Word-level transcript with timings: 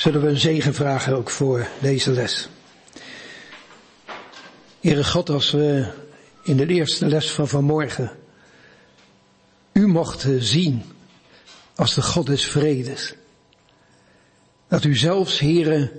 zullen 0.00 0.20
we 0.20 0.28
een 0.28 0.38
zegen 0.38 0.74
vragen 0.74 1.16
ook 1.16 1.30
voor 1.30 1.68
deze 1.80 2.10
les. 2.10 2.48
Heere 4.80 5.04
God, 5.04 5.28
als 5.28 5.50
we 5.50 5.92
in 6.42 6.56
de 6.56 6.66
eerste 6.66 7.06
les 7.06 7.30
van 7.30 7.48
vanmorgen 7.48 8.10
u 9.72 9.86
mochten 9.86 10.42
zien 10.42 10.82
als 11.74 11.94
de 11.94 12.02
God 12.02 12.26
des 12.26 12.46
vredes. 12.46 13.14
Dat 14.68 14.84
u 14.84 14.96
zelfs, 14.96 15.38
heren, 15.38 15.90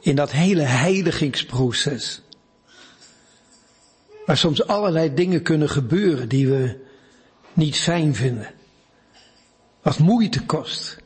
in 0.00 0.16
dat 0.16 0.30
hele 0.30 0.62
heiligingsproces, 0.62 2.22
waar 4.26 4.36
soms 4.36 4.66
allerlei 4.66 5.14
dingen 5.14 5.42
kunnen 5.42 5.70
gebeuren 5.70 6.28
die 6.28 6.48
we 6.48 6.76
niet 7.52 7.76
fijn 7.76 8.14
vinden, 8.14 8.50
wat 9.82 9.98
moeite 9.98 10.44
kost. 10.44 10.96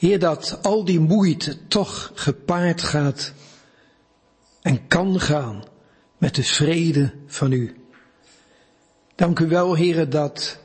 Heer, 0.00 0.18
dat 0.18 0.58
al 0.62 0.84
die 0.84 1.00
moeite 1.00 1.66
toch 1.66 2.12
gepaard 2.14 2.82
gaat 2.82 3.32
en 4.62 4.86
kan 4.86 5.20
gaan 5.20 5.64
met 6.18 6.34
de 6.34 6.42
vrede 6.42 7.12
van 7.26 7.52
u. 7.52 7.76
Dank 9.14 9.38
u 9.38 9.48
wel, 9.48 9.74
heren, 9.74 10.10
dat 10.10 10.58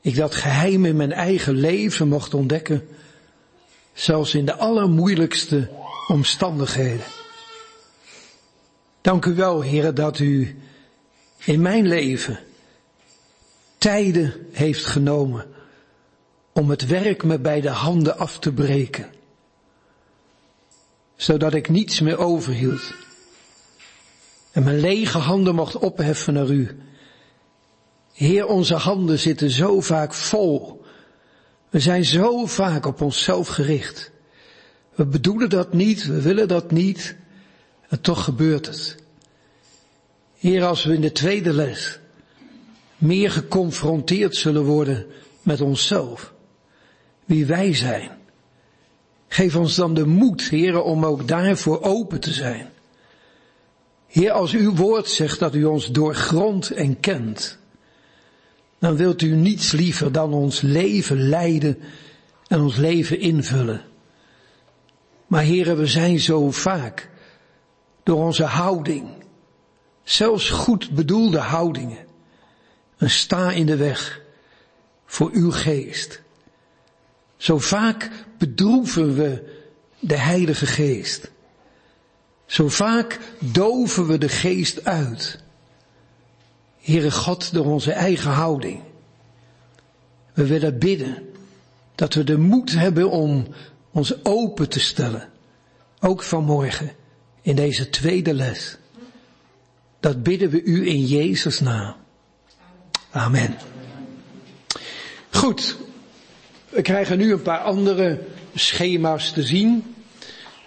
ik 0.00 0.16
dat 0.16 0.34
geheim 0.34 0.84
in 0.84 0.96
mijn 0.96 1.12
eigen 1.12 1.54
leven 1.54 2.08
mocht 2.08 2.34
ontdekken, 2.34 2.88
zelfs 3.92 4.34
in 4.34 4.44
de 4.44 4.54
allermoeilijkste 4.56 5.70
omstandigheden. 6.08 7.06
Dank 9.00 9.24
u 9.24 9.34
wel, 9.34 9.60
heren, 9.60 9.94
dat 9.94 10.18
u 10.18 10.58
in 11.44 11.60
mijn 11.60 11.86
leven 11.86 12.38
tijden 13.78 14.46
heeft 14.52 14.84
genomen 14.84 15.53
om 16.54 16.70
het 16.70 16.86
werk 16.86 17.24
me 17.24 17.38
bij 17.38 17.60
de 17.60 17.70
handen 17.70 18.18
af 18.18 18.38
te 18.38 18.52
breken, 18.52 19.12
zodat 21.16 21.54
ik 21.54 21.68
niets 21.68 22.00
meer 22.00 22.18
overhield 22.18 22.94
en 24.54 24.62
mijn 24.62 24.80
lege 24.80 25.18
handen 25.18 25.54
mocht 25.54 25.78
opheffen 25.78 26.34
naar 26.34 26.48
u. 26.50 26.76
Heer, 28.12 28.46
onze 28.46 28.74
handen 28.74 29.18
zitten 29.18 29.50
zo 29.50 29.80
vaak 29.80 30.14
vol. 30.14 30.84
We 31.70 31.80
zijn 31.80 32.04
zo 32.04 32.46
vaak 32.46 32.86
op 32.86 33.00
onszelf 33.00 33.48
gericht. 33.48 34.10
We 34.94 35.06
bedoelen 35.06 35.50
dat 35.50 35.72
niet, 35.72 36.06
we 36.06 36.20
willen 36.20 36.48
dat 36.48 36.70
niet. 36.70 37.16
En 37.88 38.00
toch 38.00 38.24
gebeurt 38.24 38.66
het. 38.66 38.96
Heer, 40.38 40.64
als 40.64 40.84
we 40.84 40.94
in 40.94 41.00
de 41.00 41.12
tweede 41.12 41.52
les 41.52 41.98
meer 42.96 43.30
geconfronteerd 43.30 44.36
zullen 44.36 44.64
worden 44.64 45.06
met 45.42 45.60
onszelf, 45.60 46.33
wie 47.24 47.46
wij 47.46 47.74
zijn, 47.74 48.10
geef 49.28 49.56
ons 49.56 49.74
dan 49.74 49.94
de 49.94 50.06
moed, 50.06 50.42
Heer, 50.42 50.82
om 50.82 51.04
ook 51.04 51.28
daarvoor 51.28 51.82
open 51.82 52.20
te 52.20 52.32
zijn. 52.32 52.68
Heer, 54.06 54.30
als 54.30 54.52
uw 54.52 54.74
woord 54.74 55.08
zegt 55.08 55.38
dat 55.38 55.54
u 55.54 55.64
ons 55.64 55.90
doorgrondt 55.90 56.70
en 56.70 57.00
kent, 57.00 57.58
dan 58.78 58.96
wilt 58.96 59.22
u 59.22 59.34
niets 59.34 59.72
liever 59.72 60.12
dan 60.12 60.32
ons 60.32 60.60
leven 60.60 61.28
leiden 61.28 61.78
en 62.46 62.60
ons 62.60 62.76
leven 62.76 63.20
invullen. 63.20 63.84
Maar 65.26 65.42
heren, 65.42 65.76
we 65.76 65.86
zijn 65.86 66.20
zo 66.20 66.50
vaak 66.50 67.10
door 68.02 68.24
onze 68.24 68.44
houding, 68.44 69.08
zelfs 70.02 70.50
goed 70.50 70.90
bedoelde 70.90 71.38
houdingen, 71.38 72.06
een 72.96 73.10
sta 73.10 73.50
in 73.50 73.66
de 73.66 73.76
weg 73.76 74.20
voor 75.06 75.30
uw 75.32 75.50
geest. 75.50 76.22
Zo 77.36 77.58
vaak 77.58 78.10
bedroeven 78.38 79.14
we 79.14 79.52
de 79.98 80.16
Heilige 80.16 80.66
Geest. 80.66 81.30
Zo 82.46 82.68
vaak 82.68 83.18
doven 83.38 84.06
we 84.06 84.18
de 84.18 84.28
geest 84.28 84.84
uit. 84.84 85.38
Heere 86.80 87.10
God, 87.10 87.52
door 87.52 87.64
onze 87.64 87.92
eigen 87.92 88.30
houding. 88.30 88.80
We 90.32 90.46
willen 90.46 90.78
bidden 90.78 91.28
dat 91.94 92.14
we 92.14 92.24
de 92.24 92.38
moed 92.38 92.72
hebben 92.72 93.10
om 93.10 93.46
ons 93.90 94.24
open 94.24 94.68
te 94.68 94.80
stellen. 94.80 95.28
Ook 96.00 96.22
vanmorgen 96.22 96.92
in 97.42 97.56
deze 97.56 97.90
tweede 97.90 98.34
les. 98.34 98.76
Dat 100.00 100.22
bidden 100.22 100.50
we 100.50 100.62
u 100.62 100.88
in 100.88 101.04
Jezus 101.04 101.60
naam. 101.60 101.94
Amen. 103.10 103.56
Goed, 105.30 105.76
we 106.74 106.82
krijgen 106.82 107.18
nu 107.18 107.32
een 107.32 107.42
paar 107.42 107.58
andere 107.58 108.18
schema's 108.54 109.32
te 109.32 109.42
zien. 109.42 109.94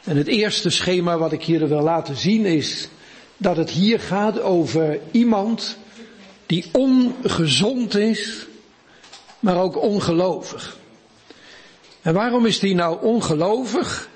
En 0.03 0.17
het 0.17 0.27
eerste 0.27 0.69
schema 0.69 1.17
wat 1.17 1.31
ik 1.31 1.43
hier 1.43 1.67
wil 1.67 1.81
laten 1.81 2.15
zien 2.15 2.45
is 2.45 2.87
dat 3.37 3.57
het 3.57 3.69
hier 3.69 3.99
gaat 3.99 4.41
over 4.41 4.99
iemand 5.11 5.77
die 6.45 6.65
ongezond 6.71 7.95
is, 7.95 8.47
maar 9.39 9.61
ook 9.61 9.81
ongelovig. 9.81 10.77
En 12.01 12.13
waarom 12.13 12.45
is 12.45 12.59
die 12.59 12.75
nou 12.75 13.03
ongelovig? 13.03 14.09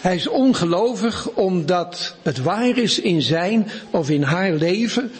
Hij 0.00 0.14
is 0.14 0.26
ongelovig 0.26 1.28
omdat 1.28 2.16
het 2.22 2.42
waar 2.42 2.78
is 2.78 3.00
in 3.00 3.22
zijn 3.22 3.70
of 3.90 4.10
in 4.10 4.22
haar 4.22 4.52
leven 4.52 5.12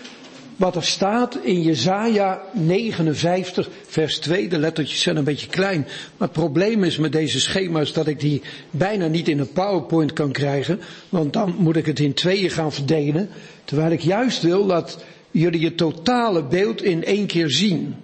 wat 0.60 0.76
er 0.76 0.84
staat 0.84 1.38
in 1.43 1.62
Jesaja 1.62 2.43
59 2.53 3.69
vers 3.87 4.19
2. 4.19 4.48
De 4.48 4.59
lettertjes 4.59 5.03
zijn 5.03 5.16
een 5.16 5.25
beetje 5.25 5.47
klein. 5.47 5.81
Maar 6.16 6.28
het 6.28 6.37
probleem 6.37 6.84
is 6.84 6.98
met 6.98 7.12
deze 7.12 7.41
schema's 7.41 7.93
dat 7.93 8.06
ik 8.06 8.21
die 8.21 8.43
bijna 8.70 9.06
niet 9.06 9.28
in 9.28 9.38
een 9.38 9.53
PowerPoint 9.53 10.12
kan 10.12 10.32
krijgen. 10.32 10.81
Want 11.09 11.32
dan 11.32 11.54
moet 11.59 11.76
ik 11.76 11.87
het 11.87 11.99
in 11.99 12.15
tweeën 12.15 12.50
gaan 12.50 12.72
verdelen. 12.72 13.28
Terwijl 13.65 13.91
ik 13.91 14.00
juist 14.00 14.43
wil 14.43 14.66
dat 14.66 15.04
jullie 15.31 15.65
het 15.65 15.76
totale 15.76 16.44
beeld 16.44 16.82
in 16.82 17.04
één 17.04 17.26
keer 17.26 17.50
zien. 17.50 17.94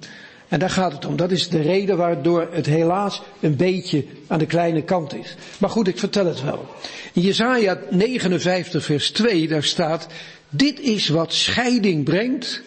En 0.48 0.58
daar 0.58 0.70
gaat 0.70 0.92
het 0.92 1.06
om. 1.06 1.16
Dat 1.16 1.30
is 1.30 1.48
de 1.48 1.60
reden 1.60 1.96
waardoor 1.96 2.48
het 2.52 2.66
helaas 2.66 3.22
een 3.40 3.56
beetje 3.56 4.04
aan 4.26 4.38
de 4.38 4.46
kleine 4.46 4.82
kant 4.82 5.14
is. 5.14 5.36
Maar 5.58 5.70
goed, 5.70 5.88
ik 5.88 5.98
vertel 5.98 6.26
het 6.26 6.42
wel. 6.42 6.66
In 7.12 7.22
Jesaja 7.22 7.78
59 7.90 8.84
vers 8.84 9.10
2, 9.10 9.48
daar 9.48 9.64
staat, 9.64 10.06
dit 10.48 10.80
is 10.80 11.08
wat 11.08 11.32
scheiding 11.32 12.04
brengt 12.04 12.62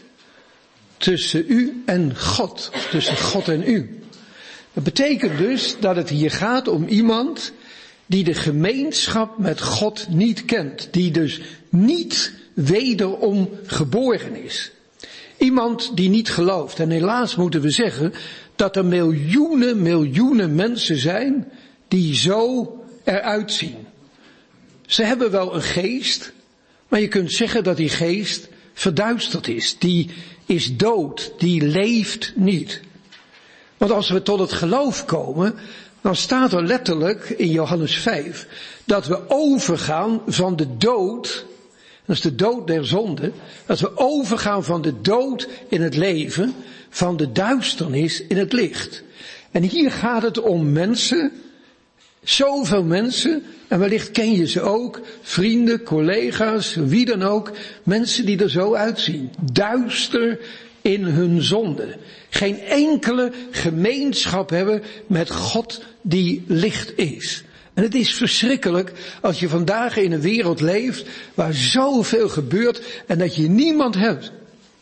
tussen 0.98 1.46
u 1.48 1.84
en 1.86 2.18
God, 2.18 2.72
tussen 2.92 3.18
God 3.18 3.48
en 3.48 3.64
u. 3.70 4.00
Dat 4.74 4.84
betekent 4.84 5.38
dus 5.38 5.76
dat 5.80 5.96
het 5.96 6.10
hier 6.10 6.32
gaat 6.32 6.68
om 6.68 6.88
iemand 6.88 7.52
die 8.06 8.24
de 8.24 8.34
gemeenschap 8.34 9.38
met 9.38 9.62
God 9.62 10.08
niet 10.10 10.46
kent, 10.46 10.88
die 10.92 11.12
dus 11.12 11.42
niet 11.70 12.34
wederom 12.54 13.50
geboren 13.66 14.44
is. 14.44 14.72
Iemand 15.38 15.92
die 15.96 16.10
niet 16.10 16.30
gelooft. 16.30 16.80
En 16.80 16.90
helaas 16.90 17.36
moeten 17.36 17.62
we 17.62 17.70
zeggen 17.70 18.14
dat 18.56 18.76
er 18.76 18.86
miljoenen, 18.86 19.82
miljoenen 19.82 20.56
mensen 20.56 20.98
zijn 20.98 21.52
die 21.88 22.16
zo 22.16 22.74
eruit 23.04 23.52
zien. 23.52 23.88
Ze 24.86 25.04
hebben 25.04 25.32
wel 25.32 25.56
een 25.56 25.62
geest, 25.62 26.32
maar 26.90 27.00
je 27.00 27.08
kunt 27.08 27.32
zeggen 27.32 27.64
dat 27.64 27.78
die 27.78 27.90
geest 27.90 28.48
verduisterd 28.74 29.48
is. 29.48 29.78
Die 29.78 30.10
is 30.46 30.78
dood. 30.78 31.32
Die 31.38 31.62
leeft 31.62 32.34
niet. 32.36 32.82
Want 33.78 33.92
als 33.92 34.10
we 34.10 34.22
tot 34.22 34.40
het 34.40 34.52
geloof 34.52 35.06
komen, 35.06 35.56
dan 36.02 36.16
staat 36.16 36.54
er 36.54 36.64
letterlijk 36.64 37.30
in 37.30 37.52
Johannes 37.52 37.96
5 37.98 38.48
dat 38.86 39.08
we 39.08 39.30
overgaan 39.30 40.22
van 40.28 40.56
de 40.56 40.78
dood, 40.78 41.46
dat 42.06 42.16
is 42.16 42.22
de 42.22 42.36
dood 42.36 42.68
der 42.68 42.86
zonde, 42.86 43.32
dat 43.66 43.80
we 43.80 43.98
overgaan 43.98 44.64
van 44.64 44.82
de 44.82 45.02
dood 45.02 45.48
in 45.68 45.82
het 45.82 45.96
leven, 45.96 46.56
van 46.90 47.18
de 47.18 47.32
duisternis 47.32 48.22
in 48.22 48.38
het 48.38 48.54
licht. 48.54 49.04
En 49.52 49.64
hier 49.64 49.92
gaat 49.92 50.22
het 50.22 50.40
om 50.40 50.72
mensen, 50.72 51.32
zoveel 52.24 52.84
mensen 52.84 53.44
en 53.70 53.80
wellicht 53.80 54.12
ken 54.12 54.32
je 54.32 54.48
ze 54.48 54.62
ook, 54.62 55.02
vrienden, 55.22 55.84
collega's, 55.84 56.76
wie 56.76 57.06
dan 57.06 57.24
ook, 57.24 57.52
mensen 57.84 58.26
die 58.26 58.44
er 58.44 58.50
zo 58.50 58.74
uitzien. 58.74 59.32
Duister 59.52 60.40
in 60.82 61.04
hun 61.04 61.42
zonde. 61.42 61.98
Geen 62.30 62.60
enkele 62.60 63.32
gemeenschap 63.52 64.50
hebben 64.50 64.84
met 65.08 65.32
God 65.32 65.84
die 66.02 66.44
licht 66.48 66.98
is. 66.98 67.44
En 67.74 67.84
het 67.84 67.96
is 67.96 68.14
verschrikkelijk 68.14 68.92
als 69.22 69.40
je 69.40 69.50
vandaag 69.50 69.98
in 69.98 70.12
een 70.12 70.22
wereld 70.22 70.62
leeft 70.62 71.06
waar 71.34 71.54
zoveel 71.54 72.30
gebeurt 72.30 72.82
en 73.08 73.18
dat 73.18 73.36
je 73.36 73.50
niemand 73.50 73.96
hebt 73.96 74.32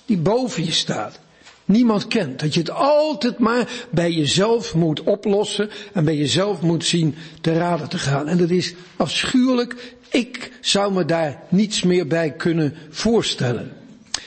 die 0.05 0.17
boven 0.17 0.65
je 0.65 0.71
staat 0.71 1.19
niemand 1.67 2.07
kent. 2.07 2.39
Dat 2.39 2.53
je 2.53 2.59
het 2.59 2.71
altijd 2.71 3.39
maar 3.39 3.69
bij 3.89 4.11
jezelf 4.11 4.75
moet 4.75 5.03
oplossen 5.03 5.69
en 5.93 6.05
bij 6.05 6.15
jezelf 6.15 6.61
moet 6.61 6.85
zien 6.85 7.15
te 7.41 7.53
raden 7.53 7.89
te 7.89 7.97
gaan. 7.97 8.27
En 8.27 8.37
dat 8.37 8.49
is 8.49 8.73
afschuwelijk. 8.95 9.95
Ik 10.09 10.51
zou 10.61 10.93
me 10.93 11.05
daar 11.05 11.41
niets 11.49 11.83
meer 11.83 12.07
bij 12.07 12.31
kunnen 12.31 12.73
voorstellen. 12.89 13.71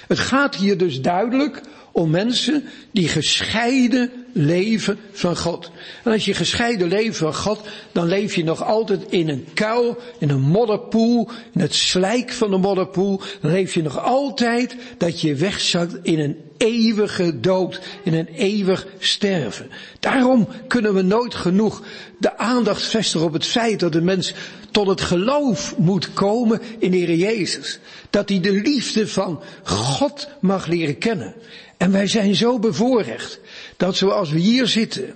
Het 0.08 0.18
gaat 0.18 0.56
hier 0.56 0.78
dus 0.78 1.00
duidelijk 1.00 1.60
om 1.92 2.10
mensen 2.10 2.64
die 2.92 3.08
gescheiden 3.08 4.10
leven 4.32 4.98
van 5.12 5.36
God. 5.36 5.70
En 6.04 6.12
als 6.12 6.24
je 6.24 6.34
gescheiden 6.34 6.88
leeft 6.88 7.16
van 7.16 7.34
God, 7.34 7.60
dan 7.92 8.06
leef 8.06 8.34
je 8.34 8.44
nog 8.44 8.64
altijd 8.64 9.02
in 9.08 9.28
een 9.28 9.46
kuil, 9.54 9.98
in 10.18 10.30
een 10.30 10.40
modderpoel, 10.40 11.28
in 11.52 11.60
het 11.60 11.74
slijk 11.74 12.32
van 12.32 12.50
de 12.50 12.56
modderpoel. 12.56 13.20
Dan 13.40 13.50
leef 13.50 13.74
je 13.74 13.82
nog 13.82 14.04
altijd 14.04 14.76
dat 14.98 15.20
je 15.20 15.34
wegzakt 15.34 15.98
in 16.02 16.18
een 16.18 16.36
eeuwige 16.56 17.40
dood, 17.40 17.80
in 18.04 18.14
een 18.14 18.28
eeuwig 18.28 18.86
sterven. 18.98 19.70
Daarom 20.00 20.48
kunnen 20.66 20.94
we 20.94 21.02
nooit 21.02 21.34
genoeg 21.34 21.82
de 22.18 22.38
aandacht 22.38 22.82
vestigen 22.82 23.26
op 23.26 23.32
het 23.32 23.46
feit 23.46 23.80
dat 23.80 23.92
de 23.92 24.02
mens 24.02 24.34
tot 24.70 24.86
het 24.86 25.00
geloof 25.00 25.74
moet 25.76 26.12
komen 26.12 26.60
in 26.78 26.90
de 26.90 26.96
Heer 26.96 27.14
Jezus. 27.14 27.78
Dat 28.10 28.28
hij 28.28 28.40
de 28.40 28.52
liefde 28.52 29.08
van 29.08 29.42
God 29.62 30.28
mag 30.40 30.66
leren 30.66 30.98
kennen. 30.98 31.34
En 31.76 31.92
wij 31.92 32.06
zijn 32.06 32.34
zo 32.34 32.58
bevoorrecht 32.58 33.40
dat 33.76 33.96
zoals 33.96 34.30
we 34.30 34.38
hier 34.38 34.66
zitten, 34.66 35.14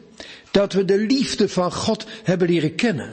dat 0.50 0.72
we 0.72 0.84
de 0.84 0.98
liefde 0.98 1.48
van 1.48 1.72
God 1.72 2.04
hebben 2.22 2.48
leren 2.48 2.74
kennen. 2.74 3.10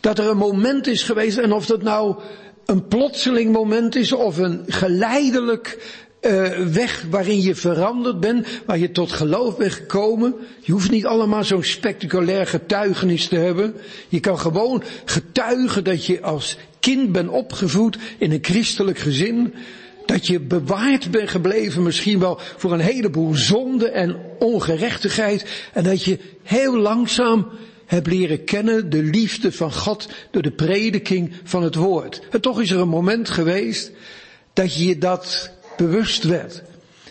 Dat 0.00 0.18
er 0.18 0.28
een 0.28 0.36
moment 0.36 0.86
is 0.86 1.02
geweest, 1.02 1.38
en 1.38 1.52
of 1.52 1.66
dat 1.66 1.82
nou 1.82 2.16
een 2.64 2.88
plotseling 2.88 3.52
moment 3.52 3.96
is 3.96 4.12
of 4.12 4.36
een 4.36 4.64
geleidelijk 4.66 5.78
uh, 6.20 6.48
weg 6.66 7.04
waarin 7.10 7.42
je 7.42 7.54
veranderd 7.54 8.20
bent, 8.20 8.46
waar 8.66 8.78
je 8.78 8.90
tot 8.90 9.12
geloof 9.12 9.56
bent 9.56 9.72
gekomen. 9.72 10.34
Je 10.60 10.72
hoeft 10.72 10.90
niet 10.90 11.06
allemaal 11.06 11.44
zo'n 11.44 11.64
spectaculair 11.64 12.46
getuigenis 12.46 13.28
te 13.28 13.36
hebben. 13.36 13.74
Je 14.08 14.20
kan 14.20 14.38
gewoon 14.38 14.82
getuigen 15.04 15.84
dat 15.84 16.06
je 16.06 16.22
als 16.22 16.56
kind 16.80 17.12
bent 17.12 17.28
opgevoed 17.28 17.98
in 18.18 18.32
een 18.32 18.38
christelijk 18.42 18.98
gezin. 18.98 19.54
Dat 20.06 20.26
je 20.26 20.40
bewaard 20.40 21.10
bent 21.10 21.30
gebleven 21.30 21.82
misschien 21.82 22.18
wel 22.18 22.38
voor 22.56 22.72
een 22.72 22.80
heleboel 22.80 23.34
zonde 23.34 23.90
en 23.90 24.16
ongerechtigheid. 24.38 25.68
En 25.72 25.84
dat 25.84 26.04
je 26.04 26.18
heel 26.42 26.76
langzaam 26.76 27.46
hebt 27.86 28.06
leren 28.06 28.44
kennen 28.44 28.90
de 28.90 29.02
liefde 29.02 29.52
van 29.52 29.72
God 29.72 30.08
door 30.30 30.42
de 30.42 30.50
prediking 30.50 31.32
van 31.44 31.62
het 31.62 31.74
woord. 31.74 32.20
En 32.30 32.40
toch 32.40 32.60
is 32.60 32.70
er 32.70 32.78
een 32.78 32.88
moment 32.88 33.30
geweest 33.30 33.90
dat 34.52 34.74
je 34.74 34.98
dat 34.98 35.50
bewust 35.80 36.24
werd. 36.24 36.62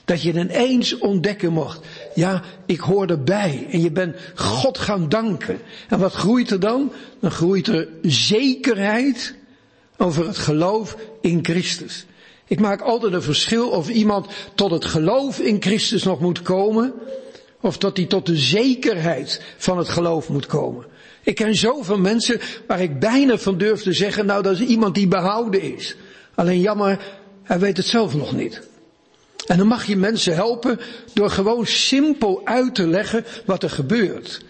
Dat 0.06 0.22
je 0.22 0.34
ineens 0.34 0.98
ontdekken 0.98 1.54
mocht. 1.54 1.80
Ja, 2.16 2.42
ik 2.66 2.80
hoor 2.80 3.08
erbij. 3.08 3.68
En 3.72 3.82
je 3.82 3.92
bent 3.92 4.16
God 4.36 4.78
gaan 4.78 5.10
danken. 5.10 5.60
En 5.88 6.00
wat 6.00 6.14
groeit 6.14 6.52
er 6.52 6.60
dan? 6.60 6.92
Dan 7.20 7.32
groeit 7.32 7.68
er 7.68 7.88
zekerheid 8.02 9.36
over 9.98 10.28
het 10.28 10.38
geloof 10.38 10.98
in 11.22 11.40
Christus. 11.42 12.06
Ik 12.48 12.60
maak 12.60 12.82
altijd 12.82 13.14
een 13.14 13.22
verschil 13.22 13.70
of 13.70 13.90
iemand 13.90 14.28
tot 14.56 14.72
het 14.72 14.86
geloof 14.86 15.40
in 15.40 15.62
Christus 15.62 16.04
nog 16.04 16.20
moet 16.20 16.42
komen. 16.42 16.94
Of 17.62 17.78
dat 17.78 17.98
hij 17.98 18.06
tot 18.06 18.26
de 18.26 18.38
zekerheid 18.38 19.42
van 19.58 19.78
het 19.78 19.90
geloof 19.90 20.30
moet 20.30 20.46
komen. 20.46 20.86
Ik 21.24 21.36
ken 21.36 21.56
zoveel 21.56 22.00
mensen 22.00 22.40
waar 22.68 22.82
ik 22.82 23.00
bijna 23.00 23.38
van 23.38 23.58
durf 23.58 23.82
te 23.82 23.94
zeggen, 23.94 24.26
nou 24.26 24.44
dat 24.44 24.54
is 24.54 24.68
iemand 24.68 24.96
die 24.96 25.08
behouden 25.08 25.62
is. 25.62 25.96
Alleen 26.36 26.60
jammer, 26.60 27.00
hij 27.50 27.60
weet 27.60 27.78
het 27.78 27.86
zelf 27.86 28.16
nog 28.16 28.36
niet. 28.36 28.62
En 29.48 29.58
dan 29.58 29.68
mag 29.68 29.86
je 29.86 29.96
mensen 29.98 30.34
helpen 30.34 30.80
door 31.14 31.30
gewoon 31.30 31.66
simpel 31.66 32.42
uit 32.44 32.76
te 32.76 32.88
leggen 32.88 33.26
wat 33.46 33.64
er 33.64 33.70
gebeurt. 33.70 34.42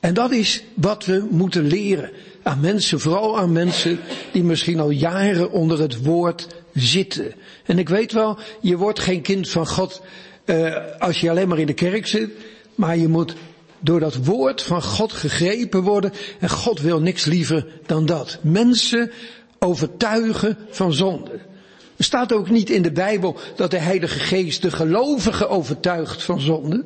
En 0.00 0.14
dat 0.14 0.30
is 0.30 0.64
wat 0.74 1.04
we 1.04 1.26
moeten 1.30 1.66
leren 1.66 2.10
aan 2.42 2.60
mensen, 2.60 3.00
vooral 3.00 3.38
aan 3.38 3.52
mensen 3.52 3.98
die 4.32 4.44
misschien 4.44 4.80
al 4.80 4.90
jaren 4.90 5.50
onder 5.50 5.80
het 5.80 6.04
woord 6.04 6.46
zitten. 6.74 7.34
En 7.64 7.78
ik 7.78 7.88
weet 7.88 8.12
wel, 8.12 8.38
je 8.60 8.76
wordt 8.76 9.00
geen 9.00 9.22
kind 9.22 9.48
van 9.48 9.66
God 9.66 10.02
uh, 10.44 10.76
als 10.98 11.20
je 11.20 11.30
alleen 11.30 11.48
maar 11.48 11.58
in 11.58 11.66
de 11.66 11.74
kerk 11.74 12.06
zit, 12.06 12.30
maar 12.74 12.96
je 12.96 13.08
moet 13.08 13.34
door 13.80 14.00
dat 14.00 14.24
woord 14.24 14.62
van 14.62 14.82
God 14.82 15.12
gegrepen 15.12 15.82
worden 15.82 16.12
en 16.40 16.50
God 16.50 16.80
wil 16.80 17.00
niks 17.00 17.24
liever 17.24 17.66
dan 17.86 18.06
dat. 18.06 18.38
Mensen 18.42 19.10
overtuigen 19.58 20.58
van 20.70 20.92
zonde. 20.92 21.52
Staat 22.04 22.32
ook 22.32 22.50
niet 22.50 22.70
in 22.70 22.82
de 22.82 22.92
Bijbel 22.92 23.36
dat 23.56 23.70
de 23.70 23.78
Heilige 23.78 24.18
Geest 24.18 24.62
de 24.62 24.70
gelovigen 24.70 25.48
overtuigt 25.48 26.22
van 26.22 26.40
zonde. 26.40 26.84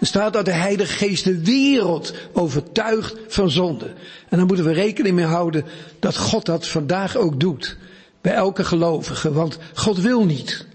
Er 0.00 0.06
staat 0.06 0.32
dat 0.32 0.44
de 0.44 0.52
Heilige 0.52 0.92
Geest 0.92 1.24
de 1.24 1.44
wereld 1.44 2.12
overtuigt 2.32 3.14
van 3.28 3.50
zonde. 3.50 3.92
En 4.28 4.38
dan 4.38 4.46
moeten 4.46 4.64
we 4.64 4.72
rekening 4.72 5.14
mee 5.14 5.24
houden 5.24 5.64
dat 5.98 6.16
God 6.16 6.46
dat 6.46 6.66
vandaag 6.66 7.16
ook 7.16 7.40
doet. 7.40 7.76
Bij 8.20 8.32
elke 8.32 8.64
gelovige. 8.64 9.32
Want 9.32 9.58
God 9.74 10.00
wil 10.00 10.24
niet 10.24 10.66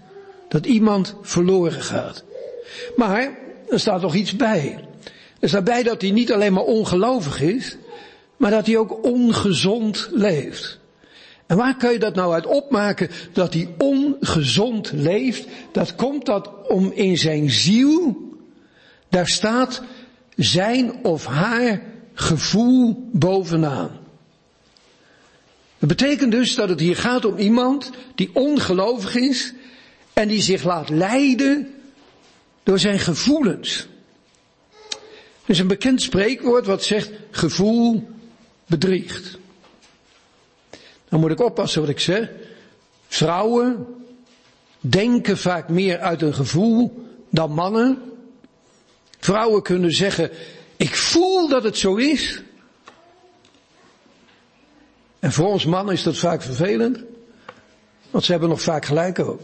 dat 0.48 0.66
iemand 0.66 1.14
verloren 1.22 1.82
gaat. 1.82 2.24
Maar 2.96 3.38
er 3.68 3.80
staat 3.80 4.00
nog 4.00 4.14
iets 4.14 4.36
bij. 4.36 4.84
Er 5.40 5.48
staat 5.48 5.64
bij 5.64 5.82
dat 5.82 6.00
hij 6.00 6.10
niet 6.10 6.32
alleen 6.32 6.52
maar 6.52 6.64
ongelovig 6.64 7.40
is, 7.40 7.76
maar 8.36 8.50
dat 8.50 8.66
hij 8.66 8.76
ook 8.76 9.04
ongezond 9.04 10.08
leeft. 10.12 10.78
En 11.50 11.56
waar 11.56 11.76
kun 11.76 11.92
je 11.92 11.98
dat 11.98 12.14
nou 12.14 12.32
uit 12.32 12.46
opmaken 12.46 13.10
dat 13.32 13.54
hij 13.54 13.74
ongezond 13.78 14.92
leeft? 14.92 15.46
Dat 15.72 15.94
komt 15.94 16.26
dat 16.26 16.50
om 16.68 16.92
in 16.92 17.18
zijn 17.18 17.50
ziel, 17.50 18.16
daar 19.08 19.28
staat 19.28 19.82
zijn 20.36 21.04
of 21.04 21.26
haar 21.26 21.82
gevoel 22.14 23.08
bovenaan. 23.12 23.90
Dat 25.78 25.88
betekent 25.88 26.32
dus 26.32 26.54
dat 26.54 26.68
het 26.68 26.80
hier 26.80 26.96
gaat 26.96 27.24
om 27.24 27.36
iemand 27.36 27.90
die 28.14 28.30
ongelovig 28.32 29.14
is 29.14 29.52
en 30.12 30.28
die 30.28 30.42
zich 30.42 30.64
laat 30.64 30.88
leiden 30.88 31.74
door 32.62 32.78
zijn 32.78 32.98
gevoelens. 32.98 33.88
Er 35.44 35.50
is 35.50 35.58
een 35.58 35.66
bekend 35.66 36.02
spreekwoord 36.02 36.66
wat 36.66 36.84
zegt 36.84 37.10
gevoel 37.30 38.08
bedriegt. 38.66 39.39
Dan 41.10 41.20
moet 41.20 41.30
ik 41.30 41.40
oppassen 41.40 41.80
wat 41.80 41.90
ik 41.90 42.00
zeg. 42.00 42.30
Vrouwen 43.08 43.86
denken 44.80 45.38
vaak 45.38 45.68
meer 45.68 45.98
uit 45.98 46.22
een 46.22 46.34
gevoel 46.34 47.06
dan 47.30 47.52
mannen. 47.52 48.02
Vrouwen 49.18 49.62
kunnen 49.62 49.90
zeggen, 49.90 50.30
ik 50.76 50.94
voel 50.94 51.48
dat 51.48 51.62
het 51.62 51.78
zo 51.78 51.96
is. 51.96 52.42
En 55.18 55.32
voor 55.32 55.48
ons 55.48 55.64
mannen 55.64 55.94
is 55.94 56.02
dat 56.02 56.16
vaak 56.16 56.42
vervelend. 56.42 57.04
Want 58.10 58.24
ze 58.24 58.30
hebben 58.30 58.48
nog 58.48 58.62
vaak 58.62 58.84
gelijk 58.84 59.18
ook. 59.18 59.40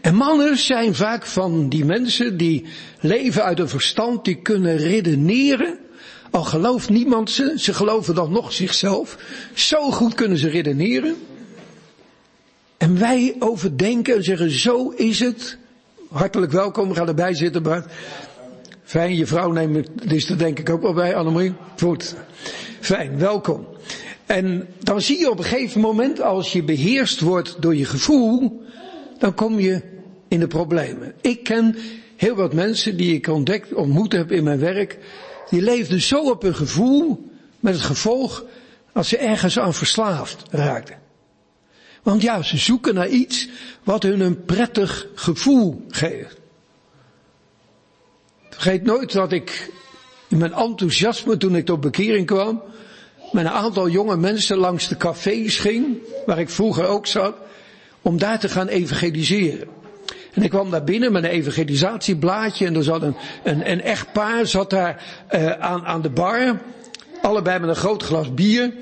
En 0.00 0.14
mannen 0.14 0.58
zijn 0.58 0.94
vaak 0.94 1.26
van 1.26 1.68
die 1.68 1.84
mensen 1.84 2.36
die 2.36 2.66
leven 3.00 3.44
uit 3.44 3.58
een 3.58 3.68
verstand, 3.68 4.24
die 4.24 4.42
kunnen 4.42 4.76
redeneren. 4.76 5.78
Al 6.30 6.44
gelooft 6.44 6.88
niemand 6.88 7.30
ze, 7.30 7.54
ze 7.56 7.74
geloven 7.74 8.14
dan 8.14 8.32
nog 8.32 8.52
zichzelf. 8.52 9.16
Zo 9.54 9.90
goed 9.90 10.14
kunnen 10.14 10.38
ze 10.38 10.48
redeneren. 10.48 11.16
En 12.76 12.98
wij 12.98 13.36
overdenken 13.38 14.14
en 14.14 14.24
zeggen, 14.24 14.50
zo 14.50 14.88
is 14.88 15.20
het. 15.20 15.58
Hartelijk 16.08 16.52
welkom, 16.52 16.92
ga 16.92 17.06
erbij 17.06 17.34
zitten 17.34 17.62
Bart. 17.62 17.92
Fijn, 18.84 19.16
je 19.16 19.26
vrouw 19.26 19.50
neemt 19.50 19.88
dus 20.08 20.26
denk 20.26 20.58
ik 20.58 20.70
ook 20.70 20.82
wel 20.82 20.92
bij, 20.92 21.14
Annemarie. 21.14 21.52
Goed. 21.78 22.14
Fijn, 22.80 23.18
welkom. 23.18 23.66
En 24.26 24.68
dan 24.78 25.00
zie 25.00 25.18
je 25.18 25.30
op 25.30 25.38
een 25.38 25.44
gegeven 25.44 25.80
moment, 25.80 26.20
als 26.20 26.52
je 26.52 26.62
beheerst 26.62 27.20
wordt 27.20 27.56
door 27.60 27.76
je 27.76 27.84
gevoel, 27.84 28.62
dan 29.18 29.34
kom 29.34 29.60
je 29.60 29.82
in 30.28 30.40
de 30.40 30.46
problemen. 30.46 31.12
Ik 31.20 31.44
ken 31.44 31.76
heel 32.16 32.34
wat 32.34 32.54
mensen 32.54 32.96
die 32.96 33.14
ik 33.14 33.26
ontdekt, 33.26 33.74
ontmoet 33.74 34.12
heb 34.12 34.32
in 34.32 34.44
mijn 34.44 34.58
werk, 34.58 34.98
die 35.50 35.62
leefden 35.62 36.00
zo 36.00 36.30
op 36.30 36.42
hun 36.42 36.54
gevoel, 36.54 37.30
met 37.60 37.74
het 37.74 37.82
gevolg 37.82 38.44
als 38.92 39.08
ze 39.08 39.16
ergens 39.16 39.58
aan 39.58 39.74
verslaafd 39.74 40.42
raakten. 40.50 40.98
Want 42.02 42.22
ja, 42.22 42.42
ze 42.42 42.56
zoeken 42.56 42.94
naar 42.94 43.08
iets 43.08 43.48
wat 43.82 44.02
hun 44.02 44.20
een 44.20 44.44
prettig 44.44 45.06
gevoel 45.14 45.84
geeft. 45.88 46.38
Vergeet 48.50 48.82
nooit 48.82 49.12
dat 49.12 49.32
ik 49.32 49.72
in 50.28 50.38
mijn 50.38 50.52
enthousiasme 50.52 51.36
toen 51.36 51.56
ik 51.56 51.64
tot 51.64 51.80
bekering 51.80 52.26
kwam, 52.26 52.62
met 53.32 53.44
een 53.44 53.50
aantal 53.50 53.88
jonge 53.88 54.16
mensen 54.16 54.56
langs 54.56 54.88
de 54.88 54.96
cafés 54.96 55.58
ging, 55.58 55.98
waar 56.26 56.38
ik 56.38 56.50
vroeger 56.50 56.86
ook 56.86 57.06
zat, 57.06 57.36
om 58.02 58.18
daar 58.18 58.38
te 58.38 58.48
gaan 58.48 58.68
evangeliseren. 58.68 59.68
En 60.32 60.42
ik 60.42 60.50
kwam 60.50 60.70
daar 60.70 60.84
binnen 60.84 61.12
met 61.12 61.24
een 61.24 61.30
evangelisatieblaadje 61.30 62.66
en 62.66 62.76
er 62.76 62.82
zat 62.82 63.02
een, 63.02 63.14
een, 63.44 63.70
een 63.70 63.82
echtpaar 63.82 64.46
zat 64.46 64.70
daar 64.70 65.04
uh, 65.34 65.50
aan, 65.50 65.86
aan 65.86 66.02
de 66.02 66.10
bar, 66.10 66.60
allebei 67.22 67.58
met 67.58 67.68
een 67.68 67.76
groot 67.76 68.02
glas 68.02 68.34
bier. 68.34 68.72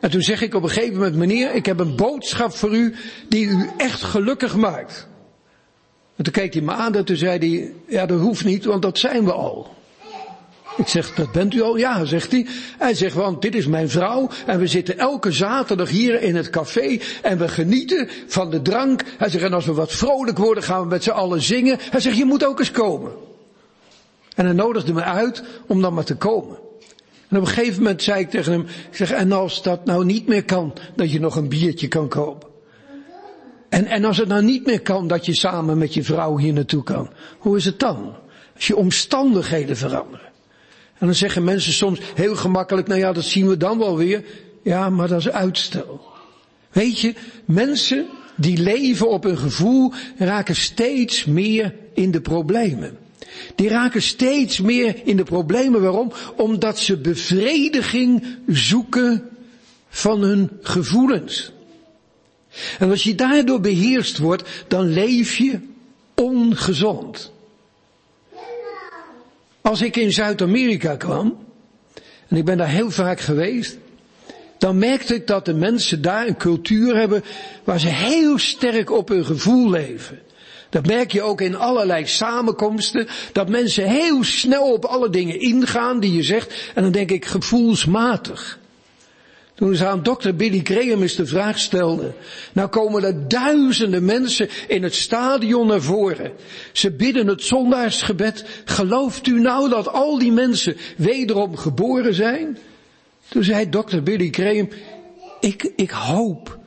En 0.00 0.10
toen 0.10 0.22
zeg 0.22 0.42
ik 0.42 0.54
op 0.54 0.62
een 0.62 0.68
gegeven 0.68 0.94
moment, 0.94 1.16
meneer, 1.16 1.54
ik 1.54 1.66
heb 1.66 1.80
een 1.80 1.96
boodschap 1.96 2.52
voor 2.52 2.74
u 2.74 2.94
die 3.28 3.46
u 3.46 3.70
echt 3.76 4.02
gelukkig 4.02 4.56
maakt. 4.56 5.08
En 6.16 6.24
toen 6.24 6.32
keek 6.32 6.52
hij 6.52 6.62
me 6.62 6.72
aan 6.72 6.94
en 6.94 7.04
toen 7.04 7.16
zei 7.16 7.38
hij, 7.38 7.72
ja 7.86 8.06
dat 8.06 8.20
hoeft 8.20 8.44
niet, 8.44 8.64
want 8.64 8.82
dat 8.82 8.98
zijn 8.98 9.24
we 9.24 9.32
al. 9.32 9.70
Ik 10.76 10.88
zeg, 10.88 11.14
dat 11.14 11.32
bent 11.32 11.54
u 11.54 11.62
al? 11.62 11.76
Ja, 11.76 12.04
zegt 12.04 12.32
hij. 12.32 12.46
Hij 12.78 12.94
zegt, 12.94 13.14
want 13.14 13.42
dit 13.42 13.54
is 13.54 13.66
mijn 13.66 13.88
vrouw 13.88 14.28
en 14.46 14.58
we 14.58 14.66
zitten 14.66 14.98
elke 14.98 15.32
zaterdag 15.32 15.88
hier 15.90 16.22
in 16.22 16.36
het 16.36 16.50
café 16.50 16.98
en 17.22 17.38
we 17.38 17.48
genieten 17.48 18.08
van 18.26 18.50
de 18.50 18.62
drank. 18.62 19.02
Hij 19.18 19.28
zegt, 19.28 19.44
en 19.44 19.52
als 19.52 19.66
we 19.66 19.72
wat 19.72 19.92
vrolijk 19.92 20.38
worden 20.38 20.62
gaan 20.62 20.82
we 20.82 20.88
met 20.88 21.02
z'n 21.02 21.10
allen 21.10 21.42
zingen. 21.42 21.78
Hij 21.80 22.00
zegt, 22.00 22.16
je 22.16 22.24
moet 22.24 22.44
ook 22.46 22.58
eens 22.58 22.70
komen. 22.70 23.12
En 24.34 24.44
hij 24.44 24.54
nodigde 24.54 24.92
me 24.92 25.02
uit 25.02 25.42
om 25.66 25.82
dan 25.82 25.94
maar 25.94 26.04
te 26.04 26.16
komen. 26.16 26.56
En 27.28 27.38
op 27.38 27.46
een 27.46 27.52
gegeven 27.52 27.82
moment 27.82 28.02
zei 28.02 28.20
ik 28.20 28.30
tegen 28.30 28.52
hem, 28.52 28.60
ik 28.60 28.96
zeg, 28.96 29.10
en 29.10 29.32
als 29.32 29.62
dat 29.62 29.84
nou 29.84 30.04
niet 30.04 30.26
meer 30.26 30.44
kan, 30.44 30.72
dat 30.96 31.12
je 31.12 31.20
nog 31.20 31.36
een 31.36 31.48
biertje 31.48 31.88
kan 31.88 32.08
kopen. 32.08 32.48
En, 33.68 33.86
en 33.86 34.04
als 34.04 34.16
het 34.16 34.28
nou 34.28 34.42
niet 34.42 34.66
meer 34.66 34.82
kan, 34.82 35.08
dat 35.08 35.26
je 35.26 35.34
samen 35.34 35.78
met 35.78 35.94
je 35.94 36.02
vrouw 36.02 36.38
hier 36.38 36.52
naartoe 36.52 36.82
kan. 36.82 37.10
Hoe 37.38 37.56
is 37.56 37.64
het 37.64 37.78
dan? 37.78 38.14
Als 38.54 38.66
je 38.66 38.76
omstandigheden 38.76 39.76
veranderen. 39.76 40.21
En 41.02 41.08
dan 41.08 41.16
zeggen 41.16 41.44
mensen 41.44 41.72
soms 41.72 42.00
heel 42.14 42.36
gemakkelijk, 42.36 42.86
nou 42.86 43.00
ja, 43.00 43.12
dat 43.12 43.24
zien 43.24 43.48
we 43.48 43.56
dan 43.56 43.78
wel 43.78 43.96
weer. 43.96 44.24
Ja, 44.62 44.90
maar 44.90 45.08
dat 45.08 45.18
is 45.18 45.28
uitstel. 45.28 46.00
Weet 46.72 47.00
je, 47.00 47.14
mensen 47.44 48.06
die 48.36 48.58
leven 48.58 49.08
op 49.08 49.24
een 49.24 49.38
gevoel 49.38 49.92
raken 50.16 50.56
steeds 50.56 51.24
meer 51.24 51.74
in 51.94 52.10
de 52.10 52.20
problemen. 52.20 52.98
Die 53.54 53.68
raken 53.68 54.02
steeds 54.02 54.60
meer 54.60 54.96
in 55.04 55.16
de 55.16 55.22
problemen. 55.22 55.82
Waarom? 55.82 56.12
Omdat 56.36 56.78
ze 56.78 56.96
bevrediging 56.96 58.26
zoeken 58.46 59.28
van 59.88 60.20
hun 60.20 60.50
gevoelens. 60.60 61.52
En 62.78 62.90
als 62.90 63.02
je 63.02 63.14
daardoor 63.14 63.60
beheerst 63.60 64.18
wordt, 64.18 64.64
dan 64.68 64.92
leef 64.92 65.36
je 65.36 65.58
ongezond. 66.14 67.31
Als 69.62 69.82
ik 69.82 69.96
in 69.96 70.12
Zuid-Amerika 70.12 70.96
kwam, 70.96 71.38
en 72.28 72.36
ik 72.36 72.44
ben 72.44 72.58
daar 72.58 72.68
heel 72.68 72.90
vaak 72.90 73.20
geweest, 73.20 73.78
dan 74.58 74.78
merkte 74.78 75.14
ik 75.14 75.26
dat 75.26 75.44
de 75.44 75.54
mensen 75.54 76.02
daar 76.02 76.26
een 76.26 76.36
cultuur 76.36 76.96
hebben 76.96 77.24
waar 77.64 77.80
ze 77.80 77.88
heel 77.88 78.38
sterk 78.38 78.90
op 78.90 79.08
hun 79.08 79.24
gevoel 79.24 79.70
leven. 79.70 80.18
Dat 80.70 80.86
merk 80.86 81.12
je 81.12 81.22
ook 81.22 81.40
in 81.40 81.56
allerlei 81.56 82.06
samenkomsten, 82.06 83.06
dat 83.32 83.48
mensen 83.48 83.88
heel 83.88 84.24
snel 84.24 84.72
op 84.72 84.84
alle 84.84 85.10
dingen 85.10 85.40
ingaan 85.40 86.00
die 86.00 86.12
je 86.14 86.22
zegt, 86.22 86.70
en 86.74 86.82
dan 86.82 86.92
denk 86.92 87.10
ik 87.10 87.24
gevoelsmatig. 87.24 88.58
Toen 89.62 89.76
ze 89.76 89.86
aan 89.86 90.02
dokter 90.02 90.36
Billy 90.36 90.60
Graham 90.64 91.02
eens 91.02 91.14
de 91.14 91.26
vraag 91.26 91.58
stelden. 91.58 92.14
Nou 92.52 92.68
komen 92.68 93.04
er 93.04 93.28
duizenden 93.28 94.04
mensen 94.04 94.48
in 94.68 94.82
het 94.82 94.94
stadion 94.94 95.66
naar 95.66 95.80
voren. 95.80 96.32
Ze 96.72 96.90
bidden 96.90 97.26
het 97.26 97.42
zondaarsgebed. 97.42 98.44
Gelooft 98.64 99.26
u 99.26 99.40
nou 99.40 99.68
dat 99.68 99.88
al 99.88 100.18
die 100.18 100.32
mensen 100.32 100.76
wederom 100.96 101.56
geboren 101.56 102.14
zijn? 102.14 102.58
Toen 103.28 103.44
zei 103.44 103.68
dokter 103.68 104.02
Billy 104.02 104.28
Graham, 104.30 104.68
ik, 105.40 105.72
ik 105.76 105.90
hoop 105.90 106.58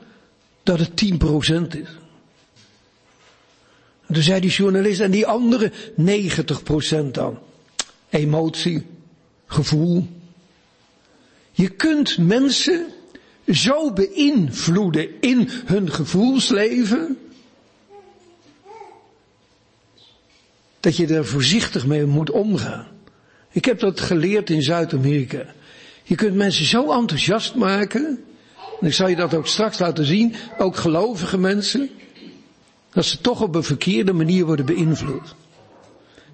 dat 0.62 0.78
het 0.78 1.04
10% 1.04 1.06
is. 1.68 1.98
En 4.06 4.14
toen 4.14 4.22
zei 4.22 4.40
die 4.40 4.50
journalist, 4.50 5.00
en 5.00 5.10
die 5.10 5.26
andere 5.26 5.72
90% 6.00 7.10
dan? 7.12 7.38
Emotie, 8.08 8.86
gevoel, 9.46 10.06
je 11.56 11.68
kunt 11.68 12.18
mensen 12.18 12.86
zo 13.48 13.92
beïnvloeden 13.92 15.08
in 15.20 15.50
hun 15.64 15.90
gevoelsleven, 15.90 17.18
dat 20.80 20.96
je 20.96 21.06
er 21.06 21.26
voorzichtig 21.26 21.86
mee 21.86 22.04
moet 22.04 22.30
omgaan. 22.30 22.86
Ik 23.50 23.64
heb 23.64 23.80
dat 23.80 24.00
geleerd 24.00 24.50
in 24.50 24.62
Zuid-Amerika. 24.62 25.54
Je 26.02 26.14
kunt 26.14 26.34
mensen 26.34 26.64
zo 26.64 26.92
enthousiast 26.92 27.54
maken, 27.54 28.24
en 28.80 28.86
ik 28.86 28.94
zal 28.94 29.08
je 29.08 29.16
dat 29.16 29.34
ook 29.34 29.46
straks 29.46 29.78
laten 29.78 30.04
zien, 30.04 30.34
ook 30.58 30.76
gelovige 30.76 31.38
mensen, 31.38 31.90
dat 32.92 33.04
ze 33.04 33.20
toch 33.20 33.40
op 33.42 33.54
een 33.54 33.64
verkeerde 33.64 34.12
manier 34.12 34.44
worden 34.44 34.66
beïnvloed. 34.66 35.34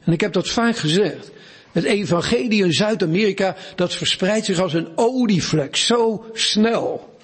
En 0.05 0.13
ik 0.13 0.21
heb 0.21 0.33
dat 0.33 0.49
vaak 0.49 0.77
gezegd. 0.77 1.31
Het 1.73 1.85
evangelie 1.85 2.65
in 2.65 2.73
Zuid-Amerika, 2.73 3.57
dat 3.75 3.93
verspreidt 3.93 4.47
zich 4.47 4.59
als 4.59 4.73
een 4.73 4.89
olievlek, 4.95 5.77
zo 5.77 6.25
snel. 6.33 7.17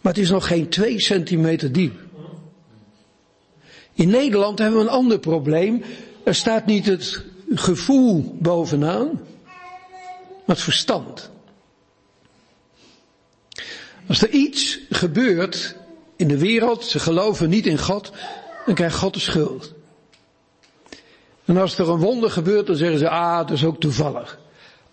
Maar 0.00 0.12
het 0.12 0.22
is 0.22 0.30
nog 0.30 0.46
geen 0.46 0.68
twee 0.68 1.00
centimeter 1.00 1.72
diep. 1.72 2.00
In 3.94 4.08
Nederland 4.08 4.58
hebben 4.58 4.78
we 4.78 4.84
een 4.84 4.90
ander 4.90 5.18
probleem. 5.18 5.82
Er 6.24 6.34
staat 6.34 6.66
niet 6.66 6.86
het 6.86 7.24
gevoel 7.54 8.36
bovenaan, 8.38 9.20
maar 10.44 10.56
het 10.56 10.60
verstand. 10.60 11.30
Als 14.06 14.22
er 14.22 14.30
iets 14.30 14.78
gebeurt 14.90 15.76
in 16.16 16.28
de 16.28 16.38
wereld, 16.38 16.84
ze 16.84 16.98
geloven 16.98 17.48
niet 17.48 17.66
in 17.66 17.78
God, 17.78 18.12
dan 18.66 18.74
krijgt 18.74 18.96
God 18.96 19.14
de 19.14 19.20
schuld. 19.20 19.74
En 21.44 21.56
als 21.56 21.78
er 21.78 21.88
een 21.88 21.98
wonder 21.98 22.30
gebeurt, 22.30 22.66
dan 22.66 22.76
zeggen 22.76 22.98
ze, 22.98 23.08
ah, 23.08 23.38
dat 23.38 23.50
is 23.50 23.64
ook 23.64 23.80
toevallig. 23.80 24.38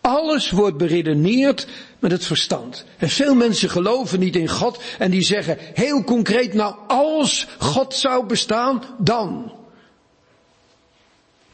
Alles 0.01 0.51
wordt 0.51 0.77
beredeneerd 0.77 1.67
met 1.99 2.11
het 2.11 2.25
verstand. 2.25 2.85
En 2.97 3.09
veel 3.09 3.35
mensen 3.35 3.69
geloven 3.69 4.19
niet 4.19 4.35
in 4.35 4.49
God 4.49 4.81
en 4.97 5.11
die 5.11 5.21
zeggen 5.21 5.57
heel 5.59 6.03
concreet, 6.03 6.53
nou 6.53 6.75
als 6.87 7.47
God 7.59 7.93
zou 7.93 8.25
bestaan, 8.25 8.83
dan. 8.97 9.51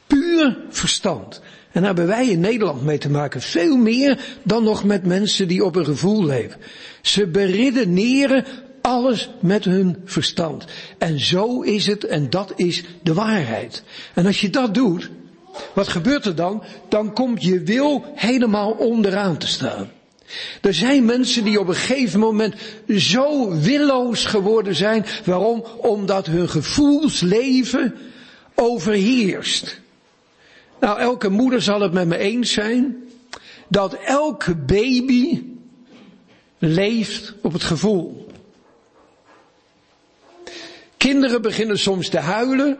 Puur 0.07 0.57
verstand. 0.69 1.41
En 1.71 1.81
daar 1.81 1.95
hebben 1.95 2.07
wij 2.07 2.27
in 2.27 2.39
Nederland 2.39 2.83
mee 2.83 2.97
te 2.97 3.09
maken. 3.09 3.41
Veel 3.41 3.77
meer 3.77 4.19
dan 4.43 4.63
nog 4.63 4.83
met 4.83 5.05
mensen 5.05 5.47
die 5.47 5.65
op 5.65 5.75
een 5.75 5.85
gevoel 5.85 6.25
leven. 6.25 6.61
Ze 7.01 7.27
beredeneren 7.27 8.45
alles 8.85 9.29
met 9.39 9.65
hun 9.65 10.01
verstand. 10.05 10.65
En 10.97 11.19
zo 11.19 11.61
is 11.61 11.85
het 11.85 12.05
en 12.05 12.29
dat 12.29 12.53
is 12.55 12.83
de 13.03 13.13
waarheid. 13.13 13.83
En 14.13 14.25
als 14.25 14.41
je 14.41 14.49
dat 14.49 14.73
doet, 14.73 15.09
wat 15.73 15.87
gebeurt 15.87 16.25
er 16.25 16.35
dan? 16.35 16.63
Dan 16.89 17.13
komt 17.13 17.43
je 17.43 17.61
wil 17.63 18.05
helemaal 18.15 18.71
onderaan 18.71 19.37
te 19.37 19.47
staan. 19.47 19.91
Er 20.61 20.73
zijn 20.73 21.05
mensen 21.05 21.43
die 21.43 21.59
op 21.59 21.67
een 21.67 21.75
gegeven 21.75 22.19
moment 22.19 22.55
zo 22.97 23.59
willoos 23.59 24.25
geworden 24.25 24.75
zijn. 24.75 25.05
Waarom? 25.23 25.65
Omdat 25.77 26.25
hun 26.25 26.49
gevoelsleven 26.49 27.95
overheerst. 28.55 29.81
Nou, 30.79 30.99
elke 30.99 31.29
moeder 31.29 31.61
zal 31.61 31.81
het 31.81 31.93
met 31.93 32.07
me 32.07 32.17
eens 32.17 32.51
zijn 32.51 32.95
dat 33.67 33.93
elke 33.93 34.55
baby 34.55 35.41
leeft 36.59 37.33
op 37.41 37.53
het 37.53 37.63
gevoel. 37.63 38.24
Kinderen 41.05 41.41
beginnen 41.41 41.79
soms 41.79 42.09
te 42.09 42.17
huilen. 42.17 42.77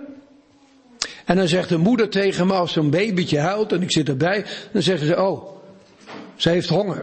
En 1.25 1.35
dan 1.35 1.47
zegt 1.47 1.69
de 1.69 1.77
moeder 1.77 2.09
tegen 2.09 2.47
me 2.47 2.53
als 2.53 2.73
zo'n 2.73 2.89
babytje 2.89 3.39
huilt 3.39 3.71
en 3.71 3.81
ik 3.81 3.91
zit 3.91 4.09
erbij. 4.09 4.45
Dan 4.71 4.81
zeggen 4.81 5.07
ze, 5.07 5.21
oh, 5.21 5.47
ze 6.35 6.49
heeft 6.49 6.69
honger. 6.69 7.01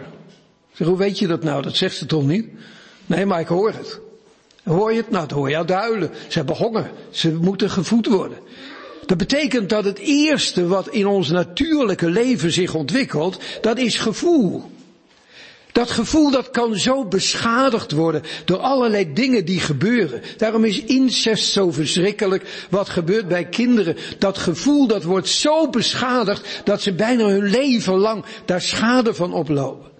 Ik 0.70 0.76
zeg, 0.76 0.86
hoe 0.86 0.96
weet 0.96 1.18
je 1.18 1.26
dat 1.26 1.42
nou? 1.42 1.62
Dat 1.62 1.76
zegt 1.76 1.96
ze 1.96 2.06
toch 2.06 2.26
niet? 2.26 2.48
Nee, 3.06 3.26
maar 3.26 3.40
ik 3.40 3.46
hoor 3.46 3.72
het. 3.72 4.00
Hoor 4.64 4.90
je 4.90 4.96
het? 4.96 5.10
Nou, 5.10 5.26
dat 5.26 5.36
hoor 5.36 5.50
je 5.50 5.56
uit 5.56 5.70
huilen. 5.70 6.10
Ze 6.28 6.38
hebben 6.38 6.56
honger. 6.56 6.90
Ze 7.10 7.34
moeten 7.34 7.70
gevoed 7.70 8.06
worden. 8.06 8.38
Dat 9.06 9.18
betekent 9.18 9.68
dat 9.68 9.84
het 9.84 9.98
eerste 9.98 10.66
wat 10.66 10.88
in 10.88 11.06
ons 11.06 11.30
natuurlijke 11.30 12.10
leven 12.10 12.52
zich 12.52 12.74
ontwikkelt, 12.74 13.38
dat 13.60 13.78
is 13.78 13.98
gevoel. 13.98 14.70
Dat 15.72 15.90
gevoel 15.90 16.30
dat 16.30 16.50
kan 16.50 16.76
zo 16.76 17.04
beschadigd 17.04 17.92
worden 17.92 18.22
door 18.44 18.58
allerlei 18.58 19.12
dingen 19.12 19.44
die 19.44 19.60
gebeuren. 19.60 20.22
Daarom 20.36 20.64
is 20.64 20.84
incest 20.84 21.52
zo 21.52 21.70
verschrikkelijk 21.70 22.66
wat 22.70 22.88
gebeurt 22.88 23.28
bij 23.28 23.44
kinderen. 23.44 23.96
Dat 24.18 24.38
gevoel 24.38 24.86
dat 24.86 25.02
wordt 25.02 25.28
zo 25.28 25.68
beschadigd 25.68 26.60
dat 26.64 26.82
ze 26.82 26.92
bijna 26.92 27.26
hun 27.26 27.50
leven 27.50 27.94
lang 27.94 28.24
daar 28.44 28.60
schade 28.60 29.14
van 29.14 29.32
oplopen. 29.32 29.90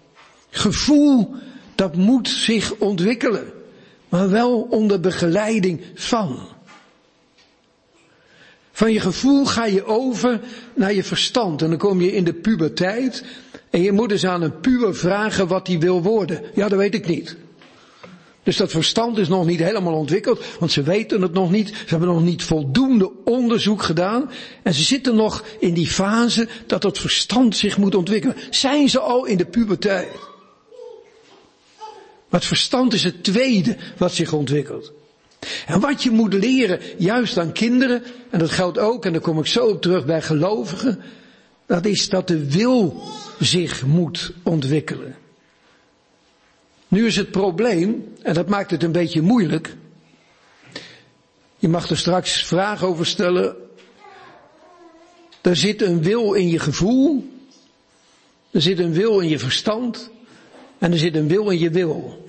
Gevoel 0.51 1.35
dat 1.75 1.97
moet 1.97 2.29
zich 2.29 2.75
ontwikkelen, 2.79 3.53
maar 4.09 4.31
wel 4.31 4.67
onder 4.71 5.01
begeleiding 5.01 5.81
van. 5.95 6.39
Van 8.73 8.93
je 8.93 9.01
gevoel 9.01 9.45
ga 9.45 9.65
je 9.65 9.85
over 9.85 10.41
naar 10.75 10.95
je 10.95 11.05
verstand 11.05 11.63
en 11.63 11.69
dan 11.69 11.79
kom 11.79 12.01
je 12.01 12.13
in 12.13 12.25
de 12.25 12.33
puberteit 12.33 13.25
en 13.73 13.83
je 13.83 13.93
moet 13.93 14.11
eens 14.11 14.27
aan 14.27 14.43
een 14.43 14.61
puur 14.61 14.95
vragen 14.95 15.47
wat 15.47 15.67
hij 15.67 15.79
wil 15.79 16.03
worden. 16.03 16.43
Ja, 16.55 16.69
dat 16.69 16.79
weet 16.79 16.95
ik 16.95 17.07
niet. 17.07 17.37
Dus 18.43 18.57
dat 18.57 18.71
verstand 18.71 19.19
is 19.19 19.29
nog 19.29 19.47
niet 19.47 19.59
helemaal 19.59 19.95
ontwikkeld, 19.95 20.45
want 20.59 20.73
ze 20.73 20.83
weten 20.83 21.23
het 21.23 21.33
nog 21.33 21.51
niet. 21.51 21.69
Ze 21.69 21.85
hebben 21.87 22.09
nog 22.09 22.23
niet 22.23 22.43
voldoende 22.43 23.11
onderzoek 23.25 23.83
gedaan. 23.83 24.31
En 24.63 24.75
ze 24.75 24.83
zitten 24.83 25.15
nog 25.15 25.45
in 25.59 25.75
die 25.75 25.87
fase 25.87 26.49
dat 26.67 26.83
het 26.83 26.99
verstand 26.99 27.57
zich 27.57 27.79
moet 27.79 27.95
ontwikkelen. 27.95 28.37
Zijn 28.51 28.89
ze 28.89 29.01
al 29.01 29.25
in 29.25 29.37
de 29.37 29.47
puberteit? 29.47 30.17
Het 32.31 32.45
verstand 32.45 32.93
is 32.93 33.05
het 33.05 33.25
tweede 33.25 33.77
wat 33.97 34.13
zich 34.13 34.33
ontwikkelt. 34.33 34.93
En 35.67 35.81
wat 35.81 36.03
je 36.03 36.11
moet 36.11 36.35
leren, 36.35 36.81
juist 36.99 37.39
aan 37.39 37.53
kinderen, 37.53 38.03
en 38.31 38.39
dat 38.39 38.51
geldt 38.51 38.79
ook, 38.79 39.05
en 39.05 39.13
daar 39.13 39.21
kom 39.21 39.39
ik 39.39 39.47
zo 39.47 39.67
op 39.67 39.83
terug 39.83 40.05
bij 40.05 40.23
gelovigen, 40.23 41.03
Dat 41.67 41.85
is 41.85 42.09
dat 42.09 42.29
de 42.29 42.51
wil 42.51 43.03
zich 43.39 43.87
moet 43.87 44.33
ontwikkelen. 44.43 45.17
Nu 46.89 47.07
is 47.07 47.17
het 47.17 47.31
probleem, 47.31 48.15
en 48.23 48.35
dat 48.35 48.49
maakt 48.49 48.71
het 48.71 48.83
een 48.83 48.93
beetje 48.93 49.23
moeilijk. 49.23 49.77
Je 51.59 51.69
mag 51.69 51.91
er 51.91 51.99
straks 51.99 52.45
vragen 52.45 52.87
over 52.87 53.07
stellen. 53.07 53.57
Er 55.41 55.57
zit 55.57 55.83
een 55.83 56.03
wil 56.03 56.33
in 56.33 56.49
je 56.49 56.59
gevoel. 56.59 57.31
Er 58.51 58.63
zit 58.63 58.79
een 58.79 58.93
wil 58.93 59.21
in 59.21 59.29
je 59.29 59.39
verstand. 59.39 60.11
En 60.79 60.93
er 60.93 60.99
zit 60.99 61.17
een 61.17 61.29
wil 61.29 61.51
in 61.51 61.59
je 61.59 61.71
wil. 61.71 62.29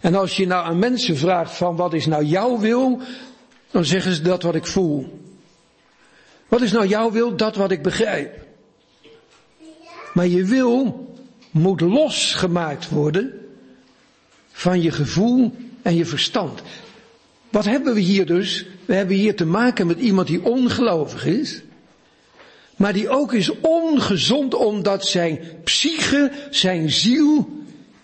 En 0.00 0.14
als 0.14 0.36
je 0.36 0.46
nou 0.46 0.64
aan 0.64 0.78
mensen 0.78 1.16
vraagt 1.16 1.56
van 1.56 1.76
wat 1.76 1.94
is 1.94 2.06
nou 2.06 2.24
jouw 2.24 2.58
wil, 2.58 3.00
dan 3.70 3.84
zeggen 3.84 4.14
ze 4.14 4.22
dat 4.22 4.42
wat 4.42 4.54
ik 4.54 4.66
voel. 4.66 5.21
Wat 6.52 6.62
is 6.62 6.72
nou 6.72 6.86
jouw 6.86 7.10
wil? 7.10 7.36
Dat 7.36 7.56
wat 7.56 7.70
ik 7.70 7.82
begrijp. 7.82 8.46
Maar 10.14 10.26
je 10.26 10.44
wil 10.44 11.06
moet 11.50 11.80
losgemaakt 11.80 12.88
worden 12.88 13.32
van 14.50 14.82
je 14.82 14.90
gevoel 14.90 15.54
en 15.82 15.96
je 15.96 16.04
verstand. 16.04 16.62
Wat 17.50 17.64
hebben 17.64 17.94
we 17.94 18.00
hier 18.00 18.26
dus? 18.26 18.66
We 18.84 18.94
hebben 18.94 19.16
hier 19.16 19.36
te 19.36 19.44
maken 19.44 19.86
met 19.86 19.98
iemand 19.98 20.26
die 20.26 20.44
ongelovig 20.44 21.26
is, 21.26 21.62
maar 22.76 22.92
die 22.92 23.08
ook 23.08 23.32
is 23.32 23.50
ongezond 23.60 24.54
omdat 24.54 25.06
zijn 25.06 25.40
psyche, 25.64 26.32
zijn 26.50 26.90
ziel 26.90 27.48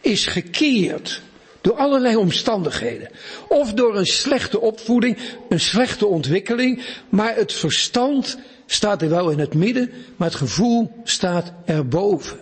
is 0.00 0.26
gekeerd. 0.26 1.22
Door 1.60 1.74
allerlei 1.74 2.16
omstandigheden. 2.16 3.08
Of 3.48 3.72
door 3.72 3.96
een 3.96 4.06
slechte 4.06 4.60
opvoeding, 4.60 5.18
een 5.48 5.60
slechte 5.60 6.06
ontwikkeling, 6.06 6.82
maar 7.08 7.34
het 7.34 7.52
verstand 7.52 8.38
staat 8.66 9.02
er 9.02 9.08
wel 9.08 9.30
in 9.30 9.38
het 9.38 9.54
midden, 9.54 9.90
maar 10.16 10.28
het 10.28 10.36
gevoel 10.36 10.92
staat 11.04 11.52
erboven. 11.64 12.40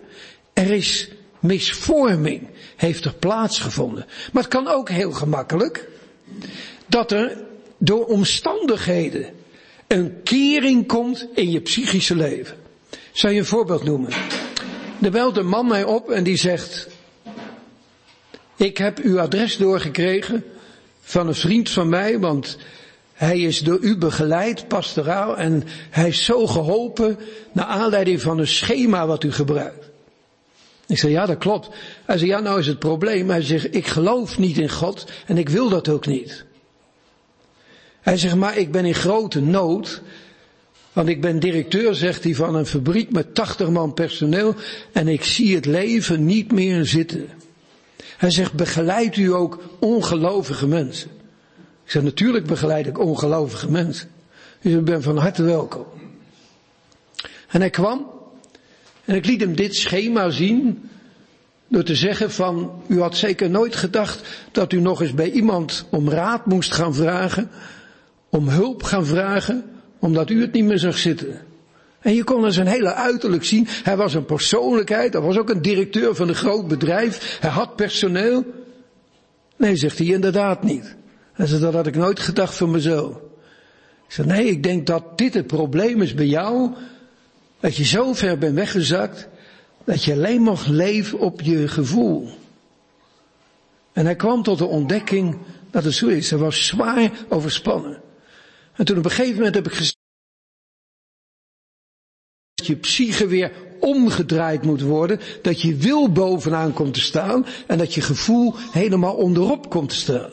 Er 0.52 0.70
is 0.70 1.08
misvorming, 1.40 2.49
heeft 2.76 3.04
er 3.04 3.14
plaatsgevonden. 3.14 4.06
Maar 4.32 4.42
het 4.42 4.52
kan 4.52 4.68
ook 4.68 4.88
heel 4.88 5.12
gemakkelijk 5.12 5.88
dat 6.87 7.12
er 7.12 7.44
door 7.78 8.04
omstandigheden 8.04 9.26
een 9.87 10.23
kering 10.23 10.87
komt 10.87 11.26
in 11.35 11.50
je 11.50 11.61
psychische 11.61 12.16
leven. 12.16 12.56
Zou 13.12 13.32
je 13.32 13.38
een 13.38 13.46
voorbeeld 13.46 13.85
noemen? 13.85 14.11
Er 15.02 15.11
belt 15.11 15.37
een 15.37 15.49
man 15.49 15.66
mij 15.66 15.85
op 15.85 16.11
en 16.11 16.25
die 16.25 16.37
zegt, 16.37 16.88
ik 18.56 18.78
heb 18.78 18.98
uw 18.98 19.20
adres 19.20 19.56
doorgekregen 19.56 20.44
van 21.00 21.26
een 21.28 21.34
vriend 21.34 21.70
van 21.70 21.88
mij, 21.88 22.18
want 22.18 22.56
hij 23.12 23.40
is 23.40 23.60
door 23.60 23.78
u 23.80 23.96
begeleid, 23.96 24.68
pastoraal, 24.68 25.36
en 25.36 25.62
hij 25.90 26.08
is 26.08 26.25
zo 26.25 26.46
geholpen 26.46 27.18
naar 27.52 27.66
aanleiding 27.66 28.20
van 28.20 28.38
een 28.38 28.46
schema 28.46 29.06
wat 29.06 29.25
u 29.25 29.32
gebruikt. 29.32 29.86
Ik 30.86 30.98
zei, 30.98 31.12
ja, 31.12 31.26
dat 31.26 31.38
klopt. 31.38 31.68
Hij 32.04 32.18
zei, 32.18 32.30
ja, 32.30 32.40
nou 32.40 32.58
is 32.58 32.66
het 32.66 32.78
probleem. 32.78 33.30
Hij 33.30 33.42
zegt, 33.42 33.75
ik 33.75 33.86
geloof 33.86 34.38
niet 34.38 34.58
in 34.58 34.70
God 34.70 35.04
en 35.26 35.38
ik 35.38 35.48
wil 35.48 35.68
dat 35.68 35.88
ook 35.88 36.06
niet. 36.06 36.44
Hij 38.00 38.16
zegt, 38.16 38.34
maar 38.34 38.58
ik 38.58 38.72
ben 38.72 38.84
in 38.84 38.94
grote 38.94 39.40
nood. 39.40 40.02
Want 40.92 41.08
ik 41.08 41.20
ben 41.20 41.38
directeur, 41.38 41.94
zegt 41.94 42.25
hij, 42.25 42.34
van 42.34 42.54
een 42.54 42.66
fabriek 42.66 43.12
met 43.12 43.34
80 43.34 43.68
man 43.68 43.94
personeel 43.94 44.54
en 44.92 45.08
ik 45.08 45.25
zie 45.25 45.54
het 45.54 45.66
leven 45.66 46.25
niet 46.25 46.52
meer 46.52 46.86
zitten. 46.86 47.28
Hij 48.16 48.30
zegt, 48.30 48.52
begeleid 48.52 49.16
u 49.16 49.32
ook 49.32 49.62
ongelovige 49.78 50.66
mensen? 50.66 51.11
Ik 51.85 51.90
zeg, 51.90 52.02
natuurlijk 52.02 52.46
begeleid 52.46 52.87
ik 52.87 52.99
ongelovige 52.99 53.70
mensen. 53.70 54.08
Dus 54.61 54.73
ik 54.73 54.85
ben 54.85 55.02
van 55.02 55.16
harte 55.16 55.42
welkom. 55.42 55.87
En 57.49 57.61
hij 57.61 57.70
kwam 57.70 58.06
en 59.04 59.14
ik 59.14 59.26
liet 59.26 59.40
hem 59.40 59.56
dit 59.56 59.76
schema 59.76 60.30
zien 60.30 60.88
door 61.68 61.82
te 61.82 61.94
zeggen 61.94 62.30
van, 62.30 62.82
u 62.87 63.00
had 63.00 63.16
zeker 63.16 63.50
nooit 63.50 63.76
gedacht 63.76 64.28
dat 64.52 64.73
u 64.73 64.80
nog 64.80 65.00
eens 65.00 65.14
bij 65.14 65.30
iemand 65.30 65.87
om 65.90 66.08
raad 66.08 66.46
moest 66.46 66.73
gaan 66.73 66.94
vragen, 66.94 67.50
om 68.28 68.49
hulp 68.49 68.82
gaan 68.82 69.06
vragen, 69.06 69.64
omdat 69.99 70.30
u 70.30 70.40
het 70.40 70.52
niet 70.52 70.64
meer 70.64 70.78
zag 70.78 70.99
zitten. 70.99 71.40
En 72.06 72.14
je 72.14 72.25
kon 72.25 72.44
er 72.44 72.52
zijn 72.52 72.66
hele 72.66 72.94
uiterlijk 72.94 73.44
zien. 73.44 73.66
Hij 73.68 73.96
was 73.96 74.14
een 74.14 74.25
persoonlijkheid, 74.25 75.12
hij 75.12 75.22
was 75.22 75.38
ook 75.38 75.50
een 75.50 75.62
directeur 75.62 76.14
van 76.14 76.28
een 76.28 76.34
groot 76.34 76.69
bedrijf, 76.69 77.38
hij 77.40 77.50
had 77.50 77.76
personeel. 77.76 78.45
Nee, 79.56 79.76
zegt 79.76 79.99
hij, 79.99 80.06
inderdaad 80.06 80.62
niet. 80.62 80.97
Hij 81.32 81.47
zegt, 81.47 81.60
dat 81.60 81.75
had 81.75 81.86
ik 81.86 81.97
nooit 81.97 82.21
gedacht 82.21 82.54
van 82.54 82.71
mezelf. 82.71 83.16
Ik 84.06 84.12
zeg, 84.12 84.26
nee, 84.26 84.45
ik 84.45 84.62
denk 84.62 84.86
dat 84.86 85.19
dit 85.19 85.34
het 85.34 85.47
probleem 85.47 86.02
is 86.02 86.14
bij 86.14 86.26
jou, 86.26 86.71
dat 87.60 87.76
je 87.76 87.84
zo 87.84 88.12
ver 88.12 88.38
bent 88.38 88.54
weggezakt, 88.54 89.28
dat 89.84 90.04
je 90.04 90.12
alleen 90.12 90.42
mag 90.42 90.66
leven 90.66 91.19
op 91.19 91.40
je 91.40 91.69
gevoel. 91.69 92.28
En 93.92 94.04
hij 94.04 94.16
kwam 94.16 94.42
tot 94.42 94.58
de 94.58 94.66
ontdekking 94.66 95.38
dat 95.71 95.84
het 95.84 95.95
zo 95.95 96.06
is. 96.06 96.30
Hij 96.30 96.38
was 96.38 96.66
zwaar 96.66 97.10
overspannen. 97.28 98.00
En 98.75 98.84
toen 98.84 98.99
op 98.99 99.04
een 99.04 99.10
gegeven 99.10 99.36
moment 99.36 99.54
heb 99.54 99.66
ik 99.66 99.73
gezegd, 99.73 100.04
dat 102.56 102.66
je 102.66 102.76
psyche 102.76 103.26
weer 103.26 103.52
omgedraaid 103.80 104.62
moet 104.62 104.80
worden, 104.80 105.21
dat 105.42 105.62
je 105.62 105.76
wil 105.76 106.12
bovenaan 106.12 106.73
komt 106.73 106.95
te 106.95 107.00
staan 107.00 107.47
en 107.66 107.78
dat 107.78 107.95
je 107.95 108.00
gevoel 108.00 108.54
helemaal 108.73 109.14
onderop 109.14 109.71
komt 109.71 109.88
te 109.88 109.95
staan. 109.95 110.30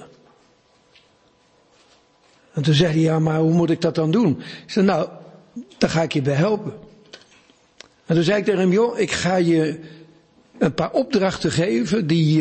En 2.53 2.61
toen 2.61 2.73
zei 2.73 2.91
hij, 2.93 3.01
ja, 3.01 3.19
maar 3.19 3.39
hoe 3.39 3.53
moet 3.53 3.69
ik 3.69 3.81
dat 3.81 3.95
dan 3.95 4.11
doen? 4.11 4.39
Ik 4.39 4.71
zei, 4.71 4.85
nou, 4.85 5.09
daar 5.77 5.89
ga 5.89 6.01
ik 6.01 6.13
je 6.13 6.21
bij 6.21 6.33
helpen. 6.33 6.73
En 8.05 8.15
toen 8.15 8.23
zei 8.23 8.37
ik 8.37 8.45
tegen 8.45 8.59
hem, 8.59 8.71
joh, 8.71 8.99
ik 8.99 9.11
ga 9.11 9.35
je 9.35 9.79
een 10.57 10.73
paar 10.73 10.91
opdrachten 10.91 11.51
geven 11.51 12.07
die 12.07 12.37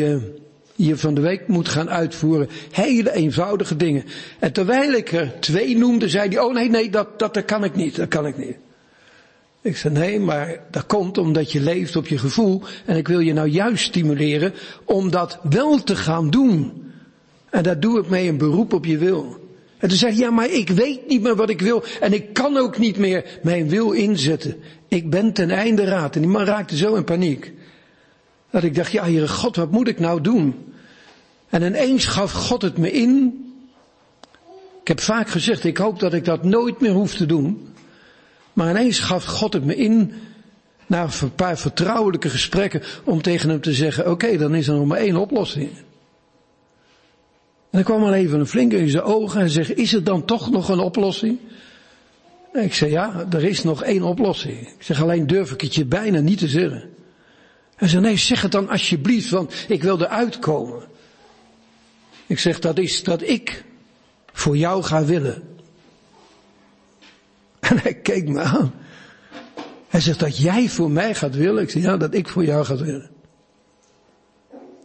je 0.75 0.97
van 0.97 1.13
de 1.13 1.21
week 1.21 1.47
moet 1.47 1.67
gaan 1.67 1.89
uitvoeren. 1.89 2.49
Hele 2.71 3.13
eenvoudige 3.13 3.75
dingen. 3.75 4.05
En 4.39 4.53
terwijl 4.53 4.93
ik 4.93 5.11
er 5.11 5.39
twee 5.39 5.77
noemde, 5.77 6.09
zei 6.09 6.29
hij, 6.29 6.39
oh 6.39 6.53
nee, 6.53 6.69
nee, 6.69 6.89
dat, 6.89 7.19
dat 7.19 7.45
kan 7.45 7.63
ik 7.63 7.75
niet, 7.75 7.95
dat 7.95 8.07
kan 8.07 8.25
ik 8.25 8.37
niet. 8.37 8.57
Ik 9.63 9.77
zei, 9.77 9.93
nee, 9.93 10.19
maar 10.19 10.59
dat 10.71 10.85
komt 10.85 11.17
omdat 11.17 11.51
je 11.51 11.61
leeft 11.61 11.95
op 11.95 12.07
je 12.07 12.17
gevoel. 12.17 12.61
En 12.85 12.97
ik 12.97 13.07
wil 13.07 13.19
je 13.19 13.33
nou 13.33 13.47
juist 13.47 13.85
stimuleren 13.85 14.53
om 14.85 15.11
dat 15.11 15.39
wel 15.49 15.83
te 15.83 15.95
gaan 15.95 16.29
doen. 16.29 16.83
En 17.49 17.63
daar 17.63 17.79
doe 17.79 17.99
ik 17.99 18.09
mee 18.09 18.27
een 18.27 18.37
beroep 18.37 18.73
op 18.73 18.85
je 18.85 18.97
wil. 18.97 19.41
En 19.77 19.89
toen 19.89 19.97
zei 19.97 20.11
hij, 20.11 20.21
ja, 20.21 20.31
maar 20.31 20.49
ik 20.49 20.69
weet 20.69 21.07
niet 21.07 21.21
meer 21.21 21.35
wat 21.35 21.49
ik 21.49 21.61
wil. 21.61 21.83
En 21.99 22.13
ik 22.13 22.33
kan 22.33 22.57
ook 22.57 22.77
niet 22.77 22.97
meer 22.97 23.39
mijn 23.43 23.69
wil 23.69 23.91
inzetten. 23.91 24.55
Ik 24.87 25.09
ben 25.09 25.33
ten 25.33 25.49
einde 25.49 25.83
raad. 25.83 26.15
En 26.15 26.21
die 26.21 26.31
man 26.31 26.45
raakte 26.45 26.77
zo 26.77 26.95
in 26.95 27.03
paniek. 27.03 27.53
Dat 28.51 28.63
ik 28.63 28.75
dacht, 28.75 28.91
ja, 28.91 29.03
Heere 29.03 29.27
God, 29.27 29.55
wat 29.55 29.71
moet 29.71 29.87
ik 29.87 29.99
nou 29.99 30.21
doen? 30.21 30.55
En 31.49 31.61
ineens 31.61 32.05
gaf 32.05 32.31
God 32.31 32.61
het 32.61 32.77
me 32.77 32.91
in. 32.91 33.41
Ik 34.81 34.87
heb 34.87 34.99
vaak 34.99 35.29
gezegd, 35.29 35.63
ik 35.63 35.77
hoop 35.77 35.99
dat 35.99 36.13
ik 36.13 36.25
dat 36.25 36.43
nooit 36.43 36.79
meer 36.79 36.91
hoef 36.91 37.15
te 37.15 37.25
doen. 37.25 37.72
Maar 38.53 38.69
ineens 38.69 38.99
gaf 38.99 39.25
God 39.25 39.53
het 39.53 39.65
me 39.65 39.75
in, 39.75 40.13
na 40.87 41.07
een 41.21 41.35
paar 41.35 41.57
vertrouwelijke 41.57 42.29
gesprekken, 42.29 42.81
om 43.03 43.21
tegen 43.21 43.49
hem 43.49 43.61
te 43.61 43.73
zeggen, 43.73 44.11
oké, 44.11 44.37
dan 44.37 44.55
is 44.55 44.67
er 44.67 44.75
nog 44.75 44.85
maar 44.85 44.97
één 44.97 45.15
oplossing. 45.15 45.69
En 47.73 47.79
dan 47.79 47.83
kwam 47.83 48.03
er 48.03 48.13
even 48.13 48.39
een 48.39 48.47
flinke 48.47 48.77
in 48.77 48.89
zijn 48.89 49.03
ogen 49.03 49.41
en 49.41 49.49
zegt, 49.49 49.75
is 49.75 49.93
er 49.93 50.03
dan 50.03 50.25
toch 50.25 50.51
nog 50.51 50.69
een 50.69 50.79
oplossing? 50.79 51.39
En 52.53 52.63
ik 52.63 52.73
zei, 52.73 52.91
ja, 52.91 53.25
er 53.29 53.43
is 53.43 53.63
nog 53.63 53.83
één 53.83 54.03
oplossing. 54.03 54.59
Ik 54.59 54.83
zeg, 54.83 55.01
alleen 55.01 55.27
durf 55.27 55.51
ik 55.51 55.61
het 55.61 55.75
je 55.75 55.85
bijna 55.85 56.19
niet 56.19 56.37
te 56.37 56.47
zeggen. 56.47 56.89
Hij 57.75 57.87
zei, 57.87 58.01
nee, 58.01 58.17
zeg 58.17 58.41
het 58.41 58.51
dan 58.51 58.69
alsjeblieft, 58.69 59.29
want 59.29 59.65
ik 59.67 59.83
wil 59.83 60.01
eruit 60.01 60.39
komen. 60.39 60.83
Ik 62.27 62.39
zeg, 62.39 62.59
dat 62.59 62.77
is 62.77 63.03
dat 63.03 63.21
ik 63.21 63.63
voor 64.33 64.57
jou 64.57 64.83
ga 64.83 65.05
willen. 65.05 65.52
En 67.69 67.79
hij 67.79 67.93
keek 67.93 68.27
me 68.27 68.39
aan. 68.39 68.73
Hij 69.87 69.99
zegt 69.99 70.19
dat 70.19 70.37
jij 70.37 70.69
voor 70.69 70.91
mij 70.91 71.15
gaat 71.15 71.35
willen. 71.35 71.63
Ik 71.63 71.69
zeg 71.69 71.83
ja, 71.83 71.97
dat 71.97 72.13
ik 72.13 72.27
voor 72.27 72.45
jou 72.45 72.65
ga 72.65 72.75
willen. 72.75 73.09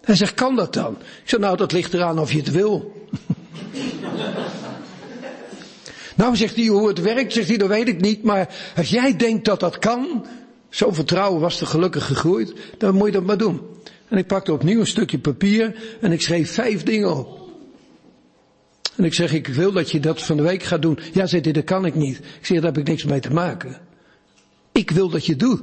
Hij 0.00 0.14
zegt, 0.14 0.34
kan 0.34 0.56
dat 0.56 0.72
dan? 0.72 0.96
Ik 1.00 1.28
zeg, 1.28 1.40
nou, 1.40 1.56
dat 1.56 1.72
ligt 1.72 1.94
eraan 1.94 2.18
of 2.18 2.32
je 2.32 2.38
het 2.38 2.50
wil. 2.50 3.06
nou, 6.16 6.36
zegt 6.36 6.56
hij, 6.56 6.66
hoe 6.66 6.88
het 6.88 7.00
werkt, 7.00 7.32
zegt 7.32 7.48
hij, 7.48 7.56
dat 7.56 7.68
weet 7.68 7.88
ik 7.88 8.00
niet, 8.00 8.22
maar 8.22 8.54
als 8.76 8.90
jij 8.90 9.16
denkt 9.16 9.44
dat 9.44 9.60
dat 9.60 9.78
kan, 9.78 10.26
zo'n 10.68 10.94
vertrouwen 10.94 11.40
was 11.40 11.60
er 11.60 11.66
gelukkig 11.66 12.06
gegroeid, 12.06 12.52
dan 12.78 12.94
moet 12.94 13.06
je 13.06 13.12
dat 13.12 13.24
maar 13.24 13.38
doen. 13.38 13.60
En 14.08 14.18
ik 14.18 14.26
pakte 14.26 14.52
opnieuw 14.52 14.80
een 14.80 14.86
stukje 14.86 15.18
papier 15.18 15.74
en 16.00 16.12
ik 16.12 16.22
schreef 16.22 16.52
vijf 16.52 16.82
dingen 16.82 17.16
op. 17.16 17.37
En 18.98 19.04
ik 19.04 19.14
zeg, 19.14 19.32
ik 19.32 19.46
wil 19.46 19.72
dat 19.72 19.90
je 19.90 20.00
dat 20.00 20.22
van 20.22 20.36
de 20.36 20.42
week 20.42 20.62
gaat 20.62 20.82
doen. 20.82 20.98
Ja, 21.12 21.26
zegt 21.26 21.44
hij, 21.44 21.52
dat 21.52 21.64
kan 21.64 21.84
ik 21.84 21.94
niet. 21.94 22.16
Ik 22.16 22.46
zeg, 22.46 22.56
daar 22.56 22.72
heb 22.72 22.78
ik 22.78 22.88
niks 22.88 23.04
mee 23.04 23.20
te 23.20 23.32
maken. 23.32 23.76
Ik 24.72 24.90
wil 24.90 25.08
dat 25.08 25.26
je 25.26 25.32
het 25.32 25.40
doet. 25.40 25.62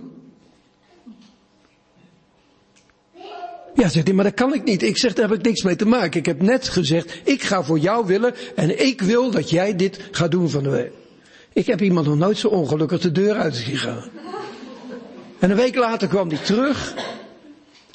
Ja, 3.75 3.87
zegt 3.89 4.05
hij, 4.05 4.15
maar 4.15 4.23
dat 4.23 4.33
kan 4.33 4.53
ik 4.53 4.63
niet. 4.63 4.83
Ik 4.83 4.97
zeg, 4.97 5.13
daar 5.13 5.29
heb 5.29 5.37
ik 5.37 5.45
niks 5.45 5.63
mee 5.63 5.75
te 5.75 5.85
maken. 5.85 6.19
Ik 6.19 6.25
heb 6.25 6.41
net 6.41 6.69
gezegd, 6.69 7.19
ik 7.23 7.43
ga 7.43 7.63
voor 7.63 7.79
jou 7.79 8.05
willen 8.05 8.33
en 8.55 8.85
ik 8.85 9.01
wil 9.01 9.31
dat 9.31 9.49
jij 9.49 9.75
dit 9.75 9.99
gaat 10.11 10.31
doen 10.31 10.49
van 10.49 10.63
de 10.63 10.69
week. 10.69 10.91
Ik 11.53 11.65
heb 11.65 11.81
iemand 11.81 12.07
nog 12.07 12.17
nooit 12.17 12.37
zo 12.37 12.47
ongelukkig 12.47 13.01
de 13.01 13.11
deur 13.11 13.35
uit 13.35 13.55
zien 13.55 13.77
gaan. 13.77 14.09
En 15.39 15.49
een 15.49 15.57
week 15.57 15.75
later 15.75 16.07
kwam 16.07 16.29
hij 16.29 16.37
terug. 16.37 16.93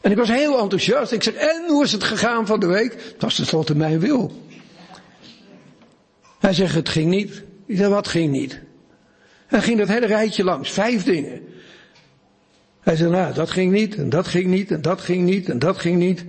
En 0.00 0.10
ik 0.10 0.16
was 0.16 0.28
heel 0.28 0.58
enthousiast. 0.58 1.12
Ik 1.12 1.22
zeg, 1.22 1.34
en 1.34 1.64
hoe 1.66 1.84
is 1.84 1.92
het 1.92 2.04
gegaan 2.04 2.46
van 2.46 2.60
de 2.60 2.66
week? 2.66 2.92
Het 2.92 3.14
was 3.22 3.34
tenslotte 3.34 3.76
mijn 3.76 4.00
wil. 4.00 4.48
Hij 6.40 6.52
zegt, 6.52 6.74
het 6.74 6.88
ging 6.88 7.10
niet. 7.10 7.42
Ik 7.66 7.76
zeg, 7.76 7.88
wat 7.88 8.08
ging 8.08 8.32
niet? 8.32 8.60
En 9.46 9.62
ging 9.62 9.78
dat 9.78 9.88
hele 9.88 10.06
rijtje 10.06 10.44
langs, 10.44 10.70
vijf 10.70 11.04
dingen. 11.04 11.40
Hij 12.80 12.96
zei, 12.96 13.10
nou, 13.10 13.34
dat 13.34 13.50
ging 13.50 13.72
niet, 13.72 13.96
en 13.96 14.08
dat 14.08 14.26
ging 14.26 14.46
niet, 14.46 14.70
en 14.70 14.82
dat 14.82 15.00
ging 15.00 15.24
niet, 15.24 15.48
en 15.48 15.58
dat 15.58 15.78
ging 15.78 15.98
niet. 15.98 16.24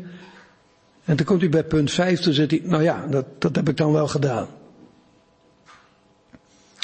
En 1.06 1.16
dan 1.16 1.26
komt 1.26 1.42
hij 1.42 1.50
bij 1.50 1.64
punt 1.64 1.92
vijf, 1.92 2.20
toen 2.20 2.34
zegt 2.34 2.52
hij, 2.52 2.62
nou 2.64 2.84
ja, 2.84 3.06
dat, 3.08 3.26
dat 3.38 3.56
heb 3.56 3.70
ik 3.70 3.78
dan 3.78 3.92
wel 3.92 4.08
gedaan. 4.08 4.48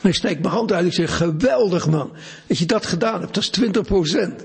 En 0.01 0.09
ik 0.09 0.15
steek 0.15 0.39
mijn 0.39 0.53
hand 0.53 0.71
uit, 0.71 0.85
ik 0.85 0.93
zeg, 0.93 1.17
geweldig 1.17 1.87
man, 1.87 2.11
dat 2.47 2.57
je 2.57 2.65
dat 2.65 2.85
gedaan 2.85 3.21
hebt, 3.21 3.33
dat 3.33 3.43
is 3.43 3.49
20 3.49 3.85
procent. 3.85 4.43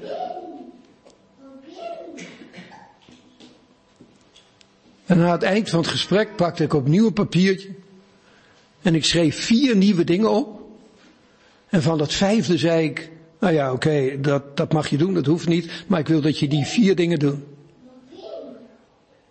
En 5.06 5.18
na 5.18 5.32
het 5.32 5.42
eind 5.42 5.70
van 5.70 5.78
het 5.78 5.88
gesprek 5.88 6.36
pakte 6.36 6.64
ik 6.64 6.74
opnieuw 6.74 7.06
een 7.06 7.12
papiertje. 7.12 7.81
En 8.82 8.94
ik 8.94 9.04
schreef 9.04 9.44
vier 9.44 9.76
nieuwe 9.76 10.04
dingen 10.04 10.30
op. 10.30 10.60
En 11.68 11.82
van 11.82 11.98
dat 11.98 12.12
vijfde 12.12 12.58
zei 12.58 12.84
ik, 12.84 13.10
nou 13.40 13.54
ja, 13.54 13.72
oké, 13.72 14.20
dat, 14.20 14.56
dat 14.56 14.72
mag 14.72 14.88
je 14.88 14.96
doen, 14.96 15.14
dat 15.14 15.26
hoeft 15.26 15.48
niet, 15.48 15.70
maar 15.86 16.00
ik 16.00 16.08
wil 16.08 16.20
dat 16.20 16.38
je 16.38 16.48
die 16.48 16.64
vier 16.64 16.96
dingen 16.96 17.18
doet. 17.18 17.38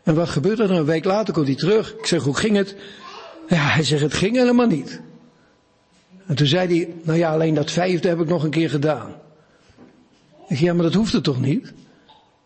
En 0.04 0.16
wat 0.16 0.30
gebeurde 0.30 0.64
er? 0.64 0.72
Een 0.72 0.86
week 0.86 1.04
later 1.04 1.34
komt 1.34 1.48
hij 1.48 1.56
terug. 1.56 1.96
Ik 1.98 2.06
zeg, 2.06 2.24
hoe 2.24 2.36
ging 2.38 2.56
het? 2.56 2.76
Ja, 3.48 3.68
hij 3.68 3.84
zegt, 3.84 4.02
het 4.02 4.14
ging 4.14 4.36
helemaal 4.36 4.68
niet. 4.68 5.02
En 6.26 6.36
toen 6.36 6.48
zei 6.48 6.68
hij, 6.68 6.94
nou 7.02 7.18
ja, 7.18 7.32
alleen 7.32 7.54
dat 7.54 7.72
vijfde 7.72 8.08
heb 8.08 8.20
ik 8.20 8.28
nog 8.28 8.44
een 8.44 8.50
keer 8.50 8.70
gedaan. 8.70 9.10
Ik 10.48 10.58
zeg, 10.58 10.60
ja, 10.60 10.74
maar 10.74 10.84
dat 10.84 10.94
hoefde 10.94 11.22
toch 11.22 11.42
niet? 11.42 11.74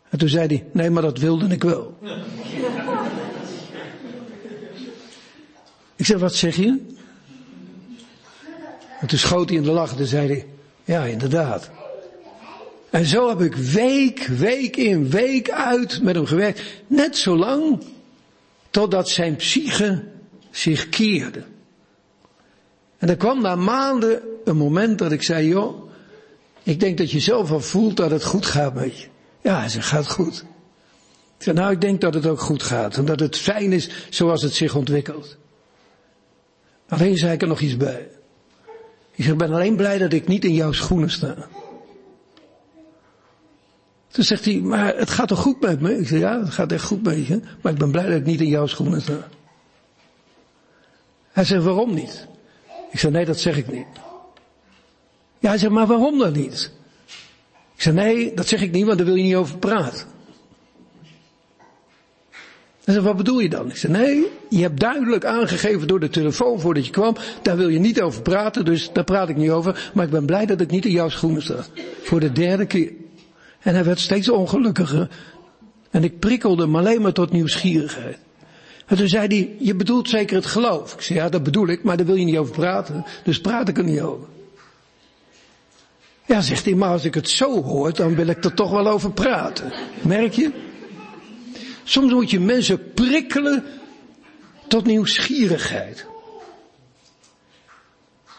En 0.09 0.17
toen 0.17 0.29
zei 0.29 0.47
hij, 0.47 0.65
nee, 0.71 0.89
maar 0.89 1.01
dat 1.01 1.17
wilde 1.17 1.47
ik 1.47 1.63
wel. 1.63 1.97
Ik 5.95 6.05
zeg, 6.05 6.19
wat 6.19 6.35
zeg 6.35 6.55
je? 6.55 6.94
En 9.05 9.11
toen 9.11 9.19
schoot 9.19 9.49
hij 9.49 9.57
in 9.57 9.63
de 9.63 9.71
lach 9.71 9.97
en 9.97 10.07
zei 10.07 10.27
hij, 10.27 10.45
ja 10.83 11.03
inderdaad. 11.03 11.69
En 12.89 13.05
zo 13.05 13.29
heb 13.29 13.41
ik 13.41 13.55
week, 13.55 14.19
week 14.19 14.75
in, 14.75 15.09
week 15.09 15.49
uit 15.51 16.01
met 16.01 16.15
hem 16.15 16.25
gewerkt. 16.25 16.61
Net 16.87 17.17
zo 17.17 17.37
lang 17.37 17.83
totdat 18.69 19.09
zijn 19.09 19.35
psyche 19.35 20.03
zich 20.51 20.89
keerde. 20.89 21.43
En 22.97 23.09
er 23.09 23.17
kwam 23.17 23.41
na 23.41 23.55
maanden 23.55 24.21
een 24.43 24.57
moment 24.57 24.99
dat 24.99 25.11
ik 25.11 25.23
zei, 25.23 25.47
joh, 25.47 25.91
ik 26.63 26.79
denk 26.79 26.97
dat 26.97 27.11
je 27.11 27.19
zelf 27.19 27.51
al 27.51 27.61
voelt 27.61 27.97
dat 27.97 28.11
het 28.11 28.23
goed 28.23 28.45
gaat 28.45 28.73
met 28.73 28.99
je. 28.99 29.07
Ja, 29.41 29.59
hij 29.59 29.69
gaat 29.69 30.09
goed. 30.09 30.45
Ik 31.37 31.43
zei, 31.43 31.55
nou, 31.55 31.71
ik 31.71 31.81
denk 31.81 32.01
dat 32.01 32.13
het 32.13 32.25
ook 32.25 32.41
goed 32.41 32.63
gaat. 32.63 32.97
En 32.97 33.05
dat 33.05 33.19
het 33.19 33.37
fijn 33.37 33.71
is 33.71 33.89
zoals 34.09 34.41
het 34.41 34.53
zich 34.53 34.75
ontwikkelt. 34.75 35.37
Alleen 36.87 37.17
zei 37.17 37.33
ik 37.33 37.41
er 37.41 37.47
nog 37.47 37.59
iets 37.59 37.77
bij. 37.77 38.07
Ik 39.15 39.23
zeg, 39.23 39.35
ben 39.35 39.53
alleen 39.53 39.75
blij 39.75 39.97
dat 39.97 40.13
ik 40.13 40.27
niet 40.27 40.45
in 40.45 40.53
jouw 40.53 40.71
schoenen 40.71 41.09
sta. 41.09 41.35
Toen 44.07 44.23
zegt 44.23 44.45
hij, 44.45 44.55
maar 44.55 44.97
het 44.97 45.09
gaat 45.09 45.27
toch 45.27 45.39
goed 45.39 45.61
met 45.61 45.81
me? 45.81 45.97
Ik 45.97 46.07
zeg, 46.07 46.19
ja, 46.19 46.39
het 46.39 46.49
gaat 46.49 46.71
echt 46.71 46.83
goed 46.83 47.03
met 47.03 47.27
je. 47.27 47.41
Maar 47.61 47.71
ik 47.71 47.77
ben 47.77 47.91
blij 47.91 48.05
dat 48.05 48.19
ik 48.19 48.25
niet 48.25 48.41
in 48.41 48.47
jouw 48.47 48.67
schoenen 48.67 49.01
sta. 49.01 49.27
Hij 51.31 51.43
zegt, 51.43 51.63
waarom 51.63 51.93
niet? 51.93 52.27
Ik 52.91 52.99
zeg, 52.99 53.11
nee, 53.11 53.25
dat 53.25 53.39
zeg 53.39 53.57
ik 53.57 53.71
niet. 53.71 53.87
Ja, 55.39 55.49
hij 55.49 55.57
zegt, 55.57 55.71
maar 55.71 55.87
waarom 55.87 56.19
dan 56.19 56.33
niet? 56.33 56.71
Ik 57.75 57.81
zeg, 57.81 57.93
nee, 57.93 58.33
dat 58.33 58.47
zeg 58.47 58.61
ik 58.61 58.71
niet, 58.71 58.85
want 58.85 58.97
daar 58.97 59.07
wil 59.07 59.15
je 59.15 59.23
niet 59.23 59.35
over 59.35 59.57
praten. 59.57 60.07
Hij 62.85 62.93
zegt, 62.93 63.05
wat 63.05 63.17
bedoel 63.17 63.39
je 63.39 63.49
dan? 63.49 63.69
Ik 63.69 63.77
zeg, 63.77 63.91
nee, 63.91 64.25
je 64.49 64.61
hebt 64.61 64.79
duidelijk 64.79 65.25
aangegeven 65.25 65.87
door 65.87 65.99
de 65.99 66.09
telefoon 66.09 66.59
voordat 66.59 66.85
je 66.85 66.91
kwam, 66.91 67.15
daar 67.41 67.57
wil 67.57 67.67
je 67.67 67.79
niet 67.79 68.01
over 68.01 68.21
praten, 68.21 68.65
dus 68.65 68.89
daar 68.93 69.03
praat 69.03 69.29
ik 69.29 69.35
niet 69.35 69.49
over, 69.49 69.91
maar 69.93 70.05
ik 70.05 70.11
ben 70.11 70.25
blij 70.25 70.45
dat 70.45 70.61
ik 70.61 70.71
niet 70.71 70.85
in 70.85 70.91
jouw 70.91 71.09
schoenen 71.09 71.41
sta. 71.41 71.65
Voor 72.01 72.19
de 72.19 72.31
derde 72.31 72.65
keer. 72.65 72.91
En 73.59 73.73
hij 73.73 73.83
werd 73.83 73.99
steeds 73.99 74.29
ongelukkiger. 74.29 75.09
En 75.91 76.03
ik 76.03 76.19
prikkelde 76.19 76.63
hem 76.63 76.75
alleen 76.75 77.01
maar 77.01 77.13
tot 77.13 77.31
nieuwsgierigheid. 77.31 78.17
En 78.85 78.97
toen 78.97 79.07
zei 79.07 79.27
hij, 79.27 79.55
je 79.59 79.75
bedoelt 79.75 80.09
zeker 80.09 80.35
het 80.35 80.45
geloof. 80.45 80.93
Ik 80.93 81.01
zei, 81.01 81.19
ja, 81.19 81.29
dat 81.29 81.43
bedoel 81.43 81.67
ik, 81.67 81.83
maar 81.83 81.97
daar 81.97 82.05
wil 82.05 82.15
je 82.15 82.25
niet 82.25 82.37
over 82.37 82.53
praten. 82.53 83.05
Dus 83.23 83.41
praat 83.41 83.67
ik 83.67 83.77
er 83.77 83.83
niet 83.83 84.01
over. 84.01 84.27
Ja, 86.25 86.41
zegt 86.41 86.65
hij, 86.65 86.73
maar 86.73 86.89
als 86.89 87.05
ik 87.05 87.13
het 87.13 87.29
zo 87.29 87.63
hoor, 87.63 87.93
dan 87.93 88.15
wil 88.15 88.27
ik 88.27 88.43
er 88.43 88.53
toch 88.53 88.71
wel 88.71 88.87
over 88.87 89.11
praten. 89.11 89.73
Merk 90.01 90.33
je? 90.33 90.51
Soms 91.87 92.13
moet 92.13 92.29
je 92.29 92.39
mensen 92.39 92.93
prikkelen 92.93 93.63
tot 94.67 94.85
nieuwsgierigheid. 94.85 96.05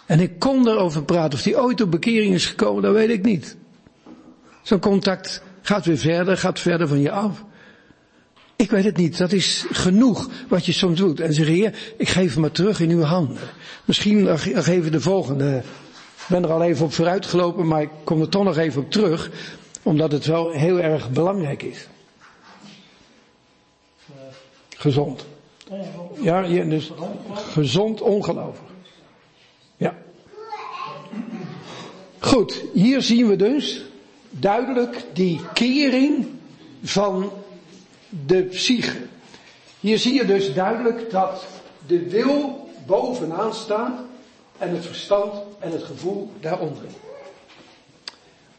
En 0.06 0.20
ik 0.20 0.38
kon 0.38 0.68
erover 0.68 1.02
praten. 1.02 1.38
Of 1.38 1.44
die 1.44 1.61
ooit 1.61 1.80
op 1.80 1.90
bekering 1.90 2.35
is 2.35 2.46
gekomen, 2.46 2.82
dat 2.82 2.94
weet 2.94 3.11
ik 3.11 3.22
niet. 3.22 3.56
Zo'n 4.62 4.80
contact 4.80 5.42
gaat 5.62 5.87
weer 5.87 5.98
verder, 5.98 6.37
gaat 6.37 6.61
verder 6.61 6.88
van 6.88 7.00
je 7.00 7.11
af. 7.11 7.44
Ik 8.56 8.70
weet 8.70 8.85
het 8.85 8.96
niet. 8.96 9.18
Dat 9.18 9.32
is 9.32 9.64
genoeg 9.70 10.28
wat 10.48 10.66
je 10.66 10.72
soms 10.72 10.98
doet. 10.98 11.20
En 11.20 11.35
zeg, 11.35 11.46
heer, 11.46 11.78
ik 11.96 12.09
geef 12.09 12.32
hem 12.32 12.40
maar 12.40 12.50
terug 12.50 12.80
in 12.80 12.90
uw 12.90 13.02
handen. 13.02 13.38
Misschien 13.85 14.22
nog 14.22 14.66
even 14.66 14.92
de 14.92 15.00
volgende. 15.00 15.56
Ik 16.16 16.26
ben 16.28 16.42
er 16.42 16.52
al 16.52 16.62
even 16.62 16.85
op 16.85 16.92
vooruit 16.92 17.26
gelopen, 17.26 17.66
maar 17.66 17.82
ik 17.82 17.90
kom 18.04 18.20
er 18.20 18.28
toch 18.28 18.44
nog 18.44 18.56
even 18.56 18.82
op 18.82 18.90
terug. 18.90 19.30
Omdat 19.82 20.12
het 20.12 20.26
wel 20.26 20.50
heel 20.50 20.80
erg 20.80 21.11
belangrijk 21.11 21.62
is. 21.62 21.88
Gezond. 24.76 25.26
Ja, 26.20 26.42
dus 26.42 26.92
gezond 27.32 28.00
ongelovig. 28.00 28.64
Ja. 29.76 29.96
Goed, 32.18 32.64
hier 32.72 33.02
zien 33.02 33.28
we 33.28 33.36
dus 33.36 33.84
duidelijk 34.30 35.04
die 35.12 35.40
kering 35.52 36.26
van 36.82 37.32
de 38.08 38.42
psyche. 38.42 38.96
Hier 39.80 39.98
zie 39.98 40.14
je 40.14 40.24
dus 40.24 40.54
duidelijk 40.54 41.10
dat 41.10 41.46
de 41.86 42.08
wil 42.08 42.68
bovenaan 42.86 43.54
staat 43.54 44.00
en 44.58 44.70
het 44.74 44.86
verstand 44.86 45.42
en 45.58 45.72
het 45.72 45.82
gevoel 45.82 46.30
daaronder. 46.40 46.84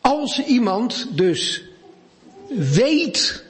Als 0.01 0.45
iemand 0.45 1.17
dus 1.17 1.63
weet, 2.47 3.43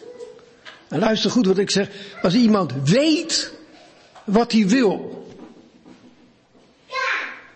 en 0.90 1.00
luister 1.00 1.32
goed 1.32 1.46
wat 1.46 1.58
ik 1.58 1.72
zeg, 1.72 1.90
als 2.22 2.34
iemand 2.34 2.74
weet 2.84 3.54
wat 4.24 4.52
hij 4.52 4.68
wil, 4.68 5.26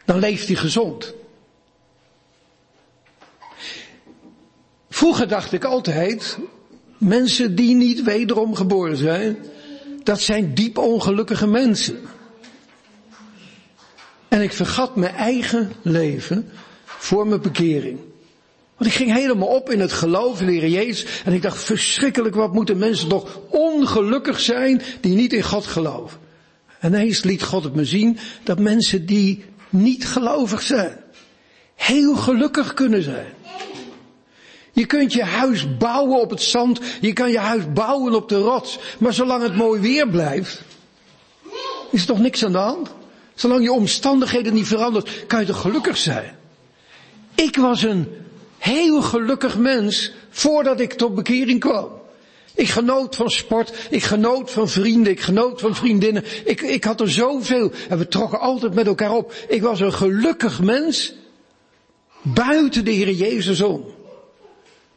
dan 0.05 0.19
leeft 0.19 0.47
hij 0.47 0.55
gezond. 0.55 1.13
Vroeger 4.89 5.27
dacht 5.27 5.51
ik 5.51 5.63
altijd, 5.63 6.37
mensen 6.97 7.55
die 7.55 7.75
niet 7.75 8.03
wederom 8.03 8.55
geboren 8.55 8.97
zijn, 8.97 9.37
dat 10.03 10.21
zijn 10.21 10.53
diep 10.53 10.77
ongelukkige 10.77 11.47
mensen. 11.47 11.99
En 14.27 14.41
ik 14.41 14.53
vergat 14.53 14.95
mijn 14.95 15.15
eigen 15.15 15.71
leven 15.81 16.49
voor 16.85 17.27
mijn 17.27 17.41
bekering. 17.41 17.99
Want 18.81 18.93
ik 18.93 18.99
ging 18.99 19.13
helemaal 19.13 19.47
op 19.47 19.69
in 19.69 19.79
het 19.79 19.91
geloof 19.91 20.41
in 20.41 20.69
Jezus. 20.69 21.21
En 21.25 21.33
ik 21.33 21.41
dacht, 21.41 21.63
verschrikkelijk, 21.63 22.35
wat 22.35 22.53
moeten 22.53 22.77
mensen 22.77 23.07
toch 23.07 23.39
ongelukkig 23.49 24.39
zijn 24.39 24.81
die 25.01 25.15
niet 25.15 25.33
in 25.33 25.43
God 25.43 25.65
geloven. 25.65 26.19
En 26.79 26.93
ineens 26.93 27.23
liet 27.23 27.43
God 27.43 27.63
het 27.63 27.75
me 27.75 27.85
zien 27.85 28.17
dat 28.43 28.59
mensen 28.59 29.05
die 29.05 29.45
niet 29.69 30.07
gelovig 30.07 30.61
zijn, 30.61 30.97
heel 31.75 32.15
gelukkig 32.15 32.73
kunnen 32.73 33.03
zijn. 33.03 33.33
Je 34.71 34.85
kunt 34.85 35.13
je 35.13 35.23
huis 35.23 35.77
bouwen 35.77 36.21
op 36.21 36.29
het 36.29 36.41
zand, 36.41 36.79
je 37.01 37.13
kan 37.13 37.31
je 37.31 37.39
huis 37.39 37.73
bouwen 37.73 38.13
op 38.13 38.29
de 38.29 38.39
rots, 38.39 38.79
maar 38.99 39.13
zolang 39.13 39.43
het 39.43 39.55
mooi 39.55 39.81
weer 39.81 40.09
blijft, 40.09 40.61
is 41.91 42.01
er 42.01 42.07
toch 42.07 42.19
niks 42.19 42.45
aan 42.45 42.51
de 42.51 42.57
hand? 42.57 42.89
Zolang 43.35 43.63
je 43.63 43.71
omstandigheden 43.71 44.53
niet 44.53 44.67
verandert, 44.67 45.25
kan 45.27 45.39
je 45.39 45.45
toch 45.45 45.61
gelukkig 45.61 45.97
zijn? 45.97 46.35
Ik 47.35 47.55
was 47.55 47.83
een 47.83 48.07
heel 48.61 49.01
gelukkig 49.01 49.57
mens 49.57 50.11
voordat 50.29 50.79
ik 50.79 50.93
tot 50.93 51.15
bekering 51.15 51.59
kwam. 51.59 51.89
Ik 52.55 52.69
genoot 52.69 53.15
van 53.15 53.29
sport, 53.29 53.87
ik 53.89 54.03
genoot 54.03 54.51
van 54.51 54.69
vrienden, 54.69 55.11
ik 55.11 55.21
genoot 55.21 55.61
van 55.61 55.75
vriendinnen. 55.75 56.23
Ik, 56.45 56.61
ik 56.61 56.83
had 56.83 57.01
er 57.01 57.11
zoveel 57.11 57.71
en 57.89 57.97
we 57.97 58.07
trokken 58.07 58.39
altijd 58.39 58.73
met 58.73 58.87
elkaar 58.87 59.11
op. 59.11 59.33
Ik 59.47 59.61
was 59.61 59.79
een 59.79 59.93
gelukkig 59.93 60.61
mens 60.61 61.13
buiten 62.21 62.85
de 62.85 62.91
Heer 62.91 63.11
Jezus 63.11 63.61
om. 63.61 63.85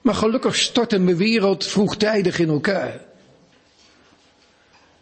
Maar 0.00 0.14
gelukkig 0.14 0.56
stortte 0.56 0.98
mijn 0.98 1.16
wereld 1.16 1.66
vroegtijdig 1.66 2.38
in 2.38 2.48
elkaar. 2.48 3.04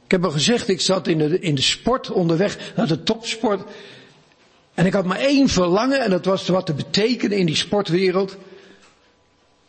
Ik 0.04 0.10
heb 0.10 0.24
al 0.24 0.30
gezegd, 0.30 0.68
ik 0.68 0.80
zat 0.80 1.06
in 1.06 1.18
de, 1.18 1.40
in 1.40 1.54
de 1.54 1.62
sport 1.62 2.10
onderweg 2.10 2.72
naar 2.76 2.86
de 2.86 3.02
topsport. 3.02 3.62
En 4.74 4.86
ik 4.86 4.92
had 4.92 5.04
maar 5.04 5.18
één 5.18 5.48
verlangen 5.48 6.00
en 6.00 6.10
dat 6.10 6.24
was 6.24 6.48
wat 6.48 6.66
te 6.66 6.74
betekenen 6.74 7.38
in 7.38 7.46
die 7.46 7.56
sportwereld. 7.56 8.36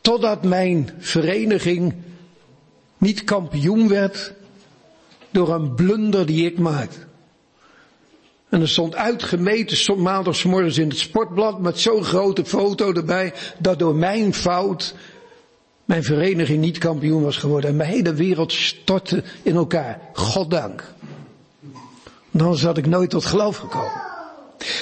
Totdat 0.04 0.44
mijn 0.44 0.90
vereniging 1.00 1.94
niet 2.98 3.24
kampioen 3.24 3.88
werd 3.88 4.34
door 5.32 5.54
een 5.54 5.76
blunder 5.76 6.26
die 6.26 6.46
ik 6.46 6.58
maakte. 6.58 6.98
En 8.50 8.62
er 8.62 8.70
stond 8.70 8.96
uitgemeten 8.96 10.02
maandagsmorgens 10.02 10.78
in 10.78 10.90
het 10.90 10.98
sportblad 10.98 11.60
met 11.60 11.80
zo'n 11.80 12.04
grote 12.04 12.46
foto 12.46 12.94
erbij 12.94 13.34
dat 13.58 13.80
door 13.80 13.96
mijn 13.96 14.34
fout 14.34 14.96
mijn 15.86 16.04
vereniging 16.04 16.60
niet 16.60 16.78
kampioen 16.78 17.24
was 17.24 17.38
geworden. 17.38 17.70
En 17.70 17.76
mijn 17.76 17.90
hele 17.90 18.14
wereld 18.14 18.52
stortte 18.52 19.24
in 19.42 19.56
elkaar. 19.56 20.00
Goddank. 20.14 20.94
Dan 22.32 22.58
had 22.58 22.78
ik 22.78 22.86
nooit 22.86 23.10
tot 23.10 23.26
geloof 23.26 23.58
gekomen. 23.58 24.13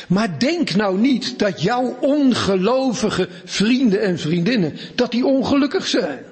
Maar 0.07 0.39
denk 0.39 0.75
nou 0.75 0.97
niet 0.97 1.39
dat 1.39 1.61
jouw 1.61 1.97
ongelovige 1.99 3.29
vrienden 3.45 4.01
en 4.01 4.19
vriendinnen, 4.19 4.77
dat 4.95 5.11
die 5.11 5.25
ongelukkig 5.25 5.87
zijn. 5.87 6.23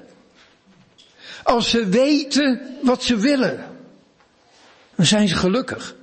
Als 1.42 1.70
ze 1.70 1.88
weten 1.88 2.60
wat 2.82 3.02
ze 3.02 3.16
willen, 3.16 3.64
dan 4.94 5.06
zijn 5.06 5.28
ze 5.28 5.36
gelukkig. 5.36 5.94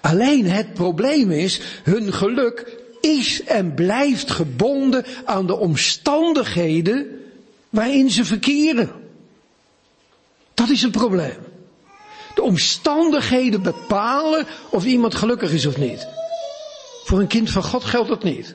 Alleen 0.00 0.50
het 0.50 0.74
probleem 0.74 1.30
is, 1.30 1.60
hun 1.82 2.12
geluk 2.12 2.82
is 3.00 3.42
en 3.42 3.74
blijft 3.74 4.30
gebonden 4.30 5.04
aan 5.24 5.46
de 5.46 5.56
omstandigheden 5.56 7.06
waarin 7.70 8.10
ze 8.10 8.24
verkeren. 8.24 8.90
Dat 10.54 10.68
is 10.68 10.82
het 10.82 10.92
probleem. 10.92 11.36
De 12.34 12.42
omstandigheden 12.42 13.62
bepalen 13.62 14.46
of 14.70 14.84
iemand 14.84 15.14
gelukkig 15.14 15.52
is 15.52 15.66
of 15.66 15.76
niet. 15.76 16.06
Voor 17.04 17.20
een 17.20 17.26
kind 17.26 17.50
van 17.50 17.62
God 17.62 17.84
geldt 17.84 18.08
dat 18.08 18.22
niet. 18.22 18.54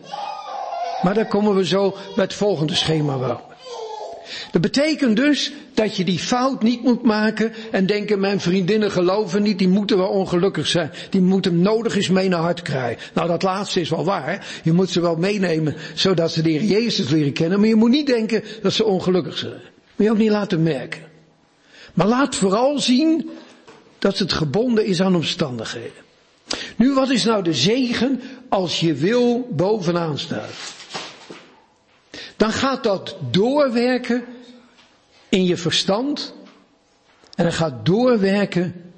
Maar 1.01 1.13
daar 1.13 1.27
komen 1.27 1.55
we 1.55 1.65
zo 1.65 1.95
bij 2.15 2.23
het 2.23 2.33
volgende 2.33 2.75
schema 2.75 3.19
wel. 3.19 3.41
Dat 4.51 4.61
betekent 4.61 5.15
dus 5.15 5.51
dat 5.73 5.95
je 5.95 6.03
die 6.03 6.19
fout 6.19 6.63
niet 6.63 6.83
moet 6.83 7.03
maken 7.03 7.53
en 7.71 7.85
denken 7.85 8.19
mijn 8.19 8.39
vriendinnen 8.39 8.91
geloven 8.91 9.41
niet, 9.41 9.57
die 9.57 9.67
moeten 9.67 9.97
wel 9.97 10.07
ongelukkig 10.07 10.67
zijn. 10.67 10.91
Die 11.09 11.21
moeten 11.21 11.61
nodig 11.61 11.95
eens 11.95 12.09
mee 12.09 12.29
naar 12.29 12.39
hart 12.39 12.61
krijgen. 12.61 13.11
Nou 13.13 13.27
dat 13.27 13.43
laatste 13.43 13.81
is 13.81 13.89
wel 13.89 14.05
waar. 14.05 14.47
Je 14.63 14.71
moet 14.71 14.89
ze 14.89 15.01
wel 15.01 15.15
meenemen 15.15 15.75
zodat 15.93 16.31
ze 16.31 16.41
de 16.41 16.49
Heer 16.49 16.63
Jezus 16.63 17.09
leren 17.09 17.33
kennen. 17.33 17.59
Maar 17.59 17.67
je 17.67 17.75
moet 17.75 17.89
niet 17.89 18.07
denken 18.07 18.43
dat 18.61 18.73
ze 18.73 18.85
ongelukkig 18.85 19.37
zijn. 19.37 19.61
Moet 19.95 20.07
je 20.07 20.11
ook 20.11 20.17
niet 20.17 20.29
laten 20.29 20.63
merken. 20.63 21.01
Maar 21.93 22.07
laat 22.07 22.35
vooral 22.35 22.79
zien 22.79 23.29
dat 23.99 24.19
het 24.19 24.33
gebonden 24.33 24.85
is 24.85 25.01
aan 25.01 25.15
omstandigheden. 25.15 26.07
Nu 26.75 26.93
wat 26.93 27.09
is 27.09 27.23
nou 27.23 27.43
de 27.43 27.53
zegen 27.53 28.21
als 28.49 28.79
je 28.79 28.93
wil 28.93 29.47
bovenaan 29.51 30.17
staat? 30.17 30.77
dan 32.39 32.51
gaat 32.51 32.83
dat 32.83 33.15
doorwerken 33.31 34.25
in 35.29 35.45
je 35.45 35.57
verstand 35.57 36.33
en 37.35 37.43
dan 37.43 37.53
gaat 37.53 37.85
doorwerken 37.85 38.91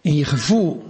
in 0.00 0.14
je 0.14 0.24
gevoel. 0.24 0.82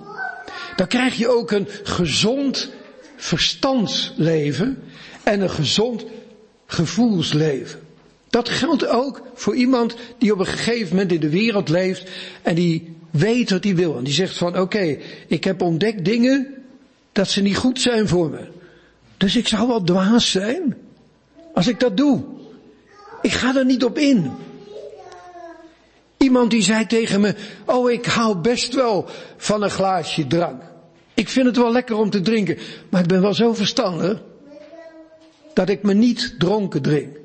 Dan 0.77 0.87
krijg 0.87 1.15
je 1.15 1.29
ook 1.29 1.51
een 1.51 1.69
gezond 1.83 2.71
verstandsleven 3.17 4.83
en 5.23 5.41
een 5.41 5.51
gezond 5.51 6.05
gevoelsleven. 6.67 7.81
Dat 8.31 8.49
geldt 8.49 8.87
ook 8.87 9.23
voor 9.35 9.55
iemand 9.55 9.97
die 10.19 10.33
op 10.33 10.39
een 10.39 10.47
gegeven 10.47 10.89
moment 10.89 11.13
in 11.13 11.21
de 11.21 11.31
wereld 11.31 11.69
leeft 11.69 12.11
en 12.43 12.55
die 12.55 12.97
weet 13.11 13.51
wat 13.51 13.65
hij 13.65 13.75
wil. 13.75 13.99
En 13.99 14.05
die 14.05 14.15
zegt 14.15 14.37
van 14.37 14.59
oké, 14.59 14.99
ik 15.27 15.45
heb 15.45 15.63
ontdekt 15.63 16.05
dingen 16.05 16.56
dat 17.17 17.29
ze 17.29 17.43
niet 17.43 17.57
goed 17.57 17.81
zijn 17.81 18.09
voor 18.09 18.31
me. 18.31 18.49
Dus 19.17 19.37
ik 19.37 19.49
zou 19.49 19.69
wel 19.69 19.83
dwaas 19.83 20.31
zijn 20.31 20.77
als 21.55 21.69
ik 21.69 21.81
dat 21.81 21.97
doe. 21.97 22.25
Ik 23.23 23.33
ga 23.33 23.57
er 23.57 23.65
niet 23.65 23.85
op 23.85 23.99
in. 23.99 24.31
Iemand 26.17 26.51
die 26.51 26.63
zei 26.63 26.87
tegen 26.87 27.21
me, 27.21 27.35
oh 27.65 27.91
ik 27.91 28.05
hou 28.05 28.37
best 28.37 28.75
wel 28.75 29.09
van 29.37 29.63
een 29.63 29.71
glaasje 29.71 30.27
drank. 30.27 30.63
Ik 31.15 31.29
vind 31.29 31.47
het 31.47 31.57
wel 31.57 31.73
lekker 31.73 31.97
om 31.97 32.11
te 32.11 32.21
drinken, 32.21 32.59
maar 32.89 33.01
ik 33.01 33.07
ben 33.09 33.21
wel 33.21 33.35
zo 33.35 33.55
verstandig 33.55 34.23
dat 35.53 35.69
ik 35.69 35.83
me 35.83 35.95
niet 35.95 36.35
dronken 36.39 36.83
drink. 36.83 37.17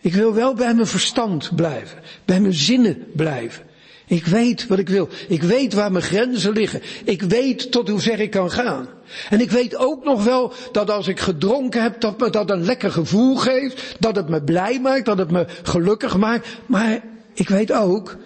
Ik 0.00 0.14
wil 0.14 0.34
wel 0.34 0.54
bij 0.54 0.74
mijn 0.74 0.86
verstand 0.86 1.56
blijven, 1.56 1.98
bij 2.24 2.40
mijn 2.40 2.54
zinnen 2.54 3.06
blijven. 3.12 3.64
Ik 4.08 4.26
weet 4.26 4.66
wat 4.66 4.78
ik 4.78 4.88
wil. 4.88 5.08
Ik 5.28 5.42
weet 5.42 5.74
waar 5.74 5.92
mijn 5.92 6.04
grenzen 6.04 6.52
liggen. 6.52 6.82
Ik 7.04 7.22
weet 7.22 7.70
tot 7.70 7.88
hoe 7.88 8.00
ver 8.00 8.20
ik 8.20 8.30
kan 8.30 8.50
gaan. 8.50 8.88
En 9.30 9.40
ik 9.40 9.50
weet 9.50 9.76
ook 9.76 10.04
nog 10.04 10.24
wel 10.24 10.52
dat 10.72 10.90
als 10.90 11.08
ik 11.08 11.20
gedronken 11.20 11.82
heb, 11.82 12.00
dat 12.00 12.18
me 12.18 12.30
dat 12.30 12.50
een 12.50 12.64
lekker 12.64 12.90
gevoel 12.90 13.36
geeft. 13.36 13.96
Dat 13.98 14.16
het 14.16 14.28
me 14.28 14.42
blij 14.42 14.80
maakt, 14.80 15.04
dat 15.04 15.18
het 15.18 15.30
me 15.30 15.46
gelukkig 15.62 16.16
maakt. 16.16 16.48
Maar 16.66 17.00
ik 17.34 17.48
weet 17.48 17.72
ook 17.72 18.16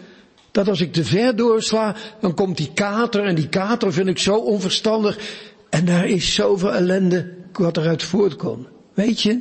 dat 0.50 0.68
als 0.68 0.80
ik 0.80 0.92
te 0.92 1.04
ver 1.04 1.36
doorsla, 1.36 1.96
dan 2.20 2.34
komt 2.34 2.56
die 2.56 2.70
kater. 2.74 3.24
En 3.24 3.34
die 3.34 3.48
kater 3.48 3.92
vind 3.92 4.08
ik 4.08 4.18
zo 4.18 4.34
onverstandig. 4.34 5.18
En 5.68 5.84
daar 5.84 6.06
is 6.06 6.34
zoveel 6.34 6.72
ellende 6.72 7.32
wat 7.52 7.76
eruit 7.76 8.02
voortkomt. 8.02 8.66
Weet 8.94 9.20
je? 9.20 9.40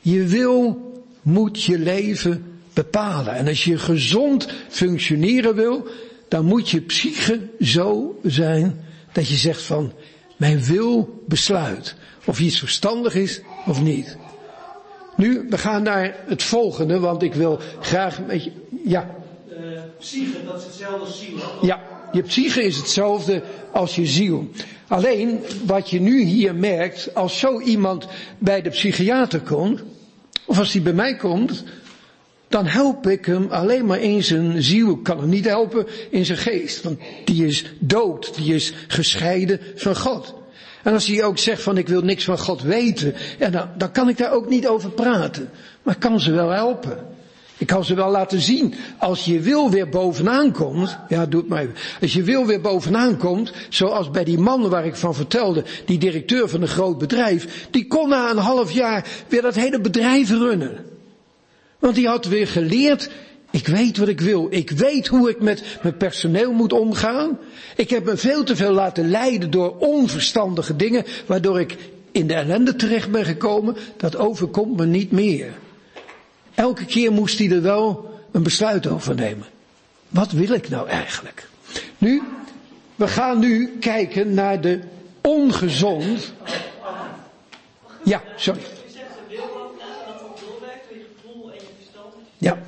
Je 0.00 0.24
wil, 0.24 0.80
moet 1.22 1.62
je 1.62 1.78
leven 1.78 2.55
bepalen. 2.76 3.34
En 3.34 3.48
als 3.48 3.64
je 3.64 3.78
gezond 3.78 4.48
functioneren 4.68 5.54
wil, 5.54 5.86
dan 6.28 6.44
moet 6.44 6.70
je 6.70 6.80
psyche 6.80 7.48
zo 7.60 8.18
zijn 8.22 8.84
dat 9.12 9.28
je 9.28 9.34
zegt 9.34 9.62
van, 9.62 9.92
mijn 10.36 10.64
wil 10.64 11.22
besluit. 11.26 11.94
Of 12.24 12.40
iets 12.40 12.58
verstandig 12.58 13.14
is 13.14 13.40
of 13.66 13.82
niet. 13.82 14.16
Nu, 15.16 15.46
we 15.50 15.58
gaan 15.58 15.82
naar 15.82 16.16
het 16.26 16.42
volgende, 16.42 16.98
want 16.98 17.22
ik 17.22 17.34
wil 17.34 17.60
graag 17.80 18.18
een 18.18 18.26
beetje, 18.26 18.52
ja. 18.84 19.14
Uh, 19.50 19.80
psyche, 19.98 20.44
dat 20.44 20.58
is 20.58 20.64
hetzelfde 20.64 21.04
als 21.04 21.20
ziel. 21.20 21.36
Ja, 21.62 21.82
je 22.12 22.22
psyche 22.22 22.62
is 22.62 22.76
hetzelfde 22.76 23.42
als 23.72 23.94
je 23.94 24.06
ziel. 24.06 24.50
Alleen, 24.88 25.40
wat 25.64 25.90
je 25.90 26.00
nu 26.00 26.22
hier 26.22 26.54
merkt, 26.54 27.14
als 27.14 27.38
zo 27.38 27.60
iemand 27.60 28.06
bij 28.38 28.62
de 28.62 28.70
psychiater 28.70 29.40
komt, 29.40 29.82
of 30.44 30.58
als 30.58 30.72
die 30.72 30.80
bij 30.80 30.92
mij 30.92 31.16
komt, 31.16 31.64
dan 32.48 32.66
help 32.66 33.06
ik 33.06 33.26
hem 33.26 33.46
alleen 33.50 33.86
maar 33.86 34.00
in 34.00 34.24
zijn 34.24 34.62
ziel. 34.62 34.90
Ik 34.90 35.02
kan 35.02 35.18
hem 35.20 35.28
niet 35.28 35.44
helpen 35.44 35.86
in 36.10 36.24
zijn 36.24 36.38
geest, 36.38 36.82
want 36.82 36.98
die 37.24 37.46
is 37.46 37.64
dood, 37.78 38.34
die 38.34 38.54
is 38.54 38.72
gescheiden 38.88 39.60
van 39.74 39.96
God. 39.96 40.34
En 40.82 40.92
als 40.92 41.06
hij 41.06 41.24
ook 41.24 41.38
zegt 41.38 41.62
van 41.62 41.78
ik 41.78 41.88
wil 41.88 42.02
niks 42.02 42.24
van 42.24 42.38
God 42.38 42.62
weten, 42.62 43.14
ja, 43.38 43.48
dan, 43.48 43.68
dan 43.76 43.92
kan 43.92 44.08
ik 44.08 44.16
daar 44.16 44.32
ook 44.32 44.48
niet 44.48 44.68
over 44.68 44.90
praten. 44.90 45.50
Maar 45.82 45.94
ik 45.94 46.00
kan 46.00 46.20
ze 46.20 46.32
wel 46.32 46.50
helpen. 46.50 47.14
Ik 47.58 47.66
kan 47.66 47.84
ze 47.84 47.94
wel 47.94 48.10
laten 48.10 48.40
zien. 48.40 48.74
Als 48.98 49.24
je 49.24 49.40
wil 49.40 49.70
weer 49.70 49.88
bovenaan 49.88 50.52
komt, 50.52 50.98
ja 51.08 51.26
doe 51.26 51.40
het 51.40 51.48
maar 51.48 51.62
even. 51.62 51.74
Als 52.00 52.12
je 52.12 52.22
wil 52.22 52.46
weer 52.46 52.60
bovenaan 52.60 53.16
komt, 53.16 53.52
zoals 53.68 54.10
bij 54.10 54.24
die 54.24 54.38
man 54.38 54.68
waar 54.68 54.86
ik 54.86 54.96
van 54.96 55.14
vertelde, 55.14 55.64
die 55.86 55.98
directeur 55.98 56.48
van 56.48 56.62
een 56.62 56.68
groot 56.68 56.98
bedrijf, 56.98 57.68
die 57.70 57.86
kon 57.86 58.08
na 58.08 58.30
een 58.30 58.36
half 58.36 58.70
jaar 58.70 59.06
weer 59.28 59.42
dat 59.42 59.54
hele 59.54 59.80
bedrijf 59.80 60.30
runnen. 60.30 60.95
Want 61.86 61.98
hij 61.98 62.06
had 62.06 62.24
weer 62.24 62.48
geleerd, 62.48 63.10
ik 63.50 63.66
weet 63.66 63.96
wat 63.96 64.08
ik 64.08 64.20
wil. 64.20 64.46
Ik 64.50 64.70
weet 64.70 65.06
hoe 65.06 65.30
ik 65.30 65.40
met 65.40 65.64
mijn 65.82 65.96
personeel 65.96 66.52
moet 66.52 66.72
omgaan. 66.72 67.38
Ik 67.76 67.90
heb 67.90 68.04
me 68.04 68.16
veel 68.16 68.44
te 68.44 68.56
veel 68.56 68.72
laten 68.72 69.10
leiden 69.10 69.50
door 69.50 69.76
onverstandige 69.78 70.76
dingen, 70.76 71.04
waardoor 71.26 71.60
ik 71.60 71.76
in 72.12 72.26
de 72.26 72.34
ellende 72.34 72.76
terecht 72.76 73.10
ben 73.10 73.24
gekomen. 73.24 73.76
Dat 73.96 74.16
overkomt 74.16 74.76
me 74.76 74.86
niet 74.86 75.12
meer. 75.12 75.52
Elke 76.54 76.84
keer 76.84 77.12
moest 77.12 77.38
hij 77.38 77.50
er 77.50 77.62
wel 77.62 78.14
een 78.32 78.42
besluit 78.42 78.86
over 78.86 79.14
nemen. 79.14 79.46
Wat 80.08 80.32
wil 80.32 80.52
ik 80.52 80.68
nou 80.68 80.88
eigenlijk? 80.88 81.48
Nu, 81.98 82.22
we 82.96 83.08
gaan 83.08 83.38
nu 83.38 83.76
kijken 83.80 84.34
naar 84.34 84.60
de 84.60 84.80
ongezond. 85.20 86.32
Ja, 88.04 88.22
sorry. 88.36 88.75
Ja. 92.38 92.58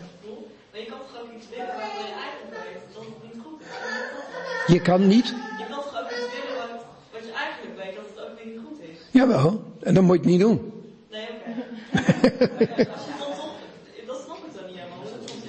Maar 0.70 0.80
je 0.80 0.86
kan 0.86 0.98
ook 0.98 1.36
iets 1.36 1.46
willen 1.50 1.66
waarvan 1.66 2.04
je 2.04 2.12
eigenlijk 2.26 2.52
weet 2.52 2.94
dat 2.94 3.04
het 3.04 3.22
niet 3.22 3.42
goed 3.44 3.60
is? 3.60 4.74
Je 4.74 4.80
kan 4.80 5.06
niet? 5.06 5.26
Je 5.26 5.64
kan 5.68 5.78
ook 5.78 6.10
iets 6.10 6.28
willen 6.36 6.56
wat, 6.58 6.84
wat 7.12 7.24
je 7.24 7.32
eigenlijk 7.32 7.76
weet 7.76 7.94
dat 7.94 8.04
het 8.14 8.24
ook 8.24 8.44
niet 8.44 8.58
goed 8.66 8.80
is? 8.80 8.98
Jawel, 9.10 9.62
en 9.80 9.94
dan 9.94 10.04
moet 10.04 10.14
je 10.14 10.20
het 10.20 10.30
niet 10.30 10.40
doen. 10.40 10.72
Nee, 11.10 11.28
oké. 11.28 12.86
dat 14.06 14.20
snap 14.24 14.38
ik 14.46 14.54
dan 14.54 14.66
niet 14.66 14.76
helemaal. 14.76 14.98
Hoe 14.98 15.40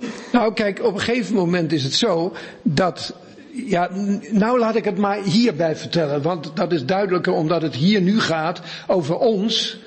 is 0.00 0.32
Nou 0.32 0.52
kijk, 0.52 0.82
op 0.82 0.94
een 0.94 1.00
gegeven 1.00 1.34
moment 1.34 1.72
is 1.72 1.84
het 1.84 1.94
zo 1.94 2.32
dat 2.62 3.14
ja, 3.54 3.88
nou 4.30 4.58
laat 4.58 4.74
ik 4.74 4.84
het 4.84 4.98
maar 4.98 5.22
hierbij 5.22 5.76
vertellen, 5.76 6.22
want 6.22 6.56
dat 6.56 6.72
is 6.72 6.84
duidelijker 6.84 7.32
omdat 7.32 7.62
het 7.62 7.74
hier 7.74 8.00
nu 8.00 8.20
gaat 8.20 8.60
over 8.86 9.18
ons 9.18 9.78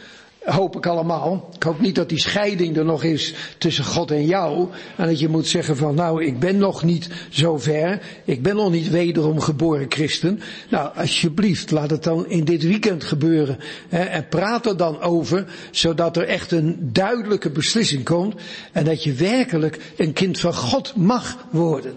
hoop 0.54 0.76
ik 0.76 0.86
allemaal. 0.86 1.50
Ik 1.56 1.64
hoop 1.64 1.80
niet 1.80 1.96
dat 1.96 2.10
die 2.10 2.20
scheiding 2.20 2.78
er 2.78 2.86
nog 2.86 3.04
is 3.04 3.34
tussen 3.58 3.84
God 3.84 4.12
en 4.12 4.26
jou. 4.26 4.68
En 4.96 5.08
dat 5.08 5.20
je 5.20 5.28
moet 5.28 5.48
zeggen 5.48 5.78
van 5.78 5.96
nou, 5.96 6.24
ik 6.24 6.40
ben 6.40 6.58
nog 6.58 6.84
niet 6.84 7.10
zo 7.30 7.58
ver. 7.58 8.02
Ik 8.26 8.42
ben 8.42 8.56
nog 8.56 8.72
niet 8.72 8.90
wederom 8.90 9.40
geboren 9.40 9.86
christen. 9.90 10.40
Nou, 10.70 10.96
alsjeblieft, 10.96 11.72
laat 11.72 11.90
het 11.90 12.04
dan 12.04 12.28
in 12.28 12.44
dit 12.44 12.64
weekend 12.64 13.04
gebeuren. 13.04 13.60
Hè, 13.90 14.04
en 14.04 14.28
praat 14.28 14.66
er 14.66 14.78
dan 14.78 15.02
over, 15.02 15.46
zodat 15.72 16.18
er 16.18 16.28
echt 16.28 16.52
een 16.52 16.90
duidelijke 16.94 17.50
beslissing 17.50 18.04
komt. 18.04 18.36
En 18.72 18.84
dat 18.84 19.04
je 19.04 19.14
werkelijk 19.14 19.94
een 19.98 20.14
kind 20.14 20.40
van 20.40 20.54
God 20.54 20.96
mag 20.96 21.38
worden. 21.52 21.92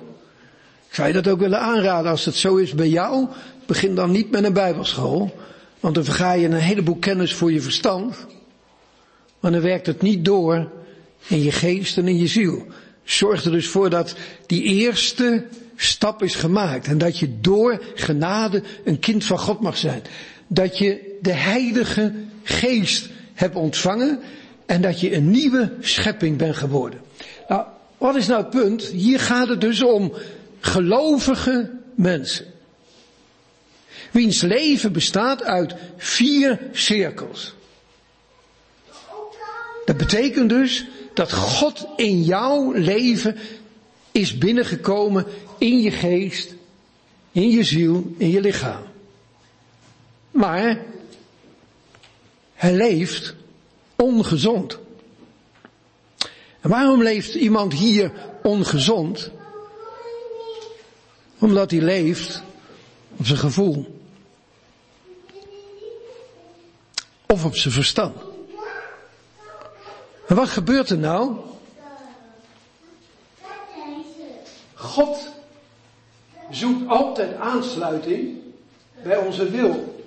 Ik 0.88 0.94
zou 0.96 1.08
je 1.08 1.14
dat 1.14 1.28
ook 1.28 1.40
willen 1.40 1.60
aanraden 1.60 2.10
als 2.10 2.24
het 2.24 2.34
zo 2.34 2.56
is 2.56 2.74
bij 2.74 2.88
jou. 2.88 3.26
Begin 3.66 3.94
dan 3.94 4.10
niet 4.10 4.30
met 4.30 4.44
een 4.44 4.52
bijbelschool. 4.52 5.34
Want 5.80 5.94
dan 5.94 6.04
verga 6.04 6.32
je 6.32 6.46
een 6.46 6.54
heleboel 6.54 6.96
kennis 6.96 7.34
voor 7.34 7.52
je 7.52 7.60
verstand. 7.60 8.26
Maar 9.40 9.52
dan 9.52 9.60
werkt 9.60 9.86
het 9.86 10.02
niet 10.02 10.24
door 10.24 10.70
in 11.26 11.42
je 11.42 11.52
geest 11.52 11.98
en 11.98 12.08
in 12.08 12.18
je 12.18 12.26
ziel. 12.26 12.66
Zorg 13.04 13.44
er 13.44 13.50
dus 13.50 13.68
voor 13.68 13.90
dat 13.90 14.14
die 14.46 14.62
eerste 14.62 15.44
stap 15.76 16.22
is 16.22 16.34
gemaakt. 16.34 16.86
En 16.86 16.98
dat 16.98 17.18
je 17.18 17.40
door 17.40 17.82
genade 17.94 18.62
een 18.84 18.98
kind 18.98 19.24
van 19.24 19.38
God 19.38 19.60
mag 19.60 19.76
zijn. 19.76 20.02
Dat 20.46 20.78
je 20.78 21.18
de 21.22 21.32
heilige 21.32 22.14
geest 22.42 23.08
hebt 23.34 23.54
ontvangen. 23.54 24.20
En 24.66 24.80
dat 24.80 25.00
je 25.00 25.14
een 25.14 25.30
nieuwe 25.30 25.72
schepping 25.80 26.36
bent 26.36 26.56
geworden. 26.56 27.00
Nou, 27.48 27.64
wat 27.98 28.16
is 28.16 28.26
nou 28.26 28.40
het 28.40 28.50
punt? 28.50 28.82
Hier 28.82 29.20
gaat 29.20 29.48
het 29.48 29.60
dus 29.60 29.82
om 29.82 30.12
gelovige 30.60 31.70
mensen. 31.94 32.46
Wiens 34.10 34.42
leven 34.42 34.92
bestaat 34.92 35.42
uit 35.42 35.74
vier 35.96 36.58
cirkels. 36.72 37.54
Dat 39.84 39.96
betekent 39.96 40.48
dus 40.48 40.86
dat 41.14 41.32
God 41.32 41.86
in 41.96 42.22
jouw 42.22 42.72
leven 42.72 43.36
is 44.12 44.38
binnengekomen 44.38 45.26
in 45.58 45.80
je 45.80 45.90
geest, 45.90 46.54
in 47.32 47.50
je 47.50 47.64
ziel, 47.64 48.14
in 48.16 48.30
je 48.30 48.40
lichaam. 48.40 48.82
Maar 50.30 50.84
hij 52.54 52.74
leeft 52.74 53.34
ongezond. 53.96 54.78
En 56.60 56.70
waarom 56.70 57.02
leeft 57.02 57.34
iemand 57.34 57.72
hier 57.72 58.12
ongezond? 58.42 59.30
Omdat 61.38 61.70
hij 61.70 61.80
leeft 61.80 62.42
op 63.16 63.26
zijn 63.26 63.38
gevoel. 63.38 64.00
Of 67.26 67.44
op 67.44 67.56
zijn 67.56 67.74
verstand. 67.74 68.29
En 70.30 70.36
wat 70.36 70.48
gebeurt 70.48 70.90
er 70.90 70.98
nou? 70.98 71.36
God 74.74 75.28
zoekt 76.50 76.88
altijd 76.88 77.36
aansluiting 77.36 78.38
bij 79.02 79.16
onze 79.16 79.50
wil. 79.50 80.04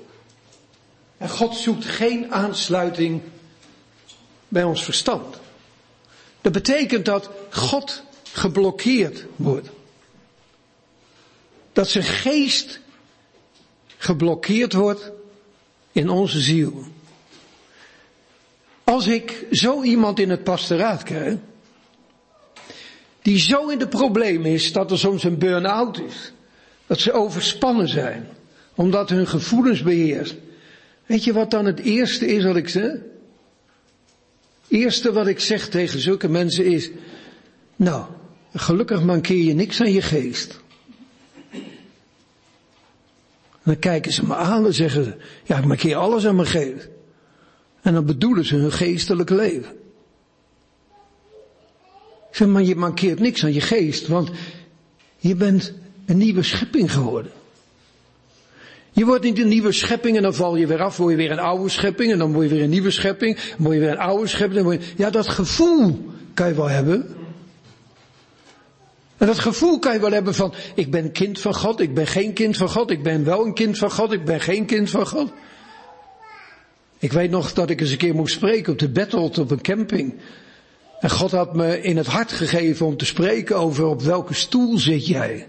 En 1.17 1.29
God 1.29 1.55
zoekt 1.55 1.85
geen 1.85 2.33
aansluiting 2.33 3.21
bij 4.47 4.63
ons 4.63 4.83
verstand. 4.83 5.37
Dat 6.41 6.51
betekent 6.51 7.05
dat 7.05 7.29
God 7.49 8.03
geblokkeerd 8.23 9.25
wordt. 9.35 9.69
Dat 11.73 11.89
zijn 11.89 12.03
geest 12.03 12.79
geblokkeerd 13.97 14.73
wordt 14.73 15.11
in 15.91 16.09
onze 16.09 16.39
ziel. 16.39 16.83
Als 18.93 19.07
ik 19.07 19.45
zo 19.51 19.81
iemand 19.81 20.19
in 20.19 20.29
het 20.29 20.43
pastoraat 20.43 21.03
krijg, 21.03 21.35
die 23.21 23.39
zo 23.39 23.67
in 23.67 23.79
de 23.79 23.87
problemen 23.87 24.51
is 24.51 24.71
dat 24.71 24.91
er 24.91 24.99
soms 24.99 25.23
een 25.23 25.37
burn-out 25.37 25.99
is, 25.99 26.33
dat 26.87 26.99
ze 26.99 27.11
overspannen 27.11 27.87
zijn, 27.87 28.27
omdat 28.75 29.09
hun 29.09 29.27
gevoelens 29.27 29.83
beheerst. 29.83 30.35
Weet 31.05 31.23
je 31.23 31.33
wat 31.33 31.51
dan 31.51 31.65
het 31.65 31.79
eerste 31.79 32.25
is 32.25 32.43
wat 32.43 32.55
ik 32.55 32.69
zeg? 32.69 32.91
Eerste 34.67 35.13
wat 35.13 35.27
ik 35.27 35.39
zeg 35.39 35.69
tegen 35.69 35.99
zulke 35.99 36.29
mensen 36.29 36.65
is, 36.65 36.89
nou, 37.75 38.05
gelukkig 38.53 39.03
mankeer 39.03 39.43
je 39.43 39.53
niks 39.53 39.81
aan 39.81 39.91
je 39.91 40.01
geest. 40.01 40.61
En 41.51 41.61
dan 43.63 43.79
kijken 43.79 44.11
ze 44.11 44.25
me 44.25 44.35
aan 44.35 44.65
en 44.65 44.73
zeggen 44.73 45.03
ze, 45.03 45.15
ja 45.43 45.57
ik 45.57 45.65
mankeer 45.65 45.95
alles 45.95 46.25
aan 46.25 46.35
mijn 46.35 46.47
geest. 46.47 46.92
En 47.83 47.93
dan 47.93 48.05
bedoelen 48.05 48.45
ze 48.45 48.55
hun 48.55 48.71
geestelijk 48.71 49.29
leven. 49.29 49.71
Ik 52.29 52.39
zeg, 52.39 52.47
maar 52.47 52.63
je 52.63 52.75
mankeert 52.75 53.19
niks 53.19 53.43
aan 53.43 53.53
je 53.53 53.61
geest, 53.61 54.07
want 54.07 54.31
je 55.17 55.35
bent 55.35 55.73
een 56.05 56.17
nieuwe 56.17 56.43
schepping 56.43 56.91
geworden. 56.91 57.31
Je 58.91 59.05
wordt 59.05 59.23
niet 59.23 59.39
een 59.39 59.47
nieuwe 59.47 59.71
schepping 59.71 60.17
en 60.17 60.23
dan 60.23 60.33
val 60.33 60.55
je 60.55 60.67
weer 60.67 60.81
af, 60.81 60.97
word 60.97 61.11
je 61.11 61.17
weer 61.17 61.31
een 61.31 61.39
oude 61.39 61.69
schepping 61.69 62.11
en 62.11 62.17
dan 62.17 62.33
word 62.33 62.49
je 62.49 62.53
weer 62.55 62.63
een 62.63 62.69
nieuwe 62.69 62.91
schepping, 62.91 63.35
dan 63.35 63.55
word 63.57 63.73
je 63.73 63.79
weer 63.79 63.91
een 63.91 63.97
oude 63.97 64.27
schepping. 64.27 64.81
Ja, 64.97 65.09
dat 65.09 65.27
gevoel 65.27 66.09
kan 66.33 66.47
je 66.47 66.53
wel 66.53 66.69
hebben. 66.69 67.15
En 69.17 69.27
dat 69.27 69.39
gevoel 69.39 69.79
kan 69.79 69.93
je 69.93 69.99
wel 69.99 70.11
hebben 70.11 70.35
van, 70.35 70.53
ik 70.75 70.91
ben 70.91 71.11
kind 71.11 71.39
van 71.39 71.53
God, 71.53 71.79
ik 71.79 71.93
ben 71.93 72.07
geen 72.07 72.33
kind 72.33 72.57
van 72.57 72.69
God, 72.69 72.91
ik 72.91 73.03
ben 73.03 73.23
wel 73.23 73.45
een 73.45 73.53
kind 73.53 73.77
van 73.77 73.91
God, 73.91 74.11
ik 74.11 74.25
ben 74.25 74.39
geen 74.39 74.65
kind 74.65 74.89
van 74.89 75.07
God. 75.07 75.31
Ik 77.03 77.11
weet 77.11 77.29
nog 77.29 77.53
dat 77.53 77.69
ik 77.69 77.81
eens 77.81 77.91
een 77.91 77.97
keer 77.97 78.15
moest 78.15 78.33
spreken 78.33 78.73
op 78.73 78.79
de 78.79 78.89
Battle 78.89 79.19
op 79.19 79.51
een 79.51 79.61
camping. 79.61 80.13
En 80.99 81.09
God 81.09 81.31
had 81.31 81.55
me 81.55 81.81
in 81.81 81.97
het 81.97 82.07
hart 82.07 82.31
gegeven 82.31 82.85
om 82.85 82.97
te 82.97 83.05
spreken 83.05 83.57
over 83.57 83.85
op 83.85 84.01
welke 84.01 84.33
stoel 84.33 84.77
zit 84.77 85.07
jij. 85.07 85.47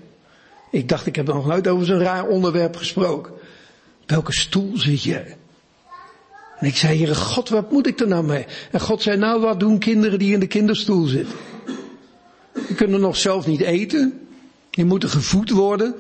Ik 0.71 0.89
dacht, 0.89 1.07
ik 1.07 1.17
heb 1.17 1.27
nog 1.27 1.47
nooit 1.47 1.69
over 1.69 1.87
zo'n 1.87 1.99
raar 1.99 2.27
onderwerp 2.27 2.77
gesproken. 2.77 3.33
Welke 4.07 4.33
stoel 4.33 4.79
zit 4.79 5.03
jij? 5.03 5.37
En 6.55 6.67
ik 6.67 6.77
zei, 6.77 6.97
Heere 6.97 7.15
God, 7.15 7.49
wat 7.49 7.71
moet 7.71 7.87
ik 7.87 8.01
er 8.01 8.09
nou 8.09 8.25
mee? 8.25 8.47
En 8.71 8.81
God 8.81 9.03
zei, 9.03 9.17
nou 9.17 9.41
wat 9.41 9.61
doen 9.61 9.79
kinderen 9.79 10.19
die 10.19 10.33
in 10.33 10.41
de 10.41 10.47
kinderstoel 10.47 11.07
zitten? 11.07 11.37
Die 12.67 12.77
kunnen 12.77 13.01
nog 13.01 13.17
zelf 13.17 13.47
niet 13.47 13.61
eten. 13.61 14.29
Die 14.71 14.85
moeten 14.85 15.09
gevoed 15.09 15.51
worden. 15.51 15.95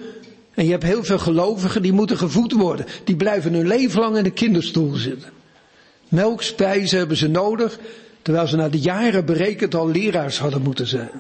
En 0.55 0.65
je 0.65 0.71
hebt 0.71 0.83
heel 0.83 1.05
veel 1.05 1.19
gelovigen 1.19 1.83
die 1.83 1.93
moeten 1.93 2.19
gevoed 2.19 2.53
worden. 2.53 2.87
Die 3.05 3.17
blijven 3.17 3.53
hun 3.53 3.67
leven 3.67 4.01
lang 4.01 4.17
in 4.17 4.25
de 4.25 4.31
kinderstoel 4.31 4.95
zitten. 4.95 5.34
Melkspijzen 6.15 6.99
hebben 6.99 7.17
ze 7.17 7.29
nodig, 7.29 7.79
terwijl 8.23 8.47
ze 8.47 8.57
na 8.57 8.69
de 8.69 8.81
jaren 8.81 9.25
berekend 9.25 9.75
al 9.75 9.89
leraars 9.89 10.39
hadden 10.39 10.63
moeten 10.63 10.87
zijn. 10.87 11.11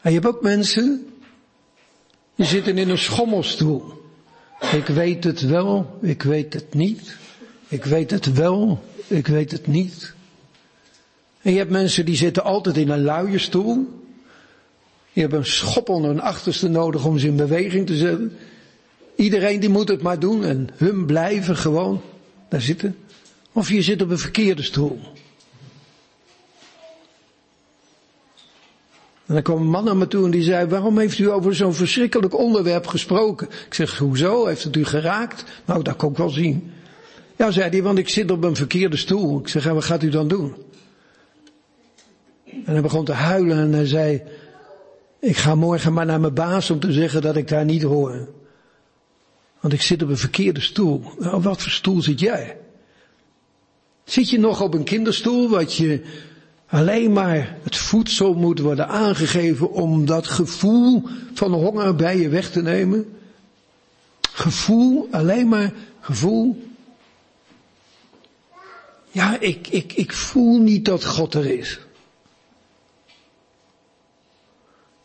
En 0.00 0.12
je 0.12 0.18
hebt 0.20 0.34
ook 0.34 0.42
mensen, 0.42 1.06
die 2.34 2.46
zitten 2.46 2.78
in 2.78 2.90
een 2.90 2.98
schommelstoel. 2.98 4.04
Ik 4.72 4.86
weet 4.86 5.24
het 5.24 5.40
wel, 5.40 5.98
ik 6.02 6.22
weet 6.22 6.54
het 6.54 6.74
niet. 6.74 7.16
Ik 7.68 7.84
weet 7.84 8.10
het 8.10 8.32
wel, 8.32 8.82
ik 9.06 9.26
weet 9.26 9.52
het 9.52 9.66
niet. 9.66 10.14
En 11.42 11.52
je 11.52 11.58
hebt 11.58 11.70
mensen 11.70 12.04
die 12.04 12.16
zitten 12.16 12.44
altijd 12.44 12.76
in 12.76 12.88
een 12.88 13.02
luie 13.02 13.38
stoel. 13.38 13.74
Die 15.12 15.22
hebben 15.22 15.38
een 15.38 15.46
schop 15.46 15.88
onder 15.88 16.10
hun 16.10 16.20
achterste 16.20 16.68
nodig 16.68 17.04
om 17.04 17.18
ze 17.18 17.26
in 17.26 17.36
beweging 17.36 17.86
te 17.86 17.96
zetten. 17.96 18.36
Iedereen 19.16 19.60
die 19.60 19.68
moet 19.68 19.88
het 19.88 20.02
maar 20.02 20.18
doen 20.18 20.44
en 20.44 20.68
hun 20.76 21.06
blijven 21.06 21.56
gewoon 21.56 22.02
daar 22.48 22.60
zitten. 22.60 22.96
Of 23.52 23.68
je 23.68 23.82
zit 23.82 24.02
op 24.02 24.10
een 24.10 24.18
verkeerde 24.18 24.62
stoel. 24.62 25.00
En 29.26 29.34
dan 29.34 29.42
kwam 29.42 29.60
een 29.60 29.70
man 29.70 29.84
naar 29.84 29.96
me 29.96 30.08
toe 30.08 30.24
en 30.24 30.30
die 30.30 30.42
zei, 30.42 30.66
waarom 30.66 30.98
heeft 30.98 31.18
u 31.18 31.30
over 31.30 31.54
zo'n 31.54 31.74
verschrikkelijk 31.74 32.38
onderwerp 32.38 32.86
gesproken? 32.86 33.48
Ik 33.66 33.74
zeg, 33.74 33.98
hoezo? 33.98 34.46
Heeft 34.46 34.64
het 34.64 34.76
u 34.76 34.84
geraakt? 34.84 35.44
Nou, 35.64 35.82
dat 35.82 35.96
kan 35.96 36.10
ik 36.10 36.16
wel 36.16 36.30
zien. 36.30 36.72
Ja, 37.36 37.50
zei 37.50 37.70
hij, 37.70 37.82
want 37.82 37.98
ik 37.98 38.08
zit 38.08 38.30
op 38.30 38.44
een 38.44 38.56
verkeerde 38.56 38.96
stoel. 38.96 39.38
Ik 39.38 39.48
zeg, 39.48 39.64
wat 39.64 39.84
gaat 39.84 40.02
u 40.02 40.08
dan 40.08 40.28
doen? 40.28 40.54
En 42.44 42.72
hij 42.72 42.80
begon 42.80 43.04
te 43.04 43.12
huilen 43.12 43.58
en 43.58 43.72
hij 43.72 43.86
zei, 43.86 44.22
ik 45.20 45.36
ga 45.36 45.54
morgen 45.54 45.92
maar 45.92 46.06
naar 46.06 46.20
mijn 46.20 46.34
baas 46.34 46.70
om 46.70 46.80
te 46.80 46.92
zeggen 46.92 47.22
dat 47.22 47.36
ik 47.36 47.48
daar 47.48 47.64
niet 47.64 47.82
hoor. 47.82 48.28
Want 49.60 49.72
ik 49.72 49.82
zit 49.82 50.02
op 50.02 50.08
een 50.08 50.18
verkeerde 50.18 50.60
stoel. 50.60 51.02
Nou, 51.18 51.42
wat 51.42 51.62
voor 51.62 51.72
stoel 51.72 52.02
zit 52.02 52.20
jij? 52.20 52.56
Zit 54.04 54.30
je 54.30 54.38
nog 54.38 54.60
op 54.60 54.74
een 54.74 54.84
kinderstoel 54.84 55.48
wat 55.48 55.74
je 55.74 56.02
alleen 56.66 57.12
maar 57.12 57.56
het 57.62 57.76
voedsel 57.76 58.34
moet 58.34 58.58
worden 58.58 58.88
aangegeven 58.88 59.72
om 59.72 60.06
dat 60.06 60.26
gevoel 60.26 61.02
van 61.34 61.52
honger 61.52 61.94
bij 61.94 62.18
je 62.18 62.28
weg 62.28 62.50
te 62.50 62.62
nemen? 62.62 63.16
Gevoel, 64.32 65.08
alleen 65.10 65.48
maar 65.48 65.72
gevoel. 66.00 66.64
Ja, 69.10 69.40
ik, 69.40 69.68
ik, 69.68 69.92
ik 69.92 70.12
voel 70.12 70.60
niet 70.60 70.84
dat 70.84 71.04
God 71.04 71.34
er 71.34 71.46
is. 71.46 71.80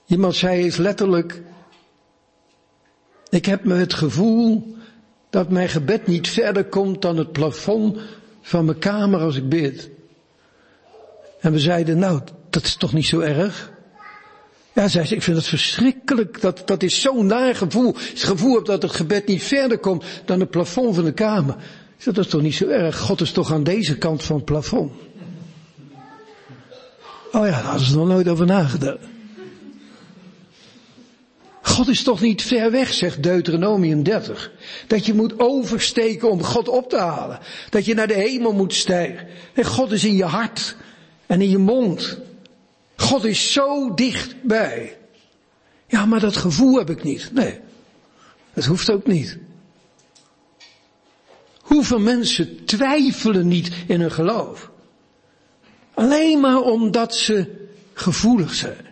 Iemand 0.05 0.35
zei 0.35 0.63
eens 0.63 0.77
letterlijk, 0.77 1.41
ik 3.31 3.45
heb 3.45 3.63
me 3.63 3.75
het 3.75 3.93
gevoel 3.93 4.75
dat 5.29 5.49
mijn 5.49 5.69
gebed 5.69 6.07
niet 6.07 6.29
verder 6.29 6.65
komt 6.65 7.01
dan 7.01 7.17
het 7.17 7.31
plafond 7.31 7.97
van 8.41 8.65
mijn 8.65 8.79
kamer 8.79 9.19
als 9.19 9.35
ik 9.35 9.49
bid. 9.49 9.89
En 11.39 11.51
we 11.51 11.59
zeiden, 11.59 11.99
nou, 11.99 12.21
dat 12.49 12.63
is 12.63 12.75
toch 12.75 12.93
niet 12.93 13.05
zo 13.05 13.19
erg? 13.19 13.71
Ja, 14.73 14.87
zei 14.87 15.05
ze, 15.05 15.15
ik 15.15 15.21
vind 15.21 15.37
het 15.37 15.45
verschrikkelijk. 15.45 16.41
Dat, 16.41 16.61
dat 16.65 16.83
is 16.83 17.01
zo'n 17.01 17.25
naar 17.25 17.55
gevoel. 17.55 17.95
Het 17.95 18.23
gevoel 18.23 18.63
dat 18.63 18.81
het 18.81 18.91
gebed 18.91 19.27
niet 19.27 19.43
verder 19.43 19.77
komt 19.77 20.03
dan 20.25 20.39
het 20.39 20.49
plafond 20.49 20.95
van 20.95 21.03
de 21.03 21.13
kamer. 21.13 21.55
Zei, 21.97 22.15
dat 22.15 22.25
is 22.25 22.31
toch 22.31 22.41
niet 22.41 22.55
zo 22.55 22.67
erg? 22.67 22.99
God 22.99 23.21
is 23.21 23.31
toch 23.31 23.53
aan 23.53 23.63
deze 23.63 23.97
kant 23.97 24.23
van 24.23 24.35
het 24.35 24.45
plafond? 24.45 24.91
Oh 27.31 27.45
ja, 27.45 27.51
daar 27.51 27.63
hadden 27.63 27.87
ze 27.87 27.95
nog 27.95 28.07
nooit 28.07 28.27
over 28.27 28.45
nagedacht. 28.45 28.99
God 31.71 31.87
is 31.87 32.03
toch 32.03 32.21
niet 32.21 32.41
ver 32.41 32.71
weg, 32.71 32.93
zegt 32.93 33.23
Deuteronomium 33.23 34.03
30. 34.03 34.51
Dat 34.87 35.05
je 35.05 35.13
moet 35.13 35.39
oversteken 35.39 36.29
om 36.29 36.43
God 36.43 36.67
op 36.67 36.89
te 36.89 36.97
halen. 36.97 37.39
Dat 37.69 37.85
je 37.85 37.93
naar 37.93 38.07
de 38.07 38.13
hemel 38.13 38.53
moet 38.53 38.73
stijgen. 38.73 39.27
En 39.53 39.65
God 39.65 39.91
is 39.91 40.03
in 40.03 40.15
je 40.15 40.23
hart 40.23 40.75
en 41.25 41.41
in 41.41 41.49
je 41.49 41.57
mond. 41.57 42.17
God 42.95 43.23
is 43.23 43.53
zo 43.53 43.93
dichtbij. 43.93 44.97
Ja, 45.87 46.05
maar 46.05 46.19
dat 46.19 46.35
gevoel 46.35 46.77
heb 46.77 46.89
ik 46.89 47.03
niet. 47.03 47.29
Nee, 47.33 47.59
dat 48.53 48.65
hoeft 48.65 48.91
ook 48.91 49.07
niet. 49.07 49.37
Hoeveel 51.61 51.99
mensen 51.99 52.65
twijfelen 52.65 53.47
niet 53.47 53.71
in 53.87 54.01
hun 54.01 54.11
geloof? 54.11 54.71
Alleen 55.93 56.39
maar 56.39 56.61
omdat 56.61 57.15
ze 57.15 57.67
gevoelig 57.93 58.53
zijn. 58.53 58.90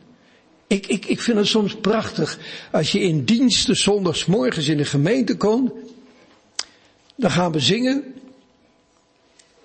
Ik, 0.69 0.87
ik, 0.87 1.05
ik 1.05 1.21
vind 1.21 1.37
het 1.37 1.47
soms 1.47 1.75
prachtig 1.75 2.39
als 2.71 2.91
je 2.91 2.99
in 2.99 3.23
diensten 3.23 3.75
zondags 3.75 4.25
morgens 4.25 4.67
in 4.67 4.77
de 4.77 4.85
gemeente 4.85 5.37
komt. 5.37 5.71
Dan 7.15 7.31
gaan 7.31 7.51
we 7.51 7.59
zingen. 7.59 8.03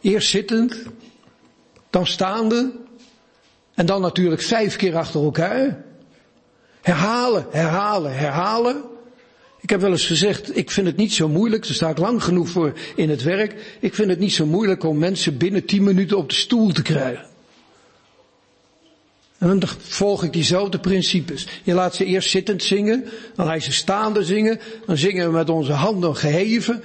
Eerst 0.01 0.29
zittend, 0.29 0.83
dan 1.91 2.07
staande. 2.07 2.73
En 3.75 3.87
dan 3.87 4.01
natuurlijk 4.01 4.43
vijf 4.43 4.77
keer 4.77 4.97
achter 4.97 5.23
elkaar. 5.23 5.85
Herhalen, 6.81 7.47
herhalen, 7.51 8.17
herhalen. 8.17 8.83
Ik 9.61 9.71
heb 9.71 9.81
wel 9.81 9.91
eens 9.91 10.07
gezegd, 10.07 10.57
ik 10.57 10.71
vind 10.71 10.87
het 10.87 10.97
niet 10.97 11.13
zo 11.13 11.29
moeilijk, 11.29 11.67
daar 11.67 11.75
sta 11.75 11.89
ik 11.89 11.99
lang 11.99 12.23
genoeg 12.23 12.49
voor 12.49 12.73
in 12.97 13.11
het 13.11 13.23
werk. 13.23 13.77
Ik 13.81 13.95
vind 13.95 14.11
het 14.11 14.19
niet 14.19 14.33
zo 14.33 14.47
moeilijk 14.47 14.85
om 14.85 14.99
mensen 14.99 15.37
binnen 15.37 15.65
tien 15.65 15.83
minuten 15.83 16.17
op 16.17 16.29
de 16.29 16.35
stoel 16.35 16.73
te 16.73 16.83
krijgen. 16.83 17.33
En 19.45 19.59
dan 19.59 19.69
volg 19.79 20.25
ik 20.25 20.33
diezelfde 20.33 20.79
principes. 20.79 21.47
Je 21.63 21.75
laat 21.75 21.95
ze 21.95 22.05
eerst 22.05 22.31
zittend 22.31 22.63
zingen, 22.63 23.05
dan 23.35 23.47
laat 23.47 23.63
ze 23.63 23.73
staande 23.73 24.25
zingen, 24.25 24.61
dan 24.87 24.97
zingen 24.97 25.27
we 25.27 25.33
met 25.33 25.51
onze 25.51 25.73
handen 25.73 26.17
geheven. 26.17 26.83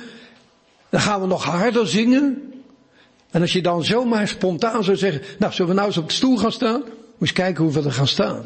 Dan 0.90 1.02
gaan 1.02 1.22
we 1.22 1.28
nog 1.28 1.44
harder 1.44 1.88
zingen. 1.88 2.54
En 3.32 3.42
als 3.42 3.54
je 3.54 3.62
dan 3.62 3.84
zomaar 3.84 4.28
spontaan 4.28 4.84
zou 4.84 4.98
zeggen, 4.98 5.22
nou 5.38 5.54
zullen 5.54 5.70
we 5.70 5.76
nou 5.76 5.88
eens 5.88 5.98
op 5.98 6.08
de 6.08 6.14
stoel 6.14 6.38
gaan 6.38 6.52
staan? 6.52 6.80
Moet 6.80 6.90
je 6.90 7.16
eens 7.20 7.32
kijken 7.32 7.64
hoeveel 7.64 7.86
er 7.86 7.92
gaan 7.92 8.08
staan. 8.08 8.38
Er 8.38 8.46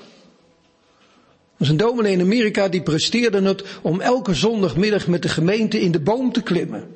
is 1.58 1.70
een 1.70 1.78
dominee 1.78 2.14
in 2.14 2.22
Amerika 2.22 2.68
die 2.68 2.82
presteerde 2.82 3.42
het 3.42 3.64
om 3.82 4.02
elke 4.02 4.34
zondagmiddag 4.34 5.08
met 5.08 5.22
de 5.22 5.30
gemeente 5.30 5.82
in 5.82 5.92
de 5.92 6.00
boom 6.00 6.32
te 6.32 6.42
klimmen. 6.42 6.88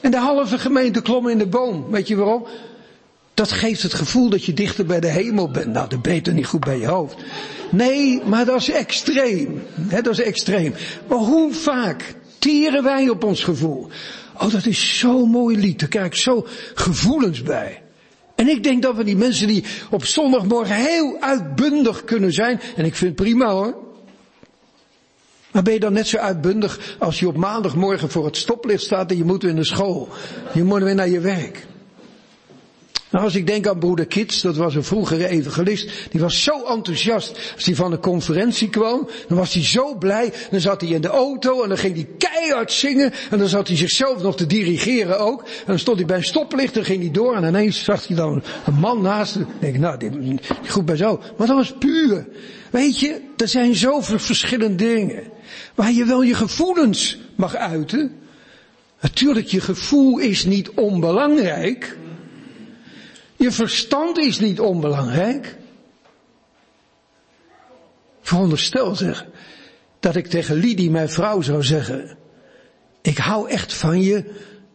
En 0.00 0.10
de 0.10 0.18
halve 0.18 0.58
gemeente 0.58 1.02
klom 1.02 1.28
in 1.28 1.38
de 1.38 1.46
boom. 1.46 1.90
Weet 1.90 2.08
je 2.08 2.16
waarom? 2.16 2.46
Dat 3.36 3.52
geeft 3.52 3.82
het 3.82 3.94
gevoel 3.94 4.28
dat 4.28 4.44
je 4.44 4.52
dichter 4.52 4.86
bij 4.86 5.00
de 5.00 5.08
hemel 5.08 5.50
bent. 5.50 5.72
Nou, 5.72 5.88
dat 5.88 6.02
beter 6.02 6.32
niet 6.32 6.46
goed 6.46 6.64
bij 6.64 6.78
je 6.78 6.86
hoofd. 6.86 7.16
Nee, 7.70 8.22
maar 8.24 8.44
dat 8.44 8.60
is 8.60 8.70
extreem. 8.70 9.62
Dat 9.74 10.08
is 10.08 10.20
extreem. 10.20 10.74
Maar 11.08 11.18
hoe 11.18 11.52
vaak 11.52 12.14
teren 12.38 12.82
wij 12.82 13.08
op 13.08 13.24
ons 13.24 13.44
gevoel? 13.44 13.88
Oh, 14.38 14.52
dat 14.52 14.66
is 14.66 14.98
zo'n 14.98 15.30
mooi 15.30 15.58
lied. 15.58 15.80
Daar 15.80 15.88
krijg 15.88 16.06
ik 16.06 16.14
zo 16.14 16.46
gevoelens 16.74 17.42
bij. 17.42 17.82
En 18.34 18.48
ik 18.48 18.62
denk 18.62 18.82
dat 18.82 18.96
we 18.96 19.04
die 19.04 19.16
mensen 19.16 19.46
die 19.46 19.64
op 19.90 20.04
zondagmorgen 20.04 20.76
heel 20.76 21.16
uitbundig 21.20 22.04
kunnen 22.04 22.32
zijn. 22.32 22.60
En 22.76 22.84
ik 22.84 22.94
vind 22.94 23.18
het 23.18 23.28
prima 23.28 23.50
hoor. 23.50 23.76
Maar 25.52 25.62
ben 25.62 25.72
je 25.72 25.80
dan 25.80 25.92
net 25.92 26.06
zo 26.06 26.16
uitbundig 26.16 26.96
als 26.98 27.20
je 27.20 27.28
op 27.28 27.36
maandagmorgen 27.36 28.10
voor 28.10 28.24
het 28.24 28.36
stoplicht 28.36 28.82
staat 28.82 29.10
en 29.10 29.16
je 29.16 29.24
moet 29.24 29.42
weer 29.42 29.54
naar 29.54 29.64
school. 29.64 30.08
Je 30.52 30.64
moet 30.64 30.82
weer 30.82 30.94
naar 30.94 31.08
je 31.08 31.20
werk. 31.20 31.66
Nou, 33.10 33.24
als 33.24 33.34
ik 33.34 33.46
denk 33.46 33.66
aan 33.66 33.78
broeder 33.78 34.06
Kits, 34.06 34.40
dat 34.40 34.56
was 34.56 34.74
een 34.74 34.84
vroegere 34.84 35.28
evangelist, 35.28 35.90
die 36.10 36.20
was 36.20 36.42
zo 36.42 36.64
enthousiast. 36.64 37.52
Als 37.54 37.64
hij 37.64 37.74
van 37.74 37.92
een 37.92 38.00
conferentie 38.00 38.68
kwam, 38.68 39.08
dan 39.28 39.36
was 39.36 39.54
hij 39.54 39.64
zo 39.64 39.94
blij. 39.94 40.32
Dan 40.50 40.60
zat 40.60 40.80
hij 40.80 40.90
in 40.90 41.00
de 41.00 41.08
auto 41.08 41.62
en 41.62 41.68
dan 41.68 41.78
ging 41.78 41.94
hij 41.94 42.08
keihard 42.18 42.72
zingen. 42.72 43.12
En 43.30 43.38
dan 43.38 43.48
zat 43.48 43.68
hij 43.68 43.76
zichzelf 43.76 44.22
nog 44.22 44.36
te 44.36 44.46
dirigeren 44.46 45.18
ook. 45.18 45.42
En 45.42 45.66
dan 45.66 45.78
stond 45.78 45.96
hij 45.96 46.06
bij 46.06 46.16
een 46.16 46.24
stoplicht 46.24 46.76
en 46.76 46.84
ging 46.84 47.00
hij 47.00 47.10
door. 47.10 47.36
En 47.36 47.44
ineens 47.44 47.84
zag 47.84 48.06
hij 48.06 48.16
dan 48.16 48.42
een 48.66 48.74
man 48.74 49.02
naast 49.02 49.34
hem. 49.34 49.46
denk 49.60 49.74
ik, 49.74 49.80
nou, 49.80 49.98
die, 49.98 50.38
goed 50.68 50.84
bij 50.84 50.96
zo. 50.96 51.20
Maar 51.36 51.46
dat 51.46 51.56
was 51.56 51.74
puur. 51.78 52.26
Weet 52.70 52.98
je, 52.98 53.20
er 53.36 53.48
zijn 53.48 53.74
zoveel 53.74 54.18
verschillende 54.18 54.84
dingen. 54.94 55.22
Waar 55.74 55.92
je 55.92 56.04
wel 56.04 56.22
je 56.22 56.34
gevoelens 56.34 57.18
mag 57.34 57.56
uiten. 57.56 58.12
Natuurlijk, 59.00 59.46
je 59.46 59.60
gevoel 59.60 60.18
is 60.18 60.44
niet 60.44 60.70
onbelangrijk. 60.70 61.96
Je 63.36 63.50
verstand 63.52 64.18
is 64.18 64.38
niet 64.38 64.60
onbelangrijk. 64.60 65.56
Veronderstel 68.20 68.94
zeg, 68.94 69.26
dat 70.00 70.16
ik 70.16 70.26
tegen 70.26 70.56
Lidie, 70.56 70.90
mijn 70.90 71.08
vrouw, 71.08 71.40
zou 71.40 71.62
zeggen, 71.62 72.16
ik 73.02 73.18
hou 73.18 73.50
echt 73.50 73.74
van 73.74 74.00
je, 74.00 74.24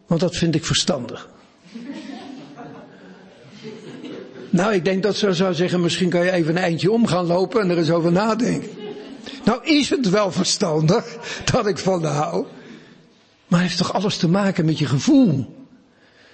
want 0.06 0.20
dat 0.20 0.36
vind 0.36 0.54
ik 0.54 0.64
verstandig. 0.64 1.28
Nou, 4.50 4.74
ik 4.74 4.84
denk 4.84 5.02
dat 5.02 5.16
ze 5.16 5.32
zou 5.32 5.54
zeggen, 5.54 5.80
misschien 5.80 6.08
kan 6.08 6.24
je 6.24 6.30
even 6.30 6.56
een 6.56 6.62
eindje 6.62 6.90
om 6.90 7.06
gaan 7.06 7.26
lopen 7.26 7.60
en 7.60 7.70
er 7.70 7.78
eens 7.78 7.90
over 7.90 8.12
nadenken. 8.12 8.70
Nou 9.44 9.64
is 9.64 9.90
het 9.90 10.08
wel 10.08 10.32
verstandig 10.32 11.16
dat 11.52 11.66
ik 11.66 11.78
van 11.78 12.04
haar 12.04 12.14
hou. 12.14 12.46
Maar 13.46 13.60
het 13.60 13.68
heeft 13.68 13.76
toch 13.76 13.92
alles 13.92 14.16
te 14.16 14.28
maken 14.28 14.64
met 14.64 14.78
je 14.78 14.86
gevoel. 14.86 15.61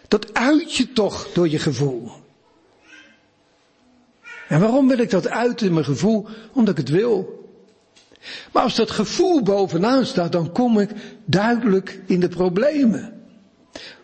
Dat 0.09 0.34
uit 0.34 0.74
je 0.74 0.92
toch 0.92 1.28
door 1.32 1.48
je 1.48 1.59
gevoel. 1.59 2.11
En 4.48 4.61
waarom 4.61 4.88
wil 4.88 4.98
ik 4.98 5.11
dat 5.11 5.28
uit 5.28 5.62
in 5.62 5.72
mijn 5.72 5.84
gevoel? 5.84 6.26
Omdat 6.52 6.78
ik 6.78 6.86
het 6.86 6.96
wil. 6.96 7.36
Maar 8.52 8.62
als 8.62 8.74
dat 8.74 8.90
gevoel 8.90 9.42
bovenaan 9.42 10.06
staat, 10.06 10.32
dan 10.32 10.52
kom 10.52 10.78
ik 10.78 10.90
duidelijk 11.24 12.00
in 12.06 12.20
de 12.20 12.28
problemen. 12.28 13.12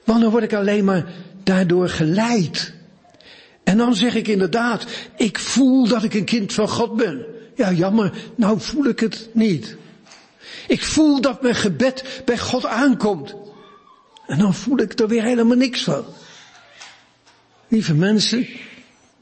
Want 0.04 0.20
dan 0.20 0.30
word 0.30 0.42
ik 0.42 0.54
alleen 0.54 0.84
maar 0.84 1.06
daardoor 1.42 1.88
geleid. 1.88 2.72
En 3.64 3.76
dan 3.76 3.94
zeg 3.94 4.14
ik 4.14 4.28
inderdaad, 4.28 4.86
ik 5.16 5.38
voel 5.38 5.88
dat 5.88 6.02
ik 6.02 6.14
een 6.14 6.24
kind 6.24 6.52
van 6.52 6.68
God 6.68 6.96
ben. 6.96 7.26
Ja, 7.54 7.72
jammer, 7.72 8.12
nou 8.34 8.60
voel 8.60 8.84
ik 8.84 9.00
het 9.00 9.28
niet. 9.32 9.76
Ik 10.68 10.82
voel 10.82 11.20
dat 11.20 11.42
mijn 11.42 11.54
gebed 11.54 12.22
bij 12.24 12.38
God 12.38 12.66
aankomt. 12.66 13.34
En 14.26 14.38
dan 14.38 14.54
voel 14.54 14.78
ik 14.78 14.98
er 14.98 15.08
weer 15.08 15.22
helemaal 15.22 15.56
niks 15.56 15.82
van. 15.82 16.04
Lieve 17.68 17.94
mensen, 17.94 18.46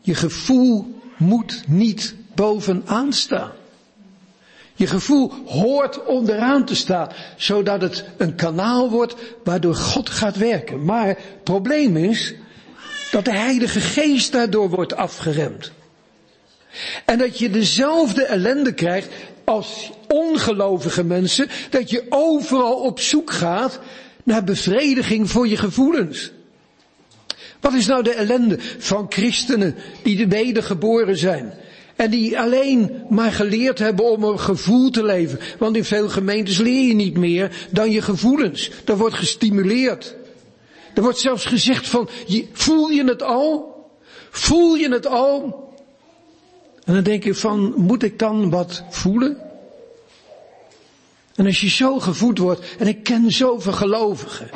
je 0.00 0.14
gevoel 0.14 1.00
moet 1.16 1.62
niet 1.66 2.14
bovenaan 2.34 3.12
staan. 3.12 3.52
Je 4.74 4.86
gevoel 4.86 5.32
hoort 5.46 6.04
onderaan 6.04 6.64
te 6.64 6.74
staan, 6.74 7.08
zodat 7.36 7.82
het 7.82 8.04
een 8.16 8.34
kanaal 8.34 8.90
wordt 8.90 9.14
waardoor 9.44 9.74
God 9.74 10.10
gaat 10.10 10.36
werken. 10.36 10.84
Maar 10.84 11.06
het 11.06 11.44
probleem 11.44 11.96
is 11.96 12.34
dat 13.10 13.24
de 13.24 13.34
Heilige 13.34 13.80
Geest 13.80 14.32
daardoor 14.32 14.70
wordt 14.70 14.96
afgeremd. 14.96 15.72
En 17.04 17.18
dat 17.18 17.38
je 17.38 17.50
dezelfde 17.50 18.24
ellende 18.24 18.74
krijgt 18.74 19.08
als 19.44 19.90
ongelovige 20.08 21.04
mensen, 21.04 21.48
dat 21.70 21.90
je 21.90 22.06
overal 22.08 22.74
op 22.74 23.00
zoek 23.00 23.30
gaat 23.30 23.80
naar 24.22 24.44
bevrediging 24.44 25.30
voor 25.30 25.48
je 25.48 25.56
gevoelens. 25.56 26.32
Wat 27.60 27.74
is 27.74 27.86
nou 27.86 28.02
de 28.02 28.12
ellende 28.12 28.58
van 28.78 29.06
christenen 29.08 29.74
die 30.02 30.16
de 30.16 30.28
wedergeboren 30.28 31.16
zijn? 31.16 31.54
En 31.96 32.10
die 32.10 32.38
alleen 32.38 33.04
maar 33.08 33.32
geleerd 33.32 33.78
hebben 33.78 34.10
om 34.10 34.24
een 34.24 34.40
gevoel 34.40 34.90
te 34.90 35.04
leven. 35.04 35.38
Want 35.58 35.76
in 35.76 35.84
veel 35.84 36.08
gemeentes 36.08 36.58
leer 36.58 36.88
je 36.88 36.94
niet 36.94 37.16
meer 37.16 37.68
dan 37.70 37.90
je 37.90 38.02
gevoelens. 38.02 38.70
Dat 38.84 38.98
wordt 38.98 39.14
gestimuleerd. 39.14 40.16
Er 40.94 41.02
wordt 41.02 41.18
zelfs 41.18 41.44
gezegd 41.44 41.88
van, 41.88 42.08
voel 42.52 42.88
je 42.88 43.04
het 43.04 43.22
al? 43.22 43.72
Voel 44.30 44.74
je 44.74 44.92
het 44.92 45.06
al? 45.06 45.60
En 46.84 46.94
dan 46.94 47.02
denk 47.02 47.24
je 47.24 47.34
van, 47.34 47.74
moet 47.76 48.02
ik 48.02 48.18
dan 48.18 48.50
wat 48.50 48.84
voelen? 48.90 49.51
En 51.34 51.46
als 51.46 51.60
je 51.60 51.68
zo 51.68 51.98
gevoed 51.98 52.38
wordt, 52.38 52.76
en 52.78 52.86
ik 52.86 53.02
ken 53.02 53.30
zoveel 53.30 53.72
gelovigen, 53.72 54.50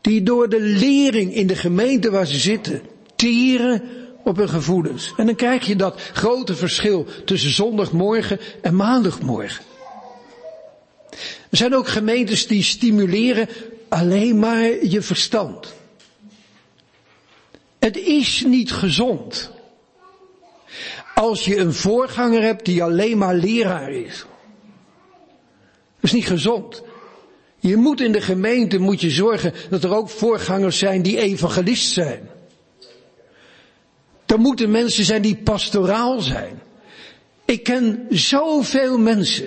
die 0.00 0.22
door 0.22 0.48
de 0.48 0.60
lering 0.60 1.34
in 1.34 1.46
de 1.46 1.56
gemeente 1.56 2.10
waar 2.10 2.26
ze 2.26 2.38
zitten, 2.38 2.82
teren 3.16 3.82
op 4.24 4.36
hun 4.36 4.48
gevoelens. 4.48 5.12
En 5.16 5.26
dan 5.26 5.34
krijg 5.34 5.66
je 5.66 5.76
dat 5.76 6.00
grote 6.12 6.56
verschil 6.56 7.06
tussen 7.24 7.50
zondagmorgen 7.50 8.40
en 8.62 8.76
maandagmorgen. 8.76 9.64
Er 11.50 11.56
zijn 11.56 11.74
ook 11.74 11.88
gemeentes 11.88 12.46
die 12.46 12.62
stimuleren 12.62 13.48
alleen 13.88 14.38
maar 14.38 14.84
je 14.84 15.02
verstand. 15.02 15.74
Het 17.78 17.96
is 17.96 18.44
niet 18.46 18.72
gezond. 18.72 19.50
Als 21.14 21.44
je 21.44 21.56
een 21.56 21.74
voorganger 21.74 22.42
hebt 22.42 22.64
die 22.64 22.82
alleen 22.82 23.18
maar 23.18 23.34
leraar 23.34 23.90
is. 23.90 24.24
Dat 26.06 26.14
is 26.14 26.20
niet 26.20 26.40
gezond. 26.40 26.82
Je 27.58 27.76
moet 27.76 28.00
in 28.00 28.12
de 28.12 28.20
gemeente 28.20 28.78
moet 28.78 29.00
je 29.00 29.10
zorgen 29.10 29.52
dat 29.70 29.84
er 29.84 29.94
ook 29.94 30.08
voorgangers 30.08 30.78
zijn 30.78 31.02
die 31.02 31.18
evangelist 31.18 31.92
zijn. 31.92 32.28
Er 34.26 34.38
moeten 34.38 34.70
mensen 34.70 35.04
zijn 35.04 35.22
die 35.22 35.36
pastoraal 35.36 36.20
zijn. 36.20 36.62
Ik 37.44 37.62
ken 37.62 38.06
zoveel 38.10 38.98
mensen. 38.98 39.46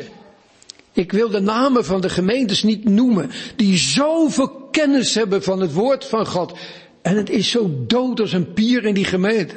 Ik 0.94 1.12
wil 1.12 1.30
de 1.30 1.40
namen 1.40 1.86
van 1.86 2.02
de 2.02 2.10
gemeentes 2.10 2.64
niet 2.64 2.84
noemen. 2.84 3.32
Die 3.56 3.78
zoveel 3.78 4.50
kennis 4.72 5.16
hebben 5.16 5.44
van 5.44 5.62
het 5.62 5.74
woord 5.74 6.06
van 6.06 6.28
God. 6.28 6.58
En 7.02 7.18
het 7.18 7.30
is 7.30 7.50
zo 7.50 7.84
dood 7.88 8.20
als 8.20 8.34
een 8.34 8.54
pier 8.54 8.86
in 8.86 8.94
die 8.94 9.06
gemeente. 9.06 9.56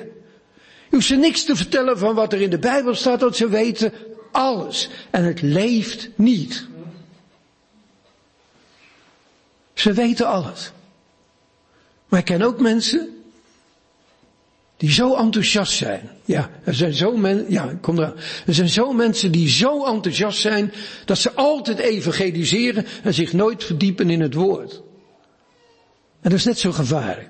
Je 0.88 0.96
hoeft 0.96 1.06
ze 1.06 1.16
niks 1.16 1.44
te 1.44 1.56
vertellen 1.56 1.98
van 1.98 2.14
wat 2.14 2.32
er 2.32 2.40
in 2.40 2.50
de 2.50 2.58
Bijbel 2.58 2.94
staat, 2.94 3.20
want 3.20 3.36
ze 3.36 3.48
weten 3.48 3.92
alles. 4.32 4.88
En 5.10 5.24
het 5.24 5.42
leeft 5.42 6.10
niet. 6.14 6.70
Ze 9.82 9.92
weten 9.92 10.26
alles. 10.26 10.72
Maar 12.08 12.18
ik 12.18 12.24
ken 12.24 12.42
ook 12.42 12.60
mensen 12.60 13.22
die 14.76 14.90
zo 14.90 15.14
enthousiast 15.14 15.72
zijn. 15.72 16.10
Ja, 16.24 16.50
er 16.64 16.74
zijn 16.74 16.92
zo 16.92 17.16
mensen, 17.16 17.50
ja, 17.50 17.78
kom 17.80 17.98
eraan. 17.98 18.14
Er 18.46 18.54
zijn 18.54 18.68
zo 18.68 18.92
mensen 18.92 19.32
die 19.32 19.48
zo 19.48 19.86
enthousiast 19.86 20.40
zijn 20.40 20.72
dat 21.04 21.18
ze 21.18 21.32
altijd 21.32 21.78
evangeliseren 21.78 22.86
en 23.02 23.14
zich 23.14 23.32
nooit 23.32 23.64
verdiepen 23.64 24.10
in 24.10 24.20
het 24.20 24.34
woord. 24.34 24.82
En 26.20 26.30
dat 26.30 26.38
is 26.38 26.44
net 26.44 26.58
zo 26.58 26.72
gevaarlijk. 26.72 27.28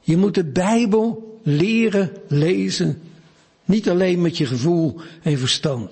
Je 0.00 0.16
moet 0.16 0.34
de 0.34 0.44
Bijbel 0.44 1.38
leren 1.42 2.12
lezen. 2.28 3.02
Niet 3.64 3.88
alleen 3.88 4.20
met 4.20 4.38
je 4.38 4.46
gevoel 4.46 5.00
en 5.22 5.38
verstand, 5.38 5.90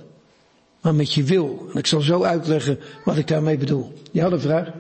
maar 0.81 0.95
met 0.95 1.15
je 1.15 1.23
wil. 1.23 1.67
En 1.73 1.79
ik 1.79 1.87
zal 1.87 2.01
zo 2.01 2.23
uitleggen 2.23 2.79
wat 3.05 3.17
ik 3.17 3.29
daarmee 3.29 3.57
bedoel. 3.57 3.93
Je 4.11 4.21
had 4.21 4.33
een 4.33 4.41
vraag? 4.41 4.67
Ja, 4.67 4.73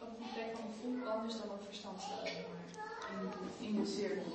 op 0.00 0.08
die 0.18 0.28
plek 0.34 0.46
van 0.54 0.64
gevoel 0.74 1.12
anders 1.12 1.34
dan 1.34 1.50
ook 1.50 1.62
verstand 1.68 2.00
staan. 2.00 2.26
In, 3.60 3.66
in 3.68 3.82
de 3.82 3.90
cirkel. 3.96 4.32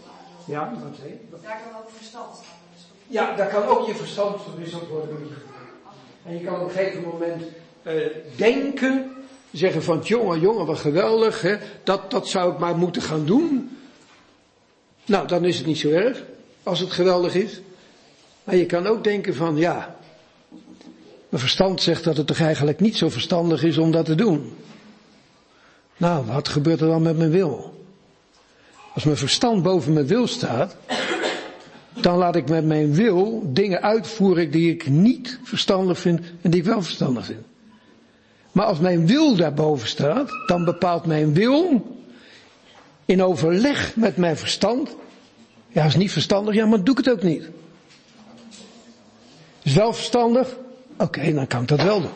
Ja, 0.47 0.73
zei? 0.99 1.19
Daar 1.43 1.61
kan 1.63 1.81
ook 1.81 1.89
verstand. 1.95 2.35
Dus 2.73 2.87
Ja, 3.07 3.35
daar 3.35 3.47
kan 3.47 3.65
ook 3.65 3.87
je 3.87 3.95
verstand 3.95 4.41
verwisseld 4.41 4.87
worden 4.87 5.09
door 5.09 5.19
je 5.19 5.25
gevoel. 5.25 5.47
En 6.25 6.33
je 6.33 6.43
kan 6.45 6.59
op 6.59 6.67
een 6.67 6.75
gegeven 6.75 7.03
moment 7.03 7.43
uh, 7.83 7.93
denken, 8.35 9.11
zeggen 9.51 9.83
van 9.83 9.99
jongen, 9.99 10.39
jongen, 10.39 10.65
wat 10.65 10.77
geweldig, 10.77 11.41
hè? 11.41 11.57
Dat, 11.83 12.11
dat 12.11 12.27
zou 12.27 12.53
ik 12.53 12.59
maar 12.59 12.77
moeten 12.77 13.01
gaan 13.01 13.25
doen. 13.25 13.77
Nou, 15.05 15.27
dan 15.27 15.45
is 15.45 15.57
het 15.57 15.65
niet 15.65 15.77
zo 15.77 15.89
erg, 15.89 16.23
als 16.63 16.79
het 16.79 16.91
geweldig 16.91 17.35
is. 17.35 17.61
Maar 18.43 18.55
je 18.55 18.65
kan 18.65 18.87
ook 18.87 19.03
denken 19.03 19.35
van, 19.35 19.57
ja, 19.57 19.95
mijn 21.29 21.41
verstand 21.41 21.81
zegt 21.81 22.03
dat 22.03 22.17
het 22.17 22.27
toch 22.27 22.39
eigenlijk 22.39 22.79
niet 22.79 22.97
zo 22.97 23.09
verstandig 23.09 23.63
is 23.63 23.77
om 23.77 23.91
dat 23.91 24.05
te 24.05 24.15
doen. 24.15 24.57
Nou, 25.97 26.25
wat 26.25 26.47
gebeurt 26.47 26.81
er 26.81 26.87
dan 26.87 27.01
met 27.01 27.17
mijn 27.17 27.31
wil? 27.31 27.76
Als 28.97 29.05
mijn 29.05 29.17
verstand 29.17 29.63
boven 29.63 29.93
mijn 29.93 30.07
wil 30.07 30.27
staat, 30.27 30.75
dan 31.93 32.17
laat 32.17 32.35
ik 32.35 32.49
met 32.49 32.65
mijn 32.65 32.93
wil 32.93 33.41
dingen 33.45 33.81
uitvoeren 33.81 34.51
die 34.51 34.71
ik 34.71 34.89
niet 34.89 35.39
verstandig 35.43 35.99
vind 35.99 36.19
en 36.41 36.51
die 36.51 36.59
ik 36.59 36.65
wel 36.65 36.81
verstandig 36.81 37.25
vind. 37.25 37.39
Maar 38.51 38.65
als 38.65 38.79
mijn 38.79 39.07
wil 39.07 39.35
daarboven 39.35 39.87
staat, 39.87 40.29
dan 40.47 40.65
bepaalt 40.65 41.05
mijn 41.05 41.33
wil 41.33 41.85
in 43.05 43.23
overleg 43.23 43.95
met 43.95 44.17
mijn 44.17 44.37
verstand. 44.37 44.95
Ja, 45.67 45.85
is 45.85 45.95
niet 45.95 46.11
verstandig, 46.11 46.55
ja, 46.55 46.65
maar 46.65 46.83
doe 46.83 46.97
ik 46.99 47.05
het 47.05 47.13
ook 47.13 47.23
niet. 47.23 47.49
Is 49.61 49.73
wel 49.73 49.93
verstandig? 49.93 50.57
Oké, 50.97 51.33
dan 51.33 51.47
kan 51.47 51.61
ik 51.61 51.67
dat 51.67 51.81
wel 51.81 52.01
doen. 52.01 52.11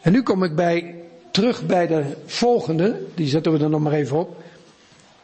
En 0.00 0.12
nu 0.12 0.22
kom 0.22 0.42
ik 0.42 0.54
bij, 0.54 0.94
terug 1.30 1.66
bij 1.66 1.86
de 1.86 2.04
volgende, 2.26 3.00
die 3.14 3.28
zetten 3.28 3.52
we 3.52 3.58
er 3.58 3.70
nog 3.70 3.80
maar 3.80 3.92
even 3.92 4.18
op. 4.18 4.38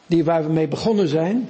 Die 0.07 0.25
waar 0.25 0.47
we 0.47 0.53
mee 0.53 0.69
begonnen 0.69 1.09
zijn. 1.09 1.49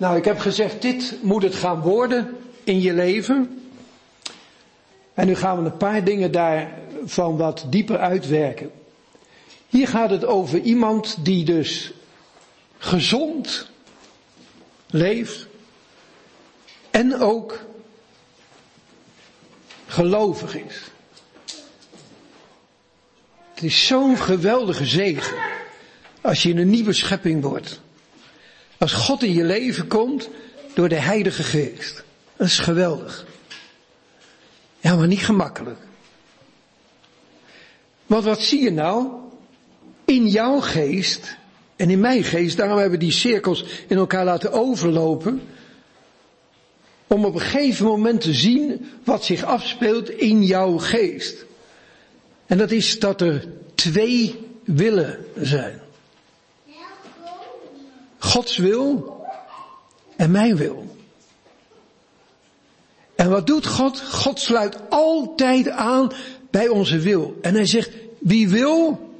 Nou, 0.00 0.16
ik 0.16 0.24
heb 0.24 0.38
gezegd, 0.38 0.82
dit 0.82 1.18
moet 1.22 1.42
het 1.42 1.54
gaan 1.54 1.80
worden 1.80 2.36
in 2.64 2.80
je 2.80 2.92
leven. 2.92 3.62
En 5.14 5.26
nu 5.26 5.34
gaan 5.34 5.58
we 5.58 5.70
een 5.70 5.76
paar 5.76 6.04
dingen 6.04 6.32
daarvan 6.32 7.36
wat 7.36 7.66
dieper 7.68 7.98
uitwerken. 7.98 8.70
Hier 9.68 9.88
gaat 9.88 10.10
het 10.10 10.24
over 10.24 10.60
iemand 10.60 11.24
die 11.24 11.44
dus 11.44 11.92
gezond 12.78 13.70
leeft 14.90 15.46
en 16.90 17.20
ook 17.20 17.58
gelovig 19.90 20.56
is. 20.56 20.80
Het 23.54 23.62
is 23.62 23.86
zo'n 23.86 24.16
geweldige 24.16 24.86
zegen 24.86 25.36
als 26.20 26.42
je 26.42 26.48
in 26.48 26.58
een 26.58 26.70
nieuwe 26.70 26.92
schepping 26.92 27.42
wordt. 27.42 27.80
Als 28.78 28.92
God 28.92 29.22
in 29.22 29.32
je 29.32 29.44
leven 29.44 29.86
komt 29.86 30.28
door 30.74 30.88
de 30.88 31.00
Heilige 31.00 31.42
Geest. 31.42 32.04
Dat 32.36 32.46
is 32.46 32.58
geweldig. 32.58 33.26
Ja, 34.80 34.96
maar 34.96 35.06
niet 35.06 35.24
gemakkelijk. 35.24 35.78
Want 38.06 38.24
wat 38.24 38.40
zie 38.40 38.62
je 38.62 38.70
nou? 38.72 39.08
In 40.04 40.28
jouw 40.28 40.60
geest 40.60 41.36
en 41.76 41.90
in 41.90 42.00
mijn 42.00 42.24
geest, 42.24 42.56
daarom 42.56 42.78
hebben 42.78 42.98
we 42.98 43.04
die 43.04 43.14
cirkels 43.14 43.64
in 43.88 43.96
elkaar 43.96 44.24
laten 44.24 44.52
overlopen. 44.52 45.42
Om 47.12 47.24
op 47.24 47.34
een 47.34 47.40
gegeven 47.40 47.86
moment 47.86 48.20
te 48.20 48.34
zien 48.34 48.90
wat 49.04 49.24
zich 49.24 49.44
afspeelt 49.44 50.10
in 50.10 50.44
jouw 50.44 50.78
geest. 50.78 51.44
En 52.46 52.58
dat 52.58 52.70
is 52.70 52.98
dat 52.98 53.20
er 53.20 53.48
twee 53.74 54.38
willen 54.64 55.26
zijn. 55.36 55.80
Gods 58.18 58.56
wil 58.56 59.16
en 60.16 60.30
mijn 60.30 60.56
wil. 60.56 60.96
En 63.14 63.30
wat 63.30 63.46
doet 63.46 63.66
God? 63.66 64.00
God 64.00 64.40
sluit 64.40 64.90
altijd 64.90 65.68
aan 65.68 66.12
bij 66.50 66.68
onze 66.68 66.98
wil. 66.98 67.38
En 67.42 67.54
hij 67.54 67.66
zegt, 67.66 67.90
wie 68.18 68.48
wil, 68.48 69.10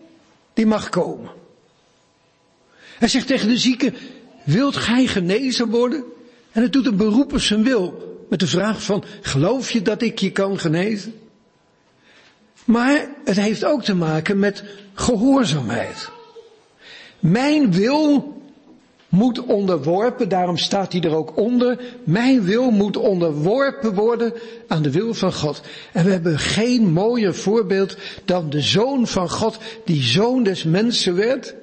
die 0.54 0.66
mag 0.66 0.88
komen. 0.88 1.30
Hij 2.98 3.08
zegt 3.08 3.26
tegen 3.26 3.48
de 3.48 3.58
zieke, 3.58 3.92
wilt 4.44 4.76
gij 4.76 5.06
genezen 5.06 5.68
worden? 5.68 6.04
En 6.52 6.62
het 6.62 6.72
doet 6.72 6.86
een 6.86 6.96
beroep 6.96 7.32
op 7.32 7.40
zijn 7.40 7.62
wil. 7.62 8.08
Met 8.28 8.40
de 8.40 8.46
vraag 8.46 8.82
van, 8.82 9.04
geloof 9.20 9.70
je 9.70 9.82
dat 9.82 10.02
ik 10.02 10.18
je 10.18 10.32
kan 10.32 10.58
genezen? 10.58 11.14
Maar 12.64 13.08
het 13.24 13.36
heeft 13.36 13.64
ook 13.64 13.82
te 13.82 13.94
maken 13.94 14.38
met 14.38 14.64
gehoorzaamheid. 14.94 16.10
Mijn 17.20 17.72
wil 17.72 18.34
moet 19.08 19.44
onderworpen, 19.44 20.28
daarom 20.28 20.56
staat 20.56 20.92
hij 20.92 21.02
er 21.02 21.16
ook 21.16 21.36
onder. 21.36 21.80
Mijn 22.04 22.42
wil 22.42 22.70
moet 22.70 22.96
onderworpen 22.96 23.94
worden 23.94 24.32
aan 24.68 24.82
de 24.82 24.90
wil 24.90 25.14
van 25.14 25.32
God. 25.32 25.60
En 25.92 26.04
we 26.04 26.10
hebben 26.10 26.38
geen 26.38 26.92
mooier 26.92 27.34
voorbeeld 27.34 27.96
dan 28.24 28.50
de 28.50 28.60
zoon 28.60 29.06
van 29.06 29.30
God, 29.30 29.58
die 29.84 30.02
zoon 30.02 30.42
des 30.42 30.64
mensen 30.64 31.14
werd. 31.14 31.54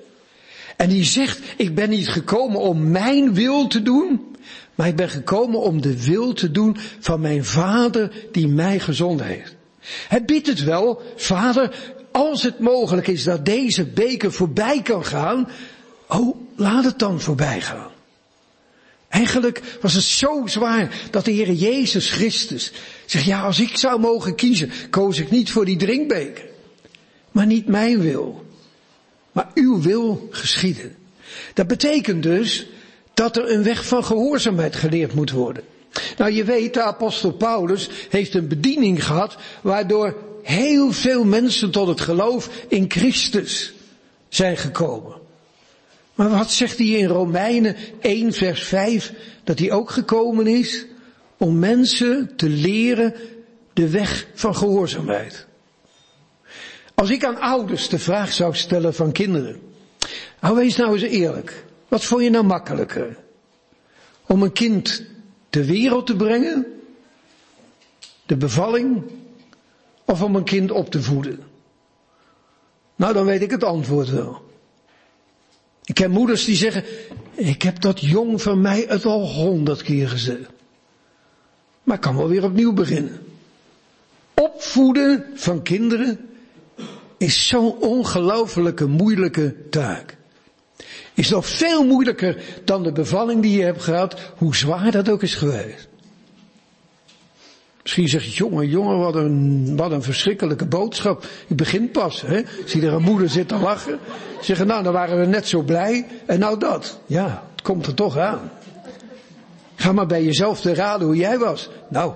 En 0.77 0.89
die 0.89 1.03
zegt, 1.03 1.39
ik 1.57 1.75
ben 1.75 1.89
niet 1.89 2.07
gekomen 2.09 2.59
om 2.59 2.91
mijn 2.91 3.33
wil 3.33 3.67
te 3.67 3.81
doen, 3.81 4.35
maar 4.77 4.87
ik 4.87 4.95
ben 4.95 5.09
gekomen 5.09 5.59
om 5.59 5.81
de 5.81 6.03
wil 6.03 6.33
te 6.33 6.51
doen 6.51 6.77
van 6.99 7.19
mijn 7.19 7.45
vader 7.45 8.11
die 8.31 8.47
mij 8.47 8.79
gezond 8.79 9.21
heeft. 9.23 9.55
Hij 10.07 10.25
biedt 10.25 10.47
het 10.47 10.63
wel, 10.63 11.01
vader, 11.15 11.93
als 12.11 12.43
het 12.43 12.59
mogelijk 12.59 13.07
is 13.07 13.23
dat 13.23 13.45
deze 13.45 13.85
beker 13.85 14.31
voorbij 14.31 14.81
kan 14.81 15.05
gaan, 15.05 15.49
oh, 16.07 16.37
laat 16.55 16.83
het 16.83 16.99
dan 16.99 17.21
voorbij 17.21 17.61
gaan. 17.61 17.91
Eigenlijk 19.09 19.61
was 19.81 19.93
het 19.93 20.03
zo 20.03 20.41
zwaar 20.45 21.07
dat 21.11 21.25
de 21.25 21.31
Heer 21.31 21.51
Jezus 21.51 22.11
Christus 22.11 22.71
zegt, 23.05 23.25
ja, 23.25 23.41
als 23.41 23.59
ik 23.59 23.77
zou 23.77 23.99
mogen 23.99 24.35
kiezen, 24.35 24.71
koos 24.89 25.19
ik 25.19 25.31
niet 25.31 25.51
voor 25.51 25.65
die 25.65 25.77
drinkbeker. 25.77 26.45
Maar 27.31 27.45
niet 27.45 27.67
mijn 27.67 27.99
wil, 27.99 28.45
maar 29.31 29.49
uw 29.53 29.81
wil 29.81 30.27
geschieden. 30.31 30.95
Dat 31.53 31.67
betekent 31.67 32.23
dus 32.23 32.67
dat 33.17 33.37
er 33.37 33.51
een 33.51 33.63
weg 33.63 33.85
van 33.85 34.03
gehoorzaamheid 34.03 34.75
geleerd 34.75 35.13
moet 35.13 35.31
worden. 35.31 35.63
Nou, 36.17 36.31
je 36.31 36.43
weet, 36.43 36.73
de 36.73 36.81
apostel 36.81 37.31
Paulus 37.31 37.89
heeft 38.09 38.33
een 38.33 38.47
bediening 38.47 39.05
gehad 39.05 39.37
waardoor 39.61 40.15
heel 40.43 40.91
veel 40.91 41.23
mensen 41.23 41.71
tot 41.71 41.87
het 41.87 42.01
geloof 42.01 42.49
in 42.67 42.85
Christus 42.91 43.73
zijn 44.29 44.57
gekomen. 44.57 45.13
Maar 46.15 46.29
wat 46.29 46.51
zegt 46.51 46.77
hij 46.77 46.87
in 46.87 47.07
Romeinen 47.07 47.75
1 47.99 48.33
vers 48.33 48.63
5? 48.63 49.13
Dat 49.43 49.59
hij 49.59 49.71
ook 49.71 49.89
gekomen 49.89 50.47
is 50.47 50.85
om 51.37 51.59
mensen 51.59 52.31
te 52.35 52.49
leren 52.49 53.13
de 53.73 53.89
weg 53.89 54.27
van 54.33 54.55
gehoorzaamheid. 54.55 55.45
Als 56.95 57.09
ik 57.09 57.25
aan 57.25 57.39
ouders 57.39 57.89
de 57.89 57.99
vraag 57.99 58.33
zou 58.33 58.55
stellen 58.55 58.93
van 58.93 59.11
kinderen. 59.11 59.59
Nou 60.41 60.55
wees 60.55 60.75
nou 60.75 60.93
eens 60.93 61.01
eerlijk. 61.01 61.65
Wat 61.87 62.03
vond 62.03 62.23
je 62.23 62.29
nou 62.29 62.45
makkelijker? 62.45 63.17
Om 64.25 64.43
een 64.43 64.51
kind 64.51 65.03
ter 65.49 65.65
wereld 65.65 66.05
te 66.05 66.15
brengen? 66.15 66.65
De 68.25 68.37
bevalling? 68.37 69.03
Of 70.05 70.21
om 70.21 70.35
een 70.35 70.43
kind 70.43 70.71
op 70.71 70.91
te 70.91 71.01
voeden? 71.01 71.39
Nou, 72.95 73.13
dan 73.13 73.25
weet 73.25 73.41
ik 73.41 73.51
het 73.51 73.63
antwoord 73.63 74.09
wel. 74.09 74.45
Ik 75.83 75.95
ken 75.95 76.11
moeders 76.11 76.45
die 76.45 76.55
zeggen, 76.55 76.83
ik 77.33 77.61
heb 77.61 77.81
dat 77.81 77.99
jong 77.99 78.41
van 78.41 78.61
mij 78.61 78.85
het 78.87 79.05
al 79.05 79.27
honderd 79.27 79.81
keer 79.81 80.09
gezegd. 80.09 80.49
Maar 81.83 81.95
ik 81.95 82.01
kan 82.01 82.15
wel 82.17 82.27
weer 82.27 82.43
opnieuw 82.43 82.73
beginnen. 82.73 83.21
Opvoeden 84.33 85.25
van 85.33 85.61
kinderen 85.61 86.29
is 87.17 87.47
zo'n 87.47 87.77
ongelooflijke 87.79 88.85
moeilijke 88.85 89.69
taak. 89.69 90.16
Is 91.17 91.29
nog 91.29 91.47
veel 91.47 91.85
moeilijker 91.85 92.43
dan 92.63 92.83
de 92.83 92.91
bevalling 92.91 93.41
die 93.41 93.57
je 93.57 93.63
hebt 93.63 93.83
gehad, 93.83 94.15
hoe 94.35 94.55
zwaar 94.55 94.91
dat 94.91 95.09
ook 95.09 95.23
is 95.23 95.35
geweest. 95.35 95.87
Misschien 97.81 98.07
zeg 98.07 98.23
je, 98.23 98.31
jongen, 98.31 98.67
jongen, 98.67 98.97
wat 98.97 99.15
een, 99.15 99.75
wat 99.75 99.91
een 99.91 100.03
verschrikkelijke 100.03 100.65
boodschap. 100.65 101.25
Ik 101.47 101.55
begin 101.55 101.91
pas, 101.91 102.21
hè. 102.21 102.41
Zie 102.65 102.85
er 102.85 102.93
een 102.93 103.01
moeder 103.01 103.29
zitten 103.29 103.59
lachen. 103.59 103.99
Zeggen, 104.41 104.67
nou, 104.67 104.83
dan 104.83 104.93
waren 104.93 105.19
we 105.19 105.25
net 105.25 105.47
zo 105.47 105.61
blij. 105.61 106.07
En 106.25 106.39
nou 106.39 106.59
dat. 106.59 106.99
Ja, 107.05 107.43
het 107.51 107.61
komt 107.61 107.85
er 107.85 107.93
toch 107.93 108.17
aan. 108.17 108.51
Ga 109.75 109.91
maar 109.91 110.07
bij 110.07 110.23
jezelf 110.23 110.61
te 110.61 110.73
raden 110.73 111.07
hoe 111.07 111.15
jij 111.15 111.37
was. 111.37 111.69
Nou, 111.89 112.13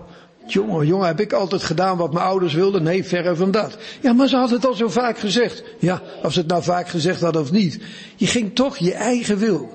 jongen, 0.53 0.87
jongen, 0.87 1.07
heb 1.07 1.19
ik 1.19 1.33
altijd 1.33 1.63
gedaan 1.63 1.97
wat 1.97 2.13
mijn 2.13 2.25
ouders 2.25 2.53
wilden? 2.53 2.83
Nee, 2.83 3.03
verre 3.03 3.35
van 3.35 3.51
dat. 3.51 3.77
Ja, 4.01 4.13
maar 4.13 4.27
ze 4.27 4.35
had 4.35 4.49
het 4.49 4.65
al 4.65 4.73
zo 4.73 4.89
vaak 4.89 5.19
gezegd. 5.19 5.63
Ja, 5.79 6.01
of 6.23 6.33
ze 6.33 6.39
het 6.39 6.47
nou 6.47 6.63
vaak 6.63 6.87
gezegd 6.87 7.21
had 7.21 7.35
of 7.35 7.51
niet. 7.51 7.79
Je 8.15 8.27
ging 8.27 8.55
toch 8.55 8.77
je 8.77 8.93
eigen 8.93 9.37
wil. 9.37 9.69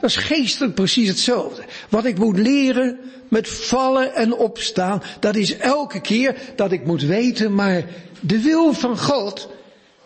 Dat 0.00 0.10
is 0.10 0.16
geestelijk 0.16 0.74
precies 0.74 1.08
hetzelfde. 1.08 1.62
Wat 1.88 2.04
ik 2.04 2.18
moet 2.18 2.38
leren 2.38 2.98
met 3.28 3.48
vallen 3.48 4.14
en 4.14 4.34
opstaan, 4.34 5.02
dat 5.20 5.36
is 5.36 5.56
elke 5.56 6.00
keer 6.00 6.36
dat 6.56 6.72
ik 6.72 6.86
moet 6.86 7.02
weten, 7.02 7.54
maar 7.54 7.84
de 8.20 8.40
wil 8.40 8.72
van 8.72 8.98
God, 8.98 9.48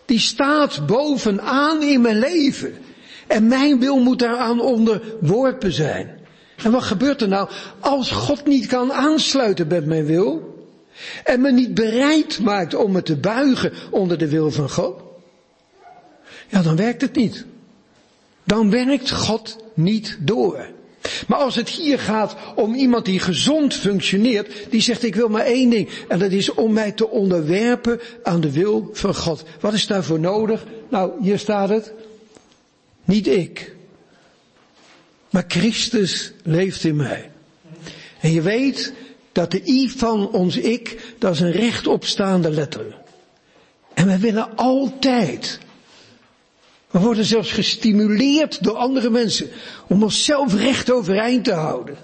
die 0.05 0.19
staat 0.19 0.85
bovenaan 0.87 1.81
in 1.81 2.01
mijn 2.01 2.19
leven. 2.19 2.73
En 3.27 3.47
mijn 3.47 3.79
wil 3.79 3.99
moet 3.99 4.19
daaraan 4.19 4.61
onderworpen 4.61 5.73
zijn. 5.73 6.18
En 6.63 6.71
wat 6.71 6.83
gebeurt 6.83 7.21
er 7.21 7.27
nou 7.27 7.49
als 7.79 8.11
God 8.11 8.45
niet 8.45 8.65
kan 8.65 8.93
aansluiten 8.93 9.67
met 9.67 9.85
mijn 9.85 10.05
wil? 10.05 10.57
En 11.23 11.41
me 11.41 11.51
niet 11.51 11.73
bereid 11.73 12.39
maakt 12.39 12.75
om 12.75 12.91
me 12.91 13.01
te 13.01 13.17
buigen 13.17 13.73
onder 13.89 14.17
de 14.17 14.29
wil 14.29 14.51
van 14.51 14.69
God? 14.69 15.01
Ja, 16.47 16.61
dan 16.61 16.75
werkt 16.75 17.01
het 17.01 17.15
niet. 17.15 17.45
Dan 18.43 18.69
werkt 18.69 19.11
God 19.11 19.57
niet 19.73 20.17
door. 20.19 20.67
Maar 21.27 21.39
als 21.39 21.55
het 21.55 21.69
hier 21.69 21.99
gaat 21.99 22.35
om 22.55 22.73
iemand 22.73 23.05
die 23.05 23.19
gezond 23.19 23.73
functioneert, 23.73 24.51
die 24.69 24.81
zegt 24.81 25.03
ik 25.03 25.15
wil 25.15 25.27
maar 25.27 25.45
één 25.45 25.69
ding. 25.69 25.89
En 26.07 26.19
dat 26.19 26.31
is 26.31 26.53
om 26.53 26.73
mij 26.73 26.91
te 26.91 27.09
onderwerpen 27.09 27.99
aan 28.23 28.41
de 28.41 28.51
wil 28.51 28.89
van 28.93 29.15
God. 29.15 29.43
Wat 29.59 29.73
is 29.73 29.87
daarvoor 29.87 30.19
nodig? 30.19 30.65
Nou, 30.89 31.11
hier 31.21 31.39
staat 31.39 31.69
het. 31.69 31.93
Niet 33.05 33.27
ik. 33.27 33.75
Maar 35.29 35.43
Christus 35.47 36.31
leeft 36.43 36.83
in 36.83 36.95
mij. 36.95 37.31
En 38.19 38.31
je 38.31 38.41
weet 38.41 38.93
dat 39.31 39.51
de 39.51 39.61
I 39.65 39.89
van 39.89 40.31
ons 40.31 40.57
ik, 40.57 41.13
dat 41.17 41.33
is 41.33 41.39
een 41.39 41.51
rechtopstaande 41.51 42.49
letter. 42.49 42.97
En 43.93 44.07
we 44.07 44.17
willen 44.17 44.55
altijd 44.55 45.59
we 46.91 46.99
worden 46.99 47.25
zelfs 47.25 47.51
gestimuleerd 47.51 48.63
door 48.63 48.75
andere 48.75 49.09
mensen 49.09 49.49
om 49.87 50.03
onszelf 50.03 50.53
recht 50.53 50.91
overeind 50.91 51.43
te 51.43 51.53
houden. 51.53 51.97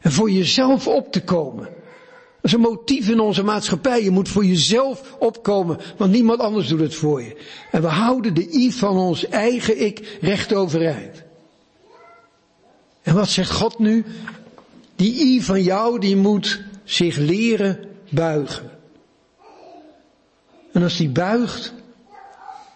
En 0.00 0.12
voor 0.12 0.30
jezelf 0.30 0.88
op 0.88 1.12
te 1.12 1.22
komen. 1.22 1.64
Dat 1.64 2.52
is 2.52 2.52
een 2.52 2.60
motief 2.60 3.08
in 3.08 3.20
onze 3.20 3.42
maatschappij. 3.42 4.02
Je 4.02 4.10
moet 4.10 4.28
voor 4.28 4.44
jezelf 4.44 5.14
opkomen, 5.18 5.78
want 5.96 6.12
niemand 6.12 6.40
anders 6.40 6.68
doet 6.68 6.80
het 6.80 6.94
voor 6.94 7.22
je. 7.22 7.36
En 7.70 7.82
we 7.82 7.88
houden 7.88 8.34
de 8.34 8.52
i 8.52 8.72
van 8.72 8.96
ons 8.96 9.28
eigen 9.28 9.84
ik 9.84 10.18
recht 10.20 10.54
overeind. 10.54 11.22
En 13.04 13.14
wat 13.14 13.28
zegt 13.28 13.50
God 13.50 13.78
nu? 13.78 14.04
Die 14.96 15.14
i 15.14 15.42
van 15.42 15.62
jou, 15.62 15.98
die 15.98 16.16
moet 16.16 16.62
zich 16.84 17.16
leren 17.16 17.96
buigen. 18.10 18.70
En 20.72 20.82
als 20.82 20.96
die 20.96 21.08
buigt, 21.08 21.72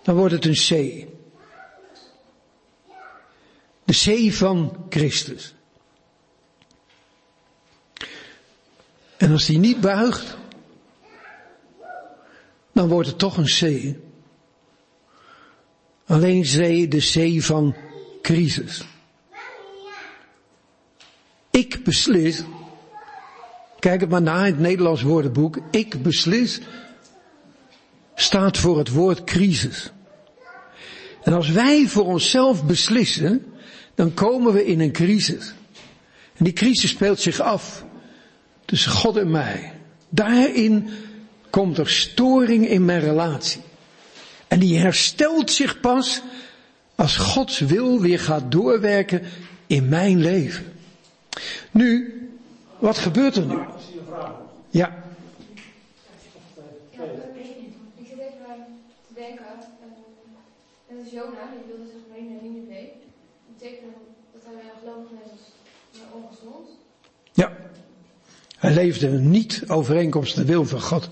dan 0.03 0.17
wordt 0.17 0.35
het 0.35 0.45
een 0.45 0.53
C. 0.53 1.07
De 3.85 3.93
C 4.29 4.33
van 4.33 4.87
Christus. 4.89 5.55
En 9.17 9.33
als 9.33 9.47
die 9.47 9.59
niet 9.59 9.81
buigt, 9.81 10.37
dan 12.73 12.89
wordt 12.89 13.09
het 13.09 13.19
toch 13.19 13.37
een 13.37 13.45
C. 13.45 13.97
Alleen 16.07 16.43
C, 16.43 16.91
de 16.91 17.37
C 17.39 17.43
van 17.43 17.77
crisis. 18.23 18.85
Ik 21.59 21.85
beslis, 21.85 22.43
kijk 23.79 24.01
het 24.01 24.11
maar 24.11 24.23
na 24.23 24.39
in 24.39 24.53
het 24.53 24.59
Nederlands 24.59 25.03
woordenboek, 25.03 25.59
ik 25.71 26.03
beslis 26.03 26.61
staat 28.15 28.59
voor 28.59 28.79
het 28.79 28.91
woord 28.91 29.25
crisis. 29.25 29.91
En 31.23 31.33
als 31.33 31.51
wij 31.51 31.87
voor 31.87 32.05
onszelf 32.05 32.65
beslissen, 32.65 33.47
dan 33.95 34.15
komen 34.15 34.53
we 34.53 34.67
in 34.67 34.81
een 34.81 34.93
crisis. 34.93 35.55
En 36.37 36.45
die 36.45 36.53
crisis 36.53 36.91
speelt 36.91 37.21
zich 37.21 37.41
af 37.41 37.85
tussen 38.65 38.93
God 38.93 39.17
en 39.17 39.31
mij. 39.31 39.73
Daarin 40.09 40.91
komt 41.51 41.79
er 41.79 41.91
storing 41.91 42.69
in 42.69 42.85
mijn 42.85 43.01
relatie. 43.01 43.61
En 44.49 44.59
die 44.59 44.79
herstelt 44.79 45.51
zich 45.51 45.81
pas 45.81 46.23
als 46.95 47.17
Gods 47.17 47.59
wil 47.59 48.01
weer 48.01 48.21
gaat 48.21 48.53
doorwerken 48.53 49.23
in 49.67 49.89
mijn 49.89 50.21
leven. 50.21 50.77
Nu, 51.71 52.15
wat 52.79 52.99
gebeurt 52.99 53.37
er 53.37 53.47
nu? 53.47 53.59
Ja. 54.69 55.07
Jona, 61.19 61.45
die 61.53 61.65
wilde 61.67 61.91
zich 61.93 62.05
mee 62.13 62.29
naar 62.31 62.43
Nineveh. 62.43 62.89
Dat 63.47 63.59
betekent 63.59 63.93
dat 64.33 64.43
hij 64.45 64.71
gelovig 64.81 65.11
net 65.11 66.03
ongezond. 66.13 66.69
Ja. 67.33 67.53
Hij 68.59 68.75
leefde 68.75 69.09
niet 69.09 69.65
overeenkomstig 69.67 70.45
de 70.45 70.53
wil 70.53 70.65
van 70.65 70.81
God. 70.81 71.09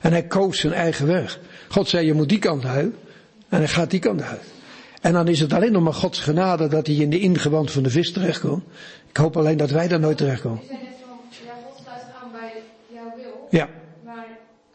En 0.00 0.12
hij 0.12 0.26
koos 0.26 0.58
zijn 0.58 0.72
eigen 0.72 1.06
weg. 1.06 1.40
God 1.68 1.88
zei, 1.88 2.06
je 2.06 2.14
moet 2.14 2.28
die 2.28 2.38
kant 2.38 2.64
uit. 2.64 2.94
En 3.48 3.58
hij 3.58 3.68
gaat 3.68 3.90
die 3.90 4.00
kant 4.00 4.22
uit. 4.22 4.44
En 5.00 5.12
dan 5.12 5.28
is 5.28 5.40
het 5.40 5.52
alleen 5.52 5.72
nog 5.72 5.82
maar 5.82 5.94
Gods 5.94 6.20
genade 6.20 6.68
dat 6.68 6.86
hij 6.86 6.96
in 6.96 7.10
de 7.10 7.20
ingewand 7.20 7.70
van 7.70 7.82
de 7.82 7.90
vis 7.90 8.12
terechtkomt. 8.12 8.64
Ik 9.10 9.16
hoop 9.16 9.36
alleen 9.36 9.56
dat 9.56 9.70
wij 9.70 9.88
daar 9.88 10.00
nooit 10.00 10.16
terechtkomen. 10.16 10.60
Ja, 10.68 10.76
God 11.64 11.80
sluit 11.84 12.02
aan 12.22 12.30
bij 12.32 12.52
jouw 12.92 13.12
wil. 13.16 13.46
Ja. 13.50 13.68
Maar 14.04 14.26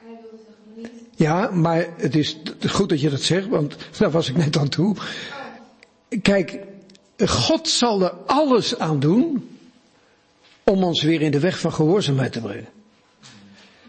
hij 0.03 0.17
wilde 0.21 0.43
zich 0.45 0.83
niet. 0.83 0.91
Ja, 1.15 1.49
maar 1.51 1.87
het 1.97 2.15
is 2.15 2.37
goed 2.67 2.89
dat 2.89 3.01
je 3.01 3.09
dat 3.09 3.21
zegt, 3.21 3.47
want 3.47 3.75
daar 3.97 4.11
was 4.11 4.29
ik 4.29 4.37
net 4.37 4.57
aan 4.57 4.69
toe. 4.69 4.95
Kijk, 6.21 6.59
God 7.17 7.67
zal 7.69 8.01
er 8.01 8.13
alles 8.25 8.79
aan 8.79 8.99
doen 8.99 9.49
om 10.63 10.83
ons 10.83 11.03
weer 11.03 11.21
in 11.21 11.31
de 11.31 11.39
weg 11.39 11.59
van 11.59 11.73
gehoorzaamheid 11.73 12.31
te 12.31 12.41
brengen. 12.41 12.67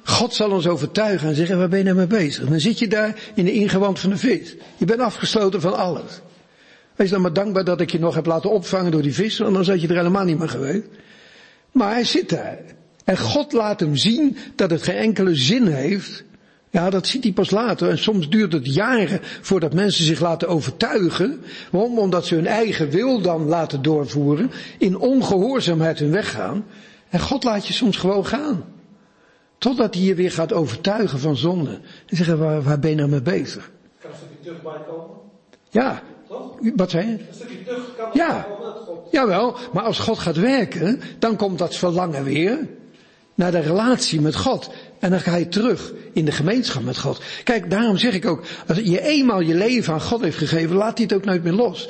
God 0.04 0.34
zal 0.34 0.50
ons 0.50 0.66
overtuigen 0.66 1.28
en 1.28 1.34
zeggen, 1.34 1.58
waar 1.58 1.68
ben 1.68 1.78
je 1.78 1.84
nou 1.84 1.96
mee 1.96 2.06
bezig? 2.06 2.48
Dan 2.48 2.60
zit 2.60 2.78
je 2.78 2.88
daar 2.88 3.20
in 3.34 3.44
de 3.44 3.52
ingewand 3.52 3.98
van 3.98 4.10
de 4.10 4.16
vis. 4.16 4.54
Je 4.76 4.84
bent 4.84 5.00
afgesloten 5.00 5.60
van 5.60 5.76
alles. 5.76 6.20
Wees 6.96 7.10
dan 7.10 7.20
maar 7.20 7.32
dankbaar 7.32 7.64
dat 7.64 7.80
ik 7.80 7.90
je 7.90 7.98
nog 7.98 8.14
heb 8.14 8.26
laten 8.26 8.50
opvangen 8.50 8.90
door 8.90 9.02
die 9.02 9.14
vis, 9.14 9.38
want 9.38 9.54
dan 9.54 9.64
zat 9.64 9.80
je 9.80 9.88
er 9.88 9.96
helemaal 9.96 10.24
niet 10.24 10.38
meer 10.38 10.48
geweest. 10.48 10.86
Maar 11.72 11.92
hij 11.92 12.04
zit 12.04 12.28
daar. 12.28 12.58
En 13.04 13.18
God 13.18 13.52
laat 13.52 13.80
hem 13.80 13.96
zien 13.96 14.36
dat 14.54 14.70
het 14.70 14.82
geen 14.82 14.96
enkele 14.96 15.34
zin 15.34 15.66
heeft 15.66 16.24
ja, 16.76 16.90
dat 16.90 17.06
ziet 17.06 17.22
hij 17.22 17.32
pas 17.32 17.50
later. 17.50 17.88
En 17.88 17.98
soms 17.98 18.28
duurt 18.28 18.52
het 18.52 18.74
jaren 18.74 19.20
voordat 19.40 19.74
mensen 19.74 20.04
zich 20.04 20.20
laten 20.20 20.48
overtuigen. 20.48 21.42
Waarom? 21.70 21.98
Omdat 21.98 22.26
ze 22.26 22.34
hun 22.34 22.46
eigen 22.46 22.90
wil 22.90 23.20
dan 23.20 23.46
laten 23.46 23.82
doorvoeren. 23.82 24.50
In 24.78 24.98
ongehoorzaamheid 24.98 25.98
hun 25.98 26.10
weg 26.10 26.30
gaan. 26.30 26.64
En 27.08 27.20
God 27.20 27.44
laat 27.44 27.66
je 27.66 27.72
soms 27.72 27.96
gewoon 27.96 28.26
gaan. 28.26 28.64
Totdat 29.58 29.94
hij 29.94 30.02
je 30.02 30.14
weer 30.14 30.32
gaat 30.32 30.52
overtuigen 30.52 31.18
van 31.18 31.36
zonde. 31.36 31.80
En 32.06 32.16
zeggen, 32.16 32.38
waar, 32.38 32.62
waar 32.62 32.78
ben 32.78 32.90
je 32.90 32.96
nou 32.96 33.08
mee 33.08 33.22
bezig? 33.22 33.70
Kan 34.00 34.10
ze 34.14 34.24
weer 34.28 34.38
terug 34.42 34.62
bij 34.62 34.82
komen? 34.88 35.16
Ja, 35.70 36.02
Wat 36.76 36.90
zei 36.90 37.06
je? 37.06 37.12
Een 37.12 37.20
stukje 37.30 37.64
terug 37.64 37.96
kan 37.96 38.10
Ja. 38.12 38.46
Jawel, 39.10 39.56
maar 39.72 39.82
als 39.82 39.98
God 39.98 40.18
gaat 40.18 40.36
werken, 40.36 41.00
dan 41.18 41.36
komt 41.36 41.58
dat 41.58 41.76
verlangen 41.76 42.24
weer 42.24 42.68
naar 43.34 43.50
de 43.50 43.60
relatie 43.60 44.20
met 44.20 44.36
God. 44.36 44.70
En 44.98 45.10
dan 45.10 45.20
ga 45.20 45.36
je 45.36 45.48
terug 45.48 45.92
in 46.12 46.24
de 46.24 46.32
gemeenschap 46.32 46.82
met 46.82 46.98
God. 46.98 47.22
Kijk, 47.44 47.70
daarom 47.70 47.96
zeg 47.96 48.14
ik 48.14 48.26
ook, 48.26 48.42
als 48.66 48.78
je 48.78 49.00
eenmaal 49.02 49.40
je 49.40 49.54
leven 49.54 49.92
aan 49.92 50.00
God 50.00 50.20
heeft 50.20 50.38
gegeven, 50.38 50.76
laat 50.76 50.98
hij 50.98 51.06
het 51.06 51.16
ook 51.16 51.24
nooit 51.24 51.42
meer 51.42 51.52
los. 51.52 51.88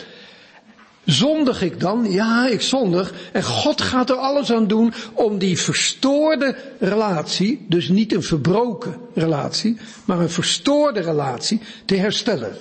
Zondig 1.04 1.62
ik 1.62 1.80
dan? 1.80 2.12
Ja, 2.12 2.48
ik 2.48 2.60
zondig. 2.60 3.14
En 3.32 3.42
God 3.42 3.80
gaat 3.80 4.10
er 4.10 4.16
alles 4.16 4.52
aan 4.52 4.66
doen 4.66 4.92
om 5.12 5.38
die 5.38 5.58
verstoorde 5.58 6.56
relatie, 6.78 7.66
dus 7.68 7.88
niet 7.88 8.14
een 8.14 8.22
verbroken 8.22 8.96
relatie, 9.14 9.76
maar 10.04 10.18
een 10.18 10.30
verstoorde 10.30 11.00
relatie, 11.00 11.60
te 11.84 11.94
herstellen. 11.94 12.56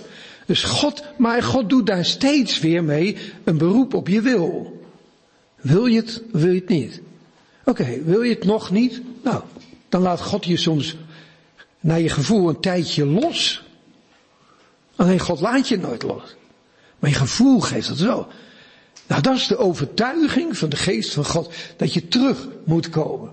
Dus 0.45 0.63
God, 0.63 1.03
maar 1.17 1.43
God 1.43 1.69
doet 1.69 1.85
daar 1.85 2.05
steeds 2.05 2.59
weer 2.59 2.83
mee 2.83 3.17
een 3.43 3.57
beroep 3.57 3.93
op 3.93 4.07
je 4.07 4.21
wil. 4.21 4.81
Wil 5.55 5.85
je 5.85 5.97
het, 5.97 6.21
wil 6.31 6.51
je 6.51 6.59
het 6.59 6.69
niet? 6.69 7.01
Oké, 7.65 8.03
wil 8.03 8.21
je 8.21 8.33
het 8.33 8.43
nog 8.43 8.71
niet? 8.71 9.01
Nou, 9.23 9.43
dan 9.89 10.01
laat 10.01 10.21
God 10.21 10.45
je 10.45 10.57
soms 10.57 10.95
naar 11.79 11.99
je 11.99 12.09
gevoel 12.09 12.49
een 12.49 12.59
tijdje 12.59 13.05
los. 13.05 13.63
Alleen 14.95 15.19
God 15.19 15.39
laat 15.39 15.67
je 15.67 15.77
nooit 15.77 16.03
los. 16.03 16.35
Maar 16.99 17.09
je 17.09 17.15
gevoel 17.15 17.59
geeft 17.59 17.87
het 17.87 17.97
zo. 17.97 18.27
Nou, 19.07 19.21
dat 19.21 19.35
is 19.35 19.47
de 19.47 19.57
overtuiging 19.57 20.57
van 20.57 20.69
de 20.69 20.75
geest 20.75 21.13
van 21.13 21.25
God, 21.25 21.53
dat 21.77 21.93
je 21.93 22.07
terug 22.07 22.47
moet 22.63 22.89
komen. 22.89 23.31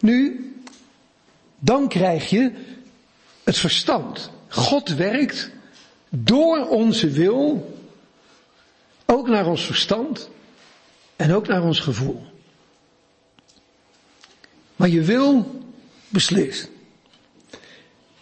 Nu, 0.00 0.44
dan 1.58 1.88
krijg 1.88 2.30
je 2.30 2.52
het 3.44 3.58
verstand. 3.58 4.30
God 4.48 4.88
werkt 4.88 5.50
door 6.10 6.68
onze 6.68 7.10
wil, 7.10 7.74
ook 9.06 9.28
naar 9.28 9.46
ons 9.46 9.64
verstand 9.64 10.30
en 11.16 11.32
ook 11.32 11.46
naar 11.46 11.62
ons 11.62 11.80
gevoel. 11.80 12.22
Maar 14.76 14.88
je 14.88 15.02
wil 15.02 15.60
beslist. 16.08 16.70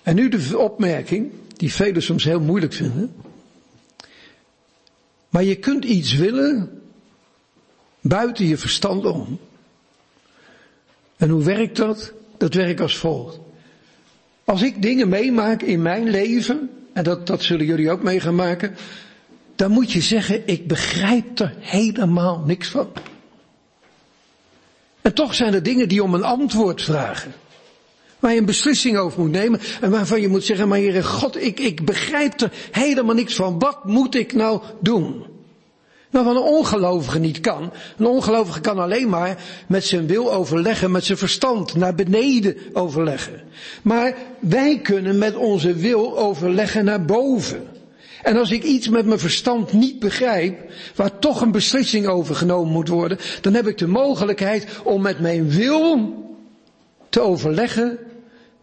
En 0.03 0.14
nu 0.14 0.28
de 0.28 0.59
opmerking, 0.59 1.32
die 1.57 1.72
velen 1.72 2.03
soms 2.03 2.24
heel 2.24 2.41
moeilijk 2.41 2.72
vinden. 2.72 3.14
Maar 5.28 5.45
je 5.45 5.57
kunt 5.57 5.84
iets 5.84 6.14
willen 6.14 6.82
buiten 8.01 8.47
je 8.47 8.57
verstand 8.57 9.05
om. 9.05 9.39
En 11.16 11.28
hoe 11.28 11.45
werkt 11.45 11.76
dat? 11.76 12.12
Dat 12.36 12.55
werkt 12.55 12.80
als 12.80 12.97
volgt. 12.97 13.39
Als 14.45 14.62
ik 14.62 14.82
dingen 14.82 15.09
meemaak 15.09 15.62
in 15.62 15.82
mijn 15.82 16.09
leven, 16.11 16.70
en 16.99 17.05
dat, 17.05 17.26
dat 17.26 17.42
zullen 17.42 17.66
jullie 17.66 17.90
ook 17.90 18.03
mee 18.03 18.20
gaan 18.20 18.34
maken, 18.34 18.76
dan 19.57 19.70
moet 19.70 19.92
je 19.92 20.01
zeggen, 20.01 20.49
ik 20.49 20.66
begrijp 20.66 21.38
er 21.38 21.55
helemaal 21.59 22.42
niks 22.46 22.68
van. 22.68 22.88
En 25.03 25.14
toch 25.14 25.34
zijn 25.34 25.55
er 25.55 25.62
dingen 25.62 25.88
die 25.88 26.03
om 26.03 26.14
een 26.14 26.24
antwoord 26.24 26.82
vragen. 26.82 27.32
Waar 28.18 28.32
je 28.32 28.38
een 28.38 28.44
beslissing 28.44 28.96
over 28.96 29.20
moet 29.20 29.30
nemen 29.30 29.61
en 29.80 29.90
waarvan 29.90 30.20
je 30.20 30.28
moet 30.28 30.44
zeggen, 30.44 30.68
maar 30.68 30.78
Heere 30.78 31.03
God, 31.03 31.42
ik, 31.42 31.61
ik 31.61 31.84
begrijp 31.84 32.40
er 32.40 32.53
helemaal 32.70 33.14
niks 33.14 33.34
van. 33.34 33.59
Wat 33.59 33.84
moet 33.84 34.14
ik 34.14 34.32
nou 34.32 34.62
doen? 34.80 35.26
Nou, 36.11 36.24
wat 36.24 36.36
een 36.36 36.42
ongelovige 36.42 37.18
niet 37.18 37.40
kan. 37.40 37.72
Een 37.98 38.06
ongelovige 38.06 38.61
kan 38.61 38.78
alleen 38.78 39.09
maar 39.09 39.42
met 39.66 39.84
zijn 39.84 40.06
wil 40.06 40.32
overleggen, 40.32 40.90
met 40.90 41.04
zijn 41.04 41.18
verstand 41.18 41.74
naar 41.74 41.94
beneden 41.94 42.56
overleggen. 42.72 43.40
Maar 43.82 44.14
wij 44.40 44.78
kunnen 44.78 45.18
met 45.18 45.36
onze 45.36 45.74
wil 45.74 46.18
overleggen 46.18 46.84
naar 46.84 47.04
boven. 47.04 47.66
En 48.22 48.36
als 48.36 48.50
ik 48.50 48.62
iets 48.62 48.88
met 48.88 49.06
mijn 49.06 49.18
verstand 49.18 49.72
niet 49.72 49.98
begrijp, 49.98 50.70
waar 50.94 51.18
toch 51.18 51.40
een 51.40 51.50
beslissing 51.50 52.06
over 52.06 52.34
genomen 52.34 52.72
moet 52.72 52.88
worden, 52.88 53.18
dan 53.40 53.54
heb 53.54 53.66
ik 53.66 53.78
de 53.78 53.86
mogelijkheid 53.86 54.66
om 54.84 55.02
met 55.02 55.20
mijn 55.20 55.50
wil 55.50 56.14
te 57.09 57.20
overleggen 57.20 57.98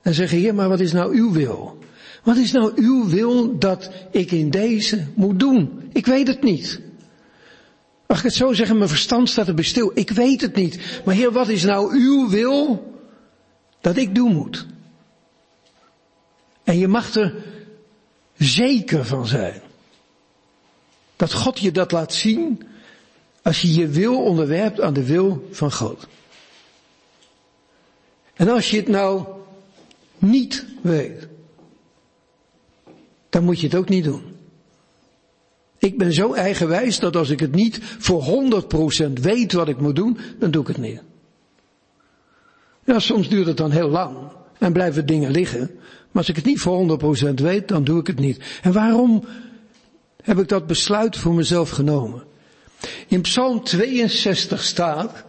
en 0.02 0.14
zeggen, 0.14 0.38
heer, 0.38 0.56
maar 0.56 0.70
wat 0.70 0.80
is 0.80 0.92
nou 0.92 1.16
uw 1.16 1.32
wil? 1.32 1.78
Wat 2.24 2.38
is 2.38 2.52
nou 2.52 2.72
uw 2.76 3.08
wil 3.08 3.58
dat 3.58 3.90
ik 4.12 4.32
in 4.32 4.50
deze 4.50 5.06
moet 5.14 5.40
doen? 5.40 5.90
Ik 5.94 6.06
weet 6.06 6.28
het 6.28 6.44
niet. 6.44 6.80
Mag 8.08 8.18
ik 8.18 8.24
het 8.24 8.34
zo 8.34 8.54
zeggen, 8.54 8.78
mijn 8.78 8.90
verstand 8.90 9.30
staat 9.30 9.48
erbij 9.48 9.64
stil. 9.64 9.92
Ik 9.94 10.10
weet 10.10 10.42
het 10.42 10.56
niet. 10.56 11.02
Maar 11.06 11.16
heer, 11.16 11.32
wat 11.32 11.48
is 11.48 11.64
nou 11.64 11.94
uw 11.94 12.30
wil 12.30 12.94
dat 13.82 13.98
ik 13.98 14.16
doen 14.16 14.34
moet? 14.34 14.66
En 16.64 16.78
je 16.78 16.88
mag 16.88 17.16
er 17.16 17.34
zeker 18.38 19.06
van 19.06 19.28
zijn. 19.28 19.62
Dat 21.16 21.34
God 21.34 21.60
je 21.60 21.72
dat 21.72 21.92
laat 21.92 22.14
zien 22.14 22.64
als 23.42 23.62
je 23.62 23.74
je 23.74 23.88
wil 23.88 24.24
onderwerpt 24.24 24.82
aan 24.82 24.94
de 24.94 25.06
wil 25.06 25.48
van 25.52 25.72
God. 25.72 26.08
En 28.34 28.50
als 28.50 28.70
je 28.70 28.78
het 28.78 28.88
nou 28.88 29.26
niet 30.18 30.66
weet, 30.82 31.28
dan 33.30 33.44
moet 33.44 33.60
je 33.60 33.68
het 33.68 33.76
ook 33.76 33.90
niet 33.90 34.04
doen. 34.04 34.35
Ik 35.86 35.98
ben 35.98 36.14
zo 36.14 36.34
eigenwijs 36.34 37.00
dat 37.00 37.16
als 37.16 37.30
ik 37.30 37.40
het 37.40 37.52
niet 37.52 37.80
voor 37.82 38.24
100% 39.10 39.14
weet 39.14 39.54
wat 39.54 39.68
ik 39.68 39.80
moet 39.80 39.96
doen, 39.96 40.18
dan 40.40 40.52
doe 40.52 40.62
ik 40.62 40.68
het 40.68 40.78
niet. 40.78 41.02
Ja, 42.84 43.00
soms 43.00 43.30
duurt 43.30 43.48
het 43.48 43.58
dan 43.58 43.72
heel 43.72 43.90
lang 43.90 44.18
en 44.60 44.74
blijven 44.74 45.06
dingen 45.06 45.32
liggen. 45.32 45.70
Maar 46.12 46.24
als 46.24 46.30
ik 46.30 46.36
het 46.36 46.46
niet 46.46 46.60
voor 46.60 47.00
100% 47.30 47.34
weet, 47.34 47.68
dan 47.68 47.84
doe 47.84 48.00
ik 48.00 48.08
het 48.08 48.20
niet. 48.20 48.44
En 48.62 48.72
waarom 48.72 49.24
heb 50.24 50.40
ik 50.40 50.48
dat 50.48 50.68
besluit 50.68 51.18
voor 51.18 51.34
mezelf 51.34 51.70
genomen? 51.70 52.24
In 53.08 53.22
Psalm 53.22 53.64
62 53.64 54.64
staat, 54.64 55.24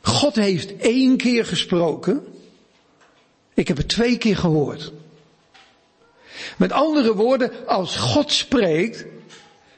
God 0.00 0.34
heeft 0.34 0.76
één 0.76 1.16
keer 1.16 1.46
gesproken. 1.46 2.24
Ik 3.54 3.68
heb 3.68 3.76
het 3.76 3.88
twee 3.88 4.18
keer 4.18 4.36
gehoord. 4.36 4.92
Met 6.58 6.72
andere 6.72 7.14
woorden, 7.14 7.66
als 7.66 7.96
God 7.96 8.32
spreekt, 8.32 9.10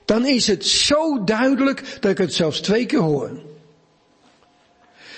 dan 0.05 0.27
is 0.27 0.47
het 0.47 0.67
zo 0.67 1.25
duidelijk 1.25 1.97
dat 2.01 2.11
ik 2.11 2.19
het 2.19 2.35
zelfs 2.35 2.61
twee 2.61 2.87
keer 2.87 2.99
hoor. 2.99 3.31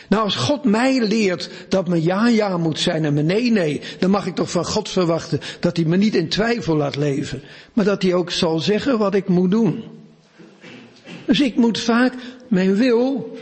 Nou, 0.09 0.23
als 0.23 0.35
God 0.37 0.65
mij 0.65 1.01
leert 1.01 1.51
dat 1.69 1.89
mijn 1.89 2.03
ja 2.03 2.29
ja 2.29 2.57
moet 2.57 2.79
zijn 2.79 3.05
en 3.05 3.15
mijn 3.15 3.27
nee 3.27 3.51
nee, 3.51 3.81
dan 3.99 4.11
mag 4.11 4.27
ik 4.27 4.35
toch 4.35 4.51
van 4.51 4.65
God 4.65 4.89
verwachten 4.89 5.41
dat 5.61 5.77
hij 5.77 5.87
me 5.87 5.97
niet 5.97 6.15
in 6.15 6.29
twijfel 6.29 6.77
laat 6.77 6.97
leven, 6.97 7.43
maar 7.73 7.85
dat 7.85 8.03
hij 8.03 8.15
ook 8.15 8.31
zal 8.31 8.59
zeggen 8.59 8.99
wat 8.99 9.15
ik 9.15 9.29
moet 9.29 9.51
doen. 9.51 9.85
Dus 11.25 11.41
ik 11.41 11.57
moet 11.57 11.81
vaak 11.81 12.15
mijn 12.49 12.75
wil, 12.75 13.37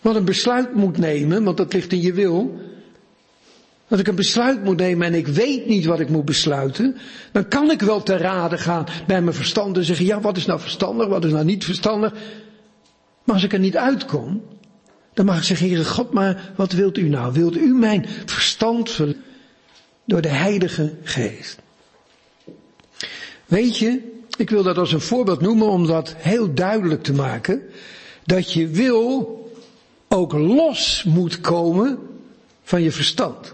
wat 0.00 0.16
een 0.16 0.24
besluit 0.24 0.74
moet 0.74 0.98
nemen, 0.98 1.44
want 1.44 1.56
dat 1.56 1.72
ligt 1.72 1.92
in 1.92 2.00
je 2.00 2.12
wil, 2.12 2.60
dat 3.88 3.98
ik 3.98 4.08
een 4.08 4.14
besluit 4.14 4.64
moet 4.64 4.76
nemen 4.76 5.06
en 5.06 5.14
ik 5.14 5.26
weet 5.26 5.66
niet 5.66 5.84
wat 5.84 6.00
ik 6.00 6.08
moet 6.08 6.24
besluiten, 6.24 6.96
dan 7.32 7.48
kan 7.48 7.70
ik 7.70 7.80
wel 7.80 8.02
te 8.02 8.16
raden 8.16 8.58
gaan 8.58 8.86
bij 9.06 9.22
mijn 9.22 9.36
verstand 9.36 9.76
en 9.76 9.84
zeggen, 9.84 10.06
ja, 10.06 10.20
wat 10.20 10.36
is 10.36 10.46
nou 10.46 10.60
verstandig, 10.60 11.08
wat 11.08 11.24
is 11.24 11.32
nou 11.32 11.44
niet 11.44 11.64
verstandig. 11.64 12.12
Maar 13.24 13.34
als 13.34 13.44
ik 13.44 13.52
er 13.52 13.58
niet 13.58 13.76
uitkom, 13.76 14.42
dan 15.14 15.26
mag 15.26 15.36
ik 15.36 15.42
zeggen, 15.42 15.68
Heere 15.68 15.84
God, 15.84 16.12
maar 16.12 16.52
wat 16.56 16.72
wilt 16.72 16.98
u 16.98 17.08
nou? 17.08 17.32
Wilt 17.32 17.56
u 17.56 17.74
mijn 17.74 18.06
verstand 18.24 18.90
ver... 18.90 19.16
door 20.04 20.20
de 20.20 20.28
Heilige 20.28 20.94
Geest? 21.02 21.58
Weet 23.46 23.78
je, 23.78 24.00
ik 24.36 24.50
wil 24.50 24.62
dat 24.62 24.78
als 24.78 24.92
een 24.92 25.00
voorbeeld 25.00 25.40
noemen 25.40 25.68
om 25.68 25.86
dat 25.86 26.14
heel 26.16 26.54
duidelijk 26.54 27.02
te 27.02 27.12
maken, 27.12 27.62
dat 28.24 28.52
je 28.52 28.68
wil 28.68 29.36
ook 30.08 30.32
los 30.32 31.04
moet 31.06 31.40
komen 31.40 31.98
van 32.62 32.82
je 32.82 32.92
verstand. 32.92 33.52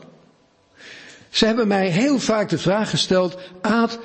Ze 1.34 1.46
hebben 1.46 1.68
mij 1.68 1.88
heel 1.88 2.18
vaak 2.18 2.48
de 2.48 2.58
vraag 2.58 2.90
gesteld, 2.90 3.36
Aad, 3.60 3.98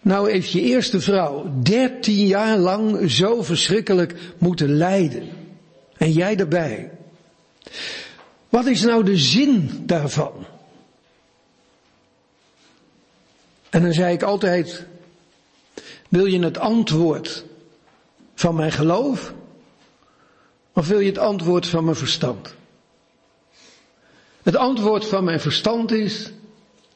nou 0.00 0.30
heeft 0.30 0.50
je 0.50 0.60
eerste 0.60 1.00
vrouw 1.00 1.52
dertien 1.62 2.26
jaar 2.26 2.56
lang 2.56 3.10
zo 3.10 3.42
verschrikkelijk 3.42 4.14
moeten 4.38 4.76
lijden. 4.76 5.28
En 5.96 6.12
jij 6.12 6.36
erbij. 6.36 6.90
Wat 8.48 8.66
is 8.66 8.82
nou 8.82 9.04
de 9.04 9.16
zin 9.16 9.82
daarvan? 9.86 10.46
En 13.70 13.82
dan 13.82 13.92
zei 13.92 14.14
ik 14.14 14.22
altijd, 14.22 14.84
wil 16.08 16.24
je 16.24 16.38
het 16.38 16.58
antwoord 16.58 17.44
van 18.34 18.54
mijn 18.54 18.72
geloof? 18.72 19.34
Of 20.72 20.88
wil 20.88 21.00
je 21.00 21.08
het 21.08 21.18
antwoord 21.18 21.66
van 21.66 21.84
mijn 21.84 21.96
verstand? 21.96 22.54
Het 24.42 24.56
antwoord 24.56 25.06
van 25.06 25.24
mijn 25.24 25.40
verstand 25.40 25.90
is, 25.92 26.32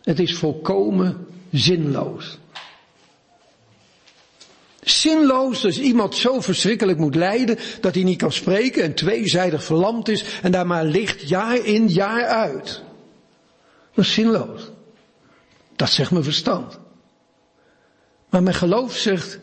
het 0.03 0.18
is 0.18 0.34
volkomen 0.34 1.26
zinloos. 1.53 2.38
Zinloos 4.80 5.64
als 5.64 5.78
iemand 5.78 6.14
zo 6.14 6.40
verschrikkelijk 6.40 6.98
moet 6.98 7.14
lijden 7.14 7.59
dat 7.80 7.94
hij 7.94 8.05
niet 8.05 8.18
kan 8.18 8.32
spreken 8.32 8.82
en 8.82 8.94
tweezijdig 8.94 9.64
verlamd 9.64 10.09
is 10.09 10.24
en 10.42 10.53
daar 10.53 10.66
maar 10.66 10.84
ligt 10.84 11.28
jaar 11.28 11.64
in 11.64 11.88
jaar 11.88 12.24
uit. 12.26 12.82
Dat 13.94 14.05
is 14.05 14.12
zinloos. 14.12 14.70
Dat 15.76 15.90
zegt 15.90 16.11
mijn 16.11 16.24
verstand. 16.24 16.78
Maar 18.28 18.42
mijn 18.42 18.57
geloof 18.57 18.96
zegt, 18.96 19.38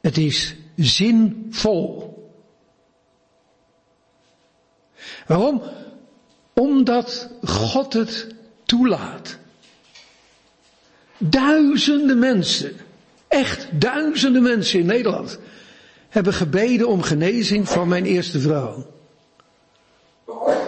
Het 0.00 0.18
is 0.18 0.54
zinvol. 0.76 2.14
Waarom? 5.26 5.62
Omdat 6.54 7.30
God 7.42 7.92
het 7.92 8.34
toelaat. 8.64 9.38
Duizenden 11.18 12.18
mensen, 12.18 12.72
echt 13.28 13.68
duizenden 13.72 14.42
mensen 14.42 14.78
in 14.78 14.86
Nederland, 14.86 15.38
hebben 16.08 16.32
gebeden 16.32 16.88
om 16.88 17.02
genezing 17.02 17.68
van 17.68 17.88
mijn 17.88 18.04
eerste 18.04 18.40
vrouw. 18.40 18.86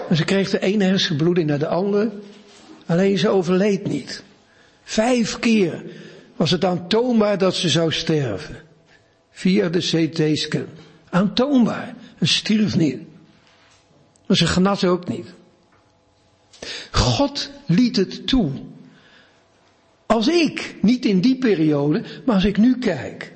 En 0.09 0.17
ze 0.17 0.25
kreeg 0.25 0.51
de 0.51 0.61
ene 0.61 0.85
hersenbloeding 0.85 1.49
naar 1.49 1.59
de 1.59 1.67
andere, 1.67 2.11
alleen 2.87 3.19
ze 3.19 3.29
overleed 3.29 3.87
niet. 3.87 4.23
Vijf 4.85 5.39
keer 5.39 5.85
was 6.37 6.51
het 6.51 6.65
aantoonbaar 6.65 7.39
dat 7.39 7.55
ze 7.55 7.69
zou 7.69 7.93
sterven. 7.93 8.57
Via 9.31 9.69
de 9.69 9.79
CT-scan. 9.79 10.67
Aantoonbaar. 11.11 11.95
En 12.19 12.29
stierf 12.29 12.77
niet. 12.77 13.01
Maar 14.27 14.37
ze 14.37 14.47
genas 14.47 14.85
ook 14.85 15.09
niet. 15.09 15.27
God 16.91 17.51
liet 17.67 17.97
het 17.97 18.27
toe. 18.27 18.51
Als 20.07 20.29
ik, 20.29 20.75
niet 20.83 21.05
in 21.05 21.21
die 21.21 21.37
periode, 21.37 22.03
maar 22.25 22.35
als 22.35 22.45
ik 22.45 22.57
nu 22.57 22.79
kijk. 22.79 23.33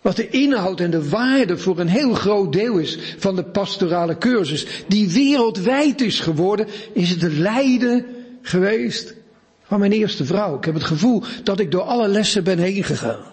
Wat 0.00 0.16
de 0.16 0.28
inhoud 0.28 0.80
en 0.80 0.90
de 0.90 1.08
waarde 1.08 1.58
voor 1.58 1.78
een 1.78 1.88
heel 1.88 2.14
groot 2.14 2.52
deel 2.52 2.78
is 2.78 2.98
van 3.18 3.36
de 3.36 3.44
pastorale 3.44 4.18
cursus, 4.18 4.66
die 4.88 5.10
wereldwijd 5.10 6.00
is 6.00 6.20
geworden, 6.20 6.66
is 6.92 7.10
het 7.10 7.20
de 7.20 7.30
lijden 7.30 8.06
geweest 8.42 9.14
van 9.62 9.78
mijn 9.78 9.92
eerste 9.92 10.24
vrouw. 10.24 10.56
Ik 10.56 10.64
heb 10.64 10.74
het 10.74 10.84
gevoel 10.84 11.22
dat 11.42 11.60
ik 11.60 11.70
door 11.70 11.82
alle 11.82 12.08
lessen 12.08 12.44
ben 12.44 12.58
heen 12.58 12.84
gegaan. 12.84 13.24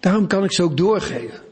Daarom 0.00 0.26
kan 0.26 0.44
ik 0.44 0.52
ze 0.52 0.62
ook 0.62 0.76
doorgeven. 0.76 1.43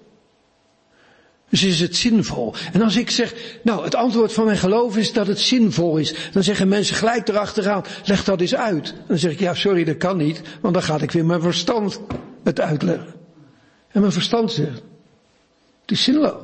Dus 1.53 1.63
is 1.63 1.81
het 1.81 1.97
zinvol. 1.97 2.55
En 2.73 2.83
als 2.83 2.97
ik 2.97 3.11
zeg, 3.11 3.35
nou, 3.63 3.85
het 3.85 3.95
antwoord 3.95 4.33
van 4.33 4.45
mijn 4.45 4.57
geloof 4.57 4.97
is 4.97 5.13
dat 5.13 5.27
het 5.27 5.41
zinvol 5.41 5.97
is. 5.97 6.15
Dan 6.33 6.43
zeggen 6.43 6.69
mensen 6.69 6.97
gelijk 6.97 7.29
erachteraan, 7.29 7.85
leg 8.05 8.25
dat 8.25 8.41
eens 8.41 8.55
uit. 8.55 8.95
Dan 9.07 9.19
zeg 9.19 9.33
ik, 9.33 9.39
ja, 9.39 9.55
sorry, 9.55 9.85
dat 9.85 9.97
kan 9.97 10.17
niet. 10.17 10.41
Want 10.61 10.75
dan 10.75 10.83
gaat 10.83 11.03
ik 11.03 11.11
weer 11.11 11.25
mijn 11.25 11.41
verstand 11.41 12.01
het 12.43 12.61
uitleggen. 12.61 13.15
En 13.89 14.01
mijn 14.01 14.13
verstand 14.13 14.53
zegt, 14.53 14.83
het 15.81 15.91
is 15.91 16.03
zinloos. 16.03 16.43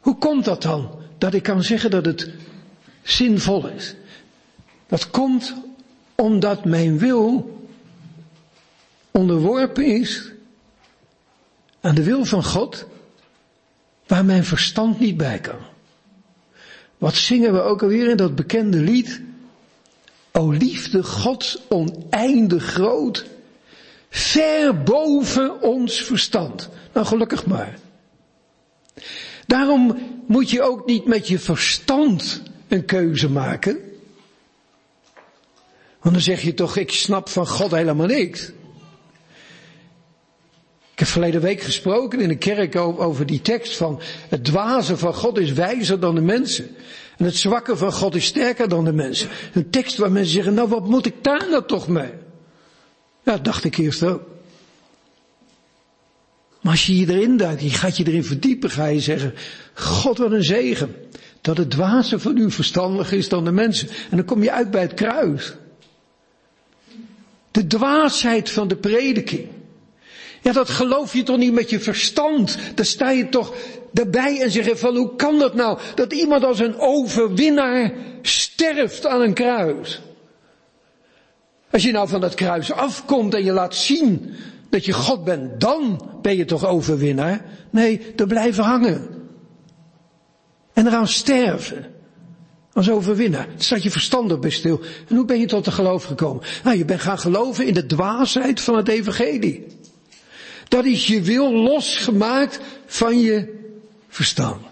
Hoe 0.00 0.18
komt 0.18 0.44
dat 0.44 0.62
dan? 0.62 0.90
Dat 1.18 1.34
ik 1.34 1.42
kan 1.42 1.62
zeggen 1.62 1.90
dat 1.90 2.04
het 2.04 2.30
zinvol 3.02 3.68
is. 3.68 3.94
Dat 4.86 5.10
komt 5.10 5.54
omdat 6.14 6.64
mijn 6.64 6.98
wil 6.98 7.58
onderworpen 9.10 9.84
is 9.84 10.32
aan 11.80 11.94
de 11.94 12.02
wil 12.02 12.24
van 12.24 12.44
God, 12.44 12.86
waar 14.08 14.24
mijn 14.24 14.44
verstand 14.44 15.00
niet 15.00 15.16
bij 15.16 15.38
kan. 15.38 15.58
Wat 16.98 17.14
zingen 17.14 17.52
we 17.52 17.60
ook 17.60 17.82
alweer 17.82 18.08
in 18.08 18.16
dat 18.16 18.34
bekende 18.34 18.78
lied? 18.78 19.20
O 20.32 20.50
liefde 20.50 21.02
Gods 21.02 21.58
oneindig 21.68 22.64
groot, 22.64 23.26
ver 24.10 24.82
boven 24.82 25.62
ons 25.62 26.02
verstand. 26.02 26.68
Nou 26.92 27.06
gelukkig 27.06 27.46
maar. 27.46 27.78
Daarom 29.46 29.98
moet 30.26 30.50
je 30.50 30.62
ook 30.62 30.86
niet 30.86 31.04
met 31.04 31.28
je 31.28 31.38
verstand 31.38 32.42
een 32.68 32.84
keuze 32.84 33.30
maken. 33.30 33.78
Want 36.00 36.14
dan 36.14 36.22
zeg 36.22 36.42
je 36.42 36.54
toch, 36.54 36.76
ik 36.76 36.90
snap 36.90 37.28
van 37.28 37.46
God 37.46 37.70
helemaal 37.70 38.06
niks. 38.06 38.50
Ik 40.98 41.04
heb 41.04 41.12
verleden 41.12 41.40
week 41.40 41.60
gesproken 41.60 42.20
in 42.20 42.28
de 42.28 42.36
kerk 42.36 42.76
over 42.76 43.26
die 43.26 43.40
tekst 43.40 43.76
van 43.76 44.00
het 44.28 44.44
dwaze 44.44 44.96
van 44.96 45.14
God 45.14 45.38
is 45.38 45.52
wijzer 45.52 46.00
dan 46.00 46.14
de 46.14 46.20
mensen. 46.20 46.68
En 47.16 47.24
het 47.24 47.36
zwakke 47.36 47.76
van 47.76 47.92
God 47.92 48.14
is 48.14 48.24
sterker 48.24 48.68
dan 48.68 48.84
de 48.84 48.92
mensen. 48.92 49.28
Een 49.52 49.70
tekst 49.70 49.96
waar 49.96 50.12
mensen 50.12 50.32
zeggen, 50.32 50.54
nou 50.54 50.68
wat 50.68 50.86
moet 50.86 51.06
ik 51.06 51.14
daar 51.22 51.46
nou 51.50 51.66
toch 51.66 51.88
mee? 51.88 52.10
Ja, 53.22 53.36
dacht 53.36 53.64
ik 53.64 53.76
eerst 53.76 54.02
ook. 54.02 54.22
Maar 56.60 56.72
als 56.72 56.86
je 56.86 56.98
je 56.98 57.12
erin 57.12 57.36
duikt, 57.36 57.62
je 57.62 57.70
gaat 57.70 57.96
je 57.96 58.06
erin 58.06 58.24
verdiepen, 58.24 58.70
ga 58.70 58.86
je 58.86 59.00
zeggen, 59.00 59.34
God 59.74 60.18
wat 60.18 60.32
een 60.32 60.44
zegen. 60.44 60.94
Dat 61.40 61.56
het 61.56 61.70
dwaze 61.70 62.18
van 62.18 62.36
u 62.36 62.50
verstandiger 62.50 63.18
is 63.18 63.28
dan 63.28 63.44
de 63.44 63.52
mensen. 63.52 63.88
En 64.10 64.16
dan 64.16 64.26
kom 64.26 64.42
je 64.42 64.52
uit 64.52 64.70
bij 64.70 64.82
het 64.82 64.94
kruis. 64.94 65.54
De 67.50 67.66
dwaasheid 67.66 68.50
van 68.50 68.68
de 68.68 68.76
prediking. 68.76 69.56
Ja, 70.42 70.52
dat 70.52 70.70
geloof 70.70 71.12
je 71.12 71.22
toch 71.22 71.36
niet 71.36 71.52
met 71.52 71.70
je 71.70 71.80
verstand. 71.80 72.58
Daar 72.74 72.86
sta 72.86 73.10
je 73.10 73.28
toch 73.28 73.54
erbij 73.94 74.40
en 74.42 74.50
zeg 74.50 74.78
van 74.78 74.96
hoe 74.96 75.16
kan 75.16 75.38
dat 75.38 75.54
nou? 75.54 75.78
Dat 75.94 76.12
iemand 76.12 76.44
als 76.44 76.58
een 76.58 76.78
overwinnaar 76.78 77.92
sterft 78.22 79.06
aan 79.06 79.20
een 79.20 79.34
kruis. 79.34 80.00
Als 81.70 81.82
je 81.82 81.92
nou 81.92 82.08
van 82.08 82.20
dat 82.20 82.34
kruis 82.34 82.72
afkomt 82.72 83.34
en 83.34 83.44
je 83.44 83.52
laat 83.52 83.74
zien 83.74 84.34
dat 84.70 84.84
je 84.84 84.92
God 84.92 85.24
bent, 85.24 85.60
dan 85.60 86.08
ben 86.22 86.36
je 86.36 86.44
toch 86.44 86.66
overwinnaar? 86.66 87.44
Nee, 87.70 88.00
er 88.16 88.26
blijven 88.26 88.64
hangen. 88.64 89.06
En 90.72 90.86
eraan 90.86 91.08
sterven. 91.08 91.86
Als 92.72 92.90
overwinnaar. 92.90 93.48
Staat 93.56 93.82
je 93.82 93.90
verstand 93.90 94.32
op 94.32 94.40
bij 94.40 94.50
stil. 94.50 94.80
En 95.08 95.16
hoe 95.16 95.24
ben 95.24 95.40
je 95.40 95.46
tot 95.46 95.64
de 95.64 95.70
geloof 95.70 96.04
gekomen? 96.04 96.42
Nou, 96.64 96.78
je 96.78 96.84
bent 96.84 97.00
gaan 97.00 97.18
geloven 97.18 97.66
in 97.66 97.74
de 97.74 97.86
dwaasheid 97.86 98.60
van 98.60 98.76
het 98.76 98.88
evangelie. 98.88 99.66
Dat 100.68 100.84
is 100.84 101.06
je 101.06 101.22
wil 101.22 101.52
losgemaakt 101.52 102.60
van 102.86 103.20
je 103.20 103.56
verstand. 104.08 104.66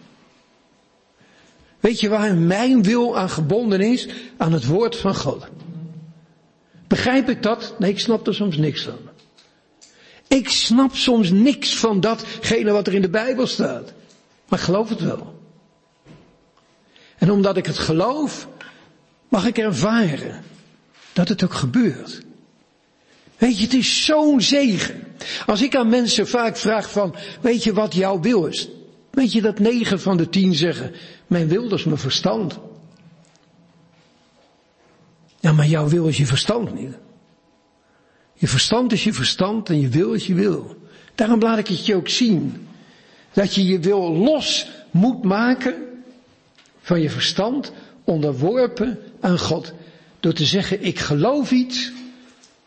Weet 1.80 2.00
je 2.00 2.08
waar 2.08 2.34
mijn 2.34 2.82
wil 2.82 3.18
aan 3.18 3.30
gebonden 3.30 3.80
is? 3.80 4.08
Aan 4.36 4.52
het 4.52 4.66
woord 4.66 4.96
van 4.96 5.14
God. 5.14 5.46
Begrijp 6.86 7.28
ik 7.28 7.42
dat? 7.42 7.74
Nee, 7.78 7.90
ik 7.90 7.98
snap 7.98 8.26
er 8.26 8.34
soms 8.34 8.56
niks 8.56 8.82
van. 8.82 8.98
Ik 10.28 10.48
snap 10.48 10.94
soms 10.94 11.30
niks 11.30 11.76
van 11.76 12.00
datgene 12.00 12.70
wat 12.70 12.86
er 12.86 12.94
in 12.94 13.02
de 13.02 13.08
Bijbel 13.10 13.46
staat. 13.46 13.92
Maar 14.48 14.58
ik 14.58 14.64
geloof 14.64 14.88
het 14.88 15.00
wel. 15.00 15.40
En 17.18 17.30
omdat 17.30 17.56
ik 17.56 17.66
het 17.66 17.78
geloof, 17.78 18.48
mag 19.28 19.46
ik 19.46 19.58
ervaren 19.58 20.42
dat 21.12 21.28
het 21.28 21.44
ook 21.44 21.54
gebeurt. 21.54 22.25
Weet 23.38 23.58
je, 23.58 23.64
het 23.64 23.74
is 23.74 24.04
zo'n 24.04 24.40
zegen. 24.40 25.04
Als 25.46 25.62
ik 25.62 25.76
aan 25.76 25.88
mensen 25.88 26.28
vaak 26.28 26.56
vraag 26.56 26.90
van, 26.90 27.14
weet 27.40 27.64
je 27.64 27.72
wat 27.72 27.94
jouw 27.94 28.20
wil 28.20 28.46
is? 28.46 28.68
Weet 29.10 29.32
je 29.32 29.42
dat 29.42 29.58
negen 29.58 30.00
van 30.00 30.16
de 30.16 30.28
tien 30.28 30.54
zeggen, 30.54 30.92
mijn 31.26 31.48
wil 31.48 31.74
is 31.74 31.84
mijn 31.84 31.98
verstand. 31.98 32.58
Ja, 35.40 35.52
maar 35.52 35.66
jouw 35.66 35.88
wil 35.88 36.06
is 36.06 36.16
je 36.16 36.26
verstand 36.26 36.74
niet. 36.74 36.94
Je 38.34 38.48
verstand 38.48 38.92
is 38.92 39.04
je 39.04 39.12
verstand 39.12 39.68
en 39.68 39.80
je 39.80 39.88
wil 39.88 40.12
is 40.12 40.26
je 40.26 40.34
wil. 40.34 40.76
Daarom 41.14 41.40
laat 41.40 41.58
ik 41.58 41.66
het 41.66 41.86
je 41.86 41.94
ook 41.94 42.08
zien. 42.08 42.68
Dat 43.32 43.54
je 43.54 43.66
je 43.66 43.78
wil 43.78 44.12
los 44.12 44.66
moet 44.90 45.22
maken 45.22 45.74
van 46.80 47.00
je 47.00 47.10
verstand, 47.10 47.72
onderworpen 48.04 48.98
aan 49.20 49.38
God. 49.38 49.72
Door 50.20 50.32
te 50.32 50.44
zeggen, 50.44 50.82
ik 50.82 50.98
geloof 50.98 51.50
iets 51.50 51.92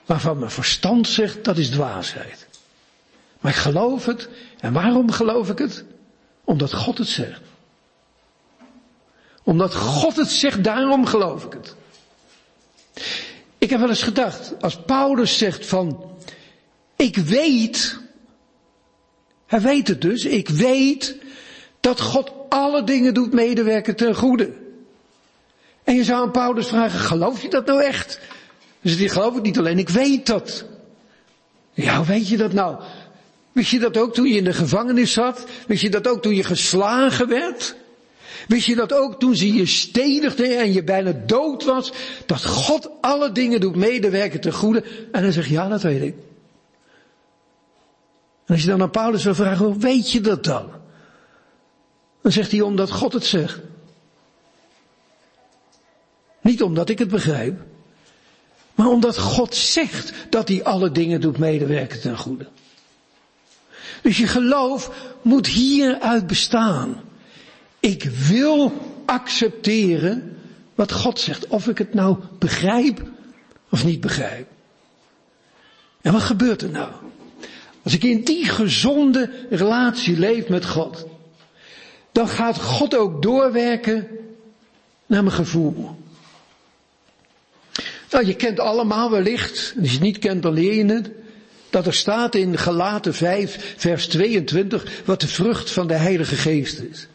waarvan 0.10 0.40
mijn 0.40 0.52
verstand 0.52 1.08
zegt, 1.08 1.44
dat 1.44 1.58
is 1.58 1.70
dwaasheid. 1.70 2.48
Maar 3.40 3.52
ik 3.52 3.58
geloof 3.58 4.06
het. 4.06 4.30
En 4.60 4.74
waarom 4.74 5.12
geloof 5.12 5.50
ik 5.50 5.58
het? 5.58 5.84
Omdat 6.44 6.74
God 6.74 6.98
het 6.98 7.08
zegt. 7.08 7.42
Omdat 9.44 9.76
God 9.76 10.16
het 10.16 10.30
zegt, 10.30 10.64
daarom 10.64 11.06
geloof 11.06 11.44
ik 11.44 11.54
het. 11.54 11.76
Ik 13.58 13.70
heb 13.70 13.80
wel 13.80 13.90
eens 13.90 14.04
gedacht, 14.04 14.62
als 14.62 14.82
Paulus 14.82 15.38
zegt 15.38 15.66
van, 15.66 16.12
ik 16.96 17.18
weet, 17.18 18.00
hij 19.46 19.62
weet 19.62 19.88
het 19.88 20.02
dus, 20.02 20.26
ik 20.26 20.50
weet 20.50 21.16
dat 21.80 22.02
God 22.02 22.32
alle 22.50 22.84
dingen 22.84 23.14
doet 23.14 23.34
medewerken 23.34 23.96
ten 23.96 24.16
goede. 24.16 24.54
En 25.84 25.96
je 25.96 26.04
zou 26.04 26.22
aan 26.22 26.32
Paulus 26.32 26.68
vragen, 26.68 27.00
geloof 27.00 27.42
je 27.42 27.50
dat 27.50 27.66
nou 27.66 27.84
echt? 27.84 28.20
Dus 28.82 28.98
die 28.98 29.10
geloof 29.10 29.36
ik 29.36 29.44
niet 29.44 29.58
alleen, 29.58 29.78
ik 29.78 29.90
weet 29.90 30.26
dat. 30.26 30.66
Ja, 31.74 32.04
weet 32.04 32.28
je 32.28 32.38
dat 32.38 32.54
nou? 32.54 32.82
Wist 33.52 33.72
je 33.72 33.80
dat 33.80 33.98
ook 33.98 34.14
toen 34.14 34.28
je 34.28 34.38
in 34.38 34.44
de 34.44 34.54
gevangenis 34.54 35.14
zat? 35.14 35.46
Wist 35.68 35.82
je 35.82 35.90
dat 35.90 36.08
ook 36.08 36.22
toen 36.22 36.36
je 36.36 36.44
geslagen 36.44 37.28
werd? 37.28 37.76
Wist 38.48 38.66
je 38.66 38.76
dat 38.76 38.94
ook 38.94 39.20
toen 39.20 39.36
ze 39.36 39.54
je 39.54 39.66
stedigden 39.66 40.60
en 40.60 40.74
je 40.74 40.84
bijna 40.84 41.12
dood 41.26 41.64
was? 41.64 41.92
Dat 42.26 42.46
God 42.46 42.90
alle 43.02 43.32
dingen 43.32 43.60
doet 43.60 43.76
medewerken 43.76 44.42
ten 44.42 44.54
goede. 44.54 44.84
En 45.12 45.24
dan 45.24 45.32
zeg 45.32 45.48
je, 45.48 45.54
ja, 45.54 45.68
dat 45.68 45.82
weet 45.82 46.02
ik. 46.02 46.16
En 48.46 48.56
als 48.56 48.62
je 48.62 48.70
dan 48.70 48.82
aan 48.82 48.92
Paulus 48.92 49.22
zou 49.22 49.36
vragen, 49.36 49.66
hoe 49.66 49.78
weet 49.78 50.12
je 50.12 50.22
dat 50.22 50.44
dan? 50.44 50.72
Dan 52.22 52.32
zegt 52.32 52.52
hij, 52.52 52.62
omdat 52.62 52.92
God 52.92 53.14
het 53.14 53.26
zegt. 53.26 53.60
Niet 56.42 56.64
omdat 56.64 56.90
ik 56.90 57.00
het 57.00 57.10
begrijp. 57.10 57.62
Maar 58.80 58.88
omdat 58.88 59.18
God 59.18 59.56
zegt 59.56 60.14
dat 60.30 60.48
hij 60.48 60.64
alle 60.64 60.92
dingen 60.92 61.22
doet 61.22 61.38
medewerken 61.38 62.02
ten 62.02 62.18
goede. 62.18 62.48
Dus 64.02 64.18
je 64.18 64.28
geloof 64.28 64.92
moet 65.22 65.48
hieruit 65.48 66.28
bestaan. 66.28 67.02
Ik 67.80 68.04
wil 68.04 68.74
accepteren 69.06 70.38
wat 70.76 70.92
God 70.92 71.20
zegt. 71.20 71.48
Of 71.48 71.68
ik 71.68 71.78
het 71.78 71.94
nou 71.94 72.18
begrijp 72.38 73.04
of 73.70 73.86
niet 73.86 74.02
begrijp. 74.02 74.48
En 76.02 76.14
wat 76.14 76.22
gebeurt 76.22 76.62
er 76.62 76.70
nou? 76.70 76.92
Als 77.84 77.94
ik 77.94 78.04
in 78.04 78.24
die 78.24 78.46
gezonde 78.46 79.32
relatie 79.50 80.20
leef 80.20 80.48
met 80.48 80.66
God, 80.66 81.06
dan 82.12 82.28
gaat 82.28 82.62
God 82.62 82.96
ook 82.96 83.22
doorwerken 83.22 84.08
naar 85.06 85.24
mijn 85.24 85.36
gevoel. 85.36 85.99
Nou, 88.12 88.26
je 88.26 88.36
kent 88.36 88.60
allemaal 88.60 89.12
wellicht, 89.12 89.74
als 89.82 89.94
je 89.94 90.00
niet 90.00 90.20
kent 90.20 90.44
dan 90.44 90.54
leer 90.54 90.74
je 90.74 90.86
het, 90.86 91.12
dat 91.70 91.86
er 91.86 91.94
staat 91.94 92.36
in 92.36 92.58
Galaten 92.58 93.14
5, 93.14 93.74
vers 93.78 94.08
22, 94.08 95.02
wat 95.06 95.22
de 95.22 95.28
vrucht 95.28 95.72
van 95.72 95.88
de 95.88 95.94
Heilige 95.94 96.36
Geest 96.36 96.80
is. 96.80 97.08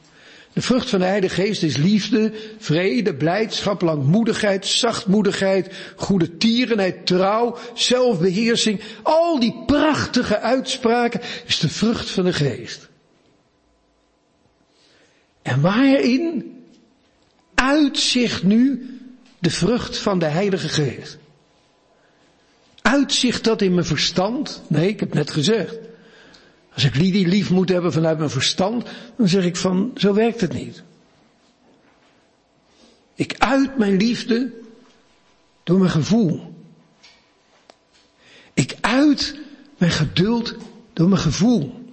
De 0.52 0.62
vrucht 0.62 0.88
van 0.88 0.98
de 0.98 1.04
Heilige 1.04 1.34
Geest 1.34 1.62
is 1.62 1.76
liefde, 1.76 2.32
vrede, 2.58 3.14
blijdschap, 3.14 3.82
langmoedigheid, 3.82 4.66
zachtmoedigheid, 4.66 5.74
goede 5.96 6.36
tierenheid, 6.36 7.06
trouw, 7.06 7.56
zelfbeheersing. 7.74 8.80
Al 9.02 9.40
die 9.40 9.62
prachtige 9.66 10.40
uitspraken 10.40 11.20
is 11.46 11.58
de 11.58 11.68
vrucht 11.68 12.10
van 12.10 12.24
de 12.24 12.32
Geest. 12.32 12.88
En 15.42 15.60
waarin 15.60 16.52
uitzicht 17.54 18.42
nu 18.42 18.93
de 19.44 19.50
vrucht 19.50 19.98
van 19.98 20.18
de 20.18 20.26
Heilige 20.26 20.68
Geest? 20.68 21.18
Uitzicht 22.82 23.44
dat 23.44 23.62
in 23.62 23.74
mijn 23.74 23.86
verstand? 23.86 24.62
Nee, 24.66 24.88
ik 24.88 25.00
heb 25.00 25.14
net 25.14 25.30
gezegd. 25.30 25.78
Als 26.74 26.84
ik 26.84 26.94
Lidie 26.94 27.26
lief 27.26 27.50
moet 27.50 27.68
hebben 27.68 27.92
vanuit 27.92 28.18
mijn 28.18 28.30
verstand, 28.30 28.86
dan 29.16 29.28
zeg 29.28 29.44
ik 29.44 29.56
van, 29.56 29.90
zo 29.96 30.14
werkt 30.14 30.40
het 30.40 30.52
niet. 30.52 30.82
Ik 33.14 33.34
uit 33.38 33.78
mijn 33.78 33.96
liefde 33.96 34.52
door 35.62 35.78
mijn 35.78 35.90
gevoel. 35.90 36.54
Ik 38.54 38.76
uit 38.80 39.38
mijn 39.78 39.92
geduld 39.92 40.54
door 40.92 41.08
mijn 41.08 41.20
gevoel. 41.20 41.84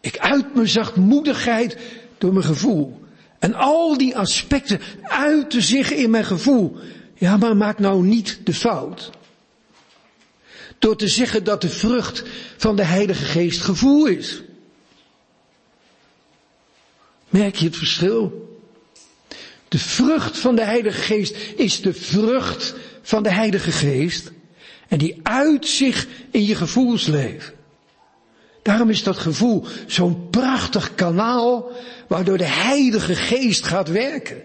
Ik 0.00 0.18
uit 0.18 0.54
mijn 0.54 0.68
zachtmoedigheid 0.68 1.78
door 2.18 2.32
mijn 2.32 2.44
gevoel. 2.44 3.05
En 3.38 3.54
al 3.54 3.98
die 3.98 4.16
aspecten 4.16 4.80
uiten 5.02 5.62
zich 5.62 5.92
in 5.92 6.10
mijn 6.10 6.24
gevoel. 6.24 6.76
Ja, 7.14 7.36
maar 7.36 7.56
maak 7.56 7.78
nou 7.78 8.02
niet 8.02 8.40
de 8.44 8.54
fout. 8.54 9.10
Door 10.78 10.96
te 10.96 11.08
zeggen 11.08 11.44
dat 11.44 11.60
de 11.60 11.68
vrucht 11.68 12.22
van 12.56 12.76
de 12.76 12.84
Heilige 12.84 13.24
Geest 13.24 13.60
gevoel 13.60 14.06
is. 14.06 14.42
Merk 17.28 17.56
je 17.56 17.64
het 17.64 17.76
verschil? 17.76 18.44
De 19.68 19.78
vrucht 19.78 20.38
van 20.38 20.56
de 20.56 20.64
Heilige 20.64 21.02
Geest 21.02 21.36
is 21.56 21.80
de 21.80 21.94
vrucht 21.94 22.74
van 23.02 23.22
de 23.22 23.32
Heilige 23.32 23.72
Geest. 23.72 24.32
En 24.88 24.98
die 24.98 25.20
uit 25.22 25.66
zich 25.66 26.06
in 26.30 26.44
je 26.44 26.54
gevoelsleven. 26.54 27.55
Daarom 28.66 28.90
is 28.90 29.02
dat 29.02 29.16
gevoel 29.16 29.64
zo'n 29.86 30.30
prachtig 30.30 30.94
kanaal 30.94 31.70
waardoor 32.08 32.38
de 32.38 32.44
Heilige 32.44 33.14
Geest 33.14 33.64
gaat 33.64 33.88
werken. 33.88 34.42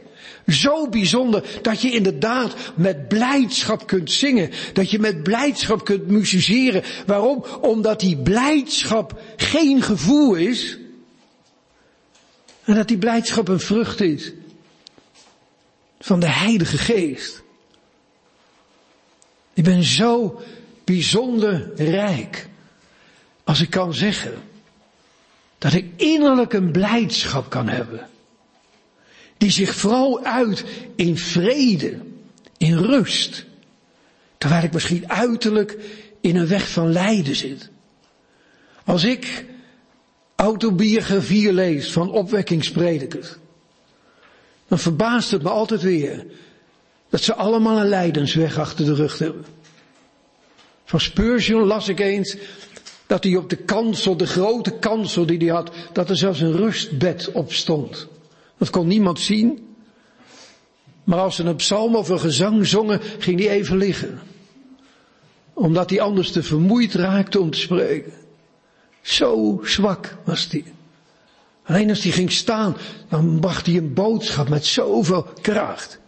Zo 0.47 0.89
bijzonder 0.89 1.59
dat 1.61 1.81
je 1.81 1.91
inderdaad 1.91 2.53
met 2.75 3.07
blijdschap 3.07 3.87
kunt 3.87 4.11
zingen. 4.11 4.51
Dat 4.73 4.91
je 4.91 4.99
met 4.99 5.23
blijdschap 5.23 5.85
kunt 5.85 6.07
musiceren. 6.07 6.83
Waarom? 7.05 7.45
Omdat 7.61 7.99
die 7.99 8.17
blijdschap 8.17 9.21
geen 9.35 9.81
gevoel 9.81 10.35
is. 10.35 10.77
En 12.63 12.75
dat 12.75 12.87
die 12.87 12.97
blijdschap 12.97 13.47
een 13.47 13.59
vrucht 13.59 14.01
is. 14.01 14.31
Van 15.99 16.19
de 16.19 16.29
Heilige 16.29 16.77
Geest. 16.77 17.43
Ik 19.53 19.63
ben 19.63 19.83
zo 19.83 20.41
bijzonder 20.83 21.71
rijk. 21.75 22.49
Als 23.43 23.61
ik 23.61 23.69
kan 23.69 23.93
zeggen. 23.93 24.33
Dat 25.57 25.73
ik 25.73 25.85
innerlijk 25.95 26.53
een 26.53 26.71
blijdschap 26.71 27.49
kan 27.49 27.69
hebben. 27.69 28.09
Die 29.37 29.51
zich 29.51 29.75
vooral 29.75 30.23
uit 30.23 30.65
in 30.95 31.17
vrede, 31.17 31.99
in 32.57 32.77
rust. 32.77 33.45
Terwijl 34.37 34.63
ik 34.63 34.73
misschien 34.73 35.11
uiterlijk 35.11 35.77
in 36.21 36.35
een 36.35 36.47
weg 36.47 36.69
van 36.69 36.91
lijden 36.91 37.35
zit. 37.35 37.69
Als 38.85 39.03
ik 39.03 39.45
autobiografieën 40.35 41.53
lees 41.53 41.91
van 41.91 42.11
opwekkingspredikers, 42.11 43.35
dan 44.67 44.79
verbaast 44.79 45.31
het 45.31 45.43
me 45.43 45.49
altijd 45.49 45.81
weer 45.81 46.25
dat 47.09 47.21
ze 47.21 47.35
allemaal 47.35 47.79
een 47.79 47.87
lijdensweg 47.87 48.57
achter 48.57 48.85
de 48.85 48.93
rug 48.93 49.19
hebben. 49.19 49.45
Van 50.85 50.99
Spurgeon 50.99 51.63
las 51.63 51.87
ik 51.87 51.99
eens 51.99 52.37
dat 53.11 53.23
hij 53.23 53.35
op 53.35 53.49
de 53.49 53.55
kansel, 53.55 54.17
de 54.17 54.27
grote 54.27 54.71
kansel 54.71 55.25
die 55.25 55.37
hij 55.37 55.47
had, 55.47 55.71
dat 55.93 56.09
er 56.09 56.17
zelfs 56.17 56.39
een 56.39 56.55
rustbed 56.55 57.31
op 57.31 57.53
stond. 57.53 58.07
Dat 58.57 58.69
kon 58.69 58.87
niemand 58.87 59.19
zien. 59.19 59.75
Maar 61.03 61.19
als 61.19 61.35
ze 61.35 61.43
een 61.43 61.55
psalm 61.55 61.95
of 61.95 62.09
een 62.09 62.19
gezang 62.19 62.67
zongen, 62.67 63.01
ging 63.19 63.39
hij 63.39 63.49
even 63.49 63.77
liggen. 63.77 64.19
Omdat 65.53 65.89
hij 65.89 66.01
anders 66.01 66.31
te 66.31 66.43
vermoeid 66.43 66.93
raakte 66.93 67.39
om 67.39 67.51
te 67.51 67.59
spreken. 67.59 68.13
Zo 69.01 69.59
zwak 69.63 70.17
was 70.23 70.47
hij. 70.51 70.63
Alleen 71.63 71.89
als 71.89 72.03
hij 72.03 72.11
ging 72.11 72.31
staan, 72.31 72.77
dan 73.09 73.39
bracht 73.39 73.65
hij 73.65 73.77
een 73.77 73.93
boodschap 73.93 74.49
met 74.49 74.65
zoveel 74.65 75.27
kracht. 75.41 75.99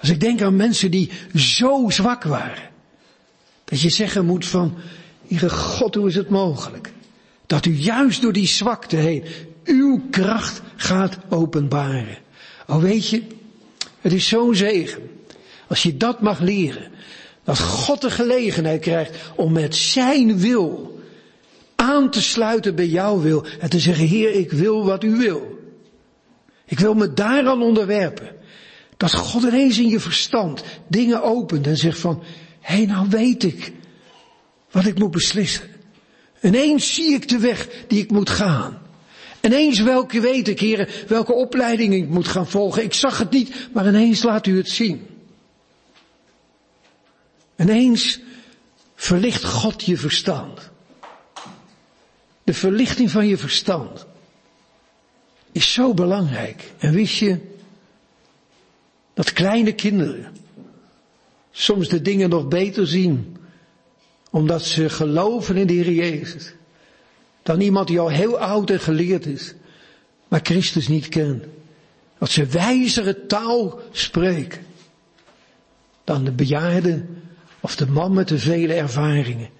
Als 0.00 0.10
ik 0.10 0.20
denk 0.20 0.42
aan 0.42 0.56
mensen 0.56 0.90
die 0.90 1.10
zo 1.34 1.90
zwak 1.90 2.22
waren. 2.22 2.70
Dat 3.64 3.80
je 3.80 3.90
zeggen 3.90 4.24
moet 4.24 4.46
van, 4.46 4.74
Heere 5.32 5.50
God, 5.50 5.94
hoe 5.94 6.08
is 6.08 6.14
het 6.14 6.28
mogelijk? 6.28 6.92
Dat 7.46 7.66
u 7.66 7.74
juist 7.74 8.22
door 8.22 8.32
die 8.32 8.46
zwakte 8.46 8.96
heen 8.96 9.24
uw 9.64 10.02
kracht 10.10 10.62
gaat 10.76 11.18
openbaren. 11.28 12.18
Oh 12.66 12.80
weet 12.80 13.08
je, 13.08 13.22
het 14.00 14.12
is 14.12 14.28
zo'n 14.28 14.54
zegen. 14.54 15.10
Als 15.68 15.82
je 15.82 15.96
dat 15.96 16.20
mag 16.20 16.40
leren. 16.40 16.90
Dat 17.44 17.58
God 17.58 18.00
de 18.00 18.10
gelegenheid 18.10 18.80
krijgt 18.80 19.16
om 19.34 19.52
met 19.52 19.76
zijn 19.76 20.38
wil 20.38 21.00
aan 21.76 22.10
te 22.10 22.22
sluiten 22.22 22.74
bij 22.74 22.86
jouw 22.86 23.20
wil. 23.20 23.44
En 23.60 23.70
te 23.70 23.78
zeggen, 23.78 24.06
Heer, 24.06 24.34
ik 24.34 24.52
wil 24.52 24.84
wat 24.84 25.04
u 25.04 25.16
wil. 25.16 25.58
Ik 26.66 26.78
wil 26.78 26.94
me 26.94 27.12
daaraan 27.12 27.62
onderwerpen. 27.62 28.28
Dat 28.96 29.14
God 29.14 29.42
ineens 29.42 29.78
in 29.78 29.88
je 29.88 30.00
verstand 30.00 30.62
dingen 30.86 31.22
opent 31.22 31.66
en 31.66 31.76
zegt 31.76 31.98
van, 31.98 32.22
hé 32.60 32.76
hey, 32.76 32.86
nou 32.86 33.08
weet 33.08 33.42
ik 33.42 33.72
wat 34.72 34.86
ik 34.86 34.98
moet 34.98 35.10
beslissen. 35.10 35.68
Ineens 36.40 36.94
zie 36.94 37.14
ik 37.14 37.28
de 37.28 37.38
weg 37.38 37.68
die 37.86 38.02
ik 38.02 38.10
moet 38.10 38.30
gaan. 38.30 38.80
Ineens 39.40 39.80
welke 39.80 40.20
weet 40.20 40.48
ik, 40.48 40.88
welke 41.08 41.32
opleiding 41.32 41.94
ik 41.94 42.08
moet 42.08 42.28
gaan 42.28 42.48
volgen. 42.48 42.82
Ik 42.82 42.94
zag 42.94 43.18
het 43.18 43.30
niet, 43.30 43.68
maar 43.72 43.86
ineens 43.86 44.22
laat 44.22 44.46
u 44.46 44.56
het 44.56 44.68
zien. 44.68 45.06
Ineens 47.56 48.20
verlicht 48.94 49.44
God 49.44 49.84
je 49.84 49.96
verstand. 49.96 50.70
De 52.44 52.54
verlichting 52.54 53.10
van 53.10 53.26
je 53.26 53.36
verstand 53.36 54.06
is 55.52 55.72
zo 55.72 55.94
belangrijk. 55.94 56.72
En 56.78 56.92
wist 56.92 57.14
je 57.14 57.38
dat 59.14 59.32
kleine 59.32 59.74
kinderen 59.74 60.36
soms 61.50 61.88
de 61.88 62.02
dingen 62.02 62.28
nog 62.30 62.48
beter 62.48 62.86
zien 62.86 63.36
omdat 64.32 64.64
ze 64.64 64.88
geloven 64.88 65.56
in 65.56 65.66
de 65.66 65.72
Heer 65.72 65.92
Jezus. 65.92 66.52
Dan 67.42 67.60
iemand 67.60 67.86
die 67.86 68.00
al 68.00 68.08
heel 68.08 68.38
oud 68.38 68.70
en 68.70 68.80
geleerd 68.80 69.26
is, 69.26 69.54
maar 70.28 70.40
Christus 70.42 70.88
niet 70.88 71.08
kent. 71.08 71.44
Dat 72.18 72.30
ze 72.30 72.46
wijzere 72.46 73.26
taal 73.26 73.80
spreken 73.92 74.66
dan 76.04 76.24
de 76.24 76.32
bejaarde 76.32 77.04
of 77.60 77.76
de 77.76 77.86
man 77.86 78.12
met 78.12 78.28
de 78.28 78.38
vele 78.38 78.74
ervaringen. 78.74 79.50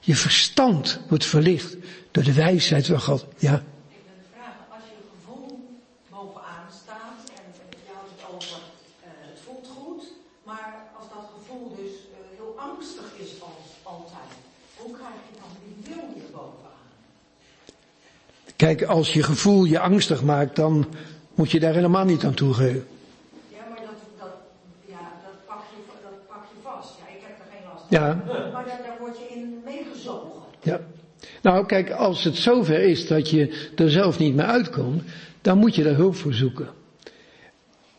Je 0.00 0.16
verstand 0.16 1.00
wordt 1.08 1.24
verlicht 1.24 1.76
door 2.10 2.24
de 2.24 2.32
wijsheid 2.32 2.86
van 2.86 3.00
God. 3.00 3.26
Ja. 3.38 3.54
Ik 3.54 4.02
wil 4.04 4.24
vragen, 4.32 4.64
als 4.70 4.84
je 4.88 4.96
gevoel 5.10 5.78
bovenaan 6.10 6.70
staat 6.82 7.20
en 7.36 7.44
je 7.70 7.92
houdt 7.92 8.10
het 8.16 8.34
over, 8.34 8.60
uh, 9.04 9.08
het 9.30 9.40
voelt 9.44 9.68
goed, 9.76 10.02
maar 10.44 10.74
als 10.98 11.08
dat 11.08 11.30
gevoel 11.36 11.74
dus 11.76 11.94
uh, 12.10 12.16
heel 12.36 12.54
angstig 12.56 13.08
is 13.24 13.30
als 13.40 13.68
altijd, 13.82 14.30
hoe 14.76 14.92
krijg 14.96 15.20
je 15.28 15.34
dan 15.42 15.52
die 15.64 15.76
wil 15.88 16.04
weer 16.14 16.30
bovenaan? 16.32 16.68
Kijk, 18.60 18.82
als 18.82 19.12
je 19.12 19.22
gevoel 19.22 19.64
je 19.64 19.78
angstig 19.78 20.22
maakt, 20.22 20.56
dan 20.56 20.86
moet 21.34 21.50
je 21.50 21.60
daar 21.60 21.74
helemaal 21.74 22.04
niet 22.04 22.24
aan 22.24 22.34
toegeven. 22.34 22.84
Ja, 23.48 23.58
maar 23.68 23.78
dat, 23.78 23.94
dat, 24.18 24.28
ja, 24.86 24.98
dat, 25.24 25.46
pak, 25.46 25.58
je, 25.70 25.76
dat 26.02 26.26
pak 26.26 26.42
je 26.50 26.60
vast. 26.62 26.94
Ja, 26.98 27.14
ik 27.14 27.20
heb 27.22 27.38
er 27.38 27.44
geen 27.52 27.64
last 27.72 27.84
van. 27.88 27.98
Ja, 27.98 28.50
Maar 28.52 28.64
daar, 28.64 28.80
daar 28.86 28.96
word 28.98 29.16
je 29.18 29.34
in 29.34 29.60
meegezogen. 29.64 30.40
ja. 30.62 30.80
Nou, 31.42 31.66
kijk, 31.66 31.90
als 31.90 32.24
het 32.24 32.36
zover 32.36 32.80
is 32.80 33.06
dat 33.06 33.30
je 33.30 33.70
er 33.76 33.90
zelf 33.90 34.18
niet 34.18 34.34
meer 34.34 34.44
uitkomt, 34.44 35.02
dan 35.40 35.58
moet 35.58 35.74
je 35.74 35.82
daar 35.82 35.94
hulp 35.94 36.16
voor 36.16 36.34
zoeken. 36.34 36.68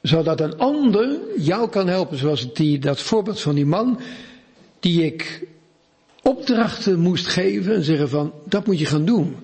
Zodat 0.01 0.41
een 0.41 0.57
ander 0.57 1.19
jou 1.37 1.69
kan 1.69 1.87
helpen, 1.87 2.17
zoals 2.17 2.53
die, 2.53 2.79
dat 2.79 3.01
voorbeeld 3.01 3.41
van 3.41 3.55
die 3.55 3.65
man, 3.65 3.99
die 4.79 5.05
ik 5.05 5.47
opdrachten 6.21 6.99
moest 6.99 7.27
geven 7.27 7.75
en 7.75 7.83
zeggen 7.83 8.09
van, 8.09 8.33
dat 8.45 8.65
moet 8.65 8.79
je 8.79 8.85
gaan 8.85 9.05
doen. 9.05 9.35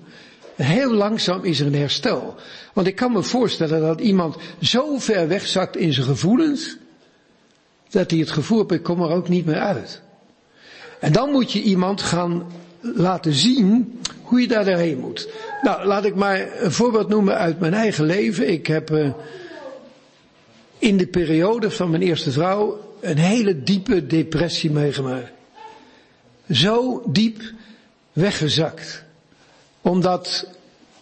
Heel 0.62 0.92
langzaam 0.92 1.44
is 1.44 1.60
er 1.60 1.66
een 1.66 1.74
herstel. 1.74 2.34
Want 2.72 2.86
ik 2.86 2.96
kan 2.96 3.12
me 3.12 3.22
voorstellen 3.22 3.80
dat 3.80 4.00
iemand 4.00 4.36
zo 4.60 4.98
ver 4.98 5.28
wegzakt 5.28 5.76
in 5.76 5.92
zijn 5.92 6.06
gevoelens, 6.06 6.76
dat 7.90 8.10
hij 8.10 8.20
het 8.20 8.30
gevoel 8.30 8.58
heeft, 8.58 8.70
ik 8.70 8.82
kom 8.82 9.02
er 9.02 9.10
ook 9.10 9.28
niet 9.28 9.46
meer 9.46 9.58
uit. 9.58 10.00
En 11.00 11.12
dan 11.12 11.30
moet 11.30 11.52
je 11.52 11.62
iemand 11.62 12.02
gaan 12.02 12.46
laten 12.80 13.32
zien 13.32 14.00
hoe 14.22 14.40
je 14.40 14.48
daar 14.48 14.64
doorheen 14.64 14.98
moet. 14.98 15.28
Nou, 15.62 15.86
laat 15.86 16.04
ik 16.04 16.14
maar 16.14 16.62
een 16.62 16.72
voorbeeld 16.72 17.08
noemen 17.08 17.36
uit 17.36 17.60
mijn 17.60 17.74
eigen 17.74 18.04
leven. 18.04 18.48
Ik 18.48 18.66
heb 18.66 18.90
uh, 18.90 19.12
in 20.78 20.96
de 20.96 21.06
periode 21.06 21.70
van 21.70 21.90
mijn 21.90 22.02
eerste 22.02 22.32
vrouw 22.32 22.94
een 23.00 23.18
hele 23.18 23.62
diepe 23.62 24.06
depressie 24.06 24.70
meegemaakt. 24.70 25.30
Zo 26.50 27.02
diep 27.06 27.42
weggezakt. 28.12 29.06
Omdat 29.88 30.46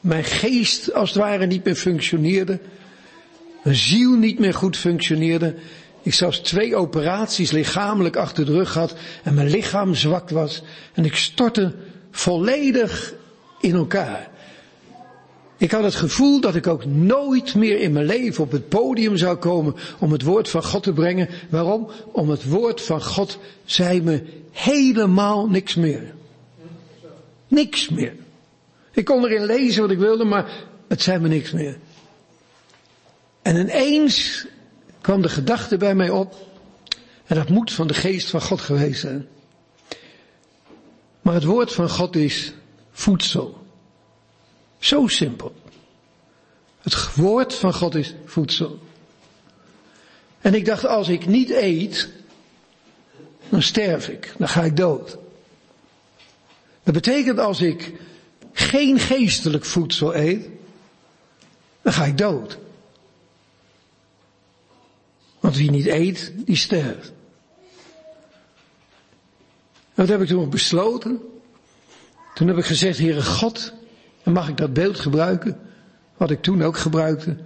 mijn 0.01 0.25
geest 0.25 0.95
als 0.95 1.09
het 1.09 1.19
ware 1.19 1.47
niet 1.47 1.65
meer 1.65 1.75
functioneerde. 1.75 2.59
Mijn 3.65 3.77
ziel 3.77 4.11
niet 4.11 4.39
meer 4.39 4.55
goed 4.55 4.77
functioneerde. 4.77 5.55
Ik 6.03 6.15
zelfs 6.15 6.39
twee 6.39 6.77
operaties 6.77 7.51
lichamelijk 7.51 8.17
achter 8.17 8.47
de 8.47 8.53
rug 8.53 8.75
had 8.75 8.95
en 9.23 9.35
mijn 9.35 9.51
lichaam 9.51 9.95
zwak 9.95 10.31
was. 10.31 10.63
En 10.93 11.05
ik 11.05 11.17
stortte 11.17 11.75
volledig 12.11 13.15
in 13.61 13.75
elkaar. 13.75 14.31
Ik 15.57 15.71
had 15.71 15.83
het 15.83 15.95
gevoel 15.95 16.41
dat 16.41 16.55
ik 16.55 16.67
ook 16.67 16.85
nooit 16.85 17.55
meer 17.55 17.81
in 17.81 17.93
mijn 17.93 18.07
leven 18.07 18.45
op 18.45 18.53
het 18.53 18.69
podium 18.69 19.17
zou 19.17 19.37
komen 19.37 19.75
om 19.99 20.13
het 20.13 20.23
woord 20.23 20.49
van 20.49 20.65
God 20.65 20.83
te 20.83 20.93
brengen. 20.93 21.29
Waarom? 21.51 21.91
Om 22.13 22.31
het 22.31 22.49
woord 22.49 22.81
van 22.81 23.03
God 23.03 23.39
zei 23.65 24.03
me 24.03 24.23
helemaal 24.51 25.49
niks 25.49 25.75
meer. 25.75 26.15
Niks 27.49 27.89
meer. 27.89 28.25
Ik 28.97 29.05
kon 29.05 29.25
erin 29.25 29.45
lezen 29.45 29.83
wat 29.83 29.91
ik 29.91 29.99
wilde, 29.99 30.25
maar 30.25 30.51
het 30.89 31.03
zei 31.03 31.19
me 31.19 31.29
niks 31.29 31.51
meer. 31.51 31.79
En 33.43 33.57
ineens 33.57 34.47
kwam 35.01 35.23
de 35.23 35.29
gedachte 35.29 35.77
bij 35.77 35.95
mij 35.95 36.11
op, 36.11 36.35
en 37.27 37.37
dat 37.37 37.49
moet 37.49 37.73
van 37.73 37.87
de 37.87 37.95
geest 37.95 38.31
van 38.31 38.43
God 38.43 38.61
geweest 38.61 39.01
zijn. 39.01 39.29
Maar 41.21 41.35
het 41.35 41.45
woord 41.45 41.73
van 41.73 41.91
God 41.91 42.17
is 42.17 42.53
voedsel. 42.91 43.67
Zo 44.79 45.07
simpel. 45.07 45.55
Het 46.81 47.15
woord 47.15 47.55
van 47.55 47.75
God 47.75 47.95
is 47.95 48.15
voedsel. 48.25 48.79
En 50.41 50.55
ik 50.55 50.65
dacht, 50.65 50.87
als 50.87 51.09
ik 51.09 51.27
niet 51.27 51.51
eet, 51.51 52.09
dan 53.49 53.63
sterf 53.63 54.09
ik, 54.09 54.35
dan 54.39 54.49
ga 54.49 54.63
ik 54.63 54.77
dood. 54.77 55.17
Dat 56.83 56.95
betekent 56.95 57.39
als 57.39 57.61
ik 57.61 57.93
geen 58.59 58.99
geestelijk 58.99 59.65
voedsel 59.65 60.15
eet, 60.15 60.49
dan 61.83 61.93
ga 61.93 62.05
ik 62.05 62.19
dood. 62.19 62.59
Want 65.41 65.57
wie 65.57 65.71
niet 65.71 65.87
eet, 65.87 66.33
die 66.37 66.57
sterft. 66.57 67.13
Wat 69.95 70.09
heb 70.09 70.21
ik 70.21 70.29
toen 70.29 70.51
besloten? 70.51 71.21
Toen 72.35 72.49
heb 72.49 72.57
ik 72.57 72.65
gezegd, 72.65 72.99
Heere 72.99 73.23
God, 73.23 73.73
en 74.23 74.33
mag 74.33 74.49
ik 74.49 74.57
dat 74.57 74.73
beeld 74.73 75.01
gebruiken? 75.01 75.61
Wat 76.17 76.31
ik 76.31 76.43
toen 76.43 76.63
ook 76.63 76.77
gebruikte. 76.77 77.37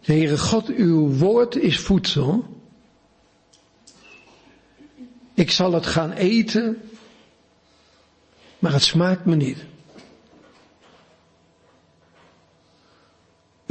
Heere 0.00 0.38
God, 0.38 0.68
uw 0.68 1.08
woord 1.08 1.56
is 1.56 1.78
voedsel. 1.78 2.60
Ik 5.34 5.50
zal 5.50 5.72
het 5.72 5.86
gaan 5.86 6.12
eten, 6.12 6.82
maar 8.58 8.72
het 8.72 8.82
smaakt 8.82 9.24
me 9.24 9.34
niet. 9.34 9.64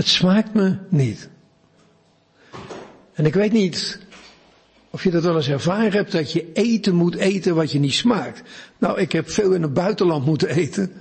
Het 0.04 0.12
smaakt 0.12 0.54
me 0.54 0.76
niet. 0.89 1.30
En 3.14 3.26
ik 3.26 3.34
weet 3.34 3.51
niet 3.51 3.99
of 4.89 5.04
je 5.04 5.12
dat 5.12 5.24
wel 5.24 5.36
eens 5.36 5.49
ervaren 5.49 5.91
hebt 5.91 6.12
dat 6.12 6.32
je 6.32 6.51
eten 6.54 6.95
moet 6.95 7.16
eten 7.16 7.56
wat 7.56 7.72
je 7.72 7.80
niet 7.80 7.93
smaakt. 7.93 8.41
Nou, 8.78 8.99
ik 8.99 9.12
heb 9.12 9.30
veel 9.30 9.51
in 9.51 9.62
het 9.62 9.74
buitenland 9.74 10.26
moeten 10.26 10.49
eten. 10.49 10.91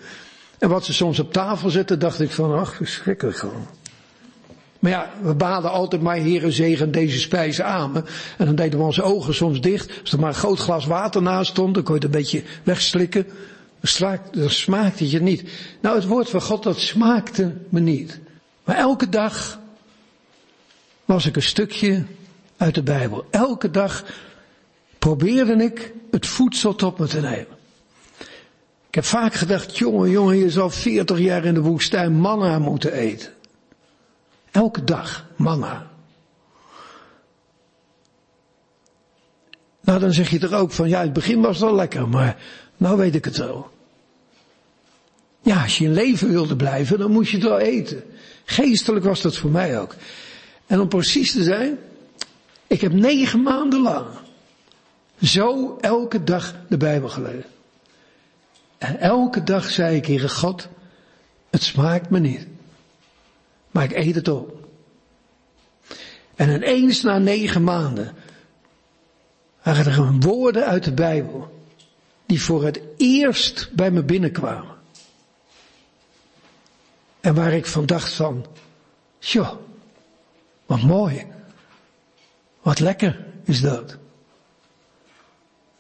En 0.59 0.69
wat 0.69 0.85
ze 0.85 0.93
soms 0.93 1.19
op 1.19 1.33
tafel 1.33 1.71
zetten, 1.71 1.99
dacht 1.99 2.21
ik 2.21 2.31
van, 2.31 2.59
ach, 2.59 2.75
verschrikkelijk 2.75 3.37
gewoon. 3.37 3.67
Maar 4.79 4.91
ja, 4.91 5.11
we 5.23 5.35
baden 5.35 5.71
altijd 5.71 6.03
maar, 6.03 6.17
heren 6.17 6.53
zegen 6.53 6.93
deze 6.93 7.19
spijzen 7.19 7.67
aan. 7.67 7.97
En 8.39 8.47
dan 8.47 8.55
deden 8.55 8.79
we 8.79 8.85
onze 8.85 9.03
ogen 9.03 9.35
soms 9.35 9.61
dicht. 9.61 10.01
Als 10.01 10.13
er 10.13 10.21
maar 10.21 10.29
een 10.29 10.35
groot 10.35 10.59
glas 10.59 10.87
water 10.87 11.23
naast 11.23 11.51
stond, 11.51 11.75
dan 11.75 11.83
kon 11.83 11.95
je 11.95 12.01
het 12.01 12.15
een 12.15 12.21
beetje 12.21 12.43
wegslikken. 12.63 13.27
Dan 14.33 14.51
smaakte 14.51 15.11
je 15.11 15.23
niet. 15.23 15.51
Nou, 15.81 15.97
het 15.97 16.07
woord 16.07 16.31
van 16.31 16.43
God, 16.43 16.63
dat 16.63 16.79
smaakte 16.79 17.55
me 17.69 17.81
niet. 17.81 18.21
Maar 18.65 18.77
elke 18.77 19.09
dag 19.09 19.61
las 21.05 21.27
ik 21.27 21.37
een 21.37 21.43
stukje 21.43 22.05
uit 22.57 22.75
de 22.75 22.83
Bijbel. 22.83 23.27
Elke 23.31 23.71
dag 23.71 24.05
probeerde 24.99 25.65
ik 25.65 25.93
het 26.11 26.27
voedsel 26.27 26.75
tot 26.75 26.99
me 26.99 27.07
te 27.07 27.21
nemen. 27.21 27.61
Ik 28.89 28.95
heb 28.99 29.05
vaak 29.05 29.35
gedacht, 29.35 29.79
jongen, 29.79 30.11
jongen, 30.11 30.37
je 30.37 30.51
zal 30.51 30.71
40 30.71 31.19
jaar 31.19 31.45
in 31.45 31.55
de 31.55 31.61
woestijn 31.61 32.13
manna 32.13 32.59
moeten 32.59 32.93
eten. 32.93 33.33
Elke 34.51 34.85
dag 34.85 35.27
manna. 35.37 35.91
Nou, 39.81 40.01
dan 40.01 40.13
zeg 40.13 40.31
je 40.31 40.39
er 40.39 40.55
ook 40.55 40.71
van, 40.71 40.89
ja, 40.89 41.01
het 41.01 41.13
begin 41.13 41.41
was 41.41 41.59
wel 41.59 41.75
lekker, 41.75 42.09
maar 42.09 42.37
nou 42.77 42.97
weet 42.97 43.15
ik 43.15 43.25
het 43.25 43.37
wel. 43.37 43.71
Ja, 45.41 45.63
als 45.63 45.79
je 45.79 45.85
in 45.85 45.93
leven 45.93 46.29
wilde 46.29 46.57
blijven, 46.57 46.99
dan 46.99 47.11
moest 47.11 47.31
je 47.31 47.37
het 47.37 47.47
wel 47.47 47.59
eten. 47.59 48.03
Geestelijk 48.53 49.05
was 49.05 49.21
dat 49.21 49.37
voor 49.37 49.51
mij 49.51 49.81
ook. 49.81 49.95
En 50.67 50.81
om 50.81 50.89
precies 50.89 51.33
te 51.33 51.43
zijn, 51.43 51.79
ik 52.67 52.81
heb 52.81 52.93
negen 52.93 53.43
maanden 53.43 53.81
lang 53.81 54.07
zo 55.23 55.77
elke 55.81 56.25
dag 56.25 56.55
de 56.69 56.77
Bijbel 56.77 57.09
gelezen. 57.09 57.51
En 58.79 59.01
elke 59.01 59.43
dag 59.43 59.71
zei 59.71 59.97
ik, 59.97 60.07
Heere 60.07 60.29
God, 60.29 60.69
het 61.51 61.63
smaakt 61.63 62.11
me 62.11 62.19
niet. 62.19 62.47
Maar 63.71 63.85
ik 63.85 63.93
eet 63.93 64.15
het 64.15 64.29
op. 64.29 64.69
En 66.35 66.51
ineens 66.51 67.03
na 67.03 67.19
negen 67.19 67.65
maanden 67.65 68.15
waren 69.63 69.87
er 69.87 70.13
woorden 70.21 70.67
uit 70.67 70.85
de 70.85 70.93
Bijbel 70.93 71.63
die 72.27 72.43
voor 72.43 72.65
het 72.65 72.81
eerst 72.97 73.71
bij 73.73 73.91
me 73.91 74.03
binnenkwamen. 74.03 74.81
En 77.23 77.35
waar 77.35 77.53
ik 77.53 77.66
van 77.66 77.87
dacht 77.87 78.12
van, 78.12 78.47
joh, 79.18 79.53
wat 80.66 80.83
mooi. 80.83 81.27
Wat 82.62 82.79
lekker 82.79 83.27
is 83.45 83.61
dat. 83.61 83.97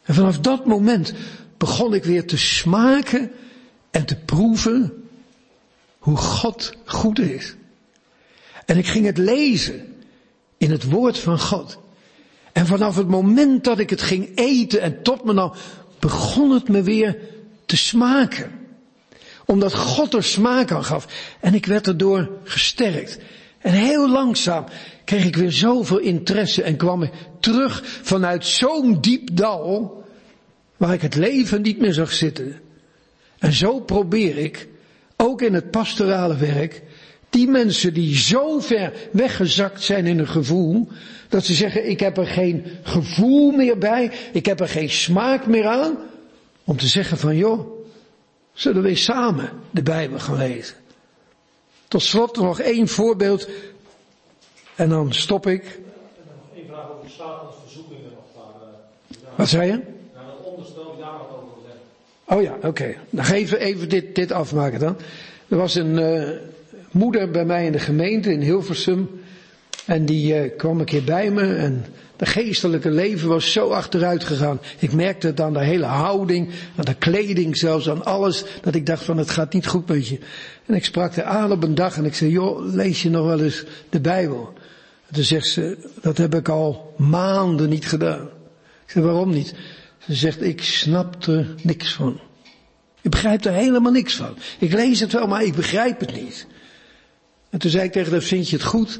En 0.02 0.14
vanaf 0.14 0.38
dat 0.38 0.66
moment 0.66 1.14
begon 1.56 1.94
ik 1.94 2.04
weer 2.04 2.26
te 2.26 2.36
smaken 2.36 3.32
en 3.90 4.06
te 4.06 4.16
proeven 4.16 5.08
hoe 5.98 6.16
God 6.16 6.72
goed 6.84 7.18
is. 7.18 7.54
En 8.66 8.78
ik 8.78 8.86
ging 8.86 9.06
het 9.06 9.18
lezen 9.18 9.96
in 10.56 10.70
het 10.70 10.90
woord 10.90 11.18
van 11.18 11.38
God. 11.38 11.78
En 12.52 12.66
vanaf 12.66 12.96
het 12.96 13.08
moment 13.08 13.64
dat 13.64 13.78
ik 13.78 13.90
het 13.90 14.02
ging 14.02 14.30
eten 14.34 14.80
en 14.80 15.02
tot 15.02 15.24
me 15.24 15.32
nou, 15.32 15.54
begon 15.98 16.50
het 16.50 16.68
me 16.68 16.82
weer 16.82 17.18
te 17.66 17.76
smaken. 17.76 18.61
Omdat 19.52 19.74
God 19.74 20.14
er 20.14 20.24
smaak 20.24 20.70
aan 20.70 20.84
gaf. 20.84 21.06
En 21.40 21.54
ik 21.54 21.66
werd 21.66 21.86
erdoor 21.86 22.30
gesterkt. 22.44 23.18
En 23.58 23.72
heel 23.72 24.10
langzaam 24.10 24.64
kreeg 25.04 25.24
ik 25.24 25.36
weer 25.36 25.52
zoveel 25.52 25.98
interesse 25.98 26.62
en 26.62 26.76
kwam 26.76 27.02
ik 27.02 27.10
terug 27.40 27.82
vanuit 27.84 28.46
zo'n 28.46 29.00
diep 29.00 29.28
dal, 29.32 30.04
waar 30.76 30.92
ik 30.92 31.02
het 31.02 31.14
leven 31.14 31.62
niet 31.62 31.78
meer 31.78 31.92
zag 31.92 32.12
zitten. 32.12 32.60
En 33.38 33.52
zo 33.52 33.80
probeer 33.80 34.36
ik, 34.36 34.68
ook 35.16 35.42
in 35.42 35.54
het 35.54 35.70
pastorale 35.70 36.36
werk, 36.36 36.82
die 37.30 37.48
mensen 37.48 37.94
die 37.94 38.16
zo 38.16 38.60
ver 38.60 38.92
weggezakt 39.10 39.82
zijn 39.82 40.06
in 40.06 40.18
een 40.18 40.28
gevoel, 40.28 40.88
dat 41.28 41.44
ze 41.44 41.54
zeggen, 41.54 41.90
ik 41.90 42.00
heb 42.00 42.18
er 42.18 42.26
geen 42.26 42.64
gevoel 42.82 43.50
meer 43.50 43.78
bij, 43.78 44.10
ik 44.32 44.46
heb 44.46 44.60
er 44.60 44.68
geen 44.68 44.90
smaak 44.90 45.46
meer 45.46 45.66
aan, 45.66 45.96
om 46.64 46.76
te 46.76 46.86
zeggen 46.86 47.18
van 47.18 47.36
joh, 47.36 47.71
zullen 48.52 48.82
we 48.82 48.94
samen 48.94 49.50
de 49.70 49.82
Bijbel 49.82 50.18
gaan 50.18 50.36
lezen. 50.36 50.76
Tot 51.88 52.02
slot 52.02 52.36
nog 52.36 52.60
één 52.60 52.88
voorbeeld. 52.88 53.48
En 54.74 54.88
dan 54.88 55.12
stop 55.12 55.46
ik. 55.46 55.80
Eén 56.56 56.66
vraag 56.68 56.90
over 56.90 57.10
Satans 57.10 57.54
verzoekingen 57.62 58.10
daar. 58.34 59.34
Wat 59.34 59.48
zei 59.48 59.66
je? 59.66 59.72
Nou, 59.72 60.26
dat 60.26 60.46
onderstel 60.46 60.96
daar 60.98 61.18
wat 61.18 61.28
over 61.36 61.56
gezegd. 61.62 61.78
Oh 62.24 62.42
ja, 62.42 62.68
oké. 62.68 62.94
Dan 63.10 63.24
ga 63.24 63.34
even, 63.34 63.60
even 63.60 63.88
dit, 63.88 64.14
dit 64.14 64.32
afmaken 64.32 64.80
dan. 64.80 64.96
Er 65.48 65.56
was 65.56 65.74
een 65.74 65.98
uh, 65.98 66.30
moeder 66.90 67.30
bij 67.30 67.44
mij 67.44 67.66
in 67.66 67.72
de 67.72 67.78
gemeente 67.78 68.32
in 68.32 68.40
Hilversum. 68.40 69.20
En 69.86 70.06
die 70.06 70.34
uh, 70.34 70.56
kwam 70.56 70.78
een 70.78 70.84
keer 70.84 71.04
bij 71.04 71.30
me 71.30 71.54
en 71.54 71.84
de 72.22 72.28
geestelijke 72.28 72.90
leven 72.90 73.28
was 73.28 73.52
zo 73.52 73.68
achteruit 73.68 74.24
gegaan. 74.24 74.60
Ik 74.78 74.92
merkte 74.92 75.26
het 75.26 75.40
aan 75.40 75.52
de 75.52 75.64
hele 75.64 75.84
houding, 75.84 76.50
aan 76.76 76.84
de 76.84 76.94
kleding 76.94 77.56
zelfs, 77.56 77.88
aan 77.88 78.04
alles. 78.04 78.44
Dat 78.60 78.74
ik 78.74 78.86
dacht 78.86 79.04
van 79.04 79.16
het 79.16 79.30
gaat 79.30 79.52
niet 79.52 79.66
goed 79.66 79.88
met 79.88 80.08
je. 80.08 80.18
En 80.66 80.74
ik 80.74 80.84
sprak 80.84 81.14
haar 81.14 81.24
aan 81.24 81.52
op 81.52 81.62
een 81.62 81.74
dag 81.74 81.96
en 81.96 82.04
ik 82.04 82.14
zei, 82.14 82.30
joh, 82.30 82.74
lees 82.74 83.02
je 83.02 83.10
nog 83.10 83.26
wel 83.26 83.40
eens 83.40 83.64
de 83.88 84.00
Bijbel? 84.00 84.52
En 85.08 85.14
toen 85.14 85.24
zegt 85.24 85.46
ze, 85.46 85.90
dat 86.00 86.18
heb 86.18 86.34
ik 86.34 86.48
al 86.48 86.94
maanden 86.96 87.68
niet 87.68 87.86
gedaan. 87.86 88.28
Ik 88.84 88.90
zei, 88.90 89.04
waarom 89.04 89.30
niet? 89.30 89.54
Ze 89.98 90.14
zegt, 90.14 90.42
ik 90.42 90.62
snap 90.62 91.26
er 91.26 91.54
niks 91.62 91.94
van. 91.94 92.20
Ik 93.00 93.10
begrijp 93.10 93.44
er 93.44 93.52
helemaal 93.52 93.92
niks 93.92 94.14
van. 94.14 94.36
Ik 94.58 94.72
lees 94.72 95.00
het 95.00 95.12
wel, 95.12 95.26
maar 95.26 95.44
ik 95.44 95.54
begrijp 95.54 96.00
het 96.00 96.14
niet. 96.14 96.46
En 97.50 97.58
toen 97.58 97.70
zei 97.70 97.84
ik 97.84 97.92
tegen 97.92 98.12
haar, 98.12 98.22
vind 98.22 98.48
je 98.48 98.56
het 98.56 98.64
goed 98.64 98.98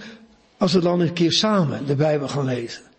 als 0.59 0.73
we 0.73 0.81
dan 0.81 1.01
een 1.01 1.13
keer 1.13 1.33
samen 1.33 1.87
de 1.87 1.95
Bijbel 1.95 2.29
gaan 2.29 2.45
lezen? 2.45 2.91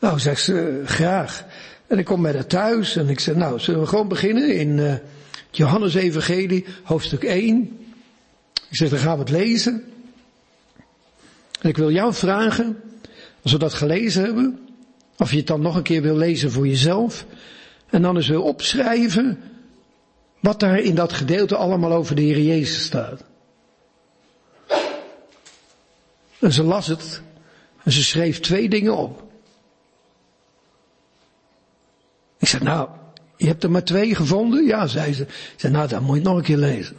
Nou, 0.00 0.18
zegt 0.18 0.42
ze, 0.42 0.82
graag. 0.84 1.44
En 1.86 1.98
ik 1.98 2.04
kom 2.04 2.22
bij 2.22 2.32
haar 2.32 2.46
thuis 2.46 2.96
en 2.96 3.08
ik 3.08 3.20
zeg, 3.20 3.34
nou, 3.34 3.58
zullen 3.58 3.80
we 3.80 3.86
gewoon 3.86 4.08
beginnen 4.08 4.54
in 4.54 4.78
uh, 4.78 4.94
Johannes 5.50 5.94
Evangelie, 5.94 6.64
hoofdstuk 6.82 7.22
1. 7.22 7.78
Ik 8.52 8.76
zeg, 8.76 8.88
dan 8.88 8.98
gaan 8.98 9.14
we 9.14 9.20
het 9.20 9.30
lezen. 9.30 9.84
En 11.60 11.68
ik 11.68 11.76
wil 11.76 11.90
jou 11.90 12.14
vragen, 12.14 12.80
als 13.42 13.52
we 13.52 13.58
dat 13.58 13.74
gelezen 13.74 14.24
hebben, 14.24 14.58
of 15.16 15.30
je 15.30 15.36
het 15.36 15.46
dan 15.46 15.60
nog 15.60 15.76
een 15.76 15.82
keer 15.82 16.02
wil 16.02 16.16
lezen 16.16 16.52
voor 16.52 16.66
jezelf. 16.66 17.26
En 17.90 18.02
dan 18.02 18.16
eens 18.16 18.28
wil 18.28 18.42
opschrijven 18.42 19.38
wat 20.40 20.60
daar 20.60 20.78
in 20.78 20.94
dat 20.94 21.12
gedeelte 21.12 21.56
allemaal 21.56 21.92
over 21.92 22.14
de 22.14 22.22
Heer 22.22 22.40
Jezus 22.40 22.84
staat. 22.84 23.24
En 26.38 26.52
ze 26.52 26.62
las 26.62 26.86
het 26.86 27.22
en 27.82 27.92
ze 27.92 28.02
schreef 28.02 28.40
twee 28.40 28.68
dingen 28.68 28.96
op. 28.96 29.29
Zei, 32.50 32.64
nou, 32.64 32.88
je 33.36 33.46
hebt 33.46 33.62
er 33.62 33.70
maar 33.70 33.84
twee 33.84 34.14
gevonden? 34.14 34.64
Ja, 34.64 34.86
zei 34.86 35.12
ze. 35.12 35.22
Ik 35.22 35.54
zei, 35.56 35.72
nou, 35.72 35.88
dan 35.88 36.02
moet 36.02 36.16
je 36.16 36.22
nog 36.22 36.36
een 36.36 36.42
keer 36.42 36.56
lezen. 36.56 36.96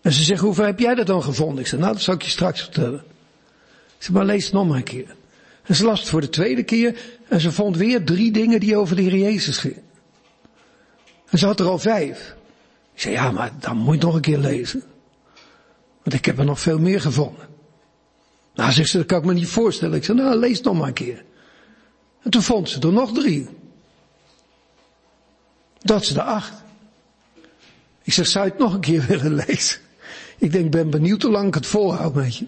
En 0.00 0.12
ze 0.12 0.22
zegt, 0.22 0.40
hoeveel 0.40 0.64
heb 0.64 0.78
jij 0.78 0.94
dat 0.94 1.06
dan 1.06 1.22
gevonden? 1.22 1.58
Ik 1.58 1.66
zei, 1.66 1.80
nou, 1.80 1.92
dat 1.92 2.02
zal 2.02 2.14
ik 2.14 2.22
je 2.22 2.30
straks 2.30 2.60
vertellen. 2.60 3.04
Ik 3.98 4.02
zei, 4.02 4.16
maar 4.16 4.26
lees 4.26 4.44
het 4.44 4.52
nog 4.52 4.68
maar 4.68 4.76
een 4.76 4.82
keer. 4.82 5.14
En 5.62 5.74
ze 5.74 5.84
las 5.84 6.00
het 6.00 6.08
voor 6.08 6.20
de 6.20 6.28
tweede 6.28 6.62
keer 6.62 6.98
en 7.28 7.40
ze 7.40 7.52
vond 7.52 7.76
weer 7.76 8.04
drie 8.04 8.32
dingen 8.32 8.60
die 8.60 8.76
over 8.76 8.96
de 8.96 9.02
Heer 9.02 9.16
Jezus 9.16 9.58
gingen. 9.58 9.82
En 11.28 11.38
ze 11.38 11.46
had 11.46 11.60
er 11.60 11.66
al 11.66 11.78
vijf. 11.78 12.36
Ik 12.94 13.00
zei, 13.00 13.14
ja, 13.14 13.30
maar 13.30 13.52
dan 13.60 13.76
moet 13.76 13.94
je 13.94 14.06
nog 14.06 14.14
een 14.14 14.20
keer 14.20 14.38
lezen. 14.38 14.82
Want 16.02 16.16
ik 16.16 16.24
heb 16.24 16.38
er 16.38 16.44
nog 16.44 16.60
veel 16.60 16.78
meer 16.78 17.00
gevonden. 17.00 17.48
Nou, 18.54 18.72
zegt 18.72 18.88
ze, 18.88 18.96
dat 18.96 19.06
kan 19.06 19.18
ik 19.18 19.24
me 19.24 19.32
niet 19.32 19.48
voorstellen. 19.48 19.96
Ik 19.96 20.04
zei, 20.04 20.18
nou, 20.18 20.36
lees 20.36 20.56
het 20.56 20.66
nog 20.66 20.78
maar 20.78 20.88
een 20.88 20.94
keer. 20.94 21.24
En 22.26 22.32
toen 22.32 22.42
vond 22.42 22.68
ze 22.68 22.80
er 22.80 22.92
nog 22.92 23.12
drie. 23.12 23.48
Dat 25.78 26.02
is 26.02 26.08
de 26.08 26.22
acht. 26.22 26.52
Ik 28.02 28.12
zeg, 28.12 28.26
zou 28.26 28.44
je 28.44 28.50
het 28.50 28.60
nog 28.60 28.74
een 28.74 28.80
keer 28.80 29.04
willen 29.08 29.34
lezen? 29.34 29.80
Ik 30.38 30.52
denk, 30.52 30.70
ben 30.70 30.90
benieuwd 30.90 31.22
hoe 31.22 31.30
lang 31.30 31.46
ik 31.46 31.54
het 31.54 31.66
volhoud 31.66 32.14
met 32.14 32.36
je. 32.36 32.46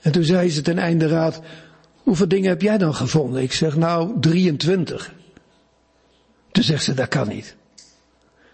En 0.00 0.12
toen 0.12 0.24
zei 0.24 0.50
ze 0.50 0.62
ten 0.62 0.78
einde 0.78 1.08
raad, 1.08 1.40
hoeveel 1.96 2.28
dingen 2.28 2.48
heb 2.48 2.62
jij 2.62 2.78
dan 2.78 2.94
gevonden? 2.94 3.42
Ik 3.42 3.52
zeg, 3.52 3.76
nou, 3.76 4.20
23. 4.20 5.14
Toen 6.52 6.64
zegt 6.64 6.84
ze, 6.84 6.94
dat 6.94 7.08
kan 7.08 7.28
niet. 7.28 7.56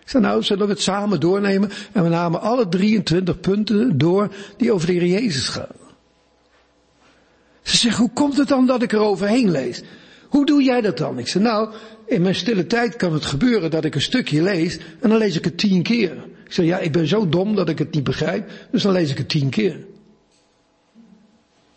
Ik 0.01 0.09
zeg, 0.09 0.23
nou, 0.23 0.43
zullen 0.43 0.67
we 0.67 0.73
het 0.73 0.83
samen 0.83 1.21
doornemen? 1.21 1.71
En 1.93 2.03
we 2.03 2.09
namen 2.09 2.41
alle 2.41 2.69
23 2.69 3.41
punten 3.41 3.99
door 3.99 4.35
die 4.57 4.73
over 4.73 4.87
de 4.87 4.93
Heer 4.93 5.07
Jezus 5.07 5.49
gaan. 5.49 5.80
Ze 7.63 7.77
zegt, 7.77 7.97
hoe 7.97 8.11
komt 8.13 8.37
het 8.37 8.49
dan 8.49 8.67
dat 8.67 8.83
ik 8.83 8.93
er 8.93 8.99
overheen 8.99 9.51
lees? 9.51 9.83
Hoe 10.29 10.47
doe 10.47 10.63
jij 10.63 10.81
dat 10.81 10.99
dan? 10.99 11.19
Ik 11.19 11.29
zeg, 11.29 11.43
nou, 11.43 11.75
in 12.07 12.23
mijn 12.23 12.35
stille 12.35 12.67
tijd 12.67 12.97
kan 12.97 13.13
het 13.13 13.25
gebeuren 13.25 13.71
dat 13.71 13.85
ik 13.85 13.95
een 13.95 14.01
stukje 14.01 14.43
lees 14.43 14.79
en 15.01 15.09
dan 15.09 15.19
lees 15.19 15.37
ik 15.37 15.45
het 15.45 15.59
tien 15.59 15.83
keer. 15.83 16.13
Ik 16.45 16.53
zeg, 16.53 16.67
ja, 16.67 16.79
ik 16.79 16.93
ben 16.93 17.07
zo 17.07 17.29
dom 17.29 17.55
dat 17.55 17.69
ik 17.69 17.79
het 17.79 17.95
niet 17.95 18.05
begrijp, 18.05 18.51
dus 18.71 18.83
dan 18.83 18.93
lees 18.93 19.11
ik 19.11 19.19
het 19.19 19.29
tien 19.29 19.51
keer. 19.51 19.79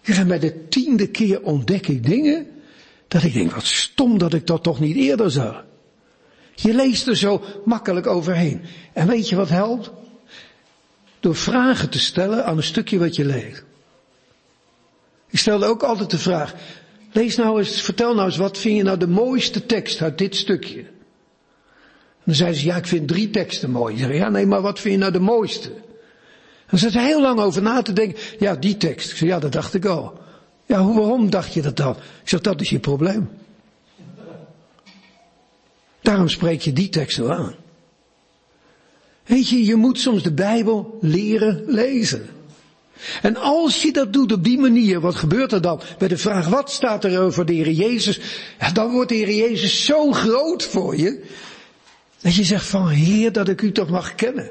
En 0.01 0.27
bij 0.27 0.39
de 0.39 0.67
tiende 0.67 1.07
keer 1.07 1.41
ontdek 1.41 1.87
ik 1.87 2.05
dingen 2.05 2.47
dat 3.07 3.23
ik 3.23 3.33
denk, 3.33 3.51
wat 3.51 3.65
stom 3.65 4.17
dat 4.17 4.33
ik 4.33 4.47
dat 4.47 4.63
toch 4.63 4.79
niet 4.79 4.95
eerder 4.95 5.31
zag. 5.31 5.65
Je 6.55 6.73
leest 6.73 7.07
er 7.07 7.17
zo 7.17 7.43
makkelijk 7.65 8.07
overheen. 8.07 8.61
En 8.93 9.07
weet 9.07 9.29
je 9.29 9.35
wat 9.35 9.49
helpt? 9.49 9.91
Door 11.19 11.35
vragen 11.35 11.89
te 11.89 11.99
stellen 11.99 12.45
aan 12.45 12.57
een 12.57 12.63
stukje 12.63 12.99
wat 12.99 13.15
je 13.15 13.25
leest. 13.25 13.63
Ik 15.33 15.39
stelde 15.39 15.65
ook 15.65 15.83
altijd 15.83 16.09
de 16.09 16.17
vraag, 16.17 16.53
lees 17.11 17.35
nou 17.35 17.59
eens, 17.59 17.81
vertel 17.81 18.13
nou 18.13 18.25
eens, 18.25 18.37
wat 18.37 18.57
vind 18.57 18.77
je 18.77 18.83
nou 18.83 18.97
de 18.97 19.07
mooiste 19.07 19.65
tekst 19.65 20.01
uit 20.01 20.17
dit 20.17 20.35
stukje? 20.35 20.79
En 20.79 22.23
dan 22.23 22.35
zeiden 22.35 22.59
ze, 22.59 22.65
ja, 22.65 22.75
ik 22.75 22.87
vind 22.87 23.07
drie 23.07 23.29
teksten 23.29 23.71
mooi. 23.71 23.93
Ik 23.93 23.99
zei, 23.99 24.13
ja, 24.13 24.29
nee, 24.29 24.45
maar 24.45 24.61
wat 24.61 24.79
vind 24.79 24.93
je 24.93 24.99
nou 24.99 25.11
de 25.11 25.19
mooiste? 25.19 25.71
Zat 26.71 26.93
hij 26.93 27.05
heel 27.05 27.21
lang 27.21 27.39
over 27.39 27.61
na 27.61 27.81
te 27.81 27.93
denken, 27.93 28.19
ja, 28.39 28.55
die 28.55 28.77
tekst. 28.77 29.11
Ik 29.11 29.17
zei, 29.17 29.29
ja, 29.29 29.39
dat 29.39 29.51
dacht 29.51 29.73
ik 29.73 29.85
al. 29.85 30.19
Ja, 30.65 30.81
hoe, 30.81 30.99
waarom 30.99 31.29
dacht 31.29 31.53
je 31.53 31.61
dat 31.61 31.77
dan? 31.77 31.95
Ik 31.95 32.29
zeg, 32.29 32.41
dat 32.41 32.61
is 32.61 32.69
je 32.69 32.79
probleem. 32.79 33.29
Daarom 36.01 36.29
spreek 36.29 36.61
je 36.61 36.73
die 36.73 36.89
tekst 36.89 37.17
wel 37.17 37.33
aan. 37.33 37.55
Weet 39.23 39.49
je, 39.49 39.65
je 39.65 39.75
moet 39.75 39.99
soms 39.99 40.23
de 40.23 40.33
Bijbel 40.33 40.97
leren 41.01 41.63
lezen. 41.65 42.29
En 43.21 43.35
als 43.35 43.81
je 43.81 43.91
dat 43.91 44.13
doet 44.13 44.31
op 44.31 44.43
die 44.43 44.57
manier, 44.57 44.99
wat 44.99 45.15
gebeurt 45.15 45.51
er 45.51 45.61
dan? 45.61 45.81
Bij 45.97 46.07
de 46.07 46.17
vraag, 46.17 46.47
wat 46.47 46.71
staat 46.71 47.03
er 47.03 47.21
over 47.21 47.45
de 47.45 47.53
Heer 47.53 47.71
Jezus? 47.71 48.19
Dan 48.73 48.91
wordt 48.91 49.09
de 49.09 49.15
Heer 49.15 49.33
Jezus 49.33 49.85
zo 49.85 50.11
groot 50.11 50.63
voor 50.63 50.97
je, 50.97 51.23
dat 52.21 52.35
je 52.35 52.43
zegt 52.43 52.65
van, 52.65 52.87
Heer, 52.87 53.31
dat 53.31 53.49
ik 53.49 53.61
u 53.61 53.71
toch 53.71 53.89
mag 53.89 54.15
kennen. 54.15 54.49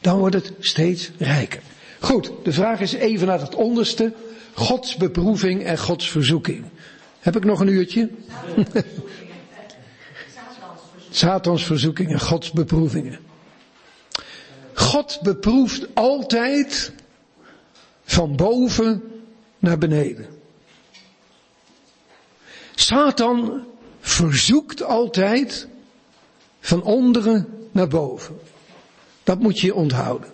Dan 0.00 0.18
wordt 0.18 0.34
het 0.34 0.52
steeds 0.58 1.10
rijker. 1.18 1.60
Goed, 2.00 2.32
de 2.42 2.52
vraag 2.52 2.80
is 2.80 2.92
even 2.92 3.26
naar 3.26 3.40
het 3.40 3.54
onderste. 3.54 4.12
Gods 4.52 4.96
beproeving 4.96 5.64
en 5.64 5.78
Gods 5.78 6.10
verzoeking. 6.10 6.64
Heb 7.20 7.36
ik 7.36 7.44
nog 7.44 7.60
een 7.60 7.68
uurtje? 7.68 8.10
Satans 11.10 11.64
verzoeking 11.64 12.12
en 12.12 12.20
Gods 12.20 12.50
beproevingen. 12.50 13.18
God 14.74 15.18
beproeft 15.22 15.86
altijd 15.94 16.92
van 18.04 18.36
boven 18.36 19.02
naar 19.58 19.78
beneden. 19.78 20.26
Satan 22.74 23.64
verzoekt 24.00 24.82
altijd 24.82 25.68
van 26.60 26.82
onderen 26.82 27.48
naar 27.72 27.88
boven. 27.88 28.38
Dat 29.22 29.40
moet 29.40 29.60
je 29.60 29.74
onthouden. 29.74 30.28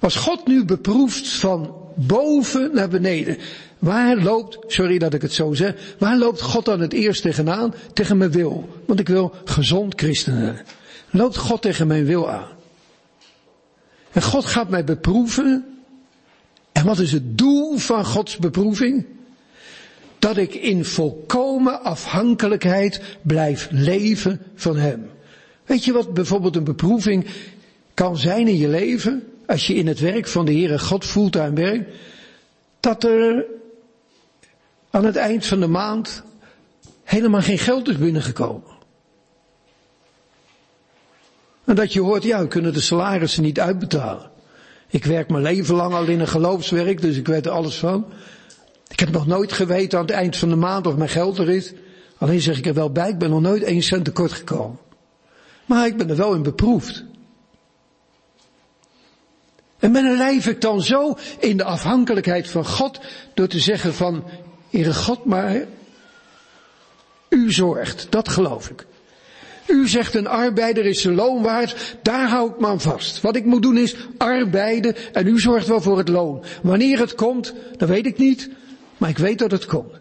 Als 0.00 0.16
God 0.16 0.46
nu 0.46 0.64
beproeft 0.64 1.28
van 1.28 1.74
boven 1.94 2.74
naar 2.74 2.88
beneden, 2.88 3.38
waar 3.78 4.16
loopt, 4.16 4.58
sorry 4.66 4.98
dat 4.98 5.14
ik 5.14 5.22
het 5.22 5.32
zo 5.32 5.54
zeg, 5.54 5.94
waar 5.98 6.18
loopt 6.18 6.40
God 6.40 6.64
dan 6.64 6.80
het 6.80 6.92
eerst 6.92 7.22
tegenaan? 7.22 7.74
Tegen 7.92 8.16
mijn 8.16 8.30
wil. 8.30 8.68
Want 8.86 9.00
ik 9.00 9.08
wil 9.08 9.34
gezond 9.44 9.94
christenen. 9.96 10.60
Loopt 11.10 11.36
God 11.36 11.62
tegen 11.62 11.86
mijn 11.86 12.04
wil 12.04 12.30
aan. 12.30 12.48
En 14.12 14.22
God 14.22 14.44
gaat 14.44 14.68
mij 14.68 14.84
beproeven. 14.84 15.75
En 16.76 16.84
wat 16.84 16.98
is 16.98 17.12
het 17.12 17.38
doel 17.38 17.76
van 17.76 18.04
Gods 18.04 18.36
beproeving? 18.36 19.06
Dat 20.18 20.36
ik 20.36 20.54
in 20.54 20.84
volkomen 20.84 21.82
afhankelijkheid 21.82 23.00
blijf 23.22 23.68
leven 23.70 24.42
van 24.54 24.76
Hem. 24.76 25.10
Weet 25.64 25.84
je 25.84 25.92
wat 25.92 26.14
bijvoorbeeld 26.14 26.56
een 26.56 26.64
beproeving 26.64 27.26
kan 27.94 28.16
zijn 28.16 28.48
in 28.48 28.56
je 28.56 28.68
leven? 28.68 29.28
Als 29.46 29.66
je 29.66 29.74
in 29.74 29.86
het 29.86 30.00
werk 30.00 30.26
van 30.26 30.44
de 30.44 30.52
Heere 30.52 30.78
God 30.78 31.04
fulltime 31.04 31.52
werkt. 31.52 31.90
Dat 32.80 33.04
er 33.04 33.44
aan 34.90 35.04
het 35.04 35.16
eind 35.16 35.46
van 35.46 35.60
de 35.60 35.66
maand 35.66 36.22
helemaal 37.04 37.42
geen 37.42 37.58
geld 37.58 37.88
is 37.88 37.98
binnengekomen. 37.98 38.74
En 41.64 41.74
dat 41.74 41.92
je 41.92 42.00
hoort, 42.00 42.22
ja, 42.22 42.40
we 42.40 42.48
kunnen 42.48 42.72
de 42.72 42.80
salarissen 42.80 43.42
niet 43.42 43.60
uitbetalen. 43.60 44.34
Ik 44.88 45.04
werk 45.04 45.28
mijn 45.28 45.42
leven 45.42 45.74
lang 45.74 45.94
al 45.94 46.04
in 46.04 46.20
een 46.20 46.28
geloofswerk, 46.28 47.00
dus 47.00 47.16
ik 47.16 47.26
weet 47.26 47.46
er 47.46 47.52
alles 47.52 47.78
van. 47.78 48.06
Ik 48.88 49.00
heb 49.00 49.10
nog 49.10 49.26
nooit 49.26 49.52
geweten 49.52 49.98
aan 49.98 50.04
het 50.04 50.14
eind 50.14 50.36
van 50.36 50.48
de 50.48 50.56
maand 50.56 50.86
of 50.86 50.96
mijn 50.96 51.10
geld 51.10 51.38
er 51.38 51.48
is. 51.48 51.72
Alleen 52.18 52.40
zeg 52.40 52.58
ik 52.58 52.66
er 52.66 52.74
wel 52.74 52.90
bij, 52.90 53.08
ik 53.08 53.18
ben 53.18 53.30
nog 53.30 53.40
nooit 53.40 53.62
één 53.62 53.82
cent 53.82 54.04
tekort 54.04 54.32
gekomen. 54.32 54.78
Maar 55.66 55.86
ik 55.86 55.96
ben 55.96 56.10
er 56.10 56.16
wel 56.16 56.34
in 56.34 56.42
beproefd. 56.42 57.04
En 59.78 59.92
ben 59.92 60.16
leef 60.16 60.46
ik 60.46 60.60
dan 60.60 60.82
zo 60.82 61.14
in 61.38 61.56
de 61.56 61.64
afhankelijkheid 61.64 62.50
van 62.50 62.66
God 62.66 63.00
door 63.34 63.46
te 63.46 63.60
zeggen 63.60 63.94
van, 63.94 64.24
Heere 64.70 64.94
God, 64.94 65.24
maar 65.24 65.64
U 67.28 67.52
zorgt, 67.52 68.06
dat 68.10 68.28
geloof 68.28 68.70
ik. 68.70 68.86
U 69.66 69.88
zegt 69.88 70.14
een 70.14 70.26
arbeider 70.26 70.84
is 70.84 71.00
zijn 71.00 71.14
loon 71.14 71.42
waard, 71.42 71.96
daar 72.02 72.28
hou 72.28 72.50
ik 72.50 72.60
me 72.60 72.66
aan 72.66 72.80
vast. 72.80 73.20
Wat 73.20 73.36
ik 73.36 73.44
moet 73.44 73.62
doen 73.62 73.76
is 73.76 73.96
arbeiden 74.16 74.94
en 75.12 75.26
u 75.26 75.40
zorgt 75.40 75.66
wel 75.66 75.80
voor 75.80 75.98
het 75.98 76.08
loon. 76.08 76.44
Wanneer 76.62 76.98
het 76.98 77.14
komt, 77.14 77.54
dat 77.76 77.88
weet 77.88 78.06
ik 78.06 78.18
niet, 78.18 78.50
maar 78.96 79.10
ik 79.10 79.18
weet 79.18 79.38
dat 79.38 79.50
het 79.50 79.66
komt. 79.66 79.92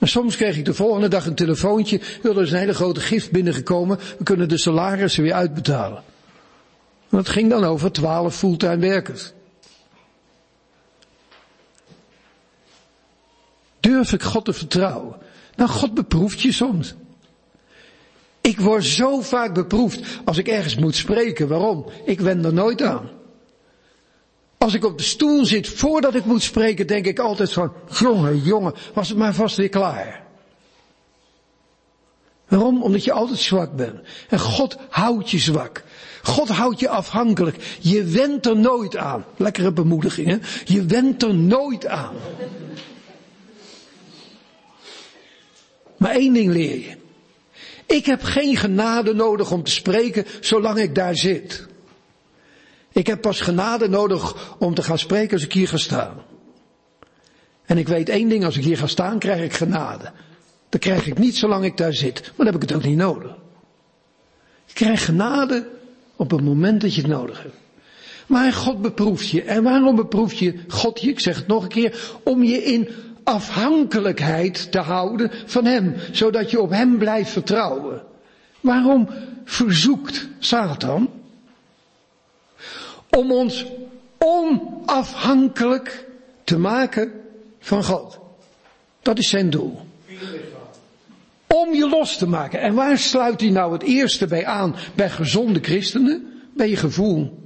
Soms 0.00 0.36
kreeg 0.36 0.56
ik 0.56 0.64
de 0.64 0.74
volgende 0.74 1.08
dag 1.08 1.26
een 1.26 1.34
telefoontje, 1.34 2.00
er 2.22 2.40
is 2.42 2.52
een 2.52 2.58
hele 2.58 2.74
grote 2.74 3.00
gift 3.00 3.30
binnengekomen, 3.30 3.98
we 4.18 4.24
kunnen 4.24 4.48
de 4.48 4.58
salarissen 4.58 5.22
weer 5.22 5.32
uitbetalen. 5.32 6.02
En 7.10 7.16
dat 7.16 7.28
ging 7.28 7.50
dan 7.50 7.64
over 7.64 7.92
twaalf 7.92 8.36
fulltime 8.36 8.78
werkers. 8.78 9.32
Durf 13.80 14.12
ik 14.12 14.22
God 14.22 14.44
te 14.44 14.52
vertrouwen? 14.52 15.16
Nou, 15.56 15.70
God 15.70 15.94
beproeft 15.94 16.40
je 16.40 16.52
soms. 16.52 16.94
Ik 18.46 18.60
word 18.60 18.84
zo 18.84 19.20
vaak 19.20 19.54
beproefd 19.54 20.00
als 20.24 20.38
ik 20.38 20.48
ergens 20.48 20.76
moet 20.76 20.94
spreken. 20.94 21.48
Waarom? 21.48 21.86
Ik 22.04 22.20
wend 22.20 22.44
er 22.44 22.52
nooit 22.52 22.82
aan. 22.82 23.10
Als 24.58 24.74
ik 24.74 24.84
op 24.84 24.98
de 24.98 25.04
stoel 25.04 25.44
zit 25.44 25.68
voordat 25.68 26.14
ik 26.14 26.24
moet 26.24 26.42
spreken, 26.42 26.86
denk 26.86 27.06
ik 27.06 27.18
altijd 27.18 27.52
van, 27.52 27.72
jongen, 27.98 28.42
jongen, 28.42 28.74
was 28.94 29.08
het 29.08 29.18
maar 29.18 29.34
vast 29.34 29.56
weer 29.56 29.68
klaar. 29.68 30.24
Waarom? 32.48 32.82
Omdat 32.82 33.04
je 33.04 33.12
altijd 33.12 33.38
zwak 33.38 33.76
bent. 33.76 34.00
En 34.28 34.38
God 34.38 34.76
houdt 34.88 35.30
je 35.30 35.38
zwak. 35.38 35.82
God 36.22 36.48
houdt 36.48 36.80
je 36.80 36.88
afhankelijk. 36.88 37.76
Je 37.80 38.04
wendt 38.04 38.46
er 38.46 38.56
nooit 38.56 38.96
aan. 38.96 39.24
Lekkere 39.36 39.72
bemoediging, 39.72 40.26
hè? 40.28 40.36
Je 40.64 40.84
wendt 40.84 41.22
er 41.22 41.34
nooit 41.34 41.86
aan. 41.86 42.14
Maar 45.96 46.10
één 46.10 46.32
ding 46.32 46.52
leer 46.52 46.78
je. 46.78 47.04
Ik 47.86 48.06
heb 48.06 48.22
geen 48.22 48.56
genade 48.56 49.14
nodig 49.14 49.50
om 49.50 49.62
te 49.62 49.70
spreken 49.70 50.24
zolang 50.40 50.78
ik 50.78 50.94
daar 50.94 51.16
zit. 51.16 51.66
Ik 52.92 53.06
heb 53.06 53.20
pas 53.20 53.40
genade 53.40 53.88
nodig 53.88 54.54
om 54.58 54.74
te 54.74 54.82
gaan 54.82 54.98
spreken 54.98 55.32
als 55.32 55.44
ik 55.44 55.52
hier 55.52 55.68
ga 55.68 55.76
staan. 55.76 56.22
En 57.64 57.78
ik 57.78 57.88
weet 57.88 58.08
één 58.08 58.28
ding, 58.28 58.44
als 58.44 58.56
ik 58.56 58.64
hier 58.64 58.78
ga 58.78 58.86
staan 58.86 59.18
krijg 59.18 59.42
ik 59.42 59.52
genade. 59.52 60.12
Dat 60.68 60.80
krijg 60.80 61.06
ik 61.06 61.18
niet 61.18 61.36
zolang 61.36 61.64
ik 61.64 61.76
daar 61.76 61.94
zit, 61.94 62.20
maar 62.22 62.32
dan 62.36 62.46
heb 62.46 62.54
ik 62.54 62.68
het 62.68 62.72
ook 62.72 62.84
niet 62.84 62.96
nodig. 62.96 63.34
Je 64.66 64.72
krijgt 64.72 65.04
genade 65.04 65.68
op 66.16 66.30
het 66.30 66.42
moment 66.42 66.80
dat 66.80 66.94
je 66.94 67.00
het 67.00 67.10
nodig 67.10 67.42
hebt. 67.42 67.56
Maar 68.26 68.52
God 68.52 68.82
beproeft 68.82 69.28
je. 69.28 69.42
En 69.42 69.62
waarom 69.62 69.96
beproeft 69.96 70.38
je 70.38 70.54
God 70.68 71.00
je? 71.00 71.10
Ik 71.10 71.20
zeg 71.20 71.36
het 71.36 71.46
nog 71.46 71.62
een 71.62 71.68
keer. 71.68 72.18
Om 72.22 72.42
je 72.42 72.64
in 72.64 72.88
afhankelijkheid 73.26 74.72
te 74.72 74.78
houden 74.78 75.30
van 75.46 75.64
Hem. 75.64 75.94
Zodat 76.12 76.50
je 76.50 76.60
op 76.60 76.70
Hem 76.70 76.98
blijft 76.98 77.30
vertrouwen. 77.30 78.02
Waarom 78.60 79.08
verzoekt 79.44 80.28
Satan? 80.38 81.10
Om 83.10 83.32
ons 83.32 83.66
onafhankelijk 84.18 86.06
te 86.44 86.58
maken 86.58 87.12
van 87.60 87.84
God. 87.84 88.18
Dat 89.02 89.18
is 89.18 89.28
zijn 89.28 89.50
doel. 89.50 89.80
Om 91.46 91.74
je 91.74 91.88
los 91.88 92.16
te 92.18 92.26
maken. 92.26 92.60
En 92.60 92.74
waar 92.74 92.98
sluit 92.98 93.40
hij 93.40 93.50
nou 93.50 93.72
het 93.72 93.82
eerste 93.82 94.26
bij 94.26 94.46
aan 94.46 94.76
bij 94.94 95.10
gezonde 95.10 95.60
christenen? 95.62 96.42
Bij 96.54 96.68
je 96.68 96.76
gevoel. 96.76 97.44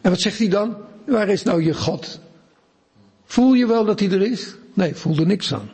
En 0.00 0.10
wat 0.10 0.20
zegt 0.20 0.38
hij 0.38 0.48
dan? 0.48 0.76
Waar 1.04 1.28
is 1.28 1.42
nou 1.42 1.62
je 1.62 1.74
God? 1.74 2.20
Voel 3.30 3.54
je 3.54 3.66
wel 3.66 3.84
dat 3.84 4.00
hij 4.00 4.10
er 4.10 4.22
is? 4.22 4.54
Nee, 4.74 4.94
voel 4.94 5.16
er 5.16 5.26
niks 5.26 5.54
aan. 5.54 5.70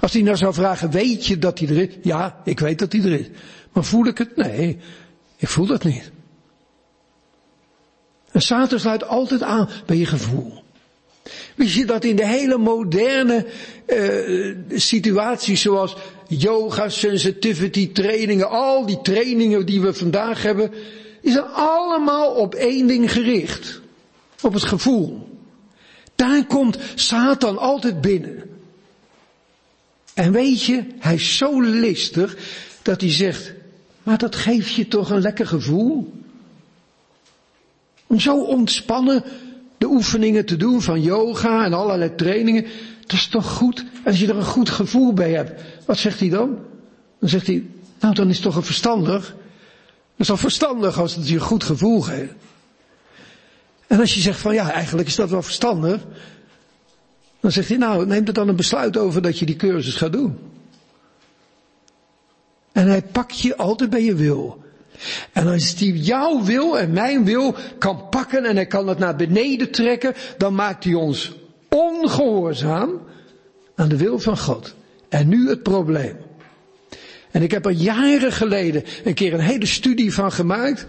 Als 0.00 0.12
hij 0.12 0.22
nou 0.22 0.36
zou 0.36 0.54
vragen, 0.54 0.90
weet 0.90 1.26
je 1.26 1.38
dat 1.38 1.58
hij 1.58 1.68
er 1.68 1.76
is? 1.76 1.94
Ja, 2.02 2.40
ik 2.44 2.60
weet 2.60 2.78
dat 2.78 2.92
hij 2.92 3.02
er 3.02 3.20
is. 3.20 3.26
Maar 3.72 3.84
voel 3.84 4.06
ik 4.06 4.18
het? 4.18 4.36
Nee, 4.36 4.78
ik 5.36 5.48
voel 5.48 5.66
dat 5.66 5.84
niet. 5.84 6.10
En 8.30 8.42
Satan 8.42 8.78
sluit 8.80 9.04
altijd 9.04 9.42
aan 9.42 9.68
bij 9.86 9.96
je 9.96 10.06
gevoel. 10.06 10.62
Wist 11.54 11.74
je 11.74 11.84
dat 11.84 12.04
in 12.04 12.16
de 12.16 12.26
hele 12.26 12.58
moderne 12.58 13.46
uh, 13.86 14.56
situaties 14.78 15.60
zoals 15.60 15.96
yoga, 16.28 16.88
sensitivity 16.88 17.92
trainingen, 17.92 18.48
al 18.48 18.86
die 18.86 19.00
trainingen 19.02 19.66
die 19.66 19.80
we 19.80 19.94
vandaag 19.94 20.42
hebben, 20.42 20.70
is 21.20 21.34
er 21.34 21.46
allemaal 21.52 22.34
op 22.34 22.54
één 22.54 22.86
ding 22.86 23.12
gericht. 23.12 23.80
Op 24.42 24.52
het 24.52 24.64
gevoel. 24.64 25.32
Daar 26.14 26.46
komt 26.46 26.78
Satan 26.94 27.58
altijd 27.58 28.00
binnen. 28.00 28.42
En 30.14 30.32
weet 30.32 30.62
je, 30.62 30.84
hij 30.98 31.14
is 31.14 31.36
zo 31.36 31.60
listig 31.60 32.36
dat 32.82 33.00
hij 33.00 33.10
zegt, 33.10 33.52
maar 34.02 34.18
dat 34.18 34.36
geeft 34.36 34.74
je 34.74 34.88
toch 34.88 35.10
een 35.10 35.20
lekker 35.20 35.46
gevoel? 35.46 36.12
Om 38.06 38.20
zo 38.20 38.42
ontspannen 38.42 39.24
de 39.78 39.86
oefeningen 39.86 40.46
te 40.46 40.56
doen 40.56 40.82
van 40.82 41.02
yoga 41.02 41.64
en 41.64 41.72
allerlei 41.72 42.14
trainingen. 42.14 42.66
Dat 43.00 43.12
is 43.12 43.26
toch 43.26 43.46
goed 43.46 43.84
als 44.04 44.20
je 44.20 44.26
er 44.26 44.36
een 44.36 44.44
goed 44.44 44.70
gevoel 44.70 45.12
bij 45.12 45.32
hebt. 45.32 45.62
Wat 45.86 45.98
zegt 45.98 46.20
hij 46.20 46.28
dan? 46.28 46.58
Dan 47.18 47.28
zegt 47.28 47.46
hij, 47.46 47.66
nou 48.00 48.14
dan 48.14 48.28
is 48.28 48.34
het 48.34 48.44
toch 48.44 48.56
een 48.56 48.62
verstandig. 48.62 49.26
Dat 49.26 49.36
is 50.16 50.26
toch 50.26 50.40
verstandig 50.40 50.98
als 50.98 51.14
het 51.14 51.28
je 51.28 51.34
een 51.34 51.40
goed 51.40 51.64
gevoel 51.64 52.00
geeft. 52.00 52.32
En 53.86 54.00
als 54.00 54.14
je 54.14 54.20
zegt 54.20 54.40
van 54.40 54.54
ja, 54.54 54.70
eigenlijk 54.70 55.08
is 55.08 55.14
dat 55.14 55.30
wel 55.30 55.42
verstandig. 55.42 56.00
Dan 57.40 57.52
zegt 57.52 57.68
hij, 57.68 57.76
nou 57.76 58.06
neem 58.06 58.26
er 58.26 58.32
dan 58.32 58.48
een 58.48 58.56
besluit 58.56 58.96
over 58.96 59.22
dat 59.22 59.38
je 59.38 59.46
die 59.46 59.56
cursus 59.56 59.94
gaat 59.94 60.12
doen. 60.12 60.38
En 62.72 62.88
hij 62.88 63.02
pakt 63.02 63.40
je 63.40 63.56
altijd 63.56 63.90
bij 63.90 64.02
je 64.02 64.14
wil. 64.14 64.64
En 65.32 65.46
als 65.46 65.74
hij 65.78 65.88
jouw 65.88 66.42
wil 66.42 66.78
en 66.78 66.92
mijn 66.92 67.24
wil 67.24 67.54
kan 67.78 68.08
pakken 68.08 68.44
en 68.44 68.54
hij 68.54 68.66
kan 68.66 68.88
het 68.88 68.98
naar 68.98 69.16
beneden 69.16 69.70
trekken, 69.70 70.14
dan 70.38 70.54
maakt 70.54 70.84
hij 70.84 70.94
ons 70.94 71.32
ongehoorzaam 71.68 72.90
aan 73.74 73.88
de 73.88 73.96
wil 73.96 74.18
van 74.18 74.38
God. 74.38 74.74
En 75.08 75.28
nu 75.28 75.48
het 75.48 75.62
probleem. 75.62 76.16
En 77.30 77.42
ik 77.42 77.50
heb 77.50 77.66
er 77.66 77.72
jaren 77.72 78.32
geleden 78.32 78.84
een 79.04 79.14
keer 79.14 79.34
een 79.34 79.40
hele 79.40 79.66
studie 79.66 80.14
van 80.14 80.32
gemaakt. 80.32 80.86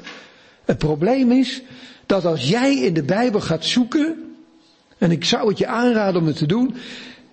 Het 0.66 0.78
probleem 0.78 1.32
is 1.32 1.62
dat 2.06 2.26
als 2.26 2.50
jij 2.50 2.78
in 2.78 2.94
de 2.94 3.04
Bijbel 3.04 3.42
gaat 3.42 3.66
zoeken, 3.66 4.36
en 4.98 5.12
ik 5.12 5.26
zou 5.26 5.50
het 5.50 5.58
je 5.58 5.68
aanraden 5.68 6.22
om 6.22 6.28
het 6.28 6.38
te 6.38 6.46
doen, 6.46 6.76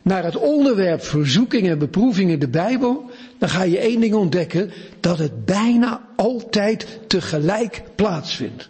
naar 0.03 0.25
het 0.25 0.37
onderwerp 0.37 1.05
verzoeking 1.05 1.69
en 1.69 1.79
beproeving 1.79 2.31
in 2.31 2.39
de 2.39 2.49
Bijbel, 2.49 3.11
dan 3.39 3.49
ga 3.49 3.63
je 3.63 3.79
één 3.79 4.01
ding 4.01 4.15
ontdekken, 4.15 4.73
dat 5.01 5.19
het 5.19 5.45
bijna 5.45 6.01
altijd 6.17 6.99
tegelijk 7.07 7.83
plaatsvindt. 7.95 8.69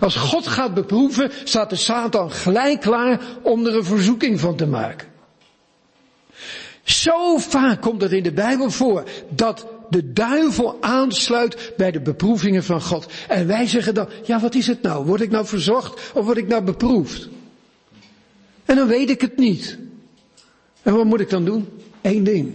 Als 0.00 0.16
God 0.16 0.46
gaat 0.46 0.74
beproeven, 0.74 1.30
staat 1.44 1.70
de 1.70 1.76
Satan 1.76 2.30
gelijk 2.30 2.80
klaar 2.80 3.20
om 3.42 3.66
er 3.66 3.76
een 3.76 3.84
verzoeking 3.84 4.40
van 4.40 4.56
te 4.56 4.66
maken. 4.66 5.08
Zo 6.82 7.36
vaak 7.36 7.80
komt 7.80 8.02
het 8.02 8.12
in 8.12 8.22
de 8.22 8.32
Bijbel 8.32 8.70
voor 8.70 9.04
dat 9.28 9.66
de 9.90 10.12
duivel 10.12 10.76
aansluit 10.80 11.72
bij 11.76 11.90
de 11.90 12.00
beproevingen 12.00 12.64
van 12.64 12.82
God. 12.82 13.12
En 13.28 13.46
wij 13.46 13.66
zeggen 13.66 13.94
dan, 13.94 14.08
ja 14.24 14.40
wat 14.40 14.54
is 14.54 14.66
het 14.66 14.82
nou? 14.82 15.04
Word 15.04 15.20
ik 15.20 15.30
nou 15.30 15.46
verzocht 15.46 16.12
of 16.14 16.24
word 16.24 16.36
ik 16.36 16.48
nou 16.48 16.62
beproefd? 16.64 17.28
En 18.64 18.76
dan 18.76 18.88
weet 18.88 19.10
ik 19.10 19.20
het 19.20 19.36
niet. 19.36 19.78
En 20.82 20.94
wat 20.94 21.04
moet 21.04 21.20
ik 21.20 21.30
dan 21.30 21.44
doen? 21.44 21.68
Eén 22.02 22.24
ding. 22.24 22.54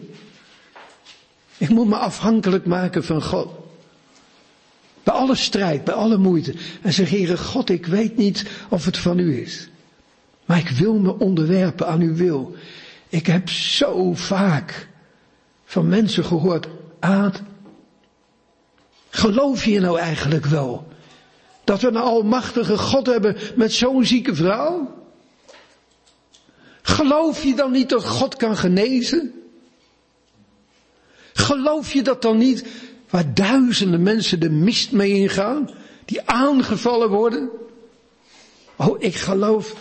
Ik 1.58 1.70
moet 1.70 1.88
me 1.88 1.96
afhankelijk 1.96 2.66
maken 2.66 3.04
van 3.04 3.24
God. 3.24 3.48
Bij 5.04 5.14
alle 5.14 5.36
strijd, 5.36 5.84
bij 5.84 5.94
alle 5.94 6.18
moeite. 6.18 6.54
En 6.82 6.94
zeg, 6.94 7.10
Heere 7.10 7.38
God, 7.38 7.70
ik 7.70 7.86
weet 7.86 8.18
niet 8.18 8.46
of 8.70 8.86
het 8.86 8.98
van 8.98 9.20
u 9.20 9.42
is. 9.42 9.70
Maar 10.46 10.58
ik 10.58 10.70
wil 10.70 11.00
me 11.00 11.20
onderwerpen 11.20 11.88
aan 11.88 12.02
uw 12.02 12.16
wil. 12.16 12.56
Ik 13.10 13.26
heb 13.26 13.50
zo 13.50 14.14
vaak 14.14 14.88
van 15.66 15.88
mensen 15.88 16.26
gehoord, 16.26 16.68
Geloof 19.10 19.66
je 19.66 19.80
nou 19.80 20.00
eigenlijk 20.00 20.46
wel 20.46 20.88
dat 21.64 21.82
we 21.82 21.88
een 21.88 21.96
almachtige 21.96 22.78
God 22.78 23.06
hebben 23.06 23.38
met 23.56 23.74
zo'n 23.74 24.06
zieke 24.06 24.36
vrouw? 24.36 24.94
Geloof 26.82 27.44
je 27.44 27.56
dan 27.56 27.72
niet 27.72 27.90
dat 27.90 28.06
God 28.06 28.36
kan 28.36 28.58
genezen? 28.58 29.34
Geloof 31.34 31.94
je 31.94 32.02
dat 32.02 32.22
dan 32.22 32.38
niet 32.38 32.66
waar 33.10 33.34
duizenden 33.34 34.04
mensen 34.04 34.40
de 34.40 34.50
mist 34.50 34.92
mee 34.92 35.14
ingaan, 35.14 35.70
die 36.06 36.22
aangevallen 36.30 37.10
worden? 37.10 37.50
Oh, 38.76 38.96
ik 39.00 39.16
geloof 39.16 39.74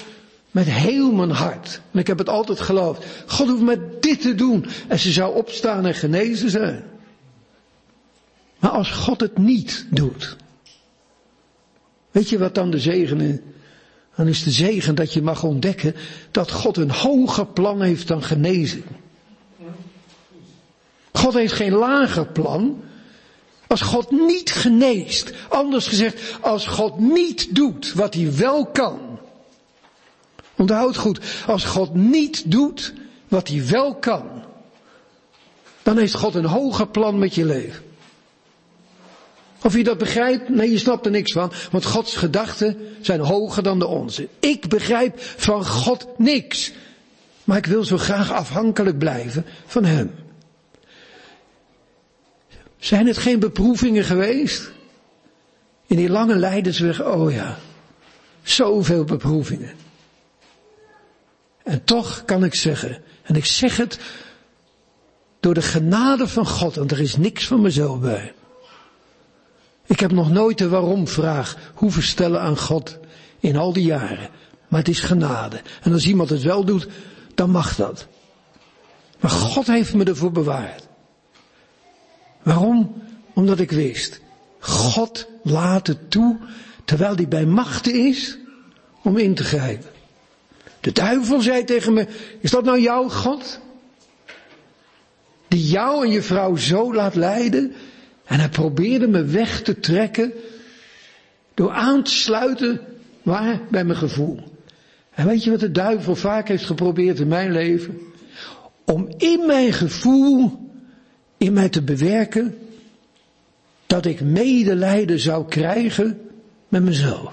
met 0.51 0.67
heel 0.67 1.13
mijn 1.13 1.31
hart. 1.31 1.81
En 1.93 1.99
ik 1.99 2.07
heb 2.07 2.19
het 2.19 2.29
altijd 2.29 2.61
geloofd. 2.61 3.05
God 3.27 3.49
hoeft 3.49 3.63
met 3.63 4.03
dit 4.03 4.21
te 4.21 4.35
doen. 4.35 4.67
En 4.89 4.99
ze 4.99 5.13
zou 5.13 5.35
opstaan 5.35 5.87
en 5.87 5.95
genezen 5.95 6.51
zijn. 6.51 6.94
Maar 8.65 8.73
als 8.73 8.91
God 8.91 9.21
het 9.21 9.39
niet 9.39 9.87
doet. 9.91 10.37
Weet 12.11 12.29
je 12.29 12.39
wat 12.39 12.55
dan 12.55 12.71
de 12.71 12.79
zegen 12.79 13.21
is? 13.21 13.39
dan 14.17 14.29
is 14.29 14.43
de 14.43 14.51
zegen 14.51 14.95
dat 14.95 15.13
je 15.13 15.23
mag 15.23 15.43
ontdekken 15.43 15.95
dat 16.31 16.51
God 16.51 16.77
een 16.77 16.91
hoger 16.91 17.47
plan 17.47 17.83
heeft 17.83 18.09
dan 18.09 18.23
genezing. 18.23 18.85
God 21.13 21.35
heeft 21.35 21.53
geen 21.53 21.73
lager 21.73 22.27
plan. 22.27 22.83
Als 23.67 23.81
God 23.81 24.11
niet 24.11 24.51
geneest, 24.51 25.33
anders 25.49 25.87
gezegd, 25.87 26.37
als 26.41 26.67
God 26.67 26.99
niet 26.99 27.55
doet 27.55 27.93
wat 27.93 28.15
hij 28.15 28.35
wel 28.37 28.67
kan. 28.67 29.19
Onthoud 30.57 30.97
goed, 30.97 31.21
als 31.47 31.65
God 31.65 31.95
niet 31.95 32.51
doet 32.51 32.93
wat 33.29 33.49
hij 33.49 33.67
wel 33.67 33.95
kan, 33.95 34.45
dan 35.83 35.99
heeft 35.99 36.15
God 36.15 36.35
een 36.35 36.45
hoger 36.45 36.89
plan 36.89 37.19
met 37.19 37.35
je 37.35 37.45
leven. 37.45 37.84
Of 39.65 39.77
je 39.77 39.85
dat 39.85 39.99
begrijpt? 39.99 40.49
Nee, 40.49 40.71
je 40.71 40.79
snapt 40.79 41.05
er 41.05 41.11
niks 41.11 41.33
van. 41.33 41.53
Want 41.71 41.85
Gods 41.85 42.17
gedachten 42.17 42.77
zijn 43.01 43.21
hoger 43.21 43.63
dan 43.63 43.79
de 43.79 43.87
onze. 43.87 44.29
Ik 44.39 44.69
begrijp 44.69 45.21
van 45.21 45.67
God 45.67 46.07
niks. 46.19 46.73
Maar 47.45 47.57
ik 47.57 47.67
wil 47.67 47.85
zo 47.85 47.97
graag 47.97 48.33
afhankelijk 48.33 48.99
blijven 48.99 49.45
van 49.67 49.85
Hem. 49.85 50.15
Zijn 52.79 53.07
het 53.07 53.19
geen 53.19 53.39
beproevingen 53.39 54.05
geweest? 54.05 54.73
In 55.87 55.97
die 55.97 56.11
lange 56.11 56.37
lijdensweg, 56.37 57.03
oh 57.03 57.33
ja. 57.33 57.59
Zoveel 58.43 59.05
beproevingen. 59.05 59.73
En 61.63 61.85
toch 61.85 62.25
kan 62.25 62.45
ik 62.45 62.55
zeggen, 62.55 63.03
en 63.23 63.37
ik 63.37 63.45
zeg 63.45 63.77
het 63.77 63.99
door 65.41 65.55
de 65.55 65.63
genade 65.63 66.29
van 66.29 66.47
God, 66.47 66.75
want 66.75 66.91
er 66.91 67.01
is 67.01 67.17
niks 67.17 67.47
van 67.47 67.63
mezelf 67.63 68.01
bij. 68.01 68.35
Ik 69.87 70.01
heb 70.01 70.13
nog 70.13 70.31
nooit 70.31 70.59
de 70.59 70.69
waarom-vraag 70.69 71.57
hoeven 71.75 72.03
stellen 72.03 72.41
aan 72.41 72.59
God 72.59 72.99
in 73.41 73.57
al 73.57 73.73
die 73.73 73.85
jaren. 73.85 74.29
Maar 74.69 74.79
het 74.79 74.89
is 74.89 75.01
genade. 75.01 75.61
En 75.83 75.93
als 75.93 76.07
iemand 76.07 76.31
het 76.31 76.43
wel 76.43 76.65
doet, 76.65 76.89
dan 77.35 77.51
mag 77.51 77.77
dat. 77.77 78.07
Maar 79.21 79.31
God 79.31 79.67
heeft 79.67 79.95
me 79.95 80.05
ervoor 80.05 80.33
bewaard. 80.33 80.87
Waarom? 82.43 83.03
Omdat 83.35 83.61
ik 83.61 83.71
wist. 83.71 84.21
God 84.59 85.27
laat 85.43 85.87
het 85.87 86.11
toe, 86.11 86.39
terwijl 86.85 87.15
hij 87.15 87.29
bij 87.29 87.47
machten 87.47 88.07
is, 88.07 88.39
om 89.03 89.17
in 89.17 89.35
te 89.35 89.45
grijpen. 89.45 89.91
De 90.81 90.93
duivel 90.93 91.41
zei 91.41 91.65
tegen 91.65 91.93
me, 91.93 92.07
is 92.41 92.51
dat 92.51 92.65
nou 92.65 92.81
jouw 92.81 93.09
God? 93.09 93.61
Die 95.49 95.69
jou 95.69 96.05
en 96.05 96.11
je 96.11 96.23
vrouw 96.23 96.57
zo 96.57 96.95
laat 96.95 97.15
lijden? 97.15 97.75
En 98.25 98.39
hij 98.39 98.49
probeerde 98.49 99.07
me 99.07 99.25
weg 99.25 99.63
te 99.63 99.81
trekken 99.81 100.33
door 101.55 101.71
aan 101.71 102.03
te 102.03 102.11
sluiten 102.11 102.81
waar? 103.23 103.61
Bij 103.71 103.85
mijn 103.85 103.99
gevoel. 103.99 104.41
En 105.11 105.27
weet 105.27 105.45
je 105.45 105.51
wat 105.51 105.61
de 105.61 105.71
duivel 105.71 106.17
vaak 106.17 106.49
heeft 106.49 106.65
geprobeerd 106.65 107.21
in 107.21 107.29
mijn 107.29 107.53
leven? 107.53 107.99
Om 108.85 109.09
in 109.17 109.47
mijn 109.47 109.73
gevoel, 109.73 110.69
in 111.37 111.53
mij 111.53 111.69
te 111.69 111.83
bewerken, 111.83 112.59
dat 113.87 114.07
ik 114.07 114.21
medelijden 114.21 115.19
zou 115.19 115.49
krijgen 115.49 116.21
met 116.69 116.83
mezelf. 116.83 117.33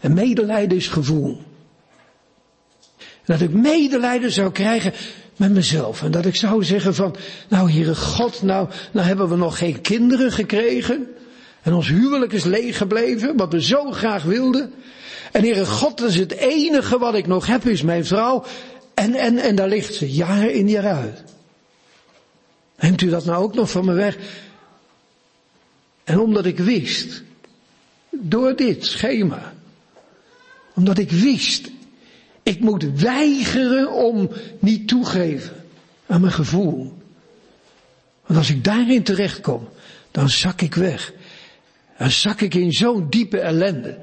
En 0.00 0.14
medelijden 0.14 0.76
is 0.78 0.88
gevoel. 0.88 1.38
Dat 3.24 3.40
ik 3.40 3.50
medelijden 3.50 4.32
zou 4.32 4.52
krijgen 4.52 4.92
met 5.40 5.52
mezelf. 5.52 6.02
En 6.02 6.10
dat 6.10 6.26
ik 6.26 6.36
zou 6.36 6.64
zeggen 6.64 6.94
van, 6.94 7.16
nou 7.48 7.72
Heere 7.72 7.94
God, 7.94 8.42
nou, 8.42 8.68
nou 8.92 9.06
hebben 9.06 9.28
we 9.28 9.36
nog 9.36 9.58
geen 9.58 9.80
kinderen 9.80 10.32
gekregen. 10.32 11.06
En 11.62 11.72
ons 11.72 11.88
huwelijk 11.88 12.32
is 12.32 12.44
leeg 12.44 12.76
gebleven, 12.76 13.36
wat 13.36 13.52
we 13.52 13.62
zo 13.62 13.90
graag 13.90 14.22
wilden. 14.22 14.72
En 15.32 15.42
Heere 15.42 15.66
God, 15.66 15.98
dat 15.98 16.08
is 16.08 16.16
het 16.16 16.32
enige 16.32 16.98
wat 16.98 17.14
ik 17.14 17.26
nog 17.26 17.46
heb, 17.46 17.66
is 17.66 17.82
mijn 17.82 18.04
vrouw. 18.04 18.44
En, 18.94 19.14
en, 19.14 19.38
en 19.38 19.54
daar 19.54 19.68
ligt 19.68 19.94
ze, 19.94 20.12
jaar 20.12 20.50
in 20.50 20.68
jaar 20.68 20.94
uit. 20.94 21.24
Neemt 22.78 23.00
u 23.00 23.08
dat 23.08 23.24
nou 23.24 23.42
ook 23.42 23.54
nog 23.54 23.70
van 23.70 23.84
me 23.84 23.92
weg? 23.92 24.16
En 26.04 26.18
omdat 26.18 26.46
ik 26.46 26.58
wist, 26.58 27.22
door 28.10 28.56
dit 28.56 28.86
schema, 28.86 29.52
omdat 30.74 30.98
ik 30.98 31.10
wist, 31.10 31.70
ik 32.50 32.60
moet 32.60 33.00
weigeren 33.00 33.92
om 33.92 34.30
niet 34.58 34.88
toegeven 34.88 35.56
aan 36.06 36.20
mijn 36.20 36.32
gevoel. 36.32 36.92
Want 38.26 38.38
als 38.38 38.50
ik 38.50 38.64
daarin 38.64 39.02
terechtkom, 39.02 39.68
dan 40.10 40.28
zak 40.28 40.60
ik 40.60 40.74
weg. 40.74 41.12
Dan 41.98 42.10
zak 42.10 42.40
ik 42.40 42.54
in 42.54 42.72
zo'n 42.72 43.06
diepe 43.10 43.38
ellende. 43.38 43.98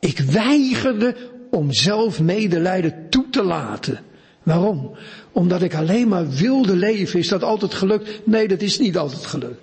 Ik 0.00 0.18
weigerde 0.18 1.16
om 1.50 1.72
zelf 1.72 2.20
medelijden 2.20 3.06
toe 3.10 3.30
te 3.30 3.42
laten. 3.42 4.00
Waarom? 4.42 4.96
Omdat 5.32 5.62
ik 5.62 5.74
alleen 5.74 6.08
maar 6.08 6.28
wilde 6.28 6.76
leven. 6.76 7.18
Is 7.18 7.28
dat 7.28 7.42
altijd 7.42 7.74
gelukt? 7.74 8.26
Nee, 8.26 8.48
dat 8.48 8.60
is 8.60 8.78
niet 8.78 8.96
altijd 8.96 9.26
gelukt. 9.26 9.60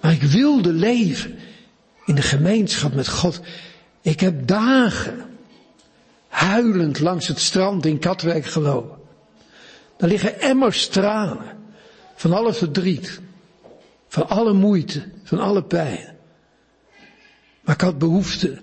Maar 0.00 0.12
ik 0.12 0.22
wilde 0.22 0.72
leven 0.72 1.34
in 2.06 2.14
de 2.14 2.22
gemeenschap 2.22 2.94
met 2.94 3.08
God. 3.08 3.40
Ik 4.02 4.20
heb 4.20 4.46
dagen 4.46 5.35
huilend 6.36 7.00
langs 7.00 7.28
het 7.28 7.40
strand 7.40 7.86
in 7.86 7.98
Katwijk 7.98 8.46
gelopen. 8.46 8.96
Daar 9.96 10.08
liggen 10.08 10.40
emmers 10.40 10.88
tranen 10.88 11.56
van 12.14 12.32
alle 12.32 12.52
verdriet, 12.52 13.20
van 14.08 14.28
alle 14.28 14.52
moeite, 14.52 15.02
van 15.24 15.38
alle 15.38 15.62
pijn. 15.62 16.14
Maar 17.60 17.74
ik 17.74 17.80
had 17.80 17.98
behoefte 17.98 18.58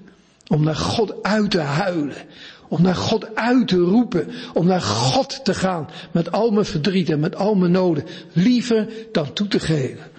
om 0.47 0.63
naar 0.63 0.75
God 0.75 1.23
uit 1.23 1.51
te 1.51 1.59
huilen, 1.59 2.25
om 2.67 2.81
naar 2.81 2.95
God 2.95 3.35
uit 3.35 3.67
te 3.67 3.77
roepen, 3.77 4.29
om 4.53 4.65
naar 4.65 4.81
God 4.81 5.45
te 5.45 5.53
gaan 5.53 5.89
met 6.11 6.31
al 6.31 6.51
mijn 6.51 6.65
verdriet 6.65 7.09
en 7.09 7.19
met 7.19 7.35
al 7.35 7.55
mijn 7.55 7.71
noden, 7.71 8.05
liever 8.33 8.87
dan 9.11 9.33
toe 9.33 9.47
te 9.47 9.59
geven 9.59 10.11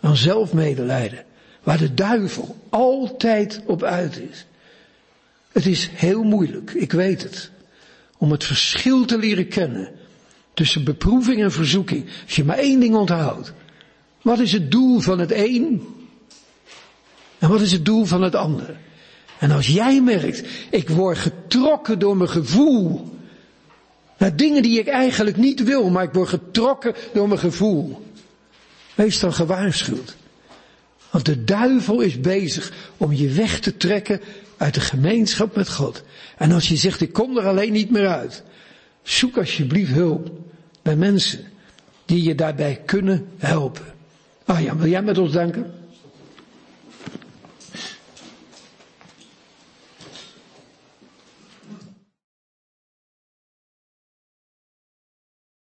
aan 0.00 0.16
zelfmedelijden, 0.16 1.24
waar 1.62 1.78
de 1.78 1.94
duivel 1.94 2.56
altijd 2.68 3.60
op 3.66 3.82
uit 3.82 4.20
is. 4.30 4.46
Het 5.56 5.66
is 5.66 5.90
heel 5.92 6.22
moeilijk, 6.22 6.70
ik 6.70 6.92
weet 6.92 7.22
het, 7.22 7.50
om 8.18 8.30
het 8.30 8.44
verschil 8.44 9.04
te 9.04 9.18
leren 9.18 9.48
kennen 9.48 9.90
tussen 10.54 10.84
beproeving 10.84 11.42
en 11.42 11.52
verzoeking. 11.52 12.06
Als 12.24 12.36
je 12.36 12.44
maar 12.44 12.58
één 12.58 12.80
ding 12.80 12.94
onthoudt. 12.94 13.52
Wat 14.22 14.38
is 14.38 14.52
het 14.52 14.70
doel 14.70 15.00
van 15.00 15.18
het 15.18 15.32
een? 15.32 15.86
En 17.38 17.48
wat 17.48 17.60
is 17.60 17.72
het 17.72 17.84
doel 17.84 18.04
van 18.04 18.22
het 18.22 18.34
ander? 18.34 18.76
En 19.38 19.50
als 19.50 19.66
jij 19.66 20.02
merkt, 20.02 20.48
ik 20.70 20.88
word 20.88 21.18
getrokken 21.18 21.98
door 21.98 22.16
mijn 22.16 22.30
gevoel. 22.30 23.18
Naar 24.18 24.36
dingen 24.36 24.62
die 24.62 24.78
ik 24.78 24.86
eigenlijk 24.86 25.36
niet 25.36 25.62
wil, 25.62 25.90
maar 25.90 26.04
ik 26.04 26.12
word 26.12 26.28
getrokken 26.28 26.94
door 27.12 27.28
mijn 27.28 27.40
gevoel. 27.40 28.06
Wees 28.94 29.20
dan 29.20 29.32
gewaarschuwd. 29.32 30.16
Want 31.10 31.24
de 31.24 31.44
duivel 31.44 32.00
is 32.00 32.20
bezig 32.20 32.72
om 32.96 33.12
je 33.12 33.28
weg 33.28 33.60
te 33.60 33.76
trekken 33.76 34.20
uit 34.56 34.74
de 34.74 34.80
gemeenschap 34.80 35.56
met 35.56 35.70
God. 35.70 36.02
En 36.36 36.52
als 36.52 36.68
je 36.68 36.76
zegt, 36.76 37.00
ik 37.00 37.12
kom 37.12 37.36
er 37.36 37.46
alleen 37.46 37.72
niet 37.72 37.90
meer 37.90 38.08
uit, 38.08 38.42
zoek 39.02 39.36
alsjeblieft 39.36 39.92
hulp 39.92 40.30
bij 40.82 40.96
mensen 40.96 41.40
die 42.04 42.22
je 42.22 42.34
daarbij 42.34 42.82
kunnen 42.84 43.26
helpen. 43.38 43.84
Ah 44.44 44.60
ja, 44.60 44.76
wil 44.76 44.88
jij 44.88 45.02
met 45.02 45.18
ons 45.18 45.32
danken? 45.32 45.72